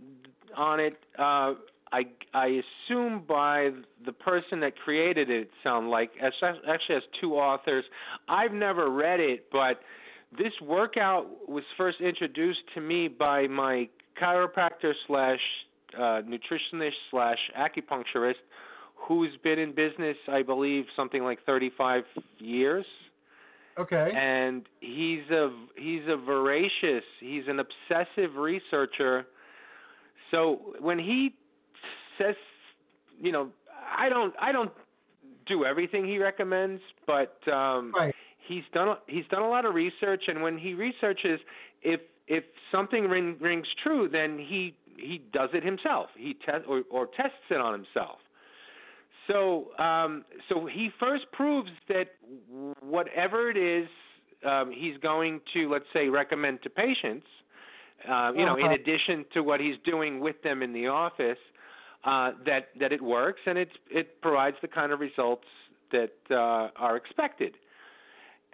on 0.57 0.81
it. 0.81 0.99
Uh, 1.19 1.55
I 1.93 2.05
I 2.35 2.63
assume 2.89 3.25
by 3.27 3.71
the 4.05 4.13
person 4.13 4.61
that 4.61 4.77
created 4.77 5.31
it. 5.31 5.43
It 5.43 5.51
sound 5.63 5.91
like 5.91 6.11
actually 6.23 6.95
has 6.95 7.03
two 7.21 7.35
authors. 7.35 7.85
I've 8.29 8.53
never 8.53 8.91
read 8.91 9.21
it, 9.21 9.47
but 9.51 9.81
this 10.37 10.53
workout 10.61 11.49
was 11.49 11.65
first 11.77 12.01
introduced 12.01 12.61
to 12.75 12.81
me 12.81 13.09
by 13.09 13.47
my 13.47 13.89
chiropractor 14.21 14.93
slash 15.07 15.41
uh, 15.97 16.23
nutritionist 16.23 16.93
slash 17.11 17.39
acupuncturist, 17.59 18.35
who's 18.97 19.31
been 19.43 19.59
in 19.59 19.75
business, 19.75 20.17
I 20.29 20.43
believe, 20.43 20.85
something 20.97 21.23
like 21.23 21.39
35 21.47 22.05
years 22.39 22.85
Okay. 23.79 24.11
and 24.17 24.65
he's 24.81 25.23
a 25.31 25.51
he's 25.77 26.03
a 26.09 26.17
voracious 26.17 27.05
he's 27.21 27.45
an 27.47 27.61
obsessive 27.61 28.35
researcher 28.35 29.25
so 30.33 30.75
when 30.81 30.99
he 30.99 31.33
says 32.19 32.35
you 33.23 33.31
know 33.31 33.51
i 33.97 34.09
don't 34.09 34.35
i 34.41 34.51
don't 34.51 34.73
do 35.47 35.65
everything 35.65 36.05
he 36.05 36.19
recommends 36.19 36.83
but 37.07 37.37
um 37.47 37.93
Right. 37.97 38.13
he's 38.49 38.65
done 38.75 38.89
a- 38.89 38.99
he's 39.07 39.27
done 39.31 39.43
a 39.43 39.49
lot 39.49 39.65
of 39.65 39.75
research 39.77 40.25
and 40.27 40.43
when 40.43 40.59
he 40.59 40.75
researches 40.75 41.39
if 41.83 42.01
if 42.29 42.45
something 42.71 43.05
ring, 43.09 43.37
rings 43.41 43.67
true 43.83 44.09
then 44.11 44.39
he 44.39 44.75
he 44.97 45.23
does 45.33 45.51
it 45.55 45.65
himself 45.65 46.09
he 46.17 46.35
test 46.45 46.65
or, 46.69 46.83
or 46.91 47.07
tests 47.17 47.37
it 47.51 47.61
on 47.61 47.73
himself 47.73 48.19
so, 49.29 49.77
um, 49.79 50.25
so 50.49 50.67
he 50.67 50.91
first 50.99 51.25
proves 51.33 51.71
that 51.89 52.09
whatever 52.81 53.51
it 53.51 53.57
is 53.57 53.89
um, 54.45 54.73
he's 54.73 54.97
going 55.03 55.41
to, 55.53 55.69
let's 55.69 55.85
say, 55.93 56.09
recommend 56.09 56.63
to 56.63 56.71
patients, 56.71 57.27
uh, 58.09 58.33
you 58.35 58.45
know, 58.47 58.57
in 58.57 58.67
Uh-huh. 58.67 58.75
addition 58.75 59.25
to 59.35 59.43
what 59.43 59.61
he's 59.61 59.77
doing 59.85 60.21
with 60.21 60.41
them 60.43 60.63
in 60.63 60.73
the 60.73 60.87
office, 60.87 61.39
uh, 62.05 62.33
that 62.47 62.69
that 62.81 62.93
it 62.93 63.03
works 63.03 63.41
and 63.45 63.59
it's 63.59 63.73
it 63.91 64.21
provides 64.23 64.57
the 64.63 64.69
kind 64.69 64.93
of 64.93 65.01
results 65.01 65.45
that 65.91 66.13
uh, 66.31 66.69
are 66.77 66.97
expected. 66.97 67.55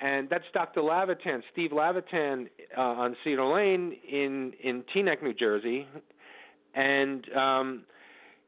And 0.00 0.28
that's 0.28 0.44
Dr. 0.52 0.80
Lavitan, 0.80 1.42
Steve 1.52 1.70
Lavitan, 1.70 2.48
uh, 2.76 2.80
on 2.80 3.16
Cedar 3.22 3.44
Lane 3.44 3.96
in 4.10 4.52
in 4.62 4.82
Teaneck, 4.94 5.22
New 5.22 5.34
Jersey, 5.34 5.86
and 6.74 7.24
um, 7.32 7.82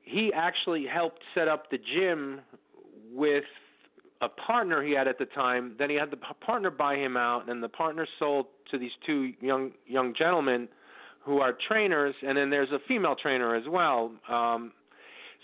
he 0.03 0.33
actually 0.35 0.87
helped 0.87 1.23
set 1.35 1.47
up 1.47 1.71
the 1.71 1.79
gym 1.79 2.41
with 3.13 3.45
a 4.23 4.29
partner 4.29 4.83
he 4.83 4.93
had 4.93 5.07
at 5.07 5.19
the 5.19 5.27
time. 5.27 5.75
Then 5.79 5.91
he 5.91 5.97
had 5.97 6.11
the 6.11 6.17
partner 6.17 6.71
buy 6.71 6.97
him 6.97 7.17
out, 7.17 7.49
and 7.49 7.63
the 7.63 7.69
partner 7.69 8.07
sold 8.19 8.47
to 8.71 8.79
these 8.79 8.93
two 9.07 9.33
young 9.41 9.73
young 9.87 10.15
gentlemen 10.19 10.69
who 11.21 11.41
are 11.41 11.57
trainers, 11.69 12.15
and 12.27 12.37
then 12.37 12.51
there's 12.51 12.71
a 12.71 12.79
female 12.87 13.17
trainer 13.21 13.55
as 13.55 13.65
well. 13.69 14.13
Um, 14.29 14.73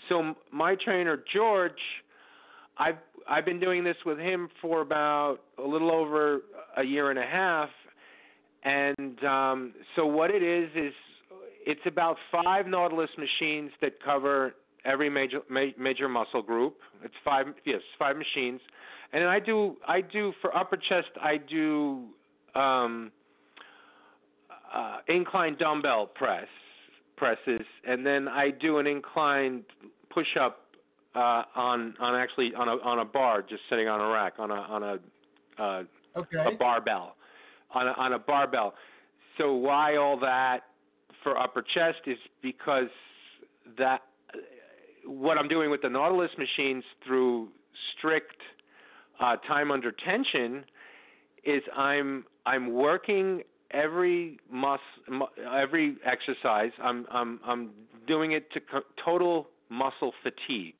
so 0.09 0.33
my 0.51 0.75
trainer 0.75 1.23
George, 1.33 1.71
I've 2.77 2.97
I've 3.29 3.45
been 3.45 3.59
doing 3.59 3.83
this 3.83 3.95
with 4.05 4.17
him 4.17 4.49
for 4.61 4.81
about 4.81 5.39
a 5.57 5.67
little 5.67 5.91
over 5.91 6.41
a 6.77 6.83
year 6.83 7.09
and 7.09 7.19
a 7.19 7.25
half, 7.25 7.69
and 8.63 9.23
um, 9.23 9.73
so 9.95 10.05
what 10.05 10.31
it 10.31 10.43
is 10.43 10.69
is 10.75 10.93
it's 11.65 11.81
about 11.85 12.17
five 12.31 12.67
Nautilus 12.67 13.09
machines 13.17 13.71
that 13.81 13.93
cover 14.03 14.53
every 14.85 15.09
major 15.09 15.39
ma- 15.49 15.71
major 15.77 16.09
muscle 16.09 16.41
group. 16.41 16.77
It's 17.03 17.13
five 17.23 17.47
yes 17.65 17.81
five 17.97 18.17
machines, 18.17 18.61
and 19.11 19.21
then 19.21 19.29
I 19.29 19.39
do 19.39 19.77
I 19.87 20.01
do 20.01 20.33
for 20.41 20.55
upper 20.55 20.77
chest 20.77 21.09
I 21.21 21.37
do 21.37 22.05
um, 22.55 23.11
uh, 24.73 24.97
incline 25.07 25.55
dumbbell 25.57 26.07
press 26.07 26.47
presses, 27.17 27.65
and 27.87 28.05
then 28.05 28.27
I 28.27 28.49
do 28.49 28.79
an 28.79 28.87
inclined 28.87 29.63
push 30.09 30.37
up 30.39 30.62
uh, 31.15 31.43
on 31.55 31.93
on 31.99 32.15
actually 32.15 32.53
on 32.55 32.67
a 32.67 32.73
on 32.83 32.99
a 32.99 33.05
bar 33.05 33.41
just 33.41 33.61
sitting 33.69 33.87
on 33.87 34.01
a 34.01 34.07
rack 34.07 34.33
on 34.39 34.51
a 34.51 34.53
on 34.55 34.83
a 34.83 35.61
uh, 35.61 35.83
Okay. 36.15 36.37
a 36.45 36.51
barbell 36.55 37.15
on 37.73 37.87
a, 37.87 37.91
on 37.91 38.13
a 38.13 38.19
barbell. 38.19 38.75
So 39.37 39.53
why 39.53 39.95
all 39.95 40.19
that 40.19 40.59
for 41.23 41.39
upper 41.39 41.63
chest 41.63 41.99
is 42.05 42.17
because 42.43 42.89
that 43.79 44.01
what 45.05 45.37
I'm 45.37 45.47
doing 45.47 45.71
with 45.71 45.81
the 45.81 45.89
Nautilus 45.89 46.29
machines 46.37 46.83
through 47.05 47.49
strict 47.97 48.37
uh, 49.19 49.37
time 49.47 49.71
under 49.71 49.91
tension 49.91 50.63
is 51.43 51.61
I'm 51.75 52.25
I'm 52.45 52.73
working 52.73 53.41
every 53.71 54.37
mus 54.51 54.79
every 55.51 55.97
exercise. 56.05 56.71
I'm 56.81 57.05
I'm 57.11 57.39
I'm 57.45 57.71
doing 58.07 58.33
it 58.33 58.51
to 58.51 58.59
co- 58.59 58.81
total 59.03 59.47
muscle 59.69 60.13
fatigue. 60.21 60.75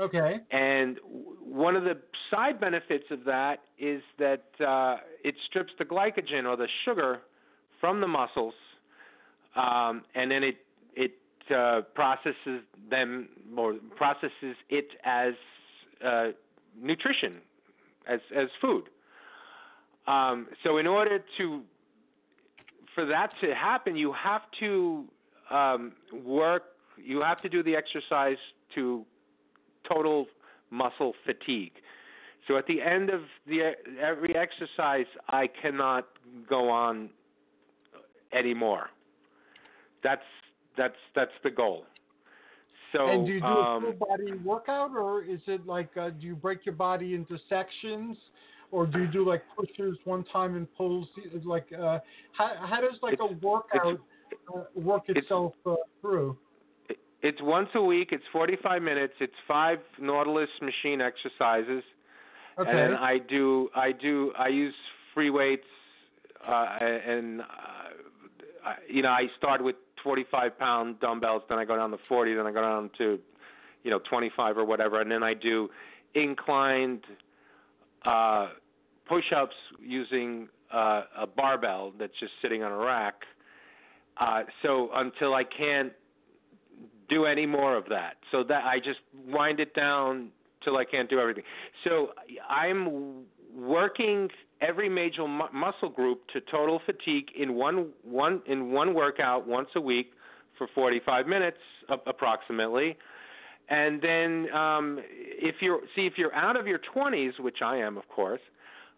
Okay. 0.00 0.36
And 0.50 0.98
one 1.44 1.76
of 1.76 1.84
the 1.84 1.98
side 2.30 2.58
benefits 2.58 3.04
of 3.10 3.24
that 3.24 3.58
is 3.78 4.02
that 4.18 4.44
uh, 4.66 4.96
it 5.22 5.34
strips 5.48 5.72
the 5.78 5.84
glycogen 5.84 6.46
or 6.46 6.56
the 6.56 6.68
sugar 6.84 7.20
from 7.80 8.00
the 8.00 8.08
muscles, 8.08 8.54
um, 9.56 10.02
and 10.14 10.30
then 10.30 10.42
it 10.42 10.56
it 10.94 11.12
uh, 11.54 11.82
processes 11.94 12.62
them 12.90 13.28
or 13.56 13.74
processes 13.96 14.56
it 14.70 14.88
as 15.04 15.34
uh, 16.04 16.28
nutrition, 16.80 17.36
as 18.08 18.20
as 18.34 18.48
food. 18.60 18.84
Um, 20.06 20.48
so 20.64 20.78
in 20.78 20.86
order 20.86 21.22
to 21.38 21.62
for 22.94 23.04
that 23.06 23.32
to 23.42 23.54
happen, 23.54 23.96
you 23.96 24.12
have 24.12 24.42
to 24.60 25.04
um, 25.50 25.92
work. 26.24 26.62
You 26.96 27.20
have 27.20 27.40
to 27.42 27.48
do 27.48 27.62
the 27.62 27.76
exercise 27.76 28.38
to 28.74 29.04
total 29.92 30.26
muscle 30.70 31.14
fatigue. 31.24 31.72
So 32.48 32.56
at 32.56 32.66
the 32.66 32.80
end 32.80 33.10
of 33.10 33.22
the 33.46 33.72
every 34.00 34.34
exercise, 34.34 35.06
I 35.28 35.48
cannot 35.60 36.06
go 36.48 36.68
on 36.68 37.10
anymore. 38.32 38.90
That's 40.02 40.22
that's 40.76 40.94
that's 41.14 41.32
the 41.44 41.50
goal. 41.50 41.84
So 42.92 43.08
and 43.08 43.26
do 43.26 43.32
you 43.32 43.40
do 43.40 43.46
um, 43.46 43.84
a 43.84 43.92
full 43.92 44.06
body 44.08 44.32
workout, 44.44 44.90
or 44.96 45.22
is 45.22 45.40
it 45.46 45.66
like 45.66 45.90
uh, 45.96 46.10
do 46.10 46.26
you 46.26 46.34
break 46.34 46.66
your 46.66 46.74
body 46.74 47.14
into 47.14 47.38
sections, 47.48 48.16
or 48.72 48.86
do 48.86 49.00
you 49.00 49.06
do 49.06 49.26
like 49.26 49.42
pushers 49.56 49.96
one 50.04 50.24
time 50.32 50.56
and 50.56 50.66
pulls? 50.76 51.06
Like 51.44 51.66
uh, 51.72 51.98
how 52.32 52.54
how 52.66 52.80
does 52.80 52.98
like 53.02 53.18
a 53.20 53.32
workout 53.46 54.00
uh, 54.52 54.62
work 54.74 55.04
it's- 55.08 55.24
itself 55.24 55.52
uh, 55.66 55.74
through? 56.00 56.36
It's 57.22 57.38
once 57.42 57.68
a 57.74 57.82
week. 57.82 58.08
It's 58.12 58.24
45 58.32 58.82
minutes. 58.82 59.14
It's 59.20 59.34
five 59.46 59.78
Nautilus 60.00 60.48
machine 60.62 61.00
exercises, 61.00 61.82
Okay. 62.58 62.70
and 62.70 62.94
I 62.94 63.18
do 63.18 63.68
I 63.74 63.92
do 63.92 64.32
I 64.38 64.48
use 64.48 64.74
free 65.14 65.30
weights, 65.30 65.66
uh, 66.46 66.78
and 66.80 67.42
uh, 67.42 67.44
I, 68.64 68.74
you 68.88 69.02
know 69.02 69.10
I 69.10 69.26
start 69.36 69.62
with 69.62 69.76
45 70.02 70.58
pound 70.58 71.00
dumbbells, 71.00 71.42
then 71.48 71.58
I 71.58 71.64
go 71.64 71.76
down 71.76 71.90
to 71.90 71.98
40, 72.08 72.34
then 72.34 72.46
I 72.46 72.52
go 72.52 72.62
down 72.62 72.90
to 72.98 73.18
you 73.84 73.90
know 73.90 74.00
25 74.08 74.56
or 74.56 74.64
whatever, 74.64 75.00
and 75.00 75.10
then 75.10 75.22
I 75.22 75.34
do 75.34 75.68
inclined 76.14 77.04
uh, 78.04 78.48
push-ups 79.06 79.56
using 79.80 80.48
uh, 80.72 81.02
a 81.18 81.26
barbell 81.26 81.92
that's 81.98 82.18
just 82.18 82.32
sitting 82.40 82.62
on 82.62 82.72
a 82.72 82.76
rack. 82.76 83.14
Uh, 84.16 84.42
so 84.62 84.90
until 84.94 85.34
I 85.34 85.44
can't 85.44 85.92
do 87.10 87.26
any 87.26 87.44
more 87.44 87.76
of 87.76 87.84
that. 87.90 88.14
So 88.30 88.42
that 88.44 88.64
I 88.64 88.78
just 88.78 89.00
wind 89.26 89.60
it 89.60 89.74
down 89.74 90.30
till 90.64 90.76
I 90.76 90.84
can't 90.84 91.10
do 91.10 91.18
everything. 91.18 91.44
So 91.84 92.10
I'm 92.48 93.24
working 93.54 94.28
every 94.60 94.88
major 94.88 95.26
mu- 95.26 95.52
muscle 95.52 95.88
group 95.88 96.22
to 96.32 96.40
total 96.40 96.80
fatigue 96.86 97.28
in 97.36 97.54
one 97.54 97.88
one 98.02 98.42
in 98.46 98.70
one 98.70 98.94
workout 98.94 99.46
once 99.46 99.68
a 99.76 99.80
week 99.80 100.12
for 100.56 100.68
45 100.74 101.26
minutes 101.26 101.58
approximately. 102.06 102.96
And 103.68 104.00
then 104.02 104.52
um 104.54 105.00
if 105.08 105.56
you're 105.60 105.80
see 105.96 106.06
if 106.06 106.14
you're 106.16 106.34
out 106.34 106.56
of 106.56 106.66
your 106.66 106.80
20s, 106.94 107.38
which 107.40 107.58
I 107.62 107.76
am 107.78 107.96
of 107.96 108.08
course, 108.08 108.40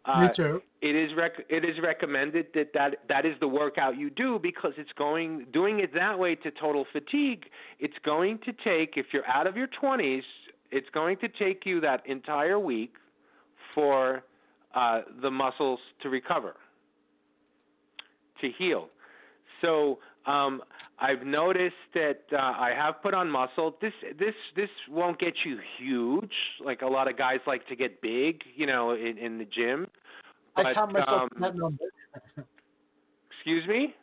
uh, 0.04 0.20
Me 0.22 0.28
too. 0.34 0.62
it 0.80 0.96
is 0.96 1.10
rec- 1.16 1.46
it 1.48 1.64
is 1.64 1.76
recommended 1.82 2.46
that, 2.54 2.72
that 2.74 2.96
that 3.08 3.24
is 3.24 3.34
the 3.40 3.46
workout 3.46 3.96
you 3.96 4.10
do 4.10 4.38
because 4.42 4.72
it's 4.76 4.90
going 4.98 5.46
doing 5.52 5.78
it 5.78 5.94
that 5.94 6.18
way 6.18 6.34
to 6.34 6.50
total 6.50 6.84
fatigue. 6.92 7.44
It's 7.78 7.94
going 8.04 8.38
to 8.44 8.52
take 8.64 8.94
if 8.96 9.06
you're 9.12 9.26
out 9.28 9.46
of 9.46 9.56
your 9.56 9.68
20s, 9.80 10.22
it's 10.72 10.88
going 10.92 11.18
to 11.18 11.28
take 11.28 11.64
you 11.64 11.80
that 11.82 12.04
entire 12.06 12.58
week 12.58 12.94
for 13.74 14.24
uh, 14.74 15.02
the 15.20 15.30
muscles 15.30 15.78
to 16.02 16.08
recover, 16.08 16.56
to 18.40 18.50
heal. 18.58 18.88
So 19.60 19.98
um, 20.26 20.62
I've 20.98 21.26
noticed 21.26 21.74
that 21.94 22.20
uh, 22.32 22.36
I 22.36 22.72
have 22.76 23.02
put 23.02 23.14
on 23.14 23.28
muscle. 23.28 23.76
This 23.80 23.92
this 24.18 24.34
this 24.54 24.68
won't 24.88 25.18
get 25.18 25.34
you 25.44 25.58
huge. 25.78 26.32
Like 26.64 26.82
a 26.82 26.86
lot 26.86 27.08
of 27.08 27.18
guys 27.18 27.40
like 27.46 27.66
to 27.68 27.76
get 27.76 28.00
big, 28.00 28.40
you 28.54 28.66
know, 28.66 28.92
in, 28.92 29.18
in 29.18 29.38
the 29.38 29.44
gym. 29.44 29.86
I 30.56 30.74
count 30.74 30.92
myself 30.92 31.22
um, 31.22 31.28
in 31.34 31.42
that 31.42 31.56
number. 31.56 31.84
Excuse 33.30 33.66
me. 33.66 33.94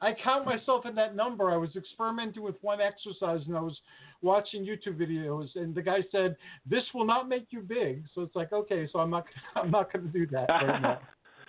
I 0.00 0.12
count 0.22 0.44
myself 0.44 0.86
in 0.86 0.94
that 0.96 1.16
number. 1.16 1.50
I 1.50 1.56
was 1.56 1.70
experimenting 1.74 2.42
with 2.42 2.56
one 2.60 2.80
exercise 2.80 3.40
and 3.46 3.56
I 3.56 3.60
was 3.60 3.76
watching 4.22 4.64
YouTube 4.64 4.98
videos 5.00 5.48
and 5.56 5.74
the 5.74 5.82
guy 5.82 6.00
said, 6.12 6.36
"This 6.66 6.84
will 6.94 7.06
not 7.06 7.28
make 7.28 7.46
you 7.50 7.60
big." 7.60 8.04
So 8.14 8.22
it's 8.22 8.36
like, 8.36 8.52
okay, 8.52 8.88
so 8.92 8.98
I'm 8.98 9.10
not 9.10 9.24
I'm 9.56 9.70
not 9.70 9.92
going 9.92 10.06
to 10.06 10.12
do 10.12 10.26
that 10.28 10.48
right. 10.48 10.98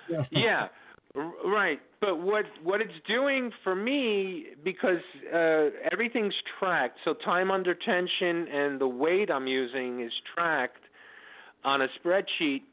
Yeah. 0.10 0.24
yeah, 0.32 0.68
right. 1.46 1.80
But 2.02 2.20
what 2.20 2.46
what 2.64 2.82
it's 2.82 2.92
doing 3.08 3.52
for 3.64 3.76
me 3.76 4.48
because 4.64 5.04
uh, 5.32 5.70
everything's 5.92 6.34
tracked. 6.60 6.98
So 7.06 7.14
time 7.14 7.52
under 7.52 7.76
tension 7.76 8.48
and 8.52 8.82
the 8.82 8.88
weight 8.88 9.30
I'm 9.30 9.46
using 9.46 10.02
is 10.02 10.12
tracked 10.34 10.84
on 11.64 11.84
a 11.84 11.88
spreadsheet. 12.04 12.64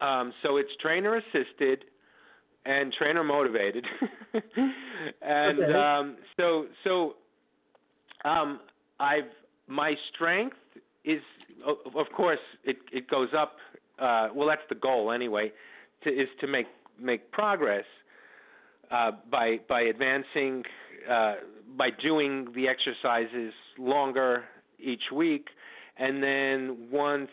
Um, 0.00 0.32
so 0.42 0.56
it's 0.56 0.70
trainer 0.80 1.16
assisted 1.16 1.84
and 2.64 2.92
trainer 2.94 3.22
motivated. 3.22 3.84
and 5.22 5.60
Okay. 5.60 5.72
um, 5.74 6.16
so 6.38 6.66
so 6.82 7.14
um, 8.24 8.60
I've 8.98 9.24
my 9.68 9.94
strength 10.14 10.56
is 11.04 11.20
of 11.66 12.06
course 12.16 12.38
it 12.64 12.78
it 12.90 13.08
goes 13.10 13.28
up. 13.36 13.56
Uh, 13.98 14.28
well, 14.34 14.48
that's 14.48 14.66
the 14.70 14.74
goal 14.74 15.12
anyway 15.12 15.52
to, 16.04 16.10
is 16.10 16.28
to 16.40 16.46
make 16.46 16.66
make 16.98 17.30
progress 17.32 17.84
uh, 18.90 19.12
by 19.30 19.58
by 19.68 19.82
advancing 19.82 20.62
uh, 21.10 21.34
by 21.76 21.90
doing 22.02 22.48
the 22.54 22.68
exercises 22.68 23.52
longer 23.78 24.44
each 24.78 25.10
week, 25.12 25.48
and 25.98 26.22
then 26.22 26.88
once 26.90 27.30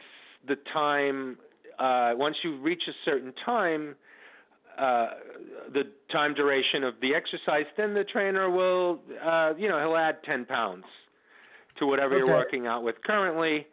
the 0.48 0.58
time 0.74 1.38
uh, 1.80 2.12
once 2.16 2.36
you 2.44 2.60
reach 2.62 2.84
a 2.88 2.94
certain 3.06 3.34
time. 3.46 3.96
Uh, 4.76 5.10
the 5.72 5.84
time 6.12 6.34
duration 6.34 6.84
of 6.84 6.96
the 7.00 7.14
exercise, 7.14 7.66
then 7.78 7.94
the 7.94 8.04
trainer 8.06 8.50
will, 8.50 9.00
uh, 9.24 9.54
you 9.56 9.70
know, 9.70 9.80
he'll 9.80 9.96
add 9.96 10.18
10 10.24 10.46
pounds 10.46 10.84
to 11.78 11.86
whatever 11.86 12.18
you're 12.18 12.28
working 12.28 12.66
out 12.66 12.84
with 12.84 12.96
currently, 13.06 13.68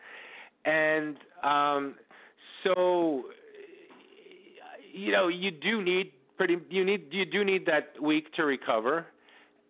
and 0.66 1.16
um, 1.42 1.94
so 2.64 3.24
you 4.92 5.12
know 5.12 5.28
you 5.28 5.50
do 5.50 5.82
need 5.82 6.12
pretty 6.40 6.56
you 6.70 6.86
need 6.86 7.08
you 7.10 7.26
do 7.26 7.44
need 7.44 7.66
that 7.66 8.00
week 8.02 8.32
to 8.32 8.46
recover. 8.46 9.04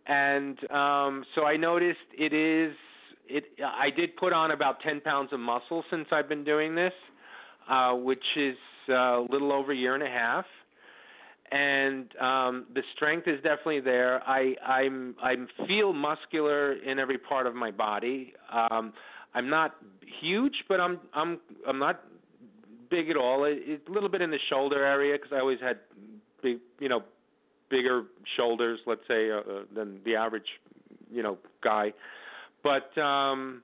And 0.07 0.57
um 0.71 1.25
so 1.35 1.45
i 1.45 1.57
noticed 1.57 1.99
it 2.17 2.33
is 2.33 2.73
it 3.27 3.43
i 3.65 3.91
did 3.91 4.17
put 4.17 4.33
on 4.33 4.53
about 4.53 4.81
10 4.81 5.01
pounds 5.01 5.31
of 5.33 5.41
muscle 5.41 5.83
since 5.91 6.07
i've 6.13 6.29
been 6.29 6.45
doing 6.45 6.77
this 6.77 6.93
uh 7.69 7.95
which 7.95 8.23
is 8.37 8.55
uh, 8.89 8.93
a 8.93 9.27
little 9.29 9.53
over 9.53 9.73
a 9.73 9.77
year 9.77 9.95
and 9.95 10.05
a 10.05 10.15
half. 10.23 10.45
And 11.51 12.05
um 12.21 12.67
the 12.73 12.85
strength 12.95 13.27
is 13.27 13.43
definitely 13.43 13.81
there. 13.81 14.23
I 14.29 14.55
i'm 14.65 15.17
i 15.21 15.35
feel 15.67 15.93
muscular 15.93 16.75
in 16.75 17.01
every 17.01 17.19
part 17.19 17.49
of 17.49 17.57
my 17.57 17.73
body. 17.73 18.33
Um 18.53 18.93
i'm 19.35 19.49
not 19.51 19.75
huge 20.21 20.59
but 20.69 20.79
i'm 20.79 21.01
i'm 21.15 21.41
i'm 21.67 21.81
not 21.81 22.05
big 22.91 23.09
at 23.09 23.17
all. 23.17 23.45
It, 23.45 23.59
it, 23.65 23.83
a 23.89 23.93
little 23.93 24.09
bit 24.09 24.21
in 24.21 24.31
the 24.31 24.43
shoulder 24.51 24.85
area 24.85 25.17
because 25.17 25.33
I 25.33 25.41
always 25.41 25.61
had 25.61 25.79
big, 26.43 26.59
you 26.79 26.89
know, 26.89 27.03
bigger 27.71 28.05
shoulders, 28.37 28.81
let's 28.87 29.03
say, 29.09 29.31
uh, 29.31 29.37
uh, 29.37 29.43
than 29.75 30.01
the 30.05 30.17
average, 30.17 30.47
you 31.11 31.23
know, 31.23 31.39
guy. 31.63 31.93
But 32.63 32.97
um, 33.01 33.63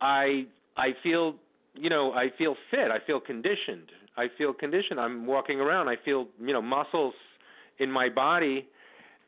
I 0.00 0.46
I 0.76 0.88
feel, 1.02 1.36
you 1.74 1.90
know, 1.90 2.12
I 2.12 2.30
feel 2.36 2.56
fit. 2.70 2.90
I 2.90 2.98
feel 3.06 3.20
conditioned. 3.20 3.90
I 4.16 4.26
feel 4.36 4.52
conditioned. 4.52 5.00
I'm 5.00 5.26
walking 5.26 5.60
around. 5.60 5.88
I 5.88 5.96
feel, 6.04 6.26
you 6.40 6.52
know, 6.52 6.62
muscles 6.62 7.14
in 7.78 7.90
my 7.90 8.08
body 8.08 8.66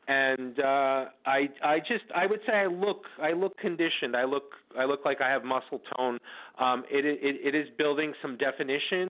and 0.07 0.59
uh 0.59 1.05
i 1.25 1.49
i 1.63 1.79
just 1.79 2.03
i 2.15 2.25
would 2.25 2.39
say 2.45 2.53
i 2.53 2.67
look 2.67 3.05
i 3.21 3.31
look 3.31 3.57
conditioned 3.57 4.15
i 4.15 4.23
look 4.23 4.51
i 4.77 4.85
look 4.85 5.03
like 5.03 5.19
i 5.19 5.29
have 5.29 5.43
muscle 5.43 5.81
tone 5.97 6.19
um 6.59 6.83
it 6.91 7.05
it, 7.05 7.17
it 7.43 7.55
is 7.55 7.67
building 7.77 8.13
some 8.21 8.37
definition 8.37 9.09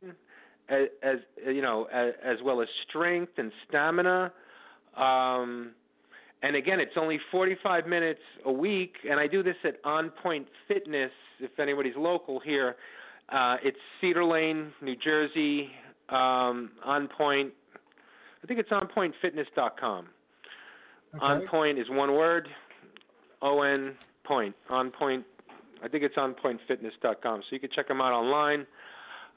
as, 0.70 0.88
as 1.04 1.18
you 1.46 1.62
know 1.62 1.86
as, 1.94 2.14
as 2.24 2.38
well 2.44 2.62
as 2.62 2.68
strength 2.88 3.34
and 3.38 3.52
stamina 3.68 4.32
um 4.98 5.72
and 6.44 6.56
again 6.56 6.80
it's 6.80 6.94
only 6.98 7.20
45 7.32 7.88
minutes 7.88 8.22
a 8.46 8.52
week 8.52 8.94
and 9.10 9.20
i 9.20 9.28
do 9.28 9.44
this 9.44 9.56
at 9.64 9.76
on 9.84 10.12
point 10.24 10.48
fitness 10.68 11.12
if 11.40 11.60
anybody's 11.60 11.96
local 11.98 12.40
here 12.40 12.76
uh 13.30 13.58
it's 13.64 13.78
cedar 14.02 14.26
lane 14.26 14.72
new 14.82 14.96
jersey 14.96 15.70
um 16.10 16.72
on 16.84 17.08
point 17.18 17.52
i 18.44 18.48
think 18.48 18.60
it's 18.60 18.72
on 18.72 18.88
onpointfitness.com 18.88 20.08
on 21.22 21.38
Okay. 21.38 21.48
point 21.48 21.80
is 21.80 21.90
one 21.90 22.14
word. 22.14 22.48
O 23.42 23.62
N 23.62 23.96
point. 24.24 24.56
On 24.70 24.92
point. 24.92 25.26
I 25.84 25.88
think 25.88 26.04
it's 26.04 26.18
on 26.18 26.34
point 26.34 26.60
onpointfitness.com. 26.68 27.42
So 27.42 27.48
you 27.52 27.60
can 27.60 27.70
check 27.76 27.88
them 27.88 28.02
out 28.02 28.12
online. 28.14 28.66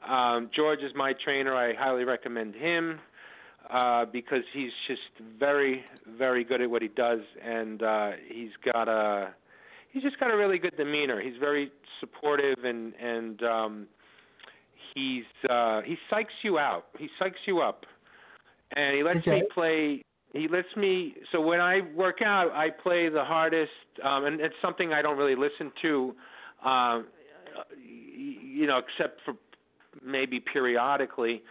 Um, 0.07 0.51
George 0.55 0.81
is 0.81 0.93
my 0.95 1.13
trainer. 1.25 1.55
I 1.55 1.75
highly 1.75 2.05
recommend 2.05 2.55
him 2.55 2.99
uh, 3.71 4.05
because 4.07 4.43
he's 4.53 4.71
just 4.87 5.01
very, 5.39 5.85
very 6.19 6.45
good 6.45 6.61
at 6.61 6.71
what 6.71 6.83
he 6.83 6.89
does, 6.89 7.21
and 7.45 7.83
uh, 7.83 8.11
he's 8.29 8.51
got 8.73 8.89
a 8.89 9.35
he's 9.93 10.03
just 10.03 10.19
got 10.21 10.31
a 10.33 10.37
really 10.37 10.59
good 10.59 10.77
demeanor. 10.77 11.21
He's 11.21 11.39
very 11.41 11.71
supportive 12.01 12.65
and 12.65 12.95
and 12.95 13.43
um 13.43 13.87
he's 14.95 15.25
uh 15.51 15.83
he 15.83 15.97
psychs 16.11 16.27
you 16.43 16.59
out. 16.59 16.87
He 16.99 17.09
psychs 17.21 17.47
you 17.47 17.61
up. 17.61 17.85
And 18.77 18.97
he 18.97 19.03
lets 19.03 19.19
Okay. 19.19 19.31
me 19.31 19.43
play 19.53 20.03
he 20.35 20.47
lets 20.49 20.69
me 20.77 21.15
so 21.33 21.41
when 21.41 21.61
I 21.61 21.81
work 21.97 22.19
out 22.25 22.53
I 22.53 22.69
play 22.71 23.09
the 23.09 23.25
hardest 23.25 23.71
um 24.05 24.25
and 24.27 24.41
it's 24.41 24.55
something 24.63 24.93
I 24.93 25.03
don't 25.03 25.17
really 25.17 25.37
listen 25.37 25.73
to 25.83 26.15
um 26.65 27.07
you 27.83 28.67
know 28.67 28.79
except 28.79 29.21
for 29.25 29.35
maybe 30.05 30.41
periodically 30.41 31.43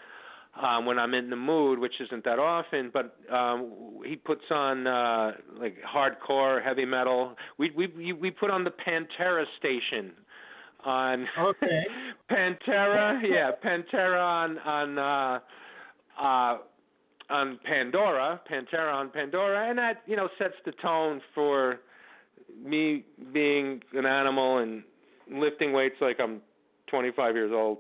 um 0.62 0.86
when 0.86 0.98
I'm 1.00 1.14
in 1.14 1.30
the 1.30 1.36
mood 1.36 1.80
which 1.80 1.94
isn't 2.00 2.24
that 2.26 2.40
often 2.40 2.92
but 2.94 3.16
um 3.34 4.00
he 4.06 4.16
puts 4.16 4.44
on 4.52 4.88
uh 4.88 5.32
like 5.60 5.78
hardcore 5.84 6.64
heavy 6.64 6.86
metal 6.86 7.36
we 7.58 7.72
we 7.72 8.14
we 8.14 8.32
put 8.32 8.50
on 8.50 8.64
the 8.64 8.72
Pantera 8.72 9.46
station 9.60 10.12
on 10.86 11.28
Okay. 11.40 11.86
Pantera 12.32 13.22
yeah 13.24 13.52
Pantera 13.64 14.24
on 14.24 14.58
on 14.60 14.98
uh 14.98 15.40
uh 16.22 16.58
on 17.30 17.60
Pandora, 17.66 18.40
Pantera 18.50 18.94
on 18.94 19.10
Pandora, 19.10 19.70
and 19.70 19.78
that 19.78 20.02
you 20.06 20.16
know 20.16 20.30
sets 20.38 20.56
the 20.66 20.72
tone 20.82 21.22
for 21.36 21.80
me 22.64 23.04
being 23.34 23.82
an 23.94 24.06
animal 24.06 24.60
and 24.60 24.84
lifting 25.32 25.74
weights 25.74 25.96
like 26.00 26.18
I'm 26.20 26.42
25 26.88 27.36
years 27.36 27.52
old. 27.54 27.80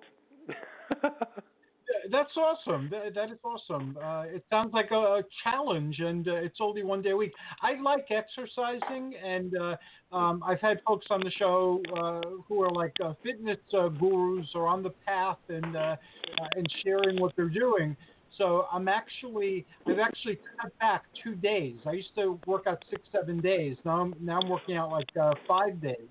That's 2.11 2.29
awesome. 2.37 2.89
That, 2.91 3.15
that 3.15 3.31
is 3.31 3.37
awesome. 3.43 3.97
Uh, 4.01 4.23
it 4.27 4.43
sounds 4.49 4.73
like 4.73 4.91
a, 4.91 4.95
a 4.95 5.23
challenge, 5.43 5.99
and 5.99 6.27
uh, 6.27 6.35
it's 6.35 6.57
only 6.59 6.83
one 6.83 7.01
day 7.01 7.11
a 7.11 7.17
week. 7.17 7.33
I 7.61 7.79
like 7.81 8.07
exercising, 8.11 9.13
and 9.23 9.53
uh, 9.57 10.15
um, 10.15 10.43
I've 10.45 10.61
had 10.61 10.81
folks 10.85 11.07
on 11.09 11.21
the 11.21 11.31
show 11.31 11.81
uh, 11.97 12.21
who 12.47 12.61
are 12.61 12.71
like 12.71 12.93
uh, 13.03 13.13
fitness 13.23 13.57
uh, 13.77 13.87
gurus 13.89 14.47
or 14.55 14.67
on 14.67 14.83
the 14.83 14.91
path 15.05 15.37
and 15.49 15.75
uh, 15.75 15.79
uh, 15.79 16.47
and 16.55 16.65
sharing 16.83 17.19
what 17.19 17.33
they're 17.35 17.49
doing. 17.49 17.95
So 18.37 18.67
I'm 18.71 18.87
actually 18.87 19.65
I've 19.87 19.99
actually 19.99 20.39
cut 20.61 20.77
back 20.79 21.03
two 21.23 21.35
days. 21.35 21.75
I 21.85 21.91
used 21.93 22.13
to 22.15 22.39
work 22.45 22.67
out 22.67 22.83
six 22.89 23.01
seven 23.11 23.39
days. 23.39 23.77
Now 23.83 24.01
I'm 24.01 24.13
now 24.21 24.39
I'm 24.41 24.49
working 24.49 24.77
out 24.77 24.91
like 24.91 25.09
uh, 25.21 25.33
five 25.47 25.81
days. 25.81 26.07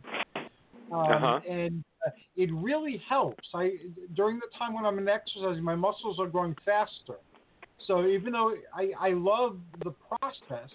Um, 0.92 1.00
Uh-huh. 1.00 1.40
And 1.48 1.84
it 2.36 2.50
really 2.52 3.02
helps. 3.08 3.48
I 3.54 3.72
during 4.14 4.38
the 4.38 4.48
time 4.58 4.74
when 4.74 4.84
I'm 4.84 4.98
in 4.98 5.08
exercising, 5.08 5.62
my 5.62 5.74
muscles 5.74 6.18
are 6.20 6.28
growing 6.28 6.54
faster. 6.64 7.18
So 7.86 8.06
even 8.06 8.32
though 8.32 8.54
I, 8.74 8.92
I 8.98 9.10
love 9.12 9.58
the 9.84 9.92
process, 10.08 10.70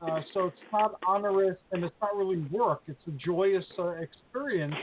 uh, 0.00 0.20
so 0.32 0.46
it's 0.46 0.60
not 0.72 0.94
onerous 1.06 1.56
and 1.70 1.84
it's 1.84 1.94
not 2.00 2.16
really 2.16 2.38
work. 2.50 2.80
It's 2.88 3.02
a 3.06 3.12
joyous 3.12 3.66
uh, 3.78 3.90
experience. 3.90 4.74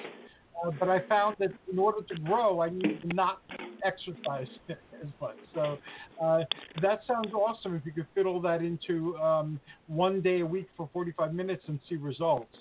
Uh, 0.66 0.72
but 0.80 0.90
I 0.90 1.00
found 1.08 1.36
that 1.40 1.52
in 1.72 1.80
order 1.80 2.00
to 2.10 2.16
grow, 2.22 2.62
I 2.62 2.70
need 2.70 3.02
to 3.02 3.16
not 3.16 3.40
exercise 3.86 4.48
as 4.70 5.10
much. 5.22 5.36
So 5.54 5.78
uh, 6.22 6.44
that 6.82 7.00
sounds 7.08 7.34
awesome 7.34 7.76
if 7.76 7.86
you 7.86 7.94
could 7.94 8.08
fit 8.14 8.26
all 8.26 8.42
that 8.42 8.62
into 8.62 9.18
um, 9.18 9.60
one 9.88 10.22
day 10.22 10.42
a 10.42 10.46
week 10.46 10.68
for 10.76 10.90
45 10.92 11.34
minutes 11.34 11.64
and 11.68 11.80
see 11.88 11.96
results. 11.96 12.56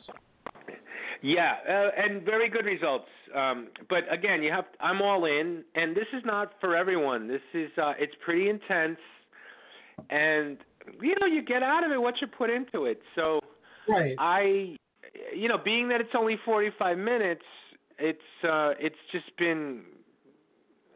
Yeah, 1.23 1.55
uh, 1.69 1.91
and 1.97 2.23
very 2.25 2.49
good 2.49 2.65
results. 2.65 3.09
Um, 3.35 3.69
but 3.89 4.05
again, 4.11 4.43
you 4.43 4.53
have 4.53 4.65
I'm 4.81 5.03
all 5.03 5.25
in, 5.25 5.65
and 5.75 5.97
this 5.97 6.07
is 6.13 6.23
not 6.25 6.53
for 6.61 6.77
everyone. 6.77 7.29
This 7.29 7.43
is 7.55 7.71
uh, 7.77 7.93
it's 7.99 8.15
pretty 8.25 8.49
intense, 8.49 8.99
and 10.11 10.59
you 11.01 11.15
know 11.21 11.27
you 11.27 11.43
get 11.43 11.63
out 11.63 11.85
of 11.85 11.91
it 11.91 12.01
what 12.01 12.15
you 12.21 12.27
put 12.27 12.51
into 12.51 12.85
it. 12.85 13.01
So 13.15 13.41
Right. 13.89 14.15
I, 14.19 14.77
you 15.35 15.49
know, 15.49 15.57
being 15.63 15.89
that 15.89 16.01
it's 16.01 16.11
only 16.17 16.37
45 16.45 16.99
minutes, 16.99 17.43
it's 17.99 18.19
uh, 18.45 18.73
it's 18.79 18.97
just 19.11 19.35
been 19.39 19.83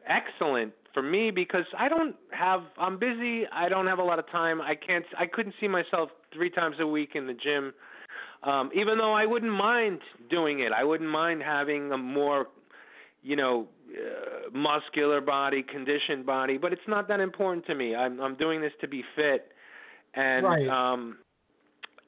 excellent 0.06 0.72
for 0.92 1.02
me 1.02 1.30
because 1.30 1.64
I 1.76 1.88
don't 1.88 2.14
have 2.30 2.60
I'm 2.78 2.98
busy. 2.98 3.44
I 3.50 3.68
don't 3.68 3.86
have 3.86 3.98
a 3.98 4.04
lot 4.04 4.18
of 4.18 4.30
time. 4.30 4.60
I 4.60 4.74
can't 4.74 5.04
I 5.18 5.26
couldn't 5.26 5.54
see 5.60 5.68
myself 5.68 6.10
three 6.32 6.50
times 6.50 6.76
a 6.80 6.86
week 6.86 7.10
in 7.14 7.26
the 7.26 7.32
gym. 7.34 7.72
Um, 8.44 8.70
even 8.74 8.98
though 8.98 9.12
I 9.12 9.24
wouldn't 9.26 9.52
mind 9.52 10.00
doing 10.28 10.60
it, 10.60 10.72
I 10.72 10.82
wouldn't 10.84 11.08
mind 11.08 11.42
having 11.42 11.92
a 11.92 11.98
more, 11.98 12.48
you 13.22 13.36
know, 13.36 13.68
uh, 13.90 14.50
muscular 14.52 15.20
body, 15.20 15.62
conditioned 15.62 16.26
body. 16.26 16.58
But 16.58 16.72
it's 16.72 16.88
not 16.88 17.06
that 17.08 17.20
important 17.20 17.66
to 17.66 17.74
me. 17.74 17.94
I'm 17.94 18.20
I'm 18.20 18.34
doing 18.36 18.60
this 18.60 18.72
to 18.80 18.88
be 18.88 19.04
fit, 19.14 19.52
and 20.14 20.44
Right. 20.46 20.68
um, 20.68 21.18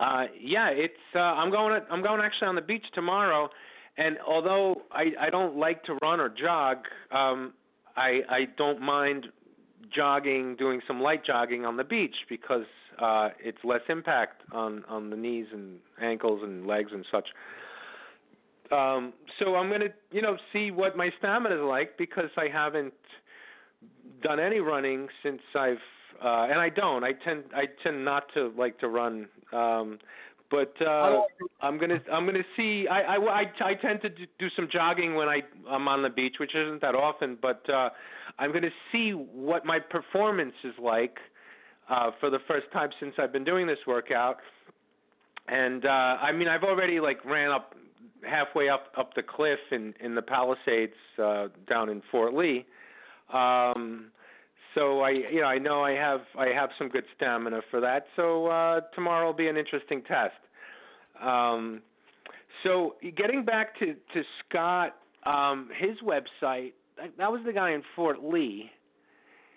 uh, 0.00 0.24
yeah, 0.40 0.70
it's. 0.70 0.94
Uh, 1.14 1.18
I'm 1.20 1.50
going. 1.50 1.80
I'm 1.90 2.02
going 2.02 2.20
actually 2.20 2.48
on 2.48 2.56
the 2.56 2.62
beach 2.62 2.84
tomorrow, 2.94 3.48
and 3.96 4.18
although 4.26 4.82
I 4.90 5.12
I 5.20 5.30
don't 5.30 5.56
like 5.56 5.84
to 5.84 5.94
run 6.02 6.20
or 6.20 6.28
jog, 6.28 6.78
um, 7.12 7.52
I 7.96 8.22
I 8.28 8.46
don't 8.56 8.80
mind 8.80 9.26
jogging, 9.94 10.56
doing 10.56 10.80
some 10.86 11.00
light 11.00 11.24
jogging 11.24 11.64
on 11.64 11.76
the 11.76 11.84
beach 11.84 12.14
because 12.28 12.66
uh, 13.00 13.30
it's 13.40 13.58
less 13.64 13.80
impact 13.88 14.42
on 14.52 14.84
on 14.88 15.10
the 15.10 15.16
knees 15.16 15.46
and 15.52 15.78
ankles 16.00 16.40
and 16.42 16.66
legs 16.66 16.90
and 16.92 17.04
such. 17.10 17.28
Um, 18.72 19.12
so 19.38 19.56
I'm 19.56 19.70
gonna, 19.70 19.90
you 20.10 20.22
know, 20.22 20.36
see 20.52 20.70
what 20.70 20.96
my 20.96 21.10
stamina 21.18 21.56
is 21.56 21.62
like 21.62 21.98
because 21.98 22.30
I 22.36 22.46
haven't 22.52 22.94
done 24.22 24.40
any 24.40 24.58
running 24.58 25.08
since 25.22 25.42
I've, 25.54 25.76
uh, 26.24 26.46
and 26.50 26.58
I 26.58 26.70
don't. 26.70 27.04
I 27.04 27.12
tend, 27.12 27.44
I 27.54 27.64
tend 27.82 28.04
not 28.04 28.24
to 28.34 28.52
like 28.56 28.78
to 28.80 28.88
run. 28.88 29.28
Um, 29.52 29.98
but 30.50 30.74
uh, 30.80 31.22
I'm 31.62 31.78
gonna, 31.78 32.00
I'm 32.12 32.26
gonna 32.26 32.44
see. 32.56 32.86
I, 32.88 33.00
I, 33.00 33.16
I, 33.16 33.42
I 33.60 33.74
tend 33.74 34.02
to 34.02 34.08
do 34.08 34.24
do 34.38 34.46
some 34.54 34.68
jogging 34.72 35.14
when 35.14 35.28
I, 35.28 35.40
I'm 35.68 35.88
on 35.88 36.02
the 36.02 36.10
beach, 36.10 36.36
which 36.38 36.54
isn't 36.54 36.80
that 36.80 36.94
often. 36.94 37.36
But 37.40 37.68
uh, 37.68 37.90
I'm 38.38 38.52
gonna 38.52 38.68
see 38.92 39.10
what 39.12 39.64
my 39.64 39.78
performance 39.78 40.54
is 40.64 40.74
like 40.82 41.18
uh, 41.88 42.10
for 42.20 42.30
the 42.30 42.38
first 42.48 42.66
time 42.72 42.90
since 43.00 43.14
I've 43.18 43.32
been 43.32 43.44
doing 43.44 43.66
this 43.66 43.78
workout. 43.86 44.38
And 45.48 45.84
uh, 45.84 45.88
I 45.88 46.32
mean, 46.32 46.48
I've 46.48 46.64
already 46.64 47.00
like 47.00 47.24
ran 47.24 47.50
up 47.50 47.74
halfway 48.28 48.68
up 48.68 48.92
up 48.96 49.14
the 49.14 49.22
cliff 49.22 49.58
in 49.70 49.94
in 50.00 50.14
the 50.14 50.22
Palisades 50.22 50.94
uh, 51.22 51.48
down 51.68 51.88
in 51.90 52.02
Fort 52.10 52.34
Lee. 52.34 52.66
Um, 53.32 54.06
so 54.74 55.00
I 55.00 55.10
you 55.10 55.40
know 55.40 55.46
I 55.46 55.58
know 55.58 55.82
I 55.82 55.92
have 55.92 56.20
I 56.38 56.48
have 56.48 56.70
some 56.78 56.88
good 56.88 57.04
stamina 57.16 57.60
for 57.70 57.80
that. 57.80 58.06
So 58.16 58.46
uh, 58.46 58.80
tomorrow 58.94 59.26
will 59.26 59.32
be 59.34 59.48
an 59.48 59.56
interesting 59.56 60.02
test. 60.02 60.34
Um, 61.22 61.82
so 62.62 62.96
getting 63.16 63.44
back 63.44 63.78
to 63.78 63.94
to 63.94 64.22
Scott, 64.48 64.96
um, 65.24 65.68
his 65.78 65.96
website 66.02 66.72
that, 66.96 67.12
that 67.18 67.32
was 67.32 67.40
the 67.44 67.52
guy 67.52 67.72
in 67.72 67.82
Fort 67.96 68.22
Lee. 68.22 68.70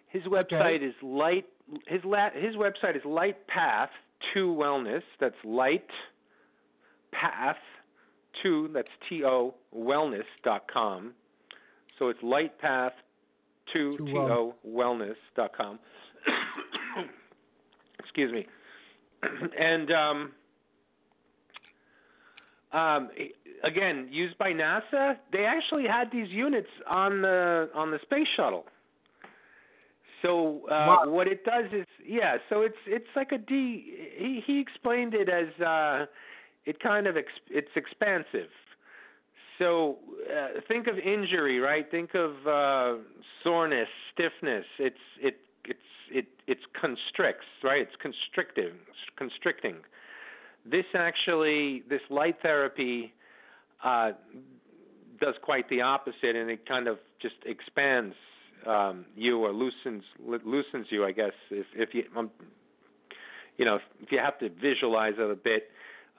His 0.10 0.24
website 0.24 0.88
is 0.88 0.94
light. 1.02 1.46
His 1.88 2.02
la, 2.04 2.30
his 2.34 2.56
website 2.56 2.96
is 2.96 3.04
Light 3.06 3.46
Path 3.48 3.90
to 4.34 4.48
Wellness. 4.48 5.02
That's 5.20 5.36
Light 5.44 5.88
Path 7.12 7.58
to 8.44 8.70
that's 8.74 8.88
T 9.10 9.24
O 9.26 9.56
Wellness 9.76 10.24
dot 10.44 10.64
com. 10.72 11.14
So 12.00 12.10
it's 12.10 12.22
Light 12.24 12.58
Path 12.60 12.94
to 13.74 13.98
To 13.98 14.06
T 14.06 14.12
O 14.16 14.56
Wellness 14.66 15.16
dot 15.36 15.52
com. 15.56 15.80
Excuse 18.00 18.32
me. 18.32 18.48
and 19.60 19.92
um, 19.92 20.32
um, 22.74 23.10
again, 23.64 24.08
used 24.12 24.38
by 24.38 24.52
NASA. 24.52 25.18
They 25.32 25.46
actually 25.46 25.88
had 25.88 26.12
these 26.12 26.30
units 26.30 26.70
on 26.90 27.22
the 27.22 27.70
on 27.74 27.92
the 27.92 28.00
space 28.04 28.28
shuttle. 28.36 28.66
So 30.22 30.62
uh, 30.66 30.70
Wow. 30.70 31.04
what 31.08 31.28
it 31.28 31.46
does 31.46 31.66
is, 31.72 31.86
yeah. 32.06 32.38
So 32.50 32.62
it's 32.62 32.78
it's 32.88 33.08
like 33.16 33.32
a 33.32 33.38
D. 33.38 34.12
He 34.18 34.42
he 34.46 34.60
explained 34.60 35.14
it 35.14 35.30
as 35.30 35.48
uh, 35.62 36.06
it 36.66 36.80
kind 36.80 37.08
of 37.08 37.18
ex, 37.18 37.28
it's 37.50 37.70
expansive. 37.76 38.50
So 39.60 39.98
uh, 40.32 40.60
think 40.68 40.88
of 40.88 40.98
injury, 41.00 41.60
right? 41.60 41.90
Think 41.90 42.14
of 42.16 42.32
uh, 42.48 43.02
soreness, 43.44 43.88
stiffness. 44.14 44.66
It's 44.80 45.06
it 45.22 45.38
it's 45.66 45.80
it 46.12 46.28
it's 46.48 46.62
constricts, 46.80 47.48
right? 47.64 47.82
It's 47.82 47.96
constrictive, 48.02 48.74
constricting. 49.18 49.78
This 50.70 50.86
actually, 50.94 51.84
this 51.90 52.02
light 52.10 52.38
therapy 52.42 53.14
uh, 53.84 54.12
does 55.20 55.36
quite 55.42 55.70
the 55.70 55.82
opposite, 55.82 56.36
and 56.36 56.50
it 56.50 56.68
kind 56.68 56.88
of 56.88 56.98
just 57.22 57.36
expands 57.46 58.16
um, 58.66 59.06
you 59.16 59.40
or 59.40 59.52
loosens 59.52 60.04
loosens 60.20 60.88
you, 60.90 61.06
I 61.06 61.12
guess. 61.12 61.34
If 61.50 61.66
if 61.76 61.90
you 61.94 62.04
um, 62.16 62.32
you 63.58 63.66
know 63.66 63.80
if 64.02 64.12
you 64.12 64.20
have 64.20 64.38
to 64.40 64.50
visualize 64.50 65.14
it 65.18 65.32
a 65.32 65.36
bit. 65.36 65.70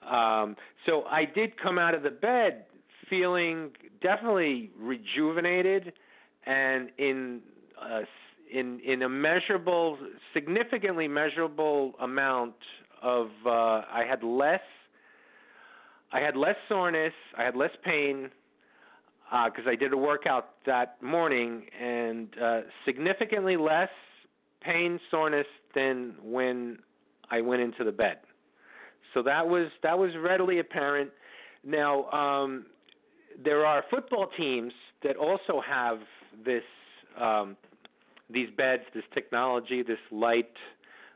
Um, 0.08 0.56
so 0.86 1.02
I 1.04 1.24
did 1.24 1.60
come 1.60 1.78
out 1.78 1.94
of 1.94 2.02
the 2.02 2.10
bed 2.10 2.64
feeling 3.10 3.70
definitely 4.00 4.70
rejuvenated 4.78 5.92
and 6.46 6.90
in 6.98 7.40
uh, 7.80 8.00
in 8.52 8.80
in 8.80 9.02
a 9.02 9.08
measurable, 9.08 9.98
significantly 10.32 11.08
measurable 11.08 11.94
amount 12.00 12.54
of 13.02 13.28
uh, 13.46 13.50
I 13.50 14.04
had 14.08 14.22
less 14.22 14.60
I 16.12 16.20
had 16.20 16.36
less 16.36 16.56
soreness, 16.68 17.12
I 17.36 17.44
had 17.44 17.54
less 17.54 17.70
pain 17.84 18.30
because 19.30 19.66
uh, 19.66 19.70
I 19.70 19.76
did 19.76 19.92
a 19.92 19.96
workout 19.96 20.54
that 20.64 21.02
morning, 21.02 21.66
and 21.78 22.28
uh, 22.42 22.60
significantly 22.86 23.58
less 23.58 23.90
pain 24.62 24.98
soreness 25.10 25.46
than 25.74 26.14
when 26.22 26.78
I 27.30 27.42
went 27.42 27.60
into 27.60 27.84
the 27.84 27.92
bed. 27.92 28.18
So 29.12 29.22
that 29.22 29.46
was 29.46 29.68
that 29.82 29.98
was 29.98 30.10
readily 30.22 30.60
apparent. 30.60 31.10
Now 31.64 32.04
um, 32.10 32.66
there 33.42 33.66
are 33.66 33.84
football 33.90 34.28
teams 34.36 34.72
that 35.02 35.16
also 35.16 35.60
have 35.66 35.98
this 36.44 36.62
um, 37.20 37.56
these 38.30 38.48
beds, 38.56 38.82
this 38.94 39.04
technology, 39.14 39.82
this 39.82 39.98
light 40.10 40.50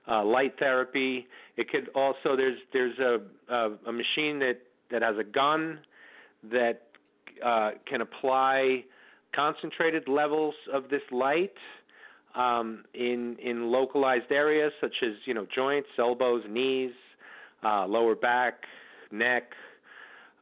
uh, 0.08 0.24
light 0.24 0.54
therapy. 0.58 1.26
It 1.56 1.70
could 1.70 1.88
also 1.94 2.36
there's 2.36 2.58
there's 2.72 2.98
a, 2.98 3.18
a 3.52 3.70
a 3.86 3.92
machine 3.92 4.38
that 4.40 4.58
that 4.90 5.02
has 5.02 5.16
a 5.18 5.24
gun 5.24 5.78
that 6.50 6.82
uh, 7.44 7.70
can 7.88 8.00
apply 8.00 8.84
concentrated 9.34 10.08
levels 10.08 10.54
of 10.72 10.88
this 10.90 11.02
light 11.10 11.54
um, 12.34 12.84
in 12.94 13.36
in 13.42 13.70
localized 13.70 14.30
areas 14.30 14.72
such 14.80 14.94
as 15.02 15.12
you 15.24 15.34
know 15.34 15.46
joints, 15.54 15.88
elbows, 15.98 16.42
knees, 16.48 16.92
uh, 17.64 17.86
lower 17.86 18.14
back, 18.14 18.62
neck, 19.10 19.52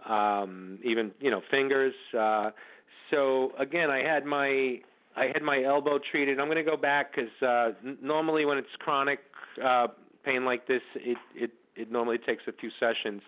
um, 0.08 0.78
even 0.84 1.10
you 1.20 1.30
know 1.30 1.42
fingers. 1.50 1.94
Uh, 2.18 2.50
so 3.10 3.52
again, 3.58 3.90
I 3.90 4.02
had 4.02 4.24
my 4.24 4.80
I 5.16 5.26
had 5.32 5.42
my 5.42 5.62
elbow 5.64 5.98
treated. 6.10 6.38
I'm 6.38 6.46
going 6.46 6.64
to 6.64 6.70
go 6.70 6.76
back 6.76 7.14
because 7.14 7.30
uh, 7.42 7.72
n- 7.84 7.98
normally 8.00 8.44
when 8.44 8.58
it's 8.58 8.68
chronic 8.78 9.18
uh, 9.64 9.88
pain 10.24 10.44
like 10.44 10.66
this, 10.66 10.82
it 10.94 11.18
it 11.34 11.50
it 11.76 11.90
normally 11.90 12.18
takes 12.18 12.42
a 12.46 12.52
few 12.52 12.70
sessions. 12.78 13.22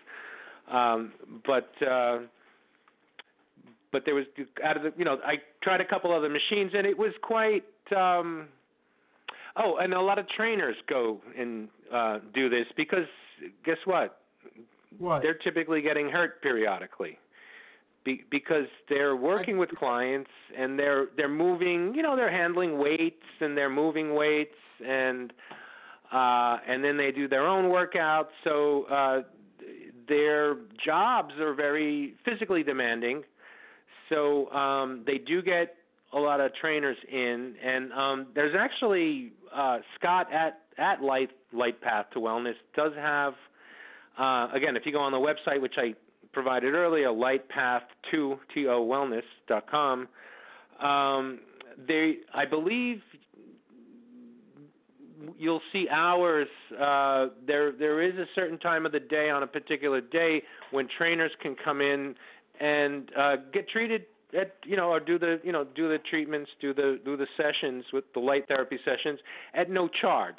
Um, 0.71 1.13
but 1.45 1.71
uh, 1.85 2.19
but 3.91 4.03
there 4.05 4.15
was 4.15 4.25
out 4.63 4.77
of 4.77 4.83
the 4.83 4.93
you 4.97 5.05
know 5.05 5.17
I 5.25 5.35
tried 5.61 5.81
a 5.81 5.85
couple 5.85 6.13
other 6.13 6.29
machines 6.29 6.71
and 6.75 6.85
it 6.85 6.97
was 6.97 7.13
quite. 7.21 7.63
Um, 7.95 8.47
oh, 9.57 9.77
and 9.77 9.93
a 9.93 10.01
lot 10.01 10.19
of 10.19 10.27
trainers 10.29 10.75
go 10.89 11.21
and 11.37 11.69
uh, 11.93 12.19
do 12.33 12.49
this 12.49 12.65
because 12.75 13.05
guess 13.65 13.77
what? 13.85 14.19
What? 14.97 15.21
They're 15.21 15.33
typically 15.35 15.81
getting 15.81 16.09
hurt 16.09 16.41
periodically. 16.41 17.17
Be, 18.05 18.23
because 18.29 18.65
they're 18.89 19.15
working 19.15 19.57
with 19.57 19.69
clients 19.71 20.29
and 20.57 20.77
they're 20.77 21.07
they're 21.15 21.29
moving, 21.29 21.93
you 21.95 22.01
know, 22.01 22.17
they're 22.17 22.31
handling 22.31 22.77
weights 22.77 23.23
and 23.39 23.55
they're 23.55 23.69
moving 23.69 24.13
weights 24.13 24.55
and 24.85 25.31
uh 26.13 26.57
and 26.67 26.83
then 26.83 26.97
they 26.97 27.11
do 27.11 27.27
their 27.27 27.47
own 27.47 27.65
workouts. 27.65 28.29
So 28.43 28.83
uh 28.83 29.21
their 30.07 30.55
jobs 30.85 31.33
are 31.39 31.53
very 31.53 32.15
physically 32.25 32.63
demanding. 32.63 33.23
So 34.09 34.49
um 34.51 35.03
they 35.05 35.17
do 35.17 35.41
get 35.41 35.75
a 36.13 36.19
lot 36.19 36.39
of 36.39 36.51
trainers 36.55 36.97
in 37.11 37.55
and 37.63 37.91
um 37.93 38.27
there's 38.35 38.55
actually 38.57 39.31
uh 39.53 39.79
Scott 39.99 40.31
at 40.31 40.59
at 40.77 41.01
Light 41.01 41.31
Light 41.51 41.81
Path 41.81 42.07
to 42.13 42.19
Wellness 42.19 42.55
does 42.75 42.93
have 42.95 43.33
uh, 44.17 44.47
again, 44.53 44.75
if 44.75 44.85
you 44.85 44.91
go 44.91 44.99
on 44.99 45.11
the 45.11 45.17
website, 45.17 45.61
which 45.61 45.75
I 45.77 45.95
provided 46.33 46.73
earlier, 46.73 47.07
lightpath2 47.07 47.81
to 48.11 48.39
wellness.com, 48.55 50.07
um, 50.85 51.39
they, 51.87 52.17
I 52.33 52.45
believe, 52.45 53.01
you'll 55.37 55.61
see 55.71 55.87
hours. 55.89 56.47
Uh, 56.71 57.27
there, 57.45 57.71
there 57.71 58.01
is 58.01 58.15
a 58.15 58.25
certain 58.35 58.57
time 58.59 58.85
of 58.85 58.91
the 58.91 58.99
day 58.99 59.29
on 59.29 59.43
a 59.43 59.47
particular 59.47 60.01
day 60.01 60.41
when 60.71 60.87
trainers 60.97 61.31
can 61.41 61.55
come 61.63 61.81
in 61.81 62.15
and 62.59 63.09
uh, 63.17 63.35
get 63.51 63.67
treated 63.69 64.05
at 64.39 64.55
you 64.65 64.75
know 64.75 64.89
or 64.89 64.99
do 64.99 65.19
the 65.19 65.39
you 65.43 65.51
know 65.51 65.63
do 65.63 65.87
the 65.87 65.99
treatments 66.09 66.49
do 66.59 66.73
the 66.73 66.99
do 67.05 67.15
the 67.15 67.27
sessions 67.37 67.83
with 67.93 68.03
the 68.13 68.19
light 68.19 68.47
therapy 68.47 68.79
sessions 68.83 69.19
at 69.53 69.69
no 69.69 69.87
charge 70.01 70.35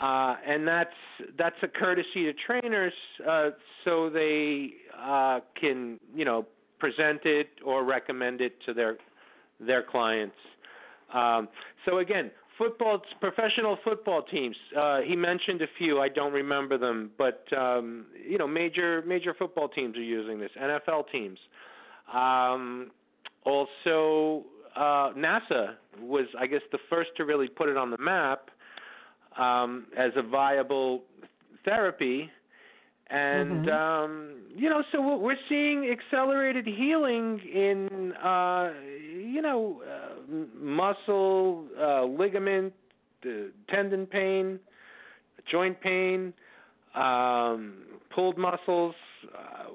uh, 0.00 0.36
and 0.46 0.68
that's 0.68 0.90
that's 1.38 1.56
a 1.62 1.68
courtesy 1.68 2.24
to 2.24 2.32
trainers, 2.46 2.92
uh, 3.26 3.50
so 3.84 4.10
they 4.10 4.70
uh, 4.98 5.40
can 5.58 5.98
you 6.14 6.24
know 6.24 6.44
present 6.78 7.20
it 7.24 7.48
or 7.64 7.82
recommend 7.84 8.42
it 8.42 8.54
to 8.66 8.74
their 8.74 8.98
their 9.58 9.82
clients. 9.82 10.36
Um, 11.14 11.48
so 11.86 11.98
again, 11.98 12.30
football 12.58 13.00
professional 13.20 13.78
football 13.84 14.22
teams. 14.22 14.56
Uh, 14.76 15.00
he 15.00 15.16
mentioned 15.16 15.62
a 15.62 15.66
few. 15.78 16.00
I 16.00 16.08
don't 16.08 16.32
remember 16.32 16.78
them, 16.78 17.10
but 17.18 17.44
um, 17.56 18.06
you 18.28 18.38
know 18.38 18.46
major 18.46 19.02
major 19.06 19.34
football 19.34 19.68
teams 19.68 19.96
are 19.96 20.02
using 20.02 20.38
this. 20.40 20.50
NFL 20.60 21.04
teams. 21.12 21.38
Um, 22.12 22.90
also, 23.44 24.44
uh, 24.76 25.12
NASA 25.16 25.74
was 26.00 26.26
I 26.38 26.46
guess 26.46 26.62
the 26.72 26.78
first 26.90 27.10
to 27.16 27.24
really 27.24 27.48
put 27.48 27.68
it 27.68 27.76
on 27.76 27.90
the 27.90 27.98
map 27.98 28.50
um, 29.38 29.86
as 29.96 30.12
a 30.16 30.22
viable 30.22 31.02
therapy. 31.64 32.30
And 33.08 33.64
Mhm. 33.64 33.72
um, 33.72 34.36
you 34.56 34.68
know, 34.68 34.82
so 34.90 35.16
we're 35.18 35.36
seeing 35.48 35.88
accelerated 35.90 36.66
healing 36.66 37.38
in 37.40 38.12
uh, 38.14 38.72
you 39.14 39.40
know 39.42 39.80
uh, 39.82 40.15
muscle, 40.28 41.64
uh, 41.80 42.04
ligament, 42.04 42.72
uh, 43.24 43.30
tendon 43.68 44.06
pain, 44.06 44.58
joint 45.50 45.80
pain, 45.80 46.32
um, 46.94 47.84
pulled 48.14 48.38
muscles, 48.38 48.94
uh, 49.36 49.70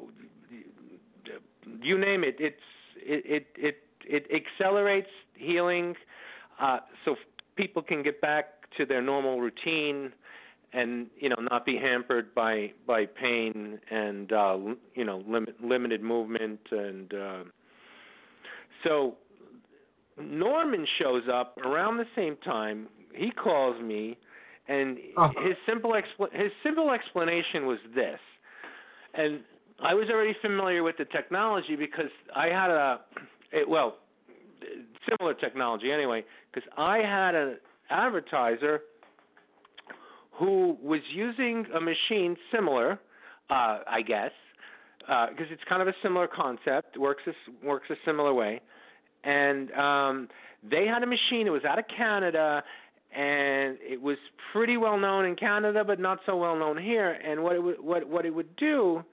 you 1.81 1.97
name 1.97 2.23
it. 2.23 2.35
It's 2.39 2.55
it 2.97 3.23
it 3.25 3.47
it, 3.55 3.77
it 4.05 4.43
accelerates 4.45 5.09
healing, 5.35 5.95
uh, 6.59 6.79
so 7.05 7.15
people 7.55 7.81
can 7.81 8.03
get 8.03 8.21
back 8.21 8.45
to 8.77 8.85
their 8.85 9.01
normal 9.01 9.39
routine 9.39 10.11
and 10.73 11.07
you 11.19 11.29
know 11.29 11.35
not 11.51 11.65
be 11.65 11.77
hampered 11.77 12.33
by 12.33 12.71
by 12.87 13.05
pain 13.05 13.79
and 13.89 14.31
uh 14.31 14.57
you 14.95 15.03
know 15.03 15.23
limit, 15.27 15.55
limited 15.63 16.01
movement 16.01 16.59
and 16.71 17.13
uh 17.13 17.43
so 18.83 19.15
Norman 20.19 20.85
shows 20.99 21.23
up 21.31 21.57
around 21.57 21.97
the 21.97 22.07
same 22.15 22.37
time. 22.37 22.87
He 23.13 23.31
calls 23.31 23.81
me 23.81 24.17
and 24.67 24.99
Oh. 25.17 25.27
his 25.39 25.57
simple 25.65 25.91
expl- 25.91 26.31
his 26.31 26.51
simple 26.63 26.91
explanation 26.91 27.65
was 27.65 27.79
this. 27.93 28.19
And 29.13 29.43
I 29.83 29.93
was 29.93 30.09
already 30.09 30.33
familiar 30.41 30.83
with 30.83 30.97
the 30.97 31.05
technology 31.05 31.75
because 31.75 32.11
I 32.35 32.47
had 32.47 32.69
a 32.69 33.01
it, 33.51 33.67
well 33.67 33.97
similar 35.09 35.33
technology 35.33 35.91
anyway 35.91 36.23
because 36.53 36.69
I 36.77 36.99
had 36.99 37.35
an 37.35 37.57
advertiser 37.89 38.83
who 40.31 40.77
was 40.81 41.01
using 41.13 41.65
a 41.75 41.81
machine 41.81 42.37
similar, 42.51 42.99
uh, 43.49 43.79
I 43.87 44.01
guess, 44.01 44.31
because 44.99 45.47
it's 45.51 45.63
kind 45.67 45.81
of 45.81 45.87
a 45.87 45.93
similar 46.01 46.27
concept, 46.27 46.97
works 46.97 47.23
a, 47.27 47.65
works 47.65 47.89
a 47.89 47.95
similar 48.05 48.33
way, 48.33 48.61
and 49.23 49.71
um, 49.71 50.29
they 50.69 50.85
had 50.85 51.03
a 51.03 51.07
machine. 51.07 51.47
It 51.47 51.51
was 51.51 51.63
out 51.63 51.79
of 51.79 51.85
Canada, 51.95 52.63
and 53.15 53.77
it 53.81 54.01
was 54.01 54.17
pretty 54.51 54.77
well 54.77 54.97
known 54.97 55.25
in 55.25 55.35
Canada, 55.35 55.83
but 55.83 55.99
not 55.99 56.19
so 56.25 56.37
well 56.37 56.57
known 56.57 56.77
here. 56.77 57.11
And 57.11 57.43
what 57.43 57.55
it 57.55 57.63
would, 57.63 57.81
what 57.81 58.07
what 58.07 58.25
it 58.25 58.33
would 58.33 58.55
do, 58.55 59.03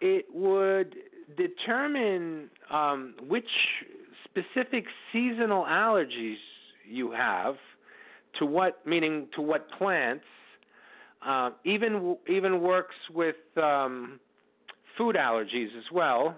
it 0.00 0.26
would 0.32 0.96
determine 1.36 2.50
um, 2.70 3.14
which 3.28 3.48
specific 4.24 4.84
seasonal 5.12 5.64
allergies 5.64 6.36
you 6.88 7.10
have 7.10 7.56
to 8.38 8.46
what 8.46 8.86
meaning 8.86 9.26
to 9.34 9.42
what 9.42 9.70
plants 9.72 10.24
uh, 11.26 11.50
even 11.64 12.16
even 12.28 12.60
works 12.60 12.94
with 13.12 13.36
um, 13.56 14.20
food 14.96 15.16
allergies 15.16 15.76
as 15.76 15.84
well 15.92 16.36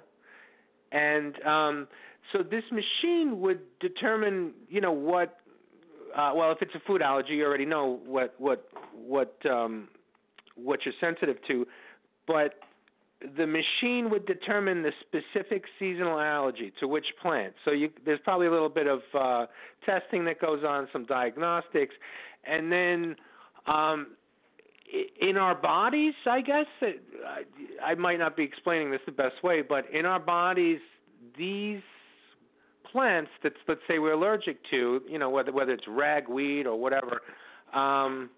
and 0.92 1.42
um, 1.42 1.86
so 2.32 2.42
this 2.42 2.64
machine 2.70 3.40
would 3.40 3.60
determine 3.80 4.52
you 4.68 4.80
know 4.80 4.92
what 4.92 5.38
uh, 6.16 6.32
well 6.34 6.52
if 6.52 6.58
it's 6.60 6.74
a 6.74 6.80
food 6.86 7.02
allergy 7.02 7.34
you 7.34 7.44
already 7.44 7.64
know 7.64 8.00
what 8.04 8.34
what 8.38 8.68
what 8.94 9.36
um, 9.50 9.88
what 10.56 10.80
you're 10.84 10.94
sensitive 11.00 11.36
to 11.46 11.66
but 12.26 12.54
the 13.36 13.46
machine 13.46 14.10
would 14.10 14.26
determine 14.26 14.82
the 14.82 14.92
specific 15.00 15.64
seasonal 15.78 16.20
allergy 16.20 16.72
to 16.78 16.86
which 16.86 17.06
plant. 17.20 17.52
So 17.64 17.72
you, 17.72 17.90
there's 18.04 18.20
probably 18.22 18.46
a 18.46 18.50
little 18.50 18.68
bit 18.68 18.86
of 18.86 19.00
uh, 19.12 19.46
testing 19.84 20.24
that 20.26 20.40
goes 20.40 20.62
on, 20.64 20.88
some 20.92 21.04
diagnostics, 21.04 21.94
and 22.44 22.70
then 22.70 23.16
um, 23.66 24.08
in 25.20 25.36
our 25.36 25.54
bodies, 25.54 26.14
I 26.26 26.40
guess 26.40 26.66
I, 26.80 27.42
I 27.84 27.94
might 27.96 28.18
not 28.18 28.36
be 28.36 28.44
explaining 28.44 28.90
this 28.90 29.00
the 29.04 29.12
best 29.12 29.42
way, 29.42 29.62
but 29.62 29.84
in 29.92 30.06
our 30.06 30.20
bodies, 30.20 30.80
these 31.36 31.82
plants 32.92 33.30
that 33.42 33.52
let's 33.66 33.80
say 33.88 33.98
we're 33.98 34.12
allergic 34.12 34.58
to, 34.70 35.00
you 35.08 35.18
know, 35.18 35.30
whether 35.30 35.52
whether 35.52 35.72
it's 35.72 35.86
ragweed 35.88 36.66
or 36.66 36.78
whatever, 36.78 37.22
um, 37.72 38.30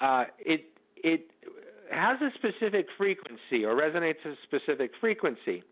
uh, 0.00 0.24
it 0.38 0.66
it 0.96 1.30
has 1.90 2.18
a 2.20 2.30
specific 2.34 2.86
frequency 2.96 3.64
or 3.64 3.74
resonates 3.74 4.24
a 4.24 4.34
specific 4.44 4.90
frequency. 5.00 5.62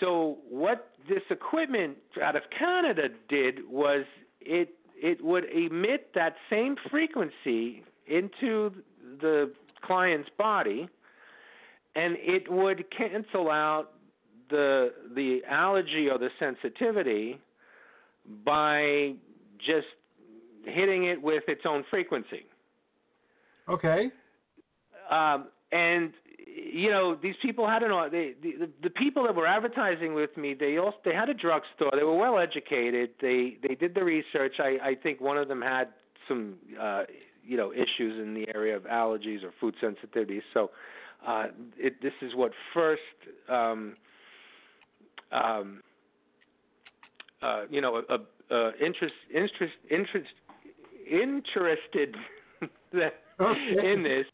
So 0.00 0.38
what 0.48 0.90
this 1.08 1.22
equipment 1.30 1.96
out 2.22 2.36
of 2.36 2.42
Canada 2.56 3.08
did 3.28 3.68
was 3.68 4.04
it 4.40 4.74
it 5.02 5.22
would 5.24 5.44
emit 5.44 6.10
that 6.14 6.34
same 6.48 6.76
frequency 6.90 7.82
into 8.06 8.72
the 9.20 9.52
client's 9.82 10.28
body 10.36 10.88
and 11.94 12.16
it 12.18 12.50
would 12.50 12.84
cancel 12.96 13.50
out 13.50 13.92
the 14.50 14.92
the 15.14 15.40
allergy 15.48 16.08
or 16.10 16.18
the 16.18 16.30
sensitivity 16.38 17.38
by 18.44 19.14
just 19.58 19.86
hitting 20.64 21.06
it 21.06 21.20
with 21.20 21.44
its 21.48 21.62
own 21.66 21.84
frequency. 21.90 22.44
Okay. 23.68 24.10
Um, 25.10 25.48
and 25.72 26.12
you 26.46 26.90
know 26.90 27.16
these 27.20 27.34
people 27.42 27.66
had 27.66 27.82
an 27.82 27.90
they, 28.10 28.34
the 28.42 28.68
the 28.82 28.90
people 28.90 29.24
that 29.24 29.34
were 29.34 29.46
advertising 29.46 30.14
with 30.14 30.36
me 30.36 30.54
they 30.58 30.78
also 30.78 30.96
they 31.04 31.14
had 31.14 31.28
a 31.28 31.34
drugstore 31.34 31.90
they 31.96 32.02
were 32.02 32.16
well 32.16 32.38
educated 32.38 33.10
they 33.20 33.56
they 33.66 33.74
did 33.74 33.94
the 33.94 34.02
research 34.02 34.54
i 34.58 34.76
i 34.82 34.94
think 35.00 35.20
one 35.20 35.36
of 35.36 35.48
them 35.48 35.62
had 35.62 35.88
some 36.28 36.54
uh 36.80 37.02
you 37.44 37.56
know 37.56 37.72
issues 37.72 38.20
in 38.20 38.34
the 38.34 38.46
area 38.54 38.76
of 38.76 38.82
allergies 38.84 39.42
or 39.44 39.52
food 39.60 39.74
sensitivities 39.82 40.42
so 40.52 40.70
uh 41.26 41.46
it 41.76 42.02
this 42.02 42.12
is 42.22 42.34
what 42.34 42.52
first 42.74 43.00
um 43.48 43.96
um 45.32 45.82
uh 47.42 47.62
you 47.70 47.80
know 47.80 48.02
a, 48.08 48.54
a 48.54 48.72
interest 48.84 49.14
interest 49.34 49.74
interest 49.90 50.28
interested 51.10 52.16
in 53.40 54.02
this. 54.02 54.26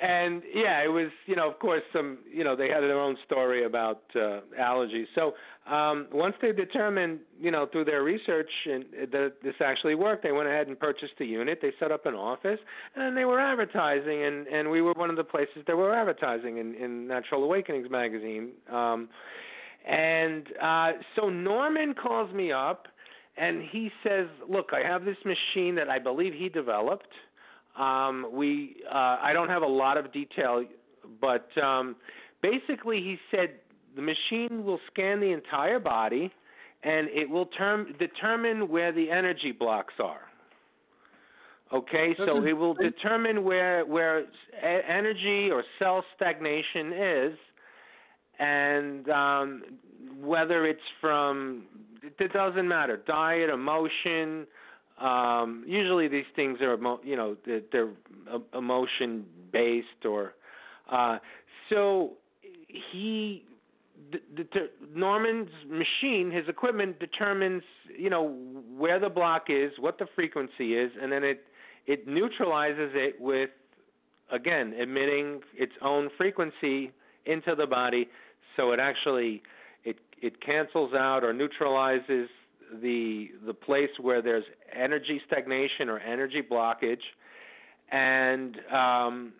And 0.00 0.42
yeah 0.54 0.82
it 0.82 0.88
was 0.88 1.10
you 1.26 1.36
know 1.36 1.50
of 1.50 1.58
course 1.58 1.82
some 1.92 2.18
you 2.32 2.44
know 2.44 2.56
they 2.56 2.68
had 2.68 2.80
their 2.80 2.98
own 2.98 3.16
story 3.24 3.64
about 3.64 4.02
uh 4.14 4.40
allergies. 4.58 5.06
So 5.14 5.34
um 5.70 6.06
once 6.12 6.34
they 6.40 6.52
determined 6.52 7.20
you 7.38 7.50
know 7.50 7.66
through 7.70 7.84
their 7.84 8.02
research 8.02 8.50
and 8.66 8.84
that 9.12 9.34
this 9.42 9.54
actually 9.60 9.94
worked 9.94 10.22
they 10.22 10.32
went 10.32 10.48
ahead 10.48 10.68
and 10.68 10.78
purchased 10.78 11.14
a 11.20 11.24
unit. 11.24 11.58
They 11.60 11.72
set 11.78 11.92
up 11.92 12.06
an 12.06 12.14
office 12.14 12.60
and 12.94 13.16
they 13.16 13.24
were 13.24 13.40
advertising 13.40 14.24
and 14.24 14.46
and 14.46 14.70
we 14.70 14.80
were 14.80 14.92
one 14.94 15.10
of 15.10 15.16
the 15.16 15.24
places 15.24 15.62
that 15.66 15.76
were 15.76 15.94
advertising 15.94 16.58
in 16.58 16.74
in 16.74 17.06
natural 17.06 17.44
awakenings 17.44 17.90
magazine. 17.90 18.52
Um 18.72 19.08
and 19.86 20.46
uh 20.62 20.92
so 21.14 21.28
norman 21.30 21.94
calls 21.94 22.32
me 22.34 22.50
up 22.52 22.88
and 23.36 23.62
he 23.70 23.90
says 24.02 24.26
look 24.48 24.70
i 24.72 24.86
have 24.86 25.04
this 25.04 25.16
machine 25.24 25.74
that 25.74 25.88
i 25.88 25.98
believe 25.98 26.32
he 26.32 26.48
developed. 26.48 27.12
Um, 27.78 28.26
we 28.32 28.76
uh, 28.90 29.18
I 29.22 29.32
don't 29.32 29.48
have 29.48 29.62
a 29.62 29.66
lot 29.66 29.98
of 29.98 30.12
detail, 30.12 30.64
but 31.20 31.46
um, 31.62 31.96
basically 32.42 32.98
he 32.98 33.18
said 33.30 33.50
the 33.94 34.02
machine 34.02 34.64
will 34.64 34.80
scan 34.90 35.20
the 35.20 35.32
entire 35.32 35.78
body, 35.78 36.32
and 36.82 37.08
it 37.08 37.28
will 37.28 37.46
term, 37.46 37.94
determine 37.98 38.68
where 38.68 38.92
the 38.92 39.10
energy 39.10 39.52
blocks 39.52 39.94
are. 40.02 40.22
Okay, 41.72 42.14
so 42.18 42.44
it 42.44 42.52
will 42.52 42.74
determine 42.74 43.44
where 43.44 43.84
where 43.84 44.24
energy 44.62 45.50
or 45.50 45.64
cell 45.78 46.02
stagnation 46.14 46.92
is, 46.92 47.38
and 48.38 49.08
um, 49.08 49.62
whether 50.20 50.66
it's 50.66 50.80
from 51.00 51.64
it 52.02 52.32
doesn't 52.32 52.68
matter 52.68 53.02
diet, 53.06 53.50
emotion, 53.50 54.46
um 55.00 55.62
usually 55.66 56.08
these 56.08 56.24
things 56.34 56.58
are 56.62 56.78
you 57.04 57.16
know 57.16 57.36
they're, 57.44 57.60
they're 57.70 57.90
emotion 58.54 59.26
based 59.52 60.06
or 60.06 60.32
uh 60.90 61.18
so 61.68 62.12
he 62.92 63.44
the, 64.12 64.18
the, 64.36 64.70
Norman's 64.94 65.50
machine, 65.68 66.30
his 66.30 66.48
equipment 66.48 66.98
determines, 67.00 67.62
you 67.98 68.10
know, 68.10 68.36
where 68.76 69.00
the 69.00 69.08
block 69.08 69.46
is, 69.48 69.72
what 69.80 69.98
the 69.98 70.06
frequency 70.14 70.74
is, 70.74 70.90
and 71.00 71.10
then 71.10 71.24
it 71.24 71.44
it 71.86 72.06
neutralizes 72.06 72.90
it 72.94 73.20
with, 73.20 73.50
again, 74.32 74.74
emitting 74.78 75.40
its 75.54 75.72
own 75.82 76.10
frequency 76.16 76.90
into 77.26 77.54
the 77.54 77.66
body, 77.66 78.08
so 78.56 78.72
it 78.72 78.80
actually 78.80 79.42
it 79.84 79.96
it 80.20 80.40
cancels 80.40 80.92
out 80.94 81.24
or 81.24 81.32
neutralizes 81.32 82.28
the 82.82 83.28
the 83.46 83.54
place 83.54 83.90
where 84.00 84.22
there's 84.22 84.44
energy 84.74 85.20
stagnation 85.26 85.88
or 85.88 85.98
energy 85.98 86.42
blockage, 86.42 87.02
and 87.90 88.56
um, 88.72 89.32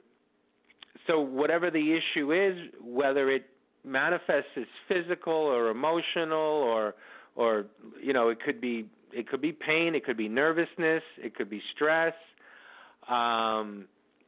so 1.06 1.20
whatever 1.20 1.70
the 1.70 1.98
issue 1.98 2.32
is, 2.32 2.56
whether 2.82 3.30
it 3.30 3.46
manifests 3.84 4.50
as 4.56 4.64
physical 4.88 5.32
or 5.32 5.70
emotional 5.70 6.38
or 6.38 6.94
or 7.34 7.66
you 8.02 8.12
know 8.12 8.28
it 8.28 8.40
could 8.42 8.60
be 8.60 8.86
it 9.12 9.28
could 9.28 9.40
be 9.40 9.52
pain, 9.52 9.94
it 9.94 10.04
could 10.04 10.16
be 10.16 10.28
nervousness, 10.28 11.02
it 11.18 11.34
could 11.34 11.48
be 11.48 11.62
stress, 11.74 12.14
um, 13.08 13.86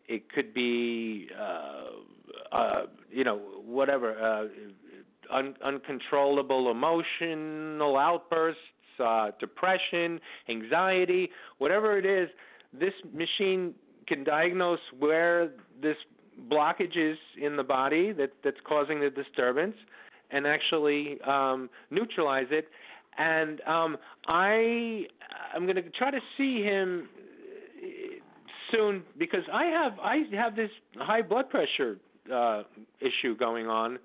it 0.09 0.32
could 0.32 0.52
be 0.55 1.28
uh, 1.39 2.56
uh, 2.56 2.82
you 3.10 3.24
know 3.24 3.39
whatever. 3.64 4.18
Uh, 4.18 4.48
Un- 5.30 5.56
uncontrollable 5.62 6.70
emotional 6.70 7.98
outbursts, 7.98 8.62
uh, 8.98 9.30
depression, 9.39 10.18
anxiety, 10.48 11.28
whatever 11.59 11.98
it 11.98 12.06
is, 12.06 12.30
this 12.72 12.94
machine 13.12 13.74
can 14.06 14.24
diagnose 14.24 14.78
where 14.98 15.51
this 15.82 15.97
blockage 16.51 16.97
is 16.97 17.18
in 17.40 17.56
the 17.56 17.62
body 17.62 18.12
that, 18.12 18.30
that's 18.43 18.56
causing 18.66 19.01
the 19.01 19.10
disturbance 19.10 19.76
and 20.30 20.47
actually 20.47 21.20
um, 21.26 21.68
neutralize 21.90 22.47
it. 22.51 22.68
And 23.18 23.60
um, 23.62 23.98
I, 24.26 25.05
I'm 25.55 25.64
going 25.64 25.76
to 25.76 25.90
try 25.90 26.10
to 26.10 26.20
see 26.36 26.62
him 26.62 27.09
soon 28.72 29.02
because 29.18 29.44
I 29.52 29.64
have 29.64 29.98
I 30.00 30.22
have 30.32 30.56
this 30.56 30.70
high 30.96 31.22
blood 31.22 31.50
pressure 31.50 31.96
uh, 32.32 32.62
issue 33.00 33.36
going 33.36 33.66
on 33.66 33.98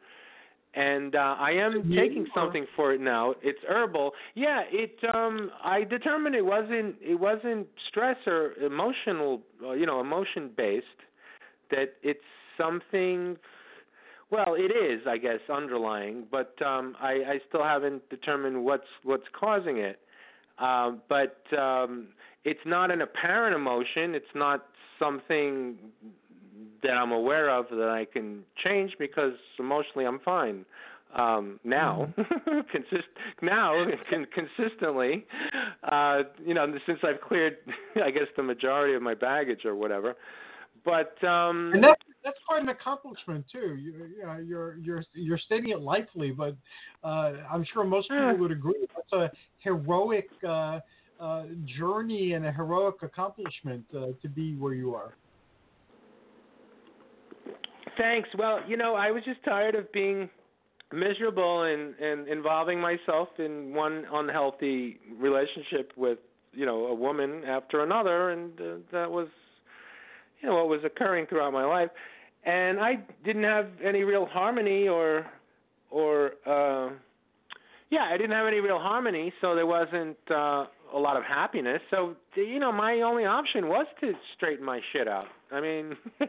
and 0.76 1.16
uh, 1.16 1.36
I 1.40 1.52
am 1.52 1.92
taking 1.96 2.26
something 2.34 2.66
for 2.76 2.94
it 2.94 3.02
now. 3.02 3.36
It's 3.44 3.60
herbal. 3.68 4.12
Yeah, 4.34 4.64
it. 4.72 4.98
Um, 5.14 5.52
I 5.64 5.84
determined 5.84 6.36
it 6.36 6.46
wasn't. 6.46 6.96
It 7.00 7.20
wasn't 7.20 7.68
stress 7.90 8.18
or 8.26 8.54
emotional. 8.54 9.42
Uh, 9.64 9.74
you 9.74 9.86
know, 9.86 10.00
emotion 10.00 10.50
based. 10.56 10.86
That 11.70 11.94
it's 12.02 12.20
something. 12.58 13.38
Well, 14.32 14.56
it 14.58 14.72
is, 14.72 15.06
I 15.08 15.20
guess, 15.20 15.40
underlying, 15.48 16.24
but 16.32 16.60
um, 16.66 16.96
I, 17.00 17.12
I 17.12 17.40
still 17.50 17.64
haven't 17.64 18.10
determined 18.10 18.66
what's 18.66 18.88
what's 19.04 19.28
causing 19.40 19.78
it. 19.78 20.00
Uh, 20.58 20.94
but 21.08 21.44
um, 21.56 22.08
it's 22.46 22.60
not 22.66 22.92
an 22.92 23.02
apparent 23.02 23.56
emotion. 23.56 24.16
It's 24.16 24.26
not 24.36 24.66
something 25.00 25.76
that 26.84 26.92
I'm 26.92 27.12
aware 27.12 27.50
of 27.50 27.66
that 27.72 27.90
I 27.90 28.06
can 28.06 28.44
change 28.64 28.94
because 29.00 29.34
emotionally 29.60 30.06
I'm 30.06 30.20
fine 30.20 30.66
um 31.16 31.60
now 31.64 32.12
consist 32.72 33.08
now 33.44 33.86
con- 34.10 34.26
consistently 34.34 35.26
uh 35.84 36.24
you 36.44 36.56
know 36.56 36.66
since 36.88 37.00
I've 37.04 37.22
cleared 37.22 37.58
I 38.04 38.10
guess 38.10 38.24
the 38.36 38.42
majority 38.42 38.96
of 38.96 39.04
my 39.04 39.14
baggage 39.14 39.64
or 39.64 39.76
whatever 39.76 40.16
but 40.84 41.24
um 41.24 41.72
And 41.74 41.84
that's 41.84 42.02
that's 42.24 42.38
quite 42.48 42.64
an 42.64 42.70
accomplishment 42.70 43.46
too. 43.52 43.76
You, 43.76 44.10
you 44.18 44.26
know, 44.26 44.38
you're 44.38 44.78
you're 44.78 45.04
you're 45.14 45.38
stating 45.38 45.70
it 45.70 45.82
lightly, 45.82 46.32
but 46.32 46.56
uh, 47.04 47.34
I'm 47.52 47.66
sure 47.74 47.84
most 47.84 48.10
people 48.10 48.38
would 48.38 48.52
agree. 48.52 48.88
That's 48.96 49.12
a 49.14 49.32
heroic 49.60 50.30
uh, 50.48 50.80
uh, 51.24 51.44
journey 51.78 52.34
and 52.34 52.46
a 52.46 52.52
heroic 52.52 52.96
accomplishment 53.02 53.86
uh, 53.96 54.08
to 54.22 54.28
be 54.28 54.56
where 54.56 54.74
you 54.74 54.94
are. 54.94 55.16
Thanks. 57.98 58.28
Well, 58.38 58.60
you 58.68 58.76
know, 58.76 58.96
I 58.96 59.12
was 59.12 59.24
just 59.24 59.44
tired 59.44 59.76
of 59.76 59.92
being 59.92 60.30
miserable 60.92 61.64
and 61.64 61.96
and 61.96 62.28
involving 62.28 62.80
myself 62.80 63.30
in 63.40 63.74
one 63.74 64.06
unhealthy 64.12 65.00
relationship 65.18 65.92
with 65.96 66.20
you 66.54 66.66
know 66.66 66.88
a 66.88 66.94
woman 66.94 67.44
after 67.46 67.84
another, 67.84 68.32
and 68.32 68.60
uh, 68.60 68.64
that 68.92 69.10
was 69.10 69.28
you 70.42 70.50
know 70.50 70.56
what 70.56 70.68
was 70.68 70.82
occurring 70.84 71.26
throughout 71.28 71.54
my 71.54 71.66
life, 71.66 71.90
and 72.46 72.80
I 72.80 73.00
didn't 73.24 73.44
have 73.44 73.68
any 73.84 74.04
real 74.04 74.26
harmony 74.26 74.88
or 74.88 75.26
or 75.90 76.32
uh 76.46 76.94
yeah, 77.90 78.10
I 78.12 78.18
didn't 78.18 78.32
have 78.32 78.48
any 78.48 78.60
real 78.60 78.80
harmony, 78.80 79.32
so 79.40 79.54
there 79.56 79.68
wasn't 79.68 80.18
uh 80.30 80.66
a 80.94 81.00
lot 81.00 81.18
of 81.18 81.24
happiness. 81.24 81.82
So 81.90 82.16
you 82.36 82.60
know, 82.60 82.72
my 82.72 83.02
only 83.02 83.26
option 83.26 83.68
was 83.68 83.86
to 84.02 84.14
straighten 84.36 84.66
my 84.66 84.80
shit 84.92 85.08
out. 85.08 85.26
I 85.52 85.62
mean, 85.62 85.96
uh, 86.22 86.26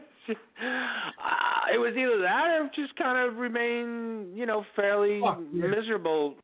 it 1.73 1.77
was 1.77 1.93
either 1.97 2.21
that 2.21 2.47
or 2.59 2.69
just 2.75 2.95
kind 2.97 3.29
of 3.29 3.37
remain, 3.37 4.35
you 4.35 4.45
know, 4.45 4.65
fairly 4.75 5.19
Fuck, 5.21 5.39
yeah. 5.53 5.67
miserable. 5.67 6.35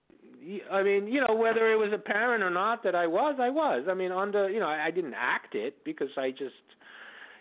I 0.72 0.82
mean, 0.82 1.08
you 1.08 1.22
know, 1.22 1.36
whether 1.36 1.72
it 1.72 1.76
was 1.76 1.92
apparent 1.94 2.44
or 2.44 2.50
not 2.50 2.84
that 2.84 2.96
I 2.96 3.06
was, 3.06 3.36
I 3.40 3.50
was. 3.50 3.86
I 3.90 3.94
mean, 3.94 4.12
under, 4.12 4.50
you 4.50 4.60
know, 4.60 4.68
I, 4.68 4.88
I 4.88 4.92
didn't 4.92 5.14
act 5.14 5.54
it 5.54 5.84
because 5.84 6.10
I 6.18 6.32
just, 6.32 6.56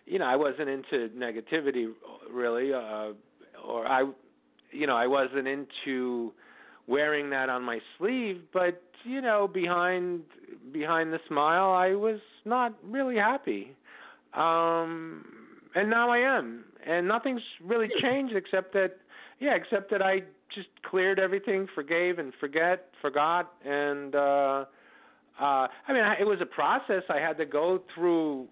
you 0.05 0.19
know, 0.19 0.27
I 0.27 0.37
wasn't 0.37 0.69
into 0.69 1.09
negativity 1.17 1.91
really, 2.31 2.75
uh, 2.75 3.13
or 3.67 3.87
I, 3.87 4.11
you 4.71 4.87
know, 4.87 4.97
I 4.97 5.07
wasn't 5.07 5.49
into 5.49 6.33
wearing 6.91 7.31
that 7.31 7.49
on 7.49 7.63
my 7.63 7.79
sleeve. 7.97 8.43
But 8.53 8.83
you 9.05 9.23
know, 9.23 9.49
behind 9.49 10.23
behind 10.73 11.13
the 11.13 11.21
smile, 11.29 11.71
I 11.71 11.95
was 11.95 12.21
not 12.45 12.75
really 12.85 13.17
happy. 13.17 13.75
Um, 14.35 15.25
and 15.75 15.89
now 15.89 16.11
I 16.11 16.19
am, 16.19 16.65
and 16.87 17.09
nothing's 17.09 17.43
really 17.65 17.89
changed 18.01 18.35
except 18.37 18.73
that, 18.75 18.97
yeah, 19.41 19.55
except 19.55 19.91
that 19.93 20.03
I 20.03 20.23
just 20.55 20.69
cleared 20.85 21.19
everything, 21.19 21.67
forgave 21.75 22.19
and 22.19 22.33
forget, 22.41 22.91
forgot, 23.01 23.53
and 23.65 24.15
uh, 24.15 24.65
uh, 25.41 25.67
I 25.89 25.93
mean, 25.93 26.05
it 26.21 26.27
was 26.27 26.39
a 26.43 26.47
process. 26.47 27.03
I 27.09 27.19
had 27.19 27.39
to 27.39 27.47
go 27.47 27.83
through 27.95 28.47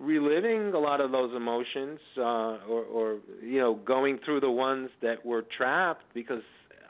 reliving 0.00 0.72
a 0.74 0.78
lot 0.78 1.00
of 1.00 1.12
those 1.12 1.34
emotions, 1.34 1.98
uh, 2.16 2.22
or, 2.68 2.84
or 2.84 3.18
you 3.42 3.58
know, 3.60 3.74
going 3.74 4.18
through 4.24 4.40
the 4.40 4.50
ones 4.50 4.90
that 5.02 5.24
were 5.24 5.44
trapped 5.56 6.04
because 6.14 6.42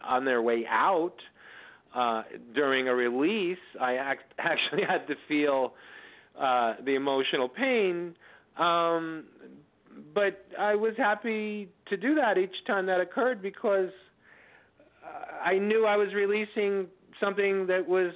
on 0.06 0.24
their 0.24 0.42
way 0.42 0.64
out 0.68 1.16
uh, 1.94 2.22
during 2.54 2.88
a 2.88 2.94
release, 2.94 3.58
I 3.80 3.94
act- 3.94 4.34
actually 4.38 4.82
had 4.84 5.06
to 5.06 5.14
feel 5.28 5.74
uh, 6.38 6.74
the 6.84 6.94
emotional 6.94 7.48
pain. 7.48 8.14
Um, 8.58 9.24
but 10.12 10.44
I 10.58 10.74
was 10.74 10.94
happy 10.96 11.68
to 11.88 11.96
do 11.96 12.14
that 12.16 12.36
each 12.38 12.64
time 12.66 12.86
that 12.86 13.00
occurred 13.00 13.40
because 13.40 13.90
uh, 15.04 15.48
I 15.48 15.58
knew 15.58 15.86
I 15.86 15.96
was 15.96 16.12
releasing 16.14 16.86
something 17.20 17.66
that 17.68 17.86
was, 17.86 18.12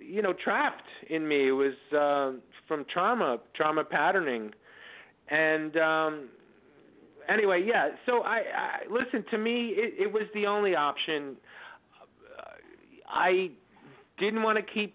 you 0.00 0.22
know, 0.22 0.32
trapped 0.32 0.86
in 1.10 1.26
me. 1.26 1.48
It 1.48 1.52
was 1.52 1.74
uh, 1.92 2.38
from 2.68 2.84
trauma, 2.92 3.38
trauma 3.54 3.82
patterning, 3.82 4.52
and 5.28 5.76
um, 5.76 6.28
anyway, 7.28 7.64
yeah. 7.66 7.90
So 8.06 8.22
I, 8.22 8.36
I 8.36 8.78
listen 8.90 9.24
to 9.30 9.38
me. 9.38 9.74
It, 9.76 9.94
it 10.06 10.12
was 10.12 10.24
the 10.34 10.46
only 10.46 10.74
option. 10.74 11.36
I 13.08 13.50
didn't 14.18 14.42
want 14.42 14.58
to 14.58 14.62
keep 14.62 14.94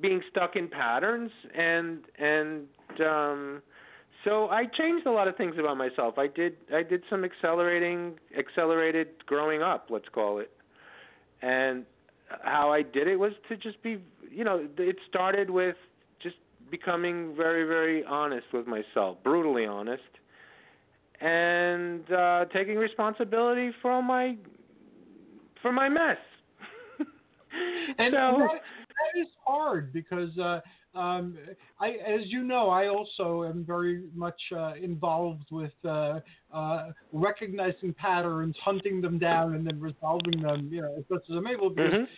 being 0.00 0.20
stuck 0.30 0.56
in 0.56 0.68
patterns, 0.68 1.30
and 1.56 2.00
and 2.18 2.66
um, 3.00 3.62
so 4.24 4.48
I 4.48 4.64
changed 4.66 5.06
a 5.06 5.10
lot 5.10 5.28
of 5.28 5.36
things 5.36 5.54
about 5.58 5.76
myself. 5.76 6.18
I 6.18 6.26
did 6.26 6.54
I 6.74 6.82
did 6.82 7.02
some 7.08 7.24
accelerating, 7.24 8.14
accelerated 8.36 9.08
growing 9.26 9.62
up, 9.62 9.86
let's 9.90 10.08
call 10.12 10.38
it, 10.38 10.50
and 11.42 11.84
how 12.42 12.72
I 12.72 12.82
did 12.82 13.06
it 13.06 13.16
was 13.16 13.32
to 13.48 13.56
just 13.56 13.80
be, 13.82 14.02
you 14.30 14.42
know, 14.42 14.66
it 14.78 14.96
started 15.08 15.48
with 15.48 15.76
just 16.20 16.36
becoming 16.70 17.34
very 17.36 17.64
very 17.66 18.04
honest 18.04 18.46
with 18.52 18.66
myself, 18.66 19.18
brutally 19.22 19.66
honest 19.66 20.02
and 21.20 22.10
uh, 22.12 22.44
taking 22.52 22.76
responsibility 22.76 23.70
for 23.82 24.02
my 24.02 24.36
for 25.62 25.72
my 25.72 25.88
mess. 25.88 26.18
and 27.98 28.12
so, 28.12 28.38
that, 28.38 28.60
that 28.88 29.20
is 29.20 29.28
hard 29.44 29.92
because 29.92 30.36
uh, 30.38 30.60
um, 30.96 31.36
I, 31.80 31.90
as 32.06 32.20
you 32.24 32.42
know, 32.42 32.70
I 32.70 32.88
also 32.88 33.44
am 33.44 33.64
very 33.64 34.04
much 34.14 34.40
uh, 34.54 34.74
involved 34.74 35.46
with 35.50 35.72
uh, 35.84 36.20
uh, 36.52 36.90
recognizing 37.12 37.92
patterns, 37.94 38.56
hunting 38.64 39.00
them 39.00 39.18
down, 39.18 39.54
and 39.54 39.66
then 39.66 39.78
resolving 39.80 40.40
them, 40.40 40.68
you 40.70 40.82
know, 40.82 40.94
as 40.98 41.04
much 41.10 41.22
as 41.30 41.36
I'm 41.36 41.46
able. 41.46 41.70
Because, 41.70 41.92
Mhm. 41.92 42.08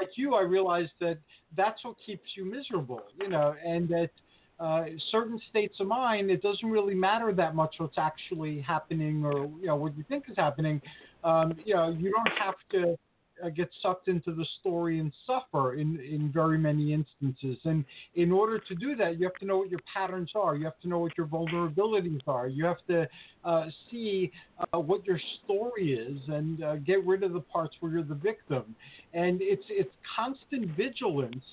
like 0.00 0.10
you, 0.16 0.34
I 0.34 0.42
realized 0.42 0.92
that 1.00 1.18
that's 1.56 1.82
what 1.84 1.96
keeps 2.04 2.36
you 2.36 2.44
miserable, 2.44 3.02
you 3.20 3.28
know, 3.28 3.54
and 3.64 3.88
that 3.88 4.10
uh, 4.58 4.84
certain 5.10 5.40
states 5.50 5.76
of 5.80 5.86
mind, 5.86 6.30
it 6.30 6.42
doesn't 6.42 6.70
really 6.70 6.94
matter 6.94 7.32
that 7.32 7.54
much 7.54 7.74
what's 7.78 7.98
actually 7.98 8.60
happening 8.60 9.24
or 9.24 9.50
you 9.60 9.66
know 9.66 9.76
what 9.76 9.96
you 9.96 10.04
think 10.08 10.24
is 10.28 10.36
happening. 10.36 10.80
Um, 11.24 11.54
you 11.64 11.74
know, 11.74 11.90
you 11.90 12.10
don't 12.10 12.38
have 12.38 12.54
to 12.72 12.96
uh, 13.44 13.50
get 13.50 13.68
sucked 13.82 14.08
into 14.08 14.32
the 14.34 14.46
story 14.60 14.98
and 14.98 15.12
suffer 15.26 15.74
in 15.74 16.00
in 16.00 16.32
very 16.32 16.56
many 16.56 16.94
instances. 16.94 17.58
And 17.64 17.84
in 18.14 18.32
order 18.32 18.58
to 18.58 18.74
do 18.74 18.96
that, 18.96 19.18
you 19.18 19.26
have 19.26 19.34
to 19.40 19.44
know 19.44 19.58
what 19.58 19.70
your 19.70 19.80
patterns 19.92 20.30
are. 20.34 20.56
You 20.56 20.64
have 20.64 20.80
to 20.80 20.88
know 20.88 21.00
what 21.00 21.12
your 21.18 21.26
vulnerabilities 21.26 22.22
are. 22.26 22.48
You 22.48 22.64
have 22.64 22.84
to 22.88 23.06
uh, 23.44 23.66
see 23.90 24.32
uh, 24.72 24.78
what 24.78 25.04
your 25.04 25.20
story 25.44 25.92
is 25.92 26.18
and 26.28 26.62
uh, 26.62 26.76
get 26.76 27.04
rid 27.04 27.22
of 27.22 27.34
the 27.34 27.40
parts 27.40 27.76
where 27.80 27.92
you're 27.92 28.04
the 28.04 28.14
victim. 28.14 28.74
And 29.12 29.40
it's 29.42 29.64
it's 29.68 29.92
constant 30.16 30.74
vigilance 30.76 31.44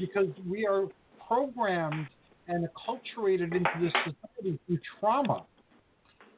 because 0.00 0.28
we 0.48 0.66
are 0.66 0.86
programmed 1.26 2.06
and 2.48 2.66
acculturated 2.68 3.54
into 3.54 3.70
this 3.80 3.92
society 4.04 4.58
through 4.66 4.78
trauma. 5.00 5.44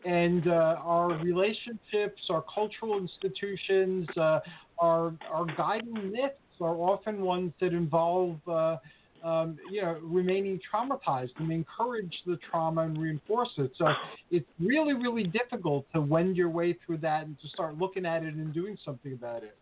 And 0.05 0.47
uh, 0.47 0.77
our 0.81 1.09
relationships, 1.19 2.23
our 2.31 2.45
cultural 2.53 2.99
institutions, 2.99 4.07
uh, 4.17 4.41
our, 4.79 5.13
our 5.31 5.47
guiding 5.57 6.13
myths 6.13 6.37
are 6.61 6.77
often 6.77 7.23
ones 7.23 7.53
that 7.61 7.73
involve, 7.73 8.39
uh, 8.49 8.77
um, 9.25 9.59
you 9.71 9.83
know, 9.83 9.99
remaining 10.03 10.61
traumatized 10.73 11.31
and 11.39 11.51
encourage 11.51 12.15
the 12.27 12.39
trauma 12.49 12.83
and 12.83 12.97
reinforce 12.97 13.51
it. 13.59 13.73
So 13.77 13.87
it's 14.31 14.49
really, 14.61 14.95
really 14.95 15.25
difficult 15.25 15.87
to 15.95 16.01
wend 16.01 16.37
your 16.37 16.49
way 16.49 16.77
through 16.87 16.99
that 16.99 17.27
and 17.27 17.39
to 17.41 17.49
start 17.49 17.77
looking 17.77 18.07
at 18.07 18.23
it 18.23 18.35
and 18.35 18.55
doing 18.55 18.79
something 18.85 19.13
about 19.13 19.43
it. 19.43 19.57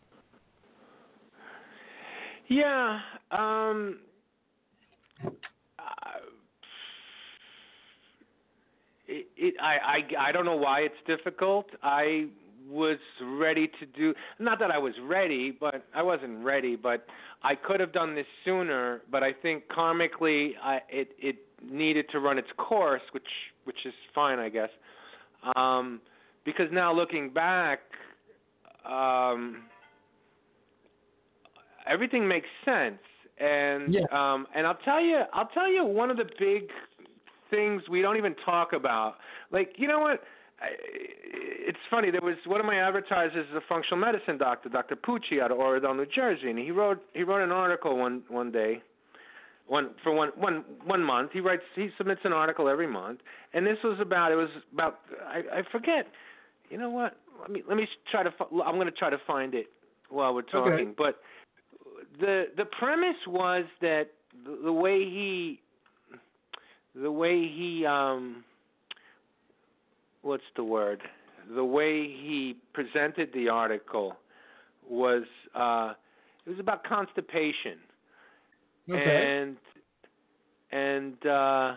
yeah. 2.48 3.00
Um, 3.30 3.98
it, 9.08 9.26
it, 9.36 9.54
I, 9.60 9.76
I, 10.18 10.28
I 10.28 10.32
don't 10.32 10.44
know 10.44 10.56
why 10.56 10.80
it's 10.80 10.94
difficult. 11.06 11.66
I 11.82 12.26
was 12.68 12.98
ready 13.22 13.68
to 13.80 13.86
do. 13.86 14.14
Not 14.38 14.58
that 14.58 14.70
I 14.70 14.78
was 14.78 14.94
ready, 15.02 15.56
but 15.58 15.84
I 15.94 16.02
wasn't 16.02 16.44
ready. 16.44 16.76
But 16.76 17.06
I 17.42 17.54
could 17.54 17.80
have 17.80 17.92
done 17.92 18.14
this 18.14 18.26
sooner. 18.44 19.02
But 19.10 19.22
I 19.22 19.32
think 19.32 19.64
karmically, 19.68 20.52
I, 20.62 20.80
it, 20.88 21.10
it 21.18 21.36
needed 21.62 22.06
to 22.12 22.20
run 22.20 22.38
its 22.38 22.48
course, 22.56 23.02
which, 23.12 23.28
which 23.64 23.86
is 23.86 23.94
fine, 24.14 24.38
I 24.38 24.48
guess. 24.48 24.70
Um, 25.54 26.00
because 26.44 26.66
now 26.72 26.92
looking 26.92 27.30
back, 27.30 27.80
um, 28.84 29.64
everything 31.86 32.26
makes 32.26 32.48
sense 32.64 32.98
and 33.38 33.94
Yeah. 33.94 34.02
um 34.12 34.46
and 34.54 34.66
I'll 34.66 34.78
tell 34.84 35.00
you 35.00 35.22
I'll 35.32 35.48
tell 35.48 35.70
you 35.70 35.84
one 35.84 36.10
of 36.10 36.16
the 36.16 36.28
big 36.38 36.70
things 37.50 37.82
we 37.88 38.02
don't 38.02 38.16
even 38.16 38.34
talk 38.44 38.72
about. 38.72 39.16
Like 39.50 39.74
you 39.76 39.88
know 39.88 40.00
what? 40.00 40.22
I, 40.60 40.68
it's 41.68 41.78
funny 41.90 42.10
there 42.10 42.22
was 42.22 42.36
one 42.46 42.60
of 42.60 42.66
my 42.66 42.80
advertisers 42.80 43.46
is 43.50 43.56
a 43.56 43.60
functional 43.68 43.98
medicine 43.98 44.38
doctor 44.38 44.68
Dr. 44.68 44.96
Pucci 44.96 45.40
out 45.42 45.50
of 45.50 45.58
Oradell 45.58 45.94
New 45.96 46.06
Jersey 46.06 46.48
and 46.50 46.58
he 46.58 46.70
wrote 46.70 47.02
he 47.12 47.22
wrote 47.22 47.42
an 47.42 47.52
article 47.52 47.96
one 47.98 48.22
one 48.28 48.50
day 48.50 48.82
one 49.66 49.90
for 50.02 50.12
one 50.12 50.30
one 50.36 50.64
one 50.84 51.02
month. 51.02 51.32
He 51.32 51.40
writes 51.40 51.62
he 51.74 51.90
submits 51.98 52.20
an 52.24 52.32
article 52.32 52.68
every 52.68 52.86
month. 52.86 53.20
And 53.52 53.66
this 53.66 53.78
was 53.82 53.98
about 54.00 54.32
it 54.32 54.36
was 54.36 54.48
about 54.72 55.00
I 55.26 55.58
I 55.58 55.62
forget. 55.70 56.06
You 56.70 56.78
know 56.78 56.90
what? 56.90 57.16
Let 57.40 57.50
me 57.50 57.62
let 57.68 57.76
me 57.76 57.86
try 58.10 58.22
to 58.22 58.30
I'm 58.64 58.76
going 58.76 58.86
to 58.86 58.92
try 58.92 59.10
to 59.10 59.18
find 59.26 59.54
it 59.54 59.66
while 60.08 60.34
we're 60.34 60.42
talking. 60.42 60.94
But 60.96 61.20
the 62.20 62.44
the 62.56 62.64
premise 62.78 63.16
was 63.26 63.64
that 63.80 64.08
the, 64.44 64.58
the 64.64 64.72
way 64.72 64.98
he 65.00 65.60
the 67.00 67.10
way 67.10 67.40
he 67.40 67.84
um 67.86 68.44
what's 70.22 70.42
the 70.56 70.64
word? 70.64 71.02
The 71.54 71.64
way 71.64 72.02
he 72.02 72.56
presented 72.72 73.30
the 73.34 73.48
article 73.48 74.16
was 74.88 75.24
uh 75.54 75.92
it 76.44 76.50
was 76.50 76.58
about 76.60 76.84
constipation. 76.84 77.78
Okay. 78.88 79.42
and 79.42 79.56
and 80.72 81.26
uh 81.26 81.76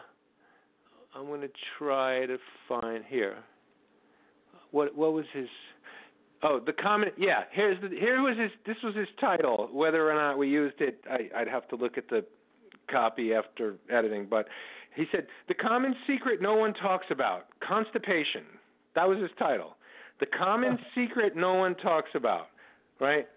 I'm 1.16 1.26
going 1.26 1.42
to 1.42 1.50
try 1.78 2.26
to 2.28 2.38
find 2.68 3.04
here. 3.08 3.38
What 4.72 4.96
what 4.96 5.14
was 5.14 5.26
his 5.34 5.48
Oh, 6.42 6.60
the 6.66 6.74
comment. 6.74 7.14
Yeah, 7.18 7.44
here's 7.52 7.80
the 7.82 7.90
here 7.90 8.22
was 8.22 8.38
his. 8.38 8.52
This 8.66 8.78
was 8.84 8.96
his 8.96 9.08
title. 9.20 9.70
Whether 9.74 10.10
or 10.10 10.14
not 10.14 10.38
we 10.38 10.48
used 10.48 10.80
it, 10.80 11.04
I, 11.10 11.30
I'd 11.42 11.48
have 11.48 11.68
to 11.70 11.76
look 11.76 11.98
at 11.98 12.08
the 12.10 12.24
copy 12.90 13.34
after 13.34 13.76
editing. 13.92 14.26
But 14.30 14.48
he 14.96 15.06
said 15.12 15.28
the 15.48 15.54
common 15.54 15.96
secret 16.08 16.42
no 16.42 16.56
one 16.56 16.74
talks 16.76 17.08
about: 17.12 17.48
constipation. 17.68 18.44
That 18.96 19.08
was 19.08 19.20
his 19.20 19.32
title. 19.38 19.76
The 20.20 20.28
common 20.28 20.78
secret 20.96 21.36
no 21.36 21.56
one 21.56 21.76
talks 21.76 22.10
about, 22.16 22.48
right? 23.02 23.28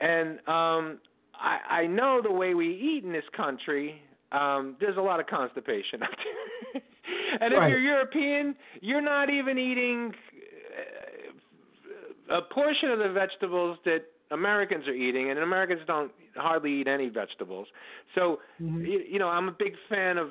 And 0.00 0.38
um, 0.48 0.98
I, 1.34 1.82
I 1.82 1.86
know 1.86 2.20
the 2.22 2.32
way 2.32 2.54
we 2.54 2.68
eat 2.74 3.04
in 3.04 3.12
this 3.12 3.24
country. 3.36 4.02
Um, 4.30 4.76
there's 4.80 4.96
a 4.98 5.00
lot 5.00 5.20
of 5.20 5.26
constipation 5.26 6.02
out 6.02 6.10
there. 6.74 6.82
and 7.40 7.54
if 7.54 7.58
Right. 7.58 7.70
you're 7.70 7.80
European, 7.80 8.54
you're 8.82 9.00
not 9.00 9.30
even 9.30 9.56
eating 9.58 10.12
a 12.30 12.42
portion 12.42 12.90
of 12.90 12.98
the 12.98 13.10
vegetables 13.10 13.78
that 13.84 14.04
Americans 14.30 14.86
are 14.86 14.94
eating, 14.94 15.30
and 15.30 15.38
Americans 15.38 15.80
don't 15.86 16.12
hardly 16.36 16.80
eat 16.80 16.88
any 16.88 17.08
vegetables. 17.08 17.66
So, 18.14 18.40
Mhm. 18.60 18.86
you, 18.86 18.98
you 19.12 19.18
know, 19.18 19.28
I'm 19.28 19.48
a 19.48 19.52
big 19.52 19.74
fan 19.88 20.18
of 20.18 20.30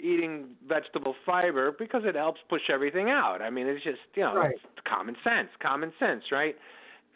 eating 0.00 0.56
vegetable 0.66 1.14
fiber 1.26 1.72
because 1.72 2.02
it 2.04 2.14
helps 2.14 2.40
push 2.48 2.62
everything 2.70 3.10
out. 3.10 3.42
I 3.42 3.50
mean, 3.50 3.66
it's 3.66 3.84
just 3.84 4.00
you 4.14 4.22
know 4.22 4.34
Right. 4.34 4.54
it's 4.54 4.82
common 4.84 5.16
sense, 5.22 5.50
common 5.60 5.92
sense, 5.98 6.24
right? 6.32 6.56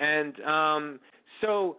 And 0.01 0.41
um, 0.43 1.01
so 1.41 1.79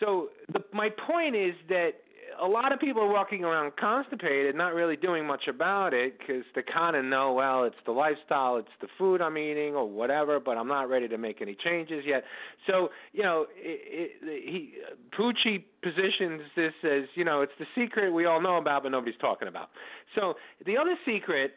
so 0.00 0.30
the, 0.52 0.60
my 0.72 0.88
point 0.90 1.36
is 1.36 1.54
that 1.68 1.92
a 2.40 2.46
lot 2.46 2.72
of 2.72 2.80
people 2.80 3.02
are 3.02 3.12
walking 3.12 3.44
around 3.44 3.72
constipated, 3.76 4.54
not 4.54 4.74
really 4.74 4.96
doing 4.96 5.26
much 5.26 5.48
about 5.48 5.92
it 5.94 6.18
because 6.18 6.44
they 6.54 6.62
kind 6.62 6.96
of 6.96 7.04
know, 7.04 7.32
well, 7.32 7.64
it's 7.64 7.76
the 7.86 7.92
lifestyle, 7.92 8.56
it's 8.56 8.68
the 8.80 8.88
food 8.96 9.20
I'm 9.20 9.36
eating, 9.36 9.74
or 9.74 9.88
whatever. 9.88 10.40
But 10.40 10.56
I'm 10.56 10.68
not 10.68 10.88
ready 10.88 11.08
to 11.08 11.18
make 11.18 11.42
any 11.42 11.56
changes 11.62 12.04
yet. 12.06 12.24
So 12.66 12.90
you 13.12 13.22
know, 13.22 13.46
it, 13.56 14.12
it, 14.22 14.42
he 14.44 14.74
Pucci 15.16 15.64
positions 15.82 16.42
this 16.56 16.72
as 16.84 17.04
you 17.14 17.24
know, 17.24 17.42
it's 17.42 17.52
the 17.58 17.66
secret 17.74 18.12
we 18.12 18.26
all 18.26 18.40
know 18.40 18.56
about, 18.56 18.82
but 18.82 18.90
nobody's 18.90 19.18
talking 19.20 19.48
about. 19.48 19.68
So 20.14 20.34
the 20.64 20.76
other 20.76 20.96
secret, 21.06 21.52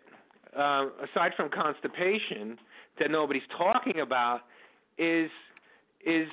uh, 0.57 0.87
aside 1.11 1.31
from 1.35 1.49
constipation, 1.49 2.57
that 2.99 3.11
nobody's 3.11 3.43
talking 3.57 3.99
about 3.99 4.41
is 4.97 5.29
is 6.05 6.27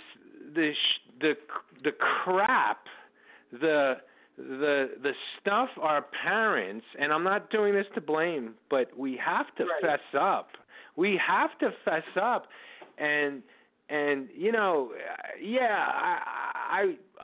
the 0.55 0.73
the 1.21 1.35
the 1.85 1.93
crap 1.93 2.79
the 3.53 3.97
the 4.39 4.91
the 5.03 5.13
stuff 5.41 5.69
our 5.81 6.07
parents 6.25 6.87
and 6.99 7.13
I'm 7.13 7.25
not 7.25 7.51
doing 7.51 7.75
this 7.75 7.87
to 7.97 8.01
blame, 8.01 8.55
but 8.71 8.97
we 8.97 9.17
have 9.25 9.47
to 9.57 9.65
Right. 9.65 9.83
fess 9.83 10.21
up. 10.21 10.51
We 10.97 11.21
have 11.27 11.51
to 11.59 11.71
fess 11.85 12.05
up 12.21 12.47
and 12.99 13.43
and 13.91 14.29
you 14.37 14.53
know 14.53 14.93
yeah 15.43 15.77
I 15.89 16.19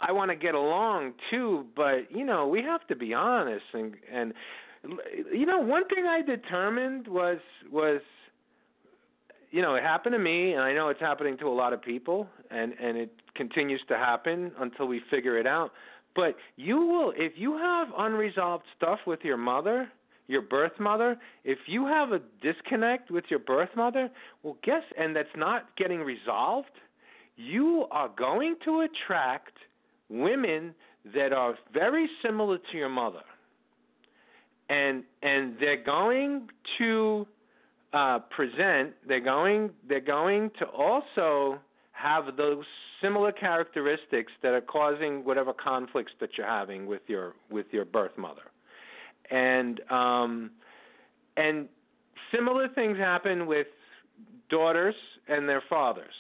I 0.02 0.08
I 0.08 0.12
want 0.12 0.30
to 0.32 0.36
get 0.36 0.54
along 0.54 1.14
too, 1.30 1.66
but 1.76 2.10
you 2.10 2.24
know 2.24 2.48
we 2.48 2.62
have 2.62 2.86
to 2.88 2.96
be 2.96 3.14
honest 3.14 3.64
and 3.72 3.94
and 4.12 4.34
you 5.32 5.46
know 5.46 5.60
one 5.60 5.86
thing 5.88 6.06
I 6.06 6.20
determined 6.22 7.06
was 7.08 7.38
was 7.70 8.00
you 9.54 9.62
know, 9.62 9.76
it 9.76 9.84
happened 9.84 10.14
to 10.14 10.18
me, 10.18 10.54
and 10.54 10.62
I 10.62 10.72
know 10.72 10.88
it's 10.88 10.98
happening 11.00 11.38
to 11.38 11.46
a 11.46 11.54
lot 11.54 11.72
of 11.72 11.80
people, 11.80 12.26
and 12.50 12.72
and 12.80 12.98
it 12.98 13.12
continues 13.36 13.80
to 13.86 13.96
happen 13.96 14.50
until 14.58 14.86
we 14.88 15.00
figure 15.12 15.38
it 15.38 15.46
out. 15.46 15.70
But 16.14 16.36
you 16.56 16.76
will, 16.76 17.12
if 17.16 17.32
you 17.36 17.56
have 17.58 17.88
unresolved 17.96 18.64
stuff 18.76 19.00
with 19.06 19.20
your 19.22 19.36
mother, 19.36 19.88
your 20.26 20.42
birth 20.42 20.78
mother, 20.78 21.16
if 21.44 21.58
you 21.66 21.86
have 21.86 22.12
a 22.12 22.20
disconnect 22.40 23.10
with 23.10 23.24
your 23.28 23.40
birth 23.40 23.70
mother, 23.76 24.08
well, 24.42 24.56
guess, 24.62 24.82
and 24.96 25.14
that's 25.14 25.28
not 25.36 25.76
getting 25.76 26.00
resolved, 26.00 26.70
you 27.36 27.86
are 27.90 28.08
going 28.16 28.56
to 28.64 28.86
attract 28.86 29.52
women 30.08 30.74
that 31.14 31.32
are 31.32 31.54
very 31.72 32.08
similar 32.24 32.58
to 32.58 32.78
your 32.78 32.88
mother, 32.88 33.22
and 34.70 35.02
and 35.22 35.56
they're 35.60 35.82
going 35.82 36.48
to 36.78 37.26
uh, 37.92 38.20
present, 38.30 38.94
they're 39.06 39.20
going 39.20 39.70
they're 39.88 40.00
going 40.00 40.50
to 40.58 40.64
also 40.66 41.58
have 42.04 42.36
those 42.36 42.64
similar 43.02 43.32
characteristics 43.32 44.32
that 44.42 44.52
are 44.52 44.60
causing 44.60 45.24
whatever 45.24 45.52
conflicts 45.52 46.12
that 46.20 46.30
you're 46.36 46.46
having 46.46 46.86
with 46.86 47.02
your 47.06 47.34
with 47.50 47.66
your 47.72 47.84
birth 47.84 48.16
mother, 48.18 48.42
and 49.30 49.80
um, 49.90 50.50
and 51.36 51.68
similar 52.32 52.68
things 52.68 52.98
happen 52.98 53.46
with 53.46 53.66
daughters 54.50 54.94
and 55.28 55.48
their 55.48 55.62
fathers, 55.68 56.14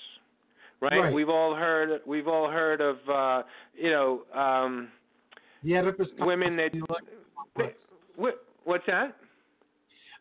right? 0.80 0.98
Right. 0.98 1.12
We've 1.12 1.28
all 1.28 1.54
heard 1.54 2.00
we've 2.06 2.28
all 2.28 2.50
heard 2.50 2.80
of 2.80 2.96
uh, 3.08 3.42
you 3.76 3.90
know 3.90 4.22
um, 4.34 4.88
The 5.62 5.76
Oedipus 5.76 6.08
women 6.18 6.56
that 6.56 6.70
what, 8.16 8.44
what's 8.64 8.86
that? 8.86 9.16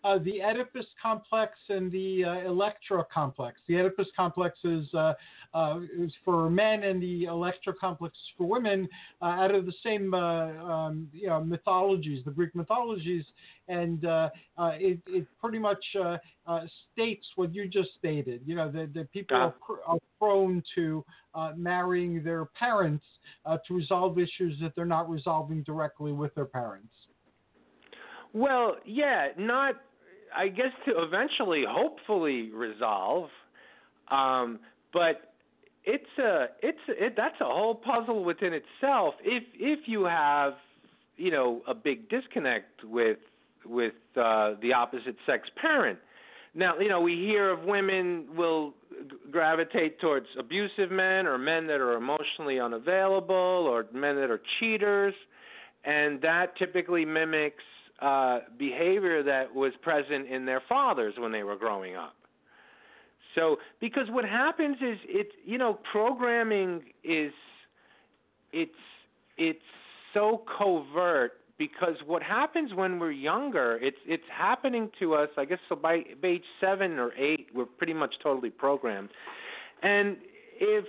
Uh, 0.04 0.18
the 0.20 0.42
Oedipus 0.42 0.86
complex 1.02 1.54
and 1.70 1.92
the 1.92 2.26
uh, 2.26 2.50
Electra 2.50 3.06
complex. 3.14 3.62
The 3.68 3.76
Oedipus 3.78 4.08
complex 4.16 4.58
is, 4.64 4.86
uh, 4.94 5.14
uh, 5.54 5.80
is 5.98 6.12
for 6.26 6.50
men, 6.50 6.84
and 6.84 7.02
the 7.02 7.26
Electra 7.26 7.74
complex 7.74 8.16
is 8.16 8.34
for 8.38 8.48
women, 8.48 8.88
uh, 9.22 9.26
out 9.26 9.56
of 9.56 9.66
the 9.66 9.74
same 9.84 10.14
uh, 10.14 10.48
um, 10.64 11.08
you 11.14 11.28
know, 11.28 11.44
mythologies, 11.44 12.24
the 12.26 12.32
Greek 12.32 12.54
mythologies, 12.56 13.26
and 13.68 14.06
uh, 14.06 14.30
uh, 14.58 14.72
it, 14.76 15.00
it 15.08 15.26
pretty 15.40 15.60
much 15.60 15.84
uh, 16.00 16.18
uh, 16.48 16.62
states 16.92 17.26
what 17.36 17.54
you 17.54 17.68
just 17.68 17.90
stated. 17.98 18.42
You 18.46 18.56
know, 18.56 18.72
that 18.72 18.94
that 18.94 19.12
people 19.12 19.38
are, 19.38 19.52
pr- 19.52 19.82
are 19.86 20.00
prone 20.20 20.64
to 20.76 21.04
uh, 21.36 21.52
marrying 21.56 22.24
their 22.24 22.46
parents 22.46 23.06
uh, 23.46 23.58
to 23.68 23.74
resolve 23.74 24.20
issues 24.20 24.58
that 24.62 24.74
they're 24.76 24.86
not 24.86 25.10
resolving 25.10 25.64
directly 25.64 26.12
with 26.12 26.34
their 26.36 26.46
parents. 26.46 26.94
Well, 28.34 28.78
yeah, 28.86 29.28
not. 29.38 29.76
I 30.36 30.48
guess 30.48 30.72
to 30.86 31.04
eventually, 31.04 31.64
hopefully, 31.68 32.50
resolve. 32.52 33.30
Um, 34.10 34.60
but 34.92 35.34
it's 35.86 36.06
a 36.20 36.48
it's 36.62 36.78
a, 36.90 37.06
it, 37.06 37.14
that's 37.18 37.40
a 37.42 37.46
whole 37.46 37.76
puzzle 37.76 38.24
within 38.24 38.54
itself. 38.54 39.16
If 39.24 39.44
if 39.56 39.88
you 39.88 40.06
have 40.06 40.54
you 41.18 41.32
know 41.32 41.62
a 41.68 41.74
big 41.74 42.10
disconnect 42.10 42.84
with 42.84 43.18
with 43.66 43.94
uh, 44.16 44.54
the 44.62 44.74
opposite 44.74 45.16
sex 45.26 45.50
parent. 45.60 46.00
Now 46.56 46.78
you 46.80 46.90
know 46.90 47.02
we 47.02 47.16
hear 47.16 47.50
of 47.50 47.64
women 47.64 48.28
will 48.36 48.74
gravitate 49.32 50.00
towards 50.00 50.28
abusive 50.38 50.92
men 50.92 51.26
or 51.26 51.38
men 51.38 51.68
that 51.68 51.82
are 51.82 51.94
emotionally 51.94 52.60
unavailable 52.60 53.36
or 53.36 53.86
men 53.94 54.16
that 54.16 54.30
are 54.30 54.42
cheaters, 54.60 55.14
and 55.84 56.22
that 56.22 56.56
typically 56.58 57.06
mimics 57.06 57.64
uh, 58.04 58.40
behavior 58.58 59.24
that 59.24 59.54
was 59.56 59.72
present 59.82 60.28
in 60.28 60.46
their 60.46 60.62
fathers 60.68 61.14
when 61.18 61.32
they 61.32 61.44
were 61.44 61.56
growing 61.56 61.96
up. 61.96 62.16
So, 63.36 63.58
because 63.80 64.08
what 64.10 64.26
happens 64.26 64.78
is 64.78 64.98
it, 65.08 65.30
you 65.46 65.58
know, 65.58 65.80
programming 65.92 66.84
is, 67.04 67.32
it's, 68.52 68.72
it's 69.38 69.60
so 70.14 70.44
covert 70.58 71.32
because 71.58 71.96
what 72.06 72.22
happens 72.22 72.74
when 72.74 73.00
we're 73.00 73.12
younger, 73.12 73.80
it's, 73.82 73.98
it's 74.06 74.24
happening 74.32 74.90
to 75.00 75.16
us. 75.16 75.30
I 75.38 75.46
guess 75.46 75.60
so 75.70 75.76
by 75.76 76.02
age 76.24 76.44
seven 76.60 77.00
or 77.00 77.14
eight, 77.18 77.48
we're 77.56 77.66
pretty 77.66 77.94
much 77.94 78.16
totally 78.22 78.50
programmed. 78.50 79.10
And 79.82 80.18
if, 80.60 80.86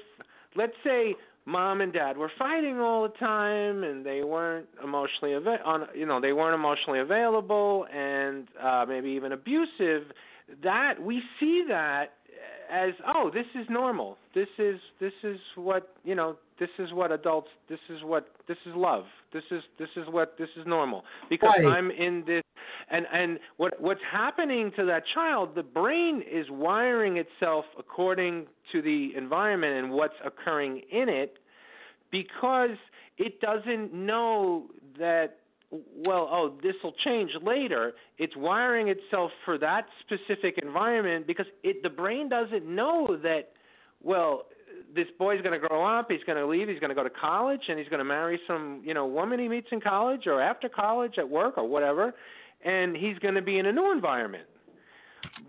let's 0.57 0.75
say, 0.83 1.15
mom 1.47 1.81
and 1.81 1.93
dad 1.93 2.17
were 2.17 2.31
fighting 2.39 2.79
all 2.79 3.03
the 3.03 3.15
time 3.19 3.85
and 3.85 4.05
they 4.05 4.23
weren't 4.23 4.67
emotionally 4.83 5.35
ava- 5.35 5.63
on 5.65 5.87
you 5.95 6.07
know 6.07 6.21
they 6.21 6.33
weren't 6.33 6.55
emotionally 6.55 7.01
available 7.01 7.87
and 7.95 8.49
uh 8.63 8.85
maybe 8.89 9.11
even 9.11 9.33
abusive 9.33 10.05
that 10.63 11.01
we 11.03 11.23
see 11.39 11.65
that 11.69 12.13
as 12.71 12.91
oh 13.07 13.31
this 13.33 13.47
is 13.55 13.67
normal. 13.71 14.17
This 14.35 14.49
is 14.59 14.81
this 15.01 15.13
is 15.23 15.39
what 15.55 15.95
you 16.05 16.15
know 16.15 16.37
this 16.59 16.69
is 16.79 16.93
what 16.93 17.11
adults 17.13 17.49
this 17.69 17.81
is 17.89 18.03
what 18.05 18.29
this 18.47 18.57
is 18.67 18.75
love. 18.75 19.05
This 19.33 19.43
is 19.51 19.63
this 19.79 19.89
is 19.97 20.05
what 20.09 20.37
this 20.39 20.49
is 20.57 20.67
normal. 20.67 21.05
Because 21.29 21.51
Right. 21.59 21.67
i'm 21.67 21.91
in 21.91 22.25
this 22.27 22.43
and 22.91 23.07
and 23.13 23.39
what 23.57 23.81
what's 23.81 24.01
happening 24.11 24.71
to 24.77 24.85
that 24.87 25.03
child 25.15 25.55
the 25.55 25.63
brain 25.63 26.23
is 26.31 26.47
wiring 26.51 27.17
itself 27.17 27.65
according 27.79 28.47
to 28.73 28.83
the 28.83 29.13
environment 29.17 29.85
and 29.85 29.91
what's 29.93 30.15
occurring 30.25 30.83
in 30.93 31.09
it 31.09 31.39
because 32.11 32.77
it 33.19 33.41
doesn't 33.41 33.93
know 33.93 34.67
that 34.99 35.39
well 35.97 36.29
oh 36.31 36.55
this 36.63 36.75
will 36.85 36.95
change 37.05 37.33
later. 37.43 37.95
It's 38.19 38.37
wiring 38.37 38.89
itself 38.89 39.33
for 39.45 39.59
that 39.59 39.87
specific 40.05 40.59
environment 40.63 41.27
because 41.27 41.47
it 41.65 41.83
the 41.83 41.91
brain 41.91 42.29
doesn't 42.29 42.65
know 42.65 43.19
that 43.23 43.51
well 44.03 44.47
this 44.95 45.07
boy's 45.19 45.41
going 45.43 45.59
to 45.59 45.69
grow 45.69 45.85
up 45.85 46.11
he's 46.11 46.23
going 46.25 46.39
to 46.39 46.47
leave 46.47 46.69
he's 46.69 46.79
going 46.81 46.91
to 46.91 46.95
go 46.95 47.03
to 47.03 47.11
college 47.11 47.61
and 47.69 47.79
he's 47.79 47.89
going 47.89 47.99
to 47.99 48.05
marry 48.05 48.39
some 48.47 48.83
you 48.85 48.95
know 48.95 49.07
woman 49.07 49.39
he 49.39 49.49
meets 49.49 49.69
in 49.73 49.81
college 49.81 50.27
or 50.27 50.41
after 50.41 50.69
college 50.69 51.15
at 51.19 51.29
work 51.29 51.59
or 51.59 51.67
whatever 51.69 52.15
and 52.65 52.97
he's 52.97 53.19
going 53.19 53.35
to 53.35 53.43
be 53.43 53.59
in 53.59 53.67
a 53.67 53.73
new 53.73 53.93
environment. 53.93 54.45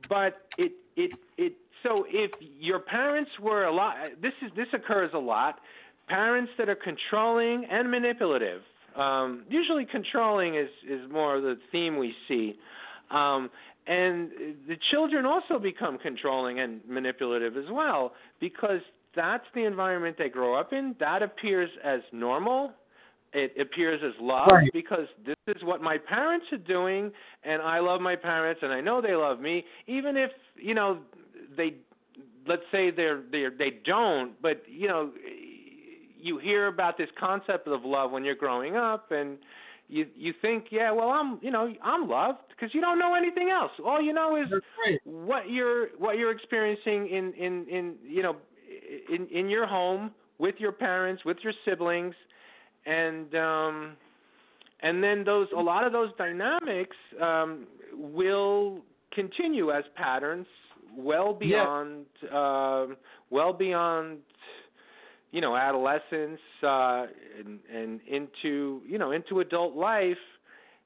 But 0.09 0.41
it 0.57 0.73
it 0.95 1.11
it 1.37 1.53
so 1.83 2.05
if 2.07 2.31
your 2.59 2.79
parents 2.79 3.31
were 3.41 3.65
a 3.65 3.73
lot 3.73 3.95
this 4.21 4.33
is 4.41 4.51
this 4.55 4.67
occurs 4.73 5.11
a 5.13 5.19
lot. 5.19 5.59
Parents 6.07 6.51
that 6.59 6.69
are 6.69 6.75
controlling 6.75 7.65
and 7.69 7.89
manipulative 7.89 8.61
um 8.95 9.43
usually 9.49 9.85
controlling 9.85 10.55
is 10.55 10.69
is 10.89 11.09
more 11.11 11.39
the 11.41 11.57
theme 11.71 11.97
we 11.97 12.13
see. 12.27 12.55
Um 13.11 13.49
and 13.87 14.31
the 14.67 14.77
children 14.91 15.25
also 15.25 15.59
become 15.59 15.99
controlling 15.99 16.59
and 16.59 16.81
manipulative 16.87 17.55
as 17.55 17.65
well 17.69 18.13
because 18.39 18.81
that's 19.15 19.45
the 19.53 19.63
environment 19.65 20.17
they 20.17 20.29
grow 20.29 20.55
up 20.55 20.73
in 20.73 20.95
that 20.99 21.21
appears 21.23 21.69
as 21.83 22.01
normal 22.11 22.71
it 23.33 23.53
appears 23.59 24.01
as 24.05 24.13
love 24.21 24.47
Right. 24.51 24.69
because 24.71 25.07
this 25.25 25.35
is 25.47 25.63
what 25.63 25.81
my 25.81 25.97
parents 25.97 26.45
are 26.51 26.57
doing 26.57 27.11
and 27.43 27.61
I 27.61 27.79
love 27.79 28.01
my 28.01 28.15
parents 28.15 28.61
and 28.63 28.71
I 28.71 28.81
know 28.81 29.01
they 29.01 29.15
love 29.15 29.39
me 29.39 29.65
even 29.87 30.15
if 30.17 30.31
you 30.55 30.73
know 30.73 30.99
they 31.57 31.75
let's 32.47 32.63
say 32.71 32.91
they're 32.91 33.21
they 33.31 33.47
they 33.57 33.71
don't 33.85 34.39
but 34.41 34.63
you 34.67 34.87
know 34.87 35.11
you 36.17 36.39
hear 36.39 36.67
about 36.67 36.97
this 36.97 37.09
concept 37.19 37.67
of 37.67 37.85
love 37.85 38.11
when 38.11 38.23
you're 38.23 38.35
growing 38.35 38.75
up 38.75 39.11
and 39.11 39.37
you 39.87 40.07
you 40.15 40.33
think, 40.41 40.65
yeah, 40.71 40.91
well, 40.91 41.09
I'm 41.09 41.37
you 41.41 41.51
know 41.51 41.71
I'm 41.83 42.09
loved 42.09 42.39
because 42.49 42.73
you 42.73 42.81
don't 42.81 42.97
know 42.97 43.13
anything 43.13 43.49
else. 43.49 43.71
All 43.85 44.01
you 44.01 44.13
know 44.13 44.35
is 44.35 44.47
what 45.03 45.49
you're 45.49 45.89
what 45.97 46.17
you're 46.17 46.31
experiencing 46.31 47.07
in 47.07 47.33
in 47.33 47.67
in 47.69 47.95
you 48.03 48.23
know 48.23 48.35
in 49.13 49.27
in 49.27 49.49
your 49.49 49.65
home 49.65 50.11
with 50.37 50.55
your 50.59 50.71
parents, 50.71 51.23
with 51.25 51.37
your 51.43 51.53
siblings, 51.63 52.15
and 52.85 53.33
um 53.35 53.93
and 54.81 55.03
then 55.03 55.23
those 55.23 55.47
a 55.55 55.61
lot 55.61 55.85
of 55.85 55.93
those 55.93 56.09
dynamics 56.17 56.95
um 57.21 57.65
will 57.93 58.79
continue 59.13 59.71
as 59.71 59.83
patterns 59.95 60.47
well 60.97 61.33
beyond 61.33 62.05
yeah. 62.23 62.37
uh, 62.37 62.87
well 63.29 63.53
beyond 63.53 64.19
you 65.31 65.41
know 65.41 65.55
adolescence 65.55 66.39
uh 66.63 67.05
and 67.39 67.59
and 67.73 67.99
into 68.09 68.81
you 68.87 68.97
know 68.97 69.11
into 69.11 69.39
adult 69.39 69.75
life 69.75 70.17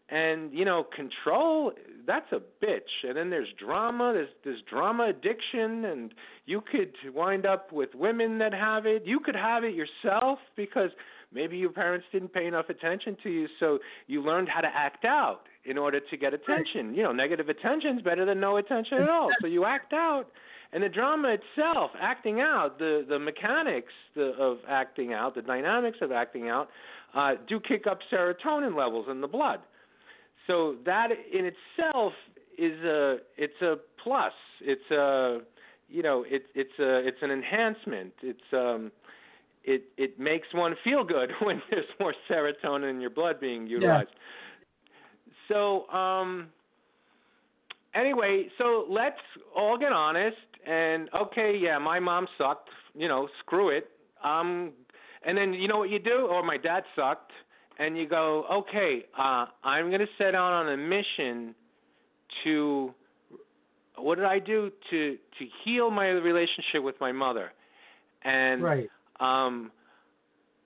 and 0.09 0.53
you 0.53 0.65
know 0.65 0.85
control 0.95 1.71
that's 2.09 2.31
a 2.31 2.41
bitch. 2.65 3.07
And 3.07 3.15
then 3.15 3.29
there's 3.29 3.47
drama 3.63 4.11
there's 4.13 4.29
there's 4.43 4.61
drama 4.67 5.09
addiction 5.09 5.85
and 5.85 6.11
you 6.47 6.61
could 6.61 6.91
wind 7.13 7.45
up 7.45 7.71
with 7.71 7.89
women 7.93 8.39
that 8.39 8.51
have 8.51 8.87
it. 8.87 9.03
You 9.05 9.19
could 9.19 9.35
have 9.35 9.63
it 9.63 9.75
yourself 9.75 10.39
because 10.57 10.89
maybe 11.31 11.57
your 11.57 11.71
parents 11.71 12.07
didn't 12.11 12.33
pay 12.33 12.47
enough 12.47 12.69
attention 12.69 13.15
to 13.21 13.29
you 13.29 13.47
so 13.59 13.77
you 14.07 14.23
learned 14.23 14.49
how 14.49 14.61
to 14.61 14.67
act 14.67 15.05
out 15.05 15.41
in 15.65 15.77
order 15.77 15.99
to 15.99 16.17
get 16.17 16.33
attention. 16.33 16.95
You 16.95 17.03
know 17.03 17.11
negative 17.11 17.47
attention 17.47 17.97
is 17.97 18.03
better 18.03 18.25
than 18.25 18.39
no 18.39 18.57
attention 18.57 18.97
at 19.03 19.09
all. 19.09 19.29
So 19.41 19.47
you 19.47 19.65
act 19.65 19.93
out. 19.93 20.25
And 20.71 20.83
the 20.83 20.89
drama 20.89 21.35
itself, 21.35 21.91
acting 21.99 22.41
out, 22.41 22.79
the 22.79 23.05
the 23.07 23.19
mechanics 23.19 23.93
the, 24.15 24.33
of 24.39 24.57
acting 24.67 25.13
out, 25.13 25.35
the 25.35 25.43
dynamics 25.43 25.99
of 26.01 26.11
acting 26.11 26.49
out, 26.49 26.69
uh, 27.15 27.33
do 27.47 27.59
kick 27.59 27.85
up 27.89 27.99
serotonin 28.11 28.75
levels 28.75 29.05
in 29.11 29.21
the 29.21 29.27
blood. 29.27 29.59
So 30.49 30.77
that 30.83 31.09
in 31.11 31.45
itself 31.45 32.13
is 32.57 32.83
a 32.83 33.17
it's 33.37 33.61
a 33.61 33.75
plus. 34.03 34.33
It's 34.61 34.89
a 34.91 35.39
you 35.87 36.01
know 36.01 36.25
it, 36.27 36.43
it's 36.55 36.77
a 36.79 37.07
it's 37.07 37.19
an 37.21 37.29
enhancement. 37.29 38.13
It's 38.23 38.51
um 38.51 38.91
it 39.63 39.83
it 39.97 40.19
makes 40.19 40.47
one 40.53 40.75
feel 40.83 41.03
good 41.03 41.29
when 41.43 41.61
there's 41.69 41.85
more 41.99 42.15
serotonin 42.29 42.89
in 42.89 42.99
your 42.99 43.11
blood 43.11 43.39
being 43.39 43.67
utilized. 43.67 44.09
Yeah. 44.11 45.33
So 45.49 45.87
um 45.89 46.47
anyway, 47.93 48.47
so 48.57 48.85
let's 48.89 49.21
all 49.55 49.77
get 49.77 49.91
honest 49.91 50.37
and 50.65 51.09
okay, 51.15 51.57
yeah, 51.61 51.77
my 51.77 51.99
mom 51.99 52.27
sucked. 52.37 52.69
You 52.95 53.07
know, 53.07 53.29
screw 53.39 53.69
it. 53.69 53.91
Um, 54.23 54.73
and 55.25 55.37
then 55.37 55.53
you 55.53 55.67
know 55.67 55.77
what 55.77 55.89
you 55.89 55.99
do? 55.99 56.27
Or 56.29 56.43
my 56.43 56.57
dad 56.57 56.83
sucked, 56.95 57.31
and 57.79 57.97
you 57.97 58.07
go, 58.07 58.45
okay, 58.51 59.05
uh, 59.17 59.45
I'm 59.63 59.87
going 59.87 60.01
to 60.01 60.07
set 60.17 60.35
out 60.35 60.51
on 60.51 60.69
a 60.69 60.77
mission 60.77 61.55
to. 62.43 62.93
What 63.95 64.15
did 64.15 64.25
I 64.25 64.39
do 64.39 64.71
to 64.91 65.15
to 65.15 65.45
heal 65.65 65.89
my 65.89 66.07
relationship 66.07 66.83
with 66.83 66.95
my 67.01 67.11
mother? 67.11 67.51
And 68.23 68.61
right. 68.61 68.89
um, 69.19 69.71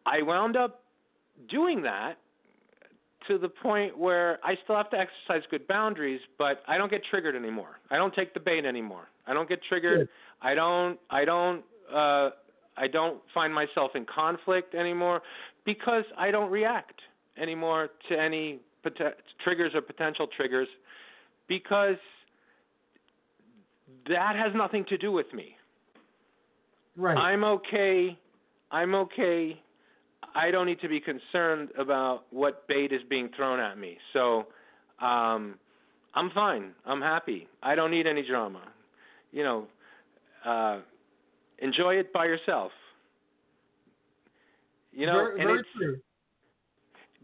I 0.06 0.22
wound 0.22 0.56
up 0.56 0.81
doing 1.49 1.84
that 1.84 2.18
to 3.27 3.38
the 3.38 3.49
point 3.49 3.98
where 3.98 4.40
I 4.44 4.56
still 4.64 4.76
have 4.76 4.90
to 4.91 4.98
exercise 4.98 5.48
good 5.49 5.68
boundaries, 5.68 6.19
but 6.38 6.61
I 6.68 6.77
don't 6.77 6.91
get 6.91 7.02
triggered 7.10 7.35
anymore. 7.35 7.80
I 7.90 7.95
don't 7.95 8.14
take 8.14 8.34
the 8.34 8.40
bait 8.40 8.65
anymore. 8.65 9.07
I 9.26 9.34
don't 9.34 9.49
get 9.49 9.60
triggered. 9.68 9.99
Good. 9.99 10.10
I 10.41 10.53
don't 10.56 10.99
I 11.10 11.26
don't 11.26 11.64
uh 11.91 12.30
I 12.76 12.88
don't 12.91 13.22
find 13.34 13.53
myself 13.53 13.91
in 13.95 14.06
conflict 14.06 14.76
anymore 14.76 15.22
because 15.65 16.03
I 16.18 16.31
don't 16.31 16.52
react 16.52 16.99
anymore 17.41 17.90
to 18.10 18.19
any 18.19 18.60
pot- 18.84 19.15
triggers 19.44 19.72
or 19.73 19.81
potential 19.81 20.27
triggers 20.35 20.68
because 21.48 21.98
that 24.07 24.35
has 24.35 24.53
nothing 24.56 24.85
to 24.90 24.98
do 24.98 25.11
with 25.11 25.31
me. 25.34 25.56
Right. 26.95 27.18
I'm 27.18 27.44
okay. 27.44 28.18
I'm 28.72 28.95
okay. 28.95 29.60
I 30.35 30.52
don't 30.52 30.65
need 30.65 30.81
to 30.81 30.90
be 30.90 30.99
concerned 30.99 31.69
about 31.77 32.23
what 32.31 32.68
bait 32.68 32.91
is 32.91 33.02
being 33.10 33.30
thrown 33.35 33.60
at 33.60 33.77
me. 33.77 33.98
So 34.14 34.48
um 34.99 35.56
I'm 36.15 36.30
fine. 36.31 36.73
I'm 36.85 37.02
happy. 37.02 37.48
I 37.64 37.73
don't 37.73 37.90
need 37.90 38.06
any 38.06 38.23
drama 38.27 38.61
you 39.34 39.44
know, 39.44 39.68
uh, 40.45 40.80
enjoy 41.60 41.95
it 41.95 42.14
by 42.14 42.26
yourself. 42.26 42.72
You 44.94 45.07
know, 45.07 45.14
very, 45.14 45.40
and 45.40 45.48
very 45.48 45.60
it's 45.60 45.70
true. 45.78 45.98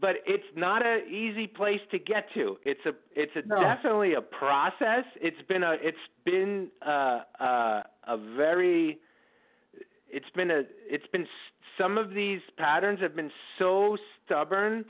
but 0.00 0.16
it's 0.26 0.44
not 0.56 0.84
an 0.84 1.08
easy 1.08 1.46
place 1.46 1.80
to 1.90 1.98
get 1.98 2.26
to. 2.34 2.56
It's 2.64 2.84
a 2.86 2.92
it's 3.14 3.32
a 3.36 3.46
no. 3.46 3.60
definitely 3.60 4.14
a 4.14 4.20
process. 4.20 5.04
It's 5.20 5.40
been 5.48 5.62
a 5.62 5.76
it's 5.80 5.96
been 6.24 6.68
a, 6.82 7.20
a 7.40 7.84
a 8.08 8.16
very 8.36 8.98
it's 10.08 10.30
been 10.34 10.50
a 10.50 10.62
it's 10.88 11.06
been 11.12 11.26
some 11.78 11.96
of 11.96 12.10
these 12.10 12.40
patterns 12.58 13.00
have 13.00 13.14
been 13.16 13.30
so 13.58 13.96
stubborn 14.24 14.84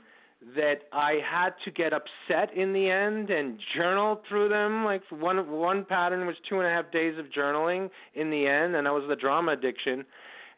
that 0.55 0.81
I 0.91 1.19
had 1.23 1.51
to 1.65 1.71
get 1.71 1.93
upset 1.93 2.55
in 2.57 2.73
the 2.73 2.89
end 2.89 3.29
and 3.29 3.59
journal 3.75 4.21
through 4.27 4.49
them. 4.49 4.83
Like 4.83 5.03
one 5.11 5.51
one 5.51 5.85
pattern 5.85 6.25
was 6.25 6.35
two 6.49 6.57
and 6.57 6.65
a 6.67 6.69
half 6.71 6.91
days 6.91 7.17
of 7.19 7.27
journaling 7.27 7.89
in 8.15 8.31
the 8.31 8.47
end, 8.47 8.75
and 8.75 8.87
that 8.87 8.93
was 8.93 9.03
the 9.07 9.15
drama 9.15 9.51
addiction. 9.53 10.03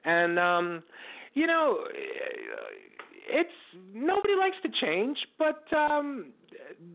And 0.06 0.40
um, 0.40 0.84
you 1.34 1.48
know, 1.48 1.80
it's 3.30 3.50
nobody 3.94 4.36
likes 4.36 4.58
to 4.64 4.70
change, 4.82 5.18
but 5.38 5.64
um, 5.76 6.28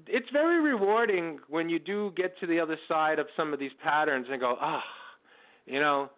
it's 0.06 0.28
very 0.32 0.60
rewarding 0.60 1.39
when 1.48 1.69
you 1.69 1.78
do 1.78 2.12
get 2.16 2.39
to 2.40 2.47
the 2.47 2.60
other 2.60 2.77
side 2.89 3.19
of 3.19 3.27
some 3.36 3.52
of 3.52 3.59
these 3.59 3.73
patterns 3.82 4.27
and 4.31 4.40
go, 4.40 4.56
ah, 4.60 4.81
oh, 4.81 4.82
you 5.66 5.81
know, 5.81 6.10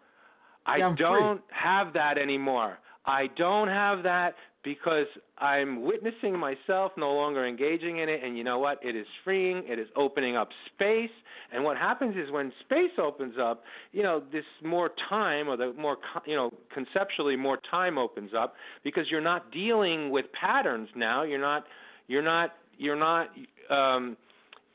I 0.67 0.77
yeah, 0.77 0.95
don't 0.97 1.39
free. 1.39 1.47
have 1.51 1.93
that 1.95 2.19
anymore. 2.19 2.79
I 3.07 3.29
don't 3.37 3.69
have 3.69 4.03
that 4.03 4.35
because 4.62 5.07
I'm 5.39 5.82
witnessing 5.82 6.39
myself 6.39 6.93
no 6.97 7.12
longer 7.12 7.47
engaging 7.47 7.99
in 7.99 8.09
it, 8.09 8.23
and 8.23 8.37
you 8.37 8.45
know 8.45 8.59
what? 8.59 8.78
It 8.85 8.95
is 8.95 9.07
freeing. 9.24 9.62
It 9.66 9.78
is 9.78 9.89
opening 9.97 10.37
up 10.37 10.51
space, 10.66 11.11
and 11.53 11.65
what 11.65 11.77
happens 11.77 12.15
is 12.16 12.31
when 12.31 12.53
space 12.61 12.93
opens 12.99 13.35
up, 13.41 13.62
you 13.93 14.03
know, 14.03 14.23
this 14.32 14.45
more 14.62 14.91
time, 15.09 15.49
or 15.49 15.57
the 15.57 15.73
more, 15.73 15.97
you 16.27 16.37
know, 16.37 16.53
conceptually 16.73 17.37
more 17.37 17.59
time 17.70 17.97
opens 17.97 18.32
up 18.37 18.55
because 18.85 19.07
you're 19.11 19.20
not 19.20 19.51
dealing 19.51 20.11
with 20.11 20.27
patterns 20.32 20.89
now. 20.95 21.23
You're 21.23 21.41
not, 21.41 21.65
you're 22.07 22.23
not, 22.23 22.55
you're 22.77 22.97
not 22.97 23.31
um, 23.70 24.16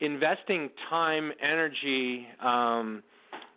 investing 0.00 0.70
time, 0.90 1.32
energy, 1.40 2.26
um, 2.42 3.02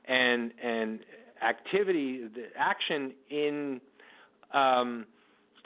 and 0.06 0.52
and 0.64 1.00
activity, 1.44 2.28
the 2.34 2.48
action 2.56 3.14
in. 3.32 3.82
Um, 4.54 5.06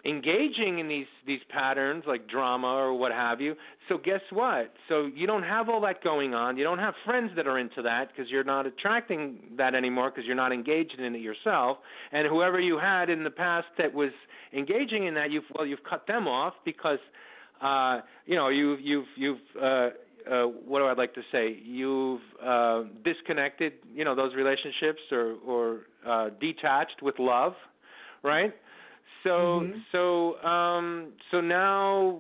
engaging 0.06 0.80
in 0.80 0.88
these 0.88 1.08
these 1.26 1.40
patterns 1.50 2.04
like 2.06 2.28
drama 2.28 2.68
or 2.68 2.94
what 2.94 3.12
have 3.12 3.40
you. 3.40 3.56
So 3.88 3.98
guess 3.98 4.22
what? 4.32 4.74
So 4.90 5.10
you 5.14 5.26
don't 5.26 5.44
have 5.44 5.70
all 5.70 5.80
that 5.82 6.04
going 6.04 6.34
on. 6.34 6.58
You 6.58 6.64
don't 6.64 6.80
have 6.80 6.94
friends 7.06 7.32
that 7.36 7.48
are 7.48 7.58
into 7.58 7.82
that 7.84 8.10
because 8.10 8.30
you're 8.30 8.44
not 8.44 8.66
attracting 8.66 9.40
that 9.58 9.76
anymore 9.76 10.12
because 10.12 10.26
you're 10.26 10.36
not 10.36 10.52
engaged 10.52 11.00
in 11.00 11.16
it 11.16 11.20
yourself. 11.20 11.78
And 12.12 12.28
whoever 12.28 12.60
you 12.60 12.78
had 12.78 13.10
in 13.10 13.24
the 13.24 13.32
past 13.32 13.68
that 13.78 13.94
was 13.94 14.12
engaging 14.52 15.06
in 15.06 15.14
that, 15.14 15.32
you've 15.32 15.46
well 15.56 15.66
you've 15.66 15.84
cut 15.90 16.06
them 16.08 16.28
off 16.28 16.54
because 16.66 17.00
uh, 17.62 18.02
you 18.26 18.36
know 18.36 18.50
you 18.50 18.78
you've 18.82 19.08
you've 19.16 19.40
uh, 19.62 19.90
uh, 20.30 20.44
what 20.44 20.80
do 20.80 20.86
I 20.86 20.94
like 20.94 21.14
to 21.16 21.22
say? 21.32 21.58
You've 21.64 22.22
uh, 22.44 22.84
disconnected, 23.04 23.74
you 23.94 24.06
know, 24.06 24.16
those 24.16 24.36
relationships 24.36 25.02
or 25.12 25.36
or 25.46 25.80
uh, 26.06 26.30
detached 26.42 27.02
with 27.02 27.20
love, 27.20 27.54
right? 28.22 28.54
So 29.24 29.30
mm-hmm. 29.64 29.80
so 29.92 30.38
um 30.48 31.14
so 31.32 31.42
now 31.42 32.20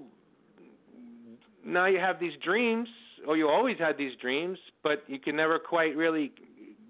now 1.65 1.85
you 1.85 1.99
have 1.99 2.19
these 2.19 2.33
dreams 2.43 2.87
or 3.27 3.37
you 3.37 3.49
always 3.49 3.77
had 3.77 3.97
these 3.97 4.15
dreams 4.21 4.57
but 4.83 5.03
you 5.07 5.19
can 5.19 5.35
never 5.35 5.59
quite 5.59 5.95
really 5.95 6.31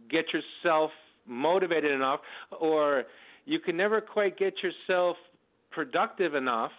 get 0.09 0.25
yourself 0.33 0.91
motivated 1.27 1.91
enough 1.91 2.19
or 2.59 3.03
you 3.45 3.59
can 3.59 3.75
never 3.75 4.01
quite 4.01 4.37
get 4.37 4.53
yourself 4.63 5.17
productive 5.71 6.35
enough 6.35 6.71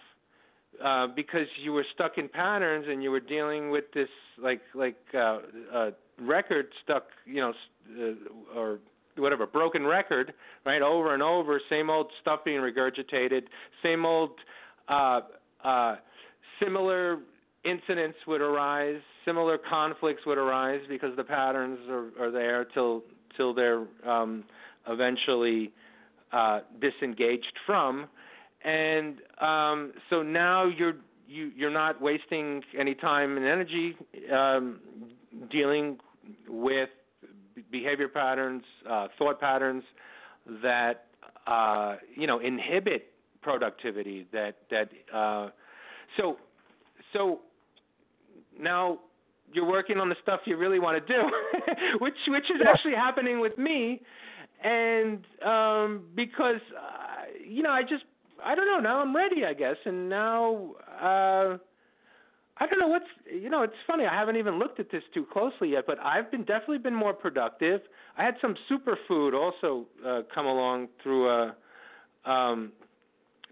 uh, 0.83 1.07
because 1.07 1.47
you 1.63 1.71
were 1.71 1.85
stuck 1.93 2.17
in 2.17 2.27
patterns 2.27 2.85
and 2.89 3.01
you 3.01 3.11
were 3.11 3.19
dealing 3.19 3.69
with 3.69 3.85
this 3.93 4.09
like 4.41 4.61
like 4.73 4.97
uh, 5.13 5.39
uh, 5.73 5.91
record 6.19 6.67
stuck 6.83 7.07
you 7.25 7.41
know 7.41 7.53
uh, 7.99 8.57
or 8.57 8.79
whatever 9.17 9.47
broken 9.47 9.85
record, 9.85 10.33
right? 10.65 10.81
Over 10.81 11.13
and 11.13 11.23
over, 11.23 11.59
same 11.69 11.89
old 11.89 12.07
stuff 12.21 12.41
being 12.43 12.59
regurgitated, 12.59 13.43
same 13.83 14.05
old 14.05 14.31
uh, 14.87 15.21
uh, 15.63 15.95
similar 16.61 17.19
incidents 17.63 18.17
would 18.27 18.41
arise, 18.41 18.99
similar 19.25 19.57
conflicts 19.57 20.21
would 20.25 20.37
arise 20.37 20.81
because 20.87 21.15
the 21.17 21.23
patterns 21.23 21.79
are, 21.89 22.09
are 22.19 22.31
there 22.31 22.65
till 22.65 23.03
till 23.35 23.53
they're 23.53 23.85
um, 24.07 24.43
eventually 24.87 25.71
uh, 26.31 26.61
disengaged 26.79 27.53
from, 27.65 28.07
and 28.63 29.17
um, 29.41 29.93
so 30.09 30.21
now 30.21 30.65
you're 30.65 30.95
you 31.27 31.51
you're 31.55 31.71
not 31.71 32.01
wasting 32.01 32.61
any 32.77 32.95
time 32.95 33.37
and 33.37 33.45
energy 33.45 33.95
um, 34.33 34.79
dealing 35.51 35.97
with 36.47 36.89
behavior 37.71 38.07
patterns, 38.07 38.63
uh, 38.89 39.07
thought 39.17 39.39
patterns 39.39 39.83
that 40.61 41.05
uh, 41.47 41.95
you 42.15 42.27
know 42.27 42.39
inhibit 42.39 43.11
productivity. 43.41 44.27
That 44.31 44.57
that 44.71 44.89
uh, 45.13 45.49
so 46.17 46.37
so 47.13 47.39
now 48.59 48.99
you're 49.53 49.67
working 49.67 49.97
on 49.97 50.09
the 50.09 50.15
stuff 50.21 50.41
you 50.45 50.57
really 50.57 50.79
want 50.79 51.05
to 51.05 51.13
do, 51.13 51.21
which 51.99 52.15
which 52.27 52.45
is 52.45 52.61
actually 52.67 52.95
happening 52.95 53.39
with 53.39 53.57
me, 53.57 54.01
and 54.63 55.25
um, 55.45 56.03
because 56.15 56.61
uh, 56.75 57.23
you 57.47 57.63
know 57.63 57.71
I 57.71 57.81
just 57.81 58.03
I 58.43 58.55
don't 58.55 58.67
know 58.67 58.79
now 58.79 58.99
I'm 58.99 59.15
ready 59.15 59.45
I 59.45 59.53
guess, 59.53 59.77
and 59.85 60.09
now 60.09 60.71
uh, 61.01 61.57
I 62.57 62.67
don't 62.67 62.79
know 62.79 62.87
what's 62.87 63.05
you 63.29 63.49
know 63.49 63.63
it's 63.63 63.73
funny 63.85 64.05
I 64.05 64.13
haven't 64.17 64.37
even 64.37 64.59
looked 64.59 64.79
at 64.79 64.89
this 64.91 65.03
too 65.13 65.25
closely 65.31 65.71
yet, 65.71 65.85
but 65.85 65.99
I've 65.99 66.31
been 66.31 66.45
definitely 66.45 66.77
been 66.77 66.95
more 66.95 67.13
productive. 67.13 67.81
I 68.17 68.23
had 68.23 68.35
some 68.41 68.55
superfood 68.71 69.33
also 69.33 69.87
uh, 70.05 70.21
come 70.33 70.45
along 70.45 70.87
through 71.03 71.29
a 71.29 71.55
um, 72.25 72.71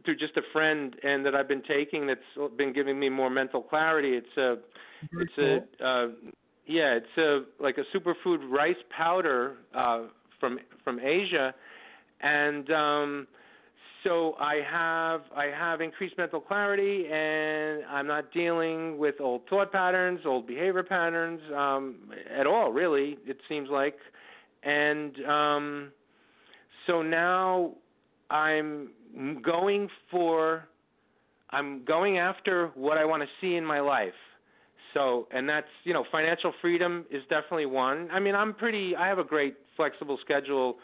through 0.05 0.15
just 0.17 0.38
a 0.38 0.41
friend 0.51 0.95
and 1.03 1.25
that 1.25 1.35
I've 1.35 1.47
been 1.47 1.63
taking 1.63 2.07
that's 2.07 2.55
been 2.57 2.73
giving 2.73 2.99
me 2.99 3.09
more 3.09 3.30
mental 3.30 3.61
clarity. 3.61 4.13
It's 4.13 4.38
a 4.38 4.57
Very 5.11 5.30
it's 5.38 5.69
a 5.81 5.85
uh, 5.85 6.07
yeah, 6.65 6.95
it's 6.95 7.17
a 7.17 7.43
like 7.61 7.77
a 7.77 7.97
superfood 7.97 8.49
rice 8.49 8.75
powder 8.95 9.57
uh, 9.75 10.03
from 10.39 10.59
from 10.84 10.99
Asia, 10.99 11.53
and 12.21 12.71
um, 12.71 13.27
so 14.03 14.34
I 14.39 14.55
have 14.69 15.21
I 15.35 15.45
have 15.45 15.81
increased 15.81 16.17
mental 16.17 16.41
clarity, 16.41 17.05
and 17.11 17.84
I'm 17.85 18.07
not 18.07 18.31
dealing 18.34 18.97
with 18.97 19.15
old 19.19 19.41
thought 19.49 19.71
patterns, 19.71 20.19
old 20.25 20.47
behavior 20.47 20.84
patterns 20.84 21.41
um, 21.55 22.11
at 22.38 22.45
all. 22.47 22.71
Really, 22.71 23.17
it 23.25 23.38
seems 23.47 23.69
like, 23.69 23.95
and 24.63 25.15
um, 25.25 25.91
so 26.88 27.01
now 27.01 27.73
I'm 28.30 28.89
going 29.43 29.89
for 30.11 30.67
I'm 31.49 31.85
going 31.85 32.17
after 32.17 32.71
what 32.75 32.97
I 32.97 33.05
want 33.05 33.23
to 33.23 33.30
see 33.39 33.55
in 33.55 33.65
my 33.65 33.80
life. 33.80 34.13
So, 34.93 35.27
and 35.31 35.49
that's, 35.49 35.67
you 35.85 35.93
know, 35.93 36.03
financial 36.11 36.53
freedom 36.61 37.05
is 37.09 37.23
definitely 37.30 37.65
one. 37.65 38.09
I 38.11 38.19
mean, 38.19 38.35
I'm 38.35 38.53
pretty 38.53 38.95
I 38.95 39.07
have 39.07 39.19
a 39.19 39.23
great 39.23 39.55
flexible 39.75 40.17
schedule 40.23 40.75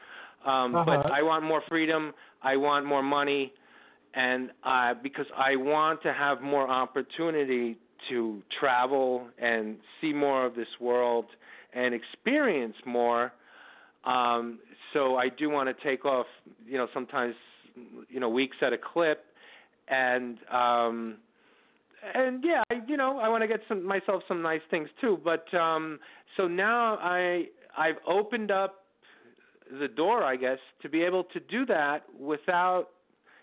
um 0.46 0.76
Uh-huh. 0.76 0.86
but 0.86 1.12
I 1.12 1.22
want 1.22 1.44
more 1.44 1.62
freedom, 1.68 2.14
I 2.42 2.58
want 2.58 2.86
more 2.86 3.04
money 3.04 3.54
and 4.16 4.50
uh 4.64 4.94
because 5.02 5.28
I 5.38 5.56
want 5.56 6.02
to 6.04 6.14
have 6.14 6.42
more 6.42 6.68
opportunity 6.68 7.78
to 8.10 8.42
travel 8.60 9.28
and 9.38 9.78
see 10.02 10.14
more 10.14 10.46
of 10.46 10.56
this 10.56 10.68
world 10.80 11.26
and 11.74 11.94
experience 11.94 12.76
more 12.86 13.32
um 14.06 14.60
so 14.94 15.18
I 15.18 15.30
do 15.30 15.52
want 15.52 15.70
to 15.70 15.84
take 15.88 16.04
off, 16.04 16.26
you 16.66 16.78
know, 16.80 16.88
sometimes 16.94 17.36
you 18.10 18.20
know, 18.20 18.30
weeks 18.30 18.58
at 18.62 18.74
a 18.74 18.78
clip 18.78 19.24
and 19.88 20.38
um 20.52 21.18
and 22.16 22.44
yeah, 22.44 22.64
I, 22.72 22.76
you 22.88 22.98
know, 22.98 23.20
I 23.20 23.30
want 23.30 23.42
to 23.44 23.48
get 23.48 23.62
some 23.68 23.86
myself 23.86 24.24
some 24.28 24.42
nice 24.42 24.62
things 24.72 24.90
too. 25.02 25.20
But 25.24 25.52
um, 25.54 26.00
so 26.38 26.48
now 26.48 26.98
I 27.02 27.46
I've 27.78 27.98
opened 28.08 28.52
up 28.52 28.86
the 29.80 29.88
door, 29.88 30.24
I 30.24 30.36
guess, 30.36 30.60
to 30.82 30.90
be 30.90 31.04
able 31.04 31.24
to 31.26 31.40
do 31.40 31.66
that 31.68 32.04
without 32.20 32.88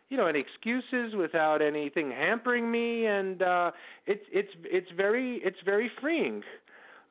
you 0.08 0.16
know 0.16 0.26
any 0.26 0.40
excuses, 0.40 1.14
without 1.16 1.62
anything 1.62 2.10
hampering 2.10 2.70
me, 2.70 3.06
and 3.06 3.42
uh, 3.42 3.70
it's 4.06 4.24
it's 4.32 4.52
it's 4.64 4.90
very 4.96 5.40
it's 5.44 5.58
very 5.64 5.90
freeing 6.00 6.42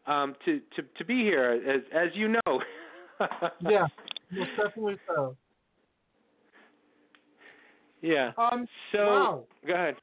um, 0.08 0.36
to 0.46 0.60
to 0.76 0.84
to 0.98 1.06
be 1.06 1.22
here, 1.22 1.62
as 1.68 1.82
as 1.94 2.10
you 2.14 2.30
know. 2.30 2.62
yeah, 3.62 3.86
most 4.32 4.50
definitely 4.58 4.98
so. 5.08 5.36
Yeah. 8.02 8.32
Um, 8.38 8.68
So 8.92 9.00
wow. 9.00 9.44
go 9.66 9.74
ahead. 9.74 9.96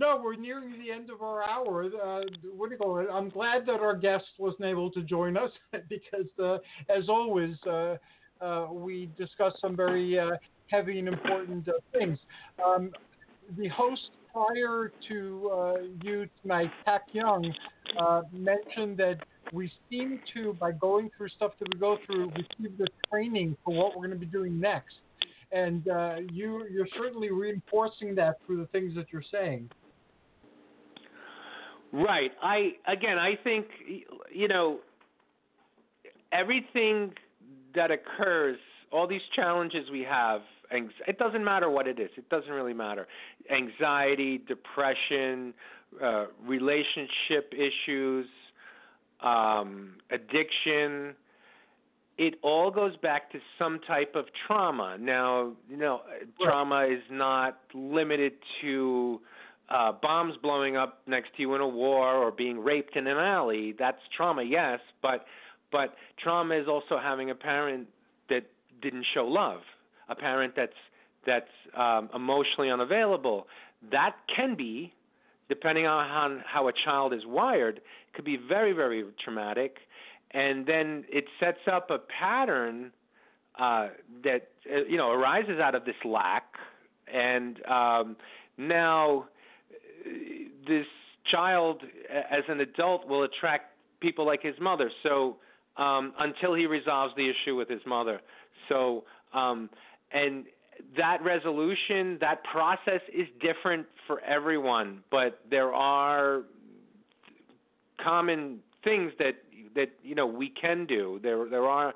No, 0.00 0.18
we're 0.24 0.34
nearing 0.34 0.78
the 0.78 0.90
end 0.90 1.10
of 1.10 1.20
our 1.20 1.42
hour. 1.42 1.84
Uh, 1.84 2.22
what 2.56 2.70
do 2.70 2.72
you 2.72 2.78
call 2.78 3.00
it? 3.00 3.08
I'm 3.12 3.28
glad 3.28 3.66
that 3.66 3.80
our 3.80 3.94
guest 3.94 4.24
wasn't 4.38 4.64
able 4.64 4.90
to 4.92 5.02
join 5.02 5.36
us 5.36 5.50
because, 5.90 6.26
uh, 6.42 6.54
as 6.88 7.10
always, 7.10 7.54
uh, 7.66 7.96
uh, 8.40 8.68
we 8.72 9.10
discussed 9.18 9.56
some 9.60 9.76
very 9.76 10.18
uh, 10.18 10.30
heavy 10.68 10.98
and 10.98 11.06
important 11.06 11.68
uh, 11.68 11.72
things. 11.92 12.18
Um, 12.66 12.92
the 13.58 13.68
host 13.68 14.00
prior 14.32 14.90
to 15.08 15.90
you 16.02 16.26
tonight, 16.40 16.70
Kac 16.86 17.02
Young, 17.12 17.52
mentioned 18.32 18.96
that 18.96 19.18
we 19.52 19.70
seem 19.90 20.18
to, 20.32 20.54
by 20.54 20.72
going 20.72 21.10
through 21.14 21.28
stuff 21.28 21.52
that 21.58 21.68
we 21.74 21.78
go 21.78 21.98
through, 22.06 22.30
receive 22.30 22.78
the 22.78 22.86
training 23.12 23.54
for 23.66 23.74
what 23.74 23.94
we're 23.94 24.06
going 24.06 24.18
to 24.18 24.24
be 24.26 24.32
doing 24.32 24.58
next. 24.58 24.94
And 25.52 25.84
you, 26.32 26.64
you're 26.70 26.88
certainly 26.96 27.30
reinforcing 27.30 28.14
that 28.14 28.36
through 28.46 28.60
the 28.62 28.66
things 28.68 28.94
that 28.94 29.06
you're 29.12 29.24
saying. 29.30 29.68
Right. 31.92 32.30
I 32.42 32.72
again, 32.86 33.18
I 33.18 33.32
think 33.42 33.66
you 34.32 34.48
know 34.48 34.80
everything 36.32 37.12
that 37.74 37.90
occurs, 37.90 38.58
all 38.92 39.06
these 39.06 39.20
challenges 39.34 39.90
we 39.90 40.02
have. 40.02 40.40
It 40.72 41.18
doesn't 41.18 41.44
matter 41.44 41.68
what 41.68 41.88
it 41.88 41.98
is. 41.98 42.10
It 42.16 42.28
doesn't 42.28 42.50
really 42.50 42.74
matter. 42.74 43.08
Anxiety, 43.52 44.38
depression, 44.38 45.52
uh, 46.00 46.26
relationship 46.46 47.52
issues, 47.52 48.26
um, 49.20 49.96
addiction. 50.12 51.16
It 52.18 52.34
all 52.42 52.70
goes 52.70 52.96
back 52.98 53.32
to 53.32 53.38
some 53.58 53.80
type 53.86 54.14
of 54.14 54.26
trauma. 54.46 54.96
Now, 55.00 55.52
you 55.68 55.76
know, 55.76 56.02
trauma 56.40 56.86
is 56.86 57.02
not 57.10 57.58
limited 57.74 58.34
to 58.60 59.20
uh, 59.70 59.92
bombs 59.92 60.34
blowing 60.42 60.76
up 60.76 61.02
next 61.06 61.34
to 61.36 61.42
you 61.42 61.54
in 61.54 61.60
a 61.60 61.68
war 61.68 62.14
or 62.14 62.30
being 62.30 62.58
raped 62.58 62.96
in 62.96 63.06
an 63.06 63.16
alley. 63.16 63.74
That's 63.78 63.98
trauma, 64.16 64.42
yes, 64.42 64.80
but 65.02 65.24
but 65.70 65.94
trauma 66.18 66.56
is 66.56 66.66
also 66.66 66.98
having 67.00 67.30
a 67.30 67.34
parent 67.34 67.86
that 68.28 68.42
didn't 68.82 69.06
show 69.14 69.24
love, 69.24 69.60
a 70.08 70.14
parent 70.14 70.54
that's 70.56 70.72
that's 71.26 71.50
um, 71.76 72.10
emotionally 72.14 72.70
unavailable. 72.70 73.46
That 73.92 74.16
can 74.34 74.56
be, 74.56 74.92
depending 75.48 75.86
on 75.86 76.08
how, 76.08 76.38
how 76.46 76.68
a 76.68 76.72
child 76.84 77.12
is 77.14 77.20
wired, 77.26 77.80
could 78.14 78.24
be 78.24 78.36
very 78.36 78.72
very 78.72 79.04
traumatic, 79.22 79.76
and 80.32 80.66
then 80.66 81.04
it 81.08 81.24
sets 81.38 81.60
up 81.72 81.90
a 81.90 81.98
pattern 81.98 82.90
uh, 83.56 83.88
that 84.24 84.48
uh, 84.68 84.84
you 84.88 84.96
know 84.96 85.10
arises 85.12 85.60
out 85.60 85.76
of 85.76 85.84
this 85.84 85.94
lack, 86.04 86.44
and 87.12 87.64
um, 87.66 88.16
now 88.58 89.26
this 90.66 90.86
child 91.30 91.82
as 92.30 92.42
an 92.48 92.60
adult 92.60 93.06
will 93.06 93.24
attract 93.24 93.72
people 94.00 94.26
like 94.26 94.42
his 94.42 94.54
mother. 94.60 94.90
So 95.02 95.36
um 95.76 96.12
until 96.18 96.54
he 96.54 96.66
resolves 96.66 97.14
the 97.16 97.28
issue 97.28 97.56
with 97.56 97.68
his 97.68 97.80
mother. 97.86 98.20
So 98.68 99.04
um 99.32 99.70
and 100.12 100.44
that 100.96 101.22
resolution 101.22 102.18
that 102.20 102.42
process 102.44 103.02
is 103.12 103.26
different 103.40 103.86
for 104.06 104.20
everyone 104.20 105.04
but 105.10 105.40
there 105.50 105.72
are 105.72 106.42
common 108.02 108.60
things 108.82 109.12
that 109.18 109.34
that 109.74 109.90
you 110.02 110.14
know 110.14 110.26
we 110.26 110.48
can 110.48 110.86
do. 110.86 111.20
There 111.22 111.48
there 111.48 111.66
are 111.66 111.94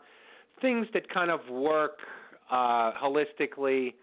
things 0.61 0.87
that 0.95 1.09
kind 1.13 1.31
of 1.31 1.41
work 1.51 1.99
uh 2.51 2.93
holistically. 2.93 3.95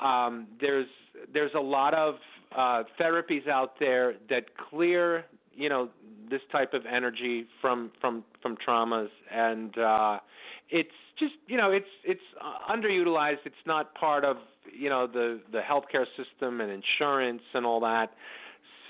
Um 0.00 0.46
there's 0.60 0.86
there's 1.32 1.52
a 1.54 1.60
lot 1.60 1.94
of 1.94 2.16
uh 2.54 2.84
therapies 3.00 3.48
out 3.48 3.74
there 3.80 4.14
that 4.28 4.44
clear 4.70 5.24
you 5.54 5.68
know 5.68 5.88
this 6.30 6.42
type 6.52 6.74
of 6.74 6.82
energy 6.86 7.46
from 7.60 7.90
from 8.00 8.24
from 8.42 8.56
traumas. 8.66 9.08
And 9.32 9.76
uh 9.78 10.18
it's 10.70 10.90
just 11.18 11.34
you 11.46 11.56
know 11.56 11.70
it's 11.70 11.86
it's 12.04 12.20
uh, 12.40 12.72
underutilized. 12.72 13.38
It's 13.44 13.54
not 13.66 13.94
part 13.94 14.24
of 14.24 14.36
you 14.72 14.88
know 14.90 15.06
the 15.06 15.40
the 15.52 15.60
healthcare 15.60 16.06
system 16.16 16.60
and 16.60 16.70
insurance 16.70 17.42
and 17.54 17.64
all 17.64 17.80
that. 17.80 18.12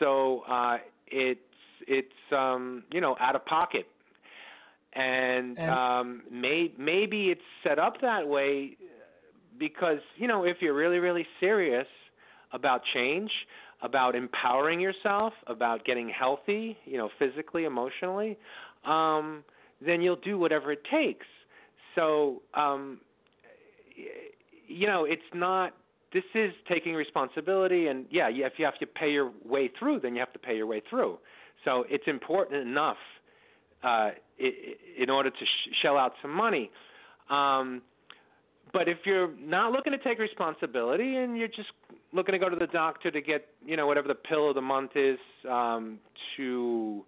So 0.01 0.41
uh 0.49 0.79
it's 1.07 1.41
it's 1.87 2.33
um 2.33 2.83
you 2.93 3.01
know 3.01 3.17
out 3.21 3.37
of 3.37 3.45
pocket. 3.47 3.87
And 4.95 5.59
And- 5.59 5.71
um 5.71 6.23
may 6.31 6.73
maybe 6.79 7.31
it's 7.31 7.43
set 7.63 7.79
up 7.79 8.01
that 8.01 8.27
way 8.27 8.77
because 9.59 9.99
you 10.17 10.27
know 10.27 10.45
if 10.45 10.59
you're 10.61 10.75
really 10.75 10.99
really 10.99 11.27
serious 11.41 11.87
about 12.57 12.81
change 12.93 13.31
about 13.83 14.17
empowering 14.17 14.81
yourself 14.81 15.33
about 15.47 15.85
getting 15.85 16.09
healthy 16.09 16.77
you 16.85 16.99
know 16.99 17.09
physically 17.19 17.65
emotionally 17.65 18.37
um 18.85 19.45
then 19.85 20.01
you'll 20.01 20.17
do 20.17 20.39
whatever 20.39 20.73
it 20.73 20.83
takes 20.91 21.27
so 21.95 22.43
um 22.55 22.99
you 24.67 24.87
know 24.89 25.05
it's 25.05 25.23
not 25.33 25.73
this 26.17 26.25
is 26.35 26.53
taking 26.67 26.95
responsibility, 26.95 27.89
and 27.89 28.07
yeah, 28.11 28.29
if 28.31 28.55
you 28.57 28.65
have 28.65 28.79
to 28.79 28.87
pay 28.87 29.11
your 29.11 29.33
way 29.45 29.71
through, 29.79 30.01
then 30.01 30.15
you 30.15 30.21
have 30.21 30.33
to 30.33 30.39
pay 30.39 30.57
your 30.57 30.67
way 30.67 30.83
through. 30.89 31.19
So 31.65 31.85
it's 31.91 32.05
important 32.07 32.67
enough 32.67 32.97
uh, 33.83 34.11
in 34.39 35.11
order 35.11 35.29
to 35.29 35.45
sh- 35.45 35.75
shell 35.83 35.99
out 35.99 36.13
some 36.23 36.33
money. 36.33 36.71
Um, 37.29 37.83
but 38.77 38.89
if 38.89 38.99
you're 39.05 39.31
not 39.41 39.73
looking 39.73 39.93
to 39.93 39.99
take 39.99 40.19
responsibility 40.19 41.17
and 41.17 41.37
you're 41.39 41.49
just 41.49 41.71
looking 42.13 42.33
to 42.33 42.39
go 42.39 42.49
to 42.51 42.57
the 42.57 42.67
doctor 42.67 43.11
to 43.11 43.21
get, 43.23 43.47
you 43.65 43.77
know, 43.77 43.87
whatever 43.87 44.07
the 44.07 44.15
pill 44.15 44.51
of 44.51 44.55
the 44.55 44.61
month 44.61 44.91
is 44.95 45.19
um, 45.51 45.99
to 46.37 47.03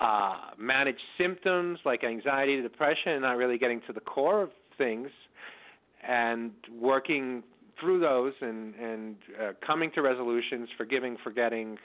uh, 0.00 0.36
manage 0.58 0.98
symptoms 1.18 1.78
like 1.84 2.02
anxiety, 2.02 2.60
depression, 2.60 3.12
and 3.12 3.22
not 3.22 3.36
really 3.36 3.58
getting 3.58 3.80
to 3.86 3.92
the 3.92 4.00
core 4.00 4.42
of 4.42 4.50
things, 4.76 5.08
and 6.06 6.50
working 6.80 7.44
through 7.80 8.00
those 8.00 8.32
and 8.40 8.74
and 8.74 9.16
uh, 9.40 9.52
coming 9.64 9.90
to 9.94 10.02
resolutions, 10.02 10.68
forgiving, 10.76 11.16
forgetting, 11.22 11.78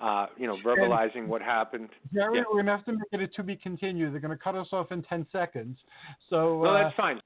uh, 0.00 0.26
you 0.38 0.46
know, 0.46 0.56
verbalizing 0.64 1.26
what 1.26 1.42
happened. 1.42 1.90
Jerry, 2.14 2.38
yeah. 2.38 2.44
we're 2.50 2.62
gonna 2.62 2.76
have 2.76 2.86
to 2.86 2.92
make 2.92 3.02
it 3.12 3.20
a 3.20 3.26
to 3.28 3.42
be 3.42 3.56
continued. 3.56 4.14
They're 4.14 4.20
gonna 4.20 4.38
cut 4.38 4.54
us 4.54 4.68
off 4.72 4.90
in 4.90 5.02
ten 5.02 5.26
seconds. 5.32 5.76
So 6.30 6.62
no, 6.62 6.72
that's 6.72 6.94
uh, 6.94 7.02
fine. 7.02 7.20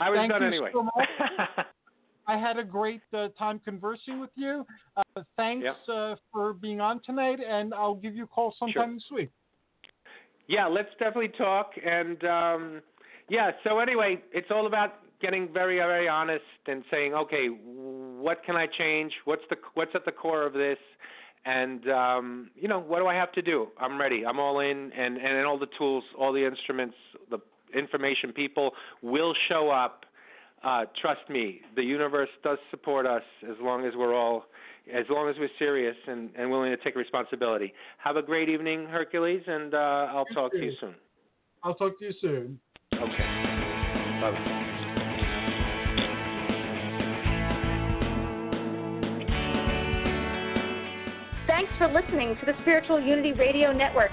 I 0.00 0.10
was 0.10 0.28
done 0.28 0.42
anyway. 0.42 0.70
So 0.72 0.88
I 2.26 2.38
had 2.38 2.58
a 2.58 2.64
great 2.64 3.02
uh, 3.12 3.28
time 3.38 3.60
conversing 3.64 4.20
with 4.20 4.30
you. 4.36 4.64
Uh, 4.96 5.22
thanks 5.36 5.64
yeah. 5.64 5.94
uh, 5.94 6.16
for 6.32 6.52
being 6.52 6.80
on 6.80 7.00
tonight, 7.04 7.38
and 7.46 7.74
I'll 7.74 7.94
give 7.94 8.14
you 8.14 8.24
a 8.24 8.28
call 8.28 8.54
sometime 8.58 8.74
sure. 8.74 8.94
this 8.94 9.04
week. 9.12 9.30
Yeah, 10.46 10.66
let's 10.66 10.90
definitely 10.98 11.32
talk. 11.36 11.72
And 11.84 12.24
um, 12.24 12.82
yeah, 13.28 13.50
so 13.64 13.78
anyway, 13.78 14.22
it's 14.32 14.48
all 14.50 14.66
about 14.66 14.94
getting 15.20 15.48
very, 15.52 15.76
very 15.76 16.08
honest 16.08 16.44
and 16.66 16.82
saying, 16.90 17.14
okay, 17.14 17.46
what 17.46 18.44
can 18.44 18.56
I 18.56 18.66
change? 18.78 19.12
What's 19.24 19.42
the 19.50 19.56
what's 19.74 19.92
at 19.94 20.04
the 20.04 20.12
core 20.12 20.46
of 20.46 20.52
this? 20.52 20.78
And 21.44 21.88
um, 21.88 22.50
you 22.54 22.68
know, 22.68 22.80
what 22.80 22.98
do 22.98 23.06
I 23.06 23.14
have 23.14 23.32
to 23.32 23.42
do? 23.42 23.68
I'm 23.80 23.98
ready. 23.98 24.26
I'm 24.26 24.38
all 24.38 24.60
in, 24.60 24.92
and 24.92 25.16
and 25.16 25.46
all 25.46 25.58
the 25.58 25.68
tools, 25.78 26.04
all 26.18 26.32
the 26.32 26.44
instruments, 26.44 26.96
the 27.30 27.38
information 27.76 28.32
people 28.32 28.72
will 29.02 29.34
show 29.48 29.70
up. 29.70 30.04
Uh, 30.62 30.84
trust 31.00 31.22
me, 31.30 31.60
the 31.74 31.82
universe 31.82 32.28
does 32.44 32.58
support 32.70 33.06
us 33.06 33.22
as 33.48 33.56
long 33.62 33.86
as 33.86 33.94
we're 33.96 34.14
all, 34.14 34.44
as 34.94 35.04
long 35.08 35.28
as 35.28 35.36
we're 35.38 35.48
serious 35.58 35.96
and, 36.06 36.30
and 36.36 36.50
willing 36.50 36.70
to 36.70 36.76
take 36.84 36.96
responsibility. 36.96 37.72
Have 37.98 38.16
a 38.16 38.22
great 38.22 38.48
evening, 38.48 38.86
Hercules, 38.86 39.42
and 39.46 39.74
uh, 39.74 39.78
I'll 39.78 40.24
Thank 40.24 40.36
talk 40.36 40.52
you. 40.52 40.60
to 40.60 40.66
you 40.66 40.72
soon. 40.80 40.94
I'll 41.62 41.74
talk 41.74 41.98
to 41.98 42.04
you 42.04 42.12
soon. 42.20 42.60
Okay. 42.92 43.50
Bye. 44.20 44.60
Thanks 51.46 51.72
for 51.78 51.88
listening 51.88 52.36
to 52.40 52.46
the 52.46 52.52
Spiritual 52.62 53.00
Unity 53.00 53.32
Radio 53.32 53.72
Network. 53.72 54.10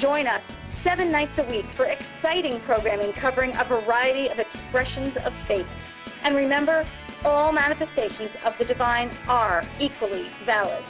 Join 0.00 0.26
us 0.26 0.42
seven 0.86 1.10
nights 1.10 1.32
a 1.38 1.50
week 1.50 1.64
for 1.76 1.86
exciting 1.86 2.60
programming 2.64 3.12
covering 3.20 3.52
a 3.58 3.68
variety 3.68 4.28
of 4.28 4.38
expressions 4.38 5.14
of 5.24 5.32
faith. 5.48 5.66
And 6.22 6.36
remember, 6.36 6.88
all 7.24 7.52
manifestations 7.52 8.30
of 8.44 8.52
the 8.58 8.64
divine 8.64 9.08
are 9.26 9.64
equally 9.80 10.26
valid. 10.44 10.84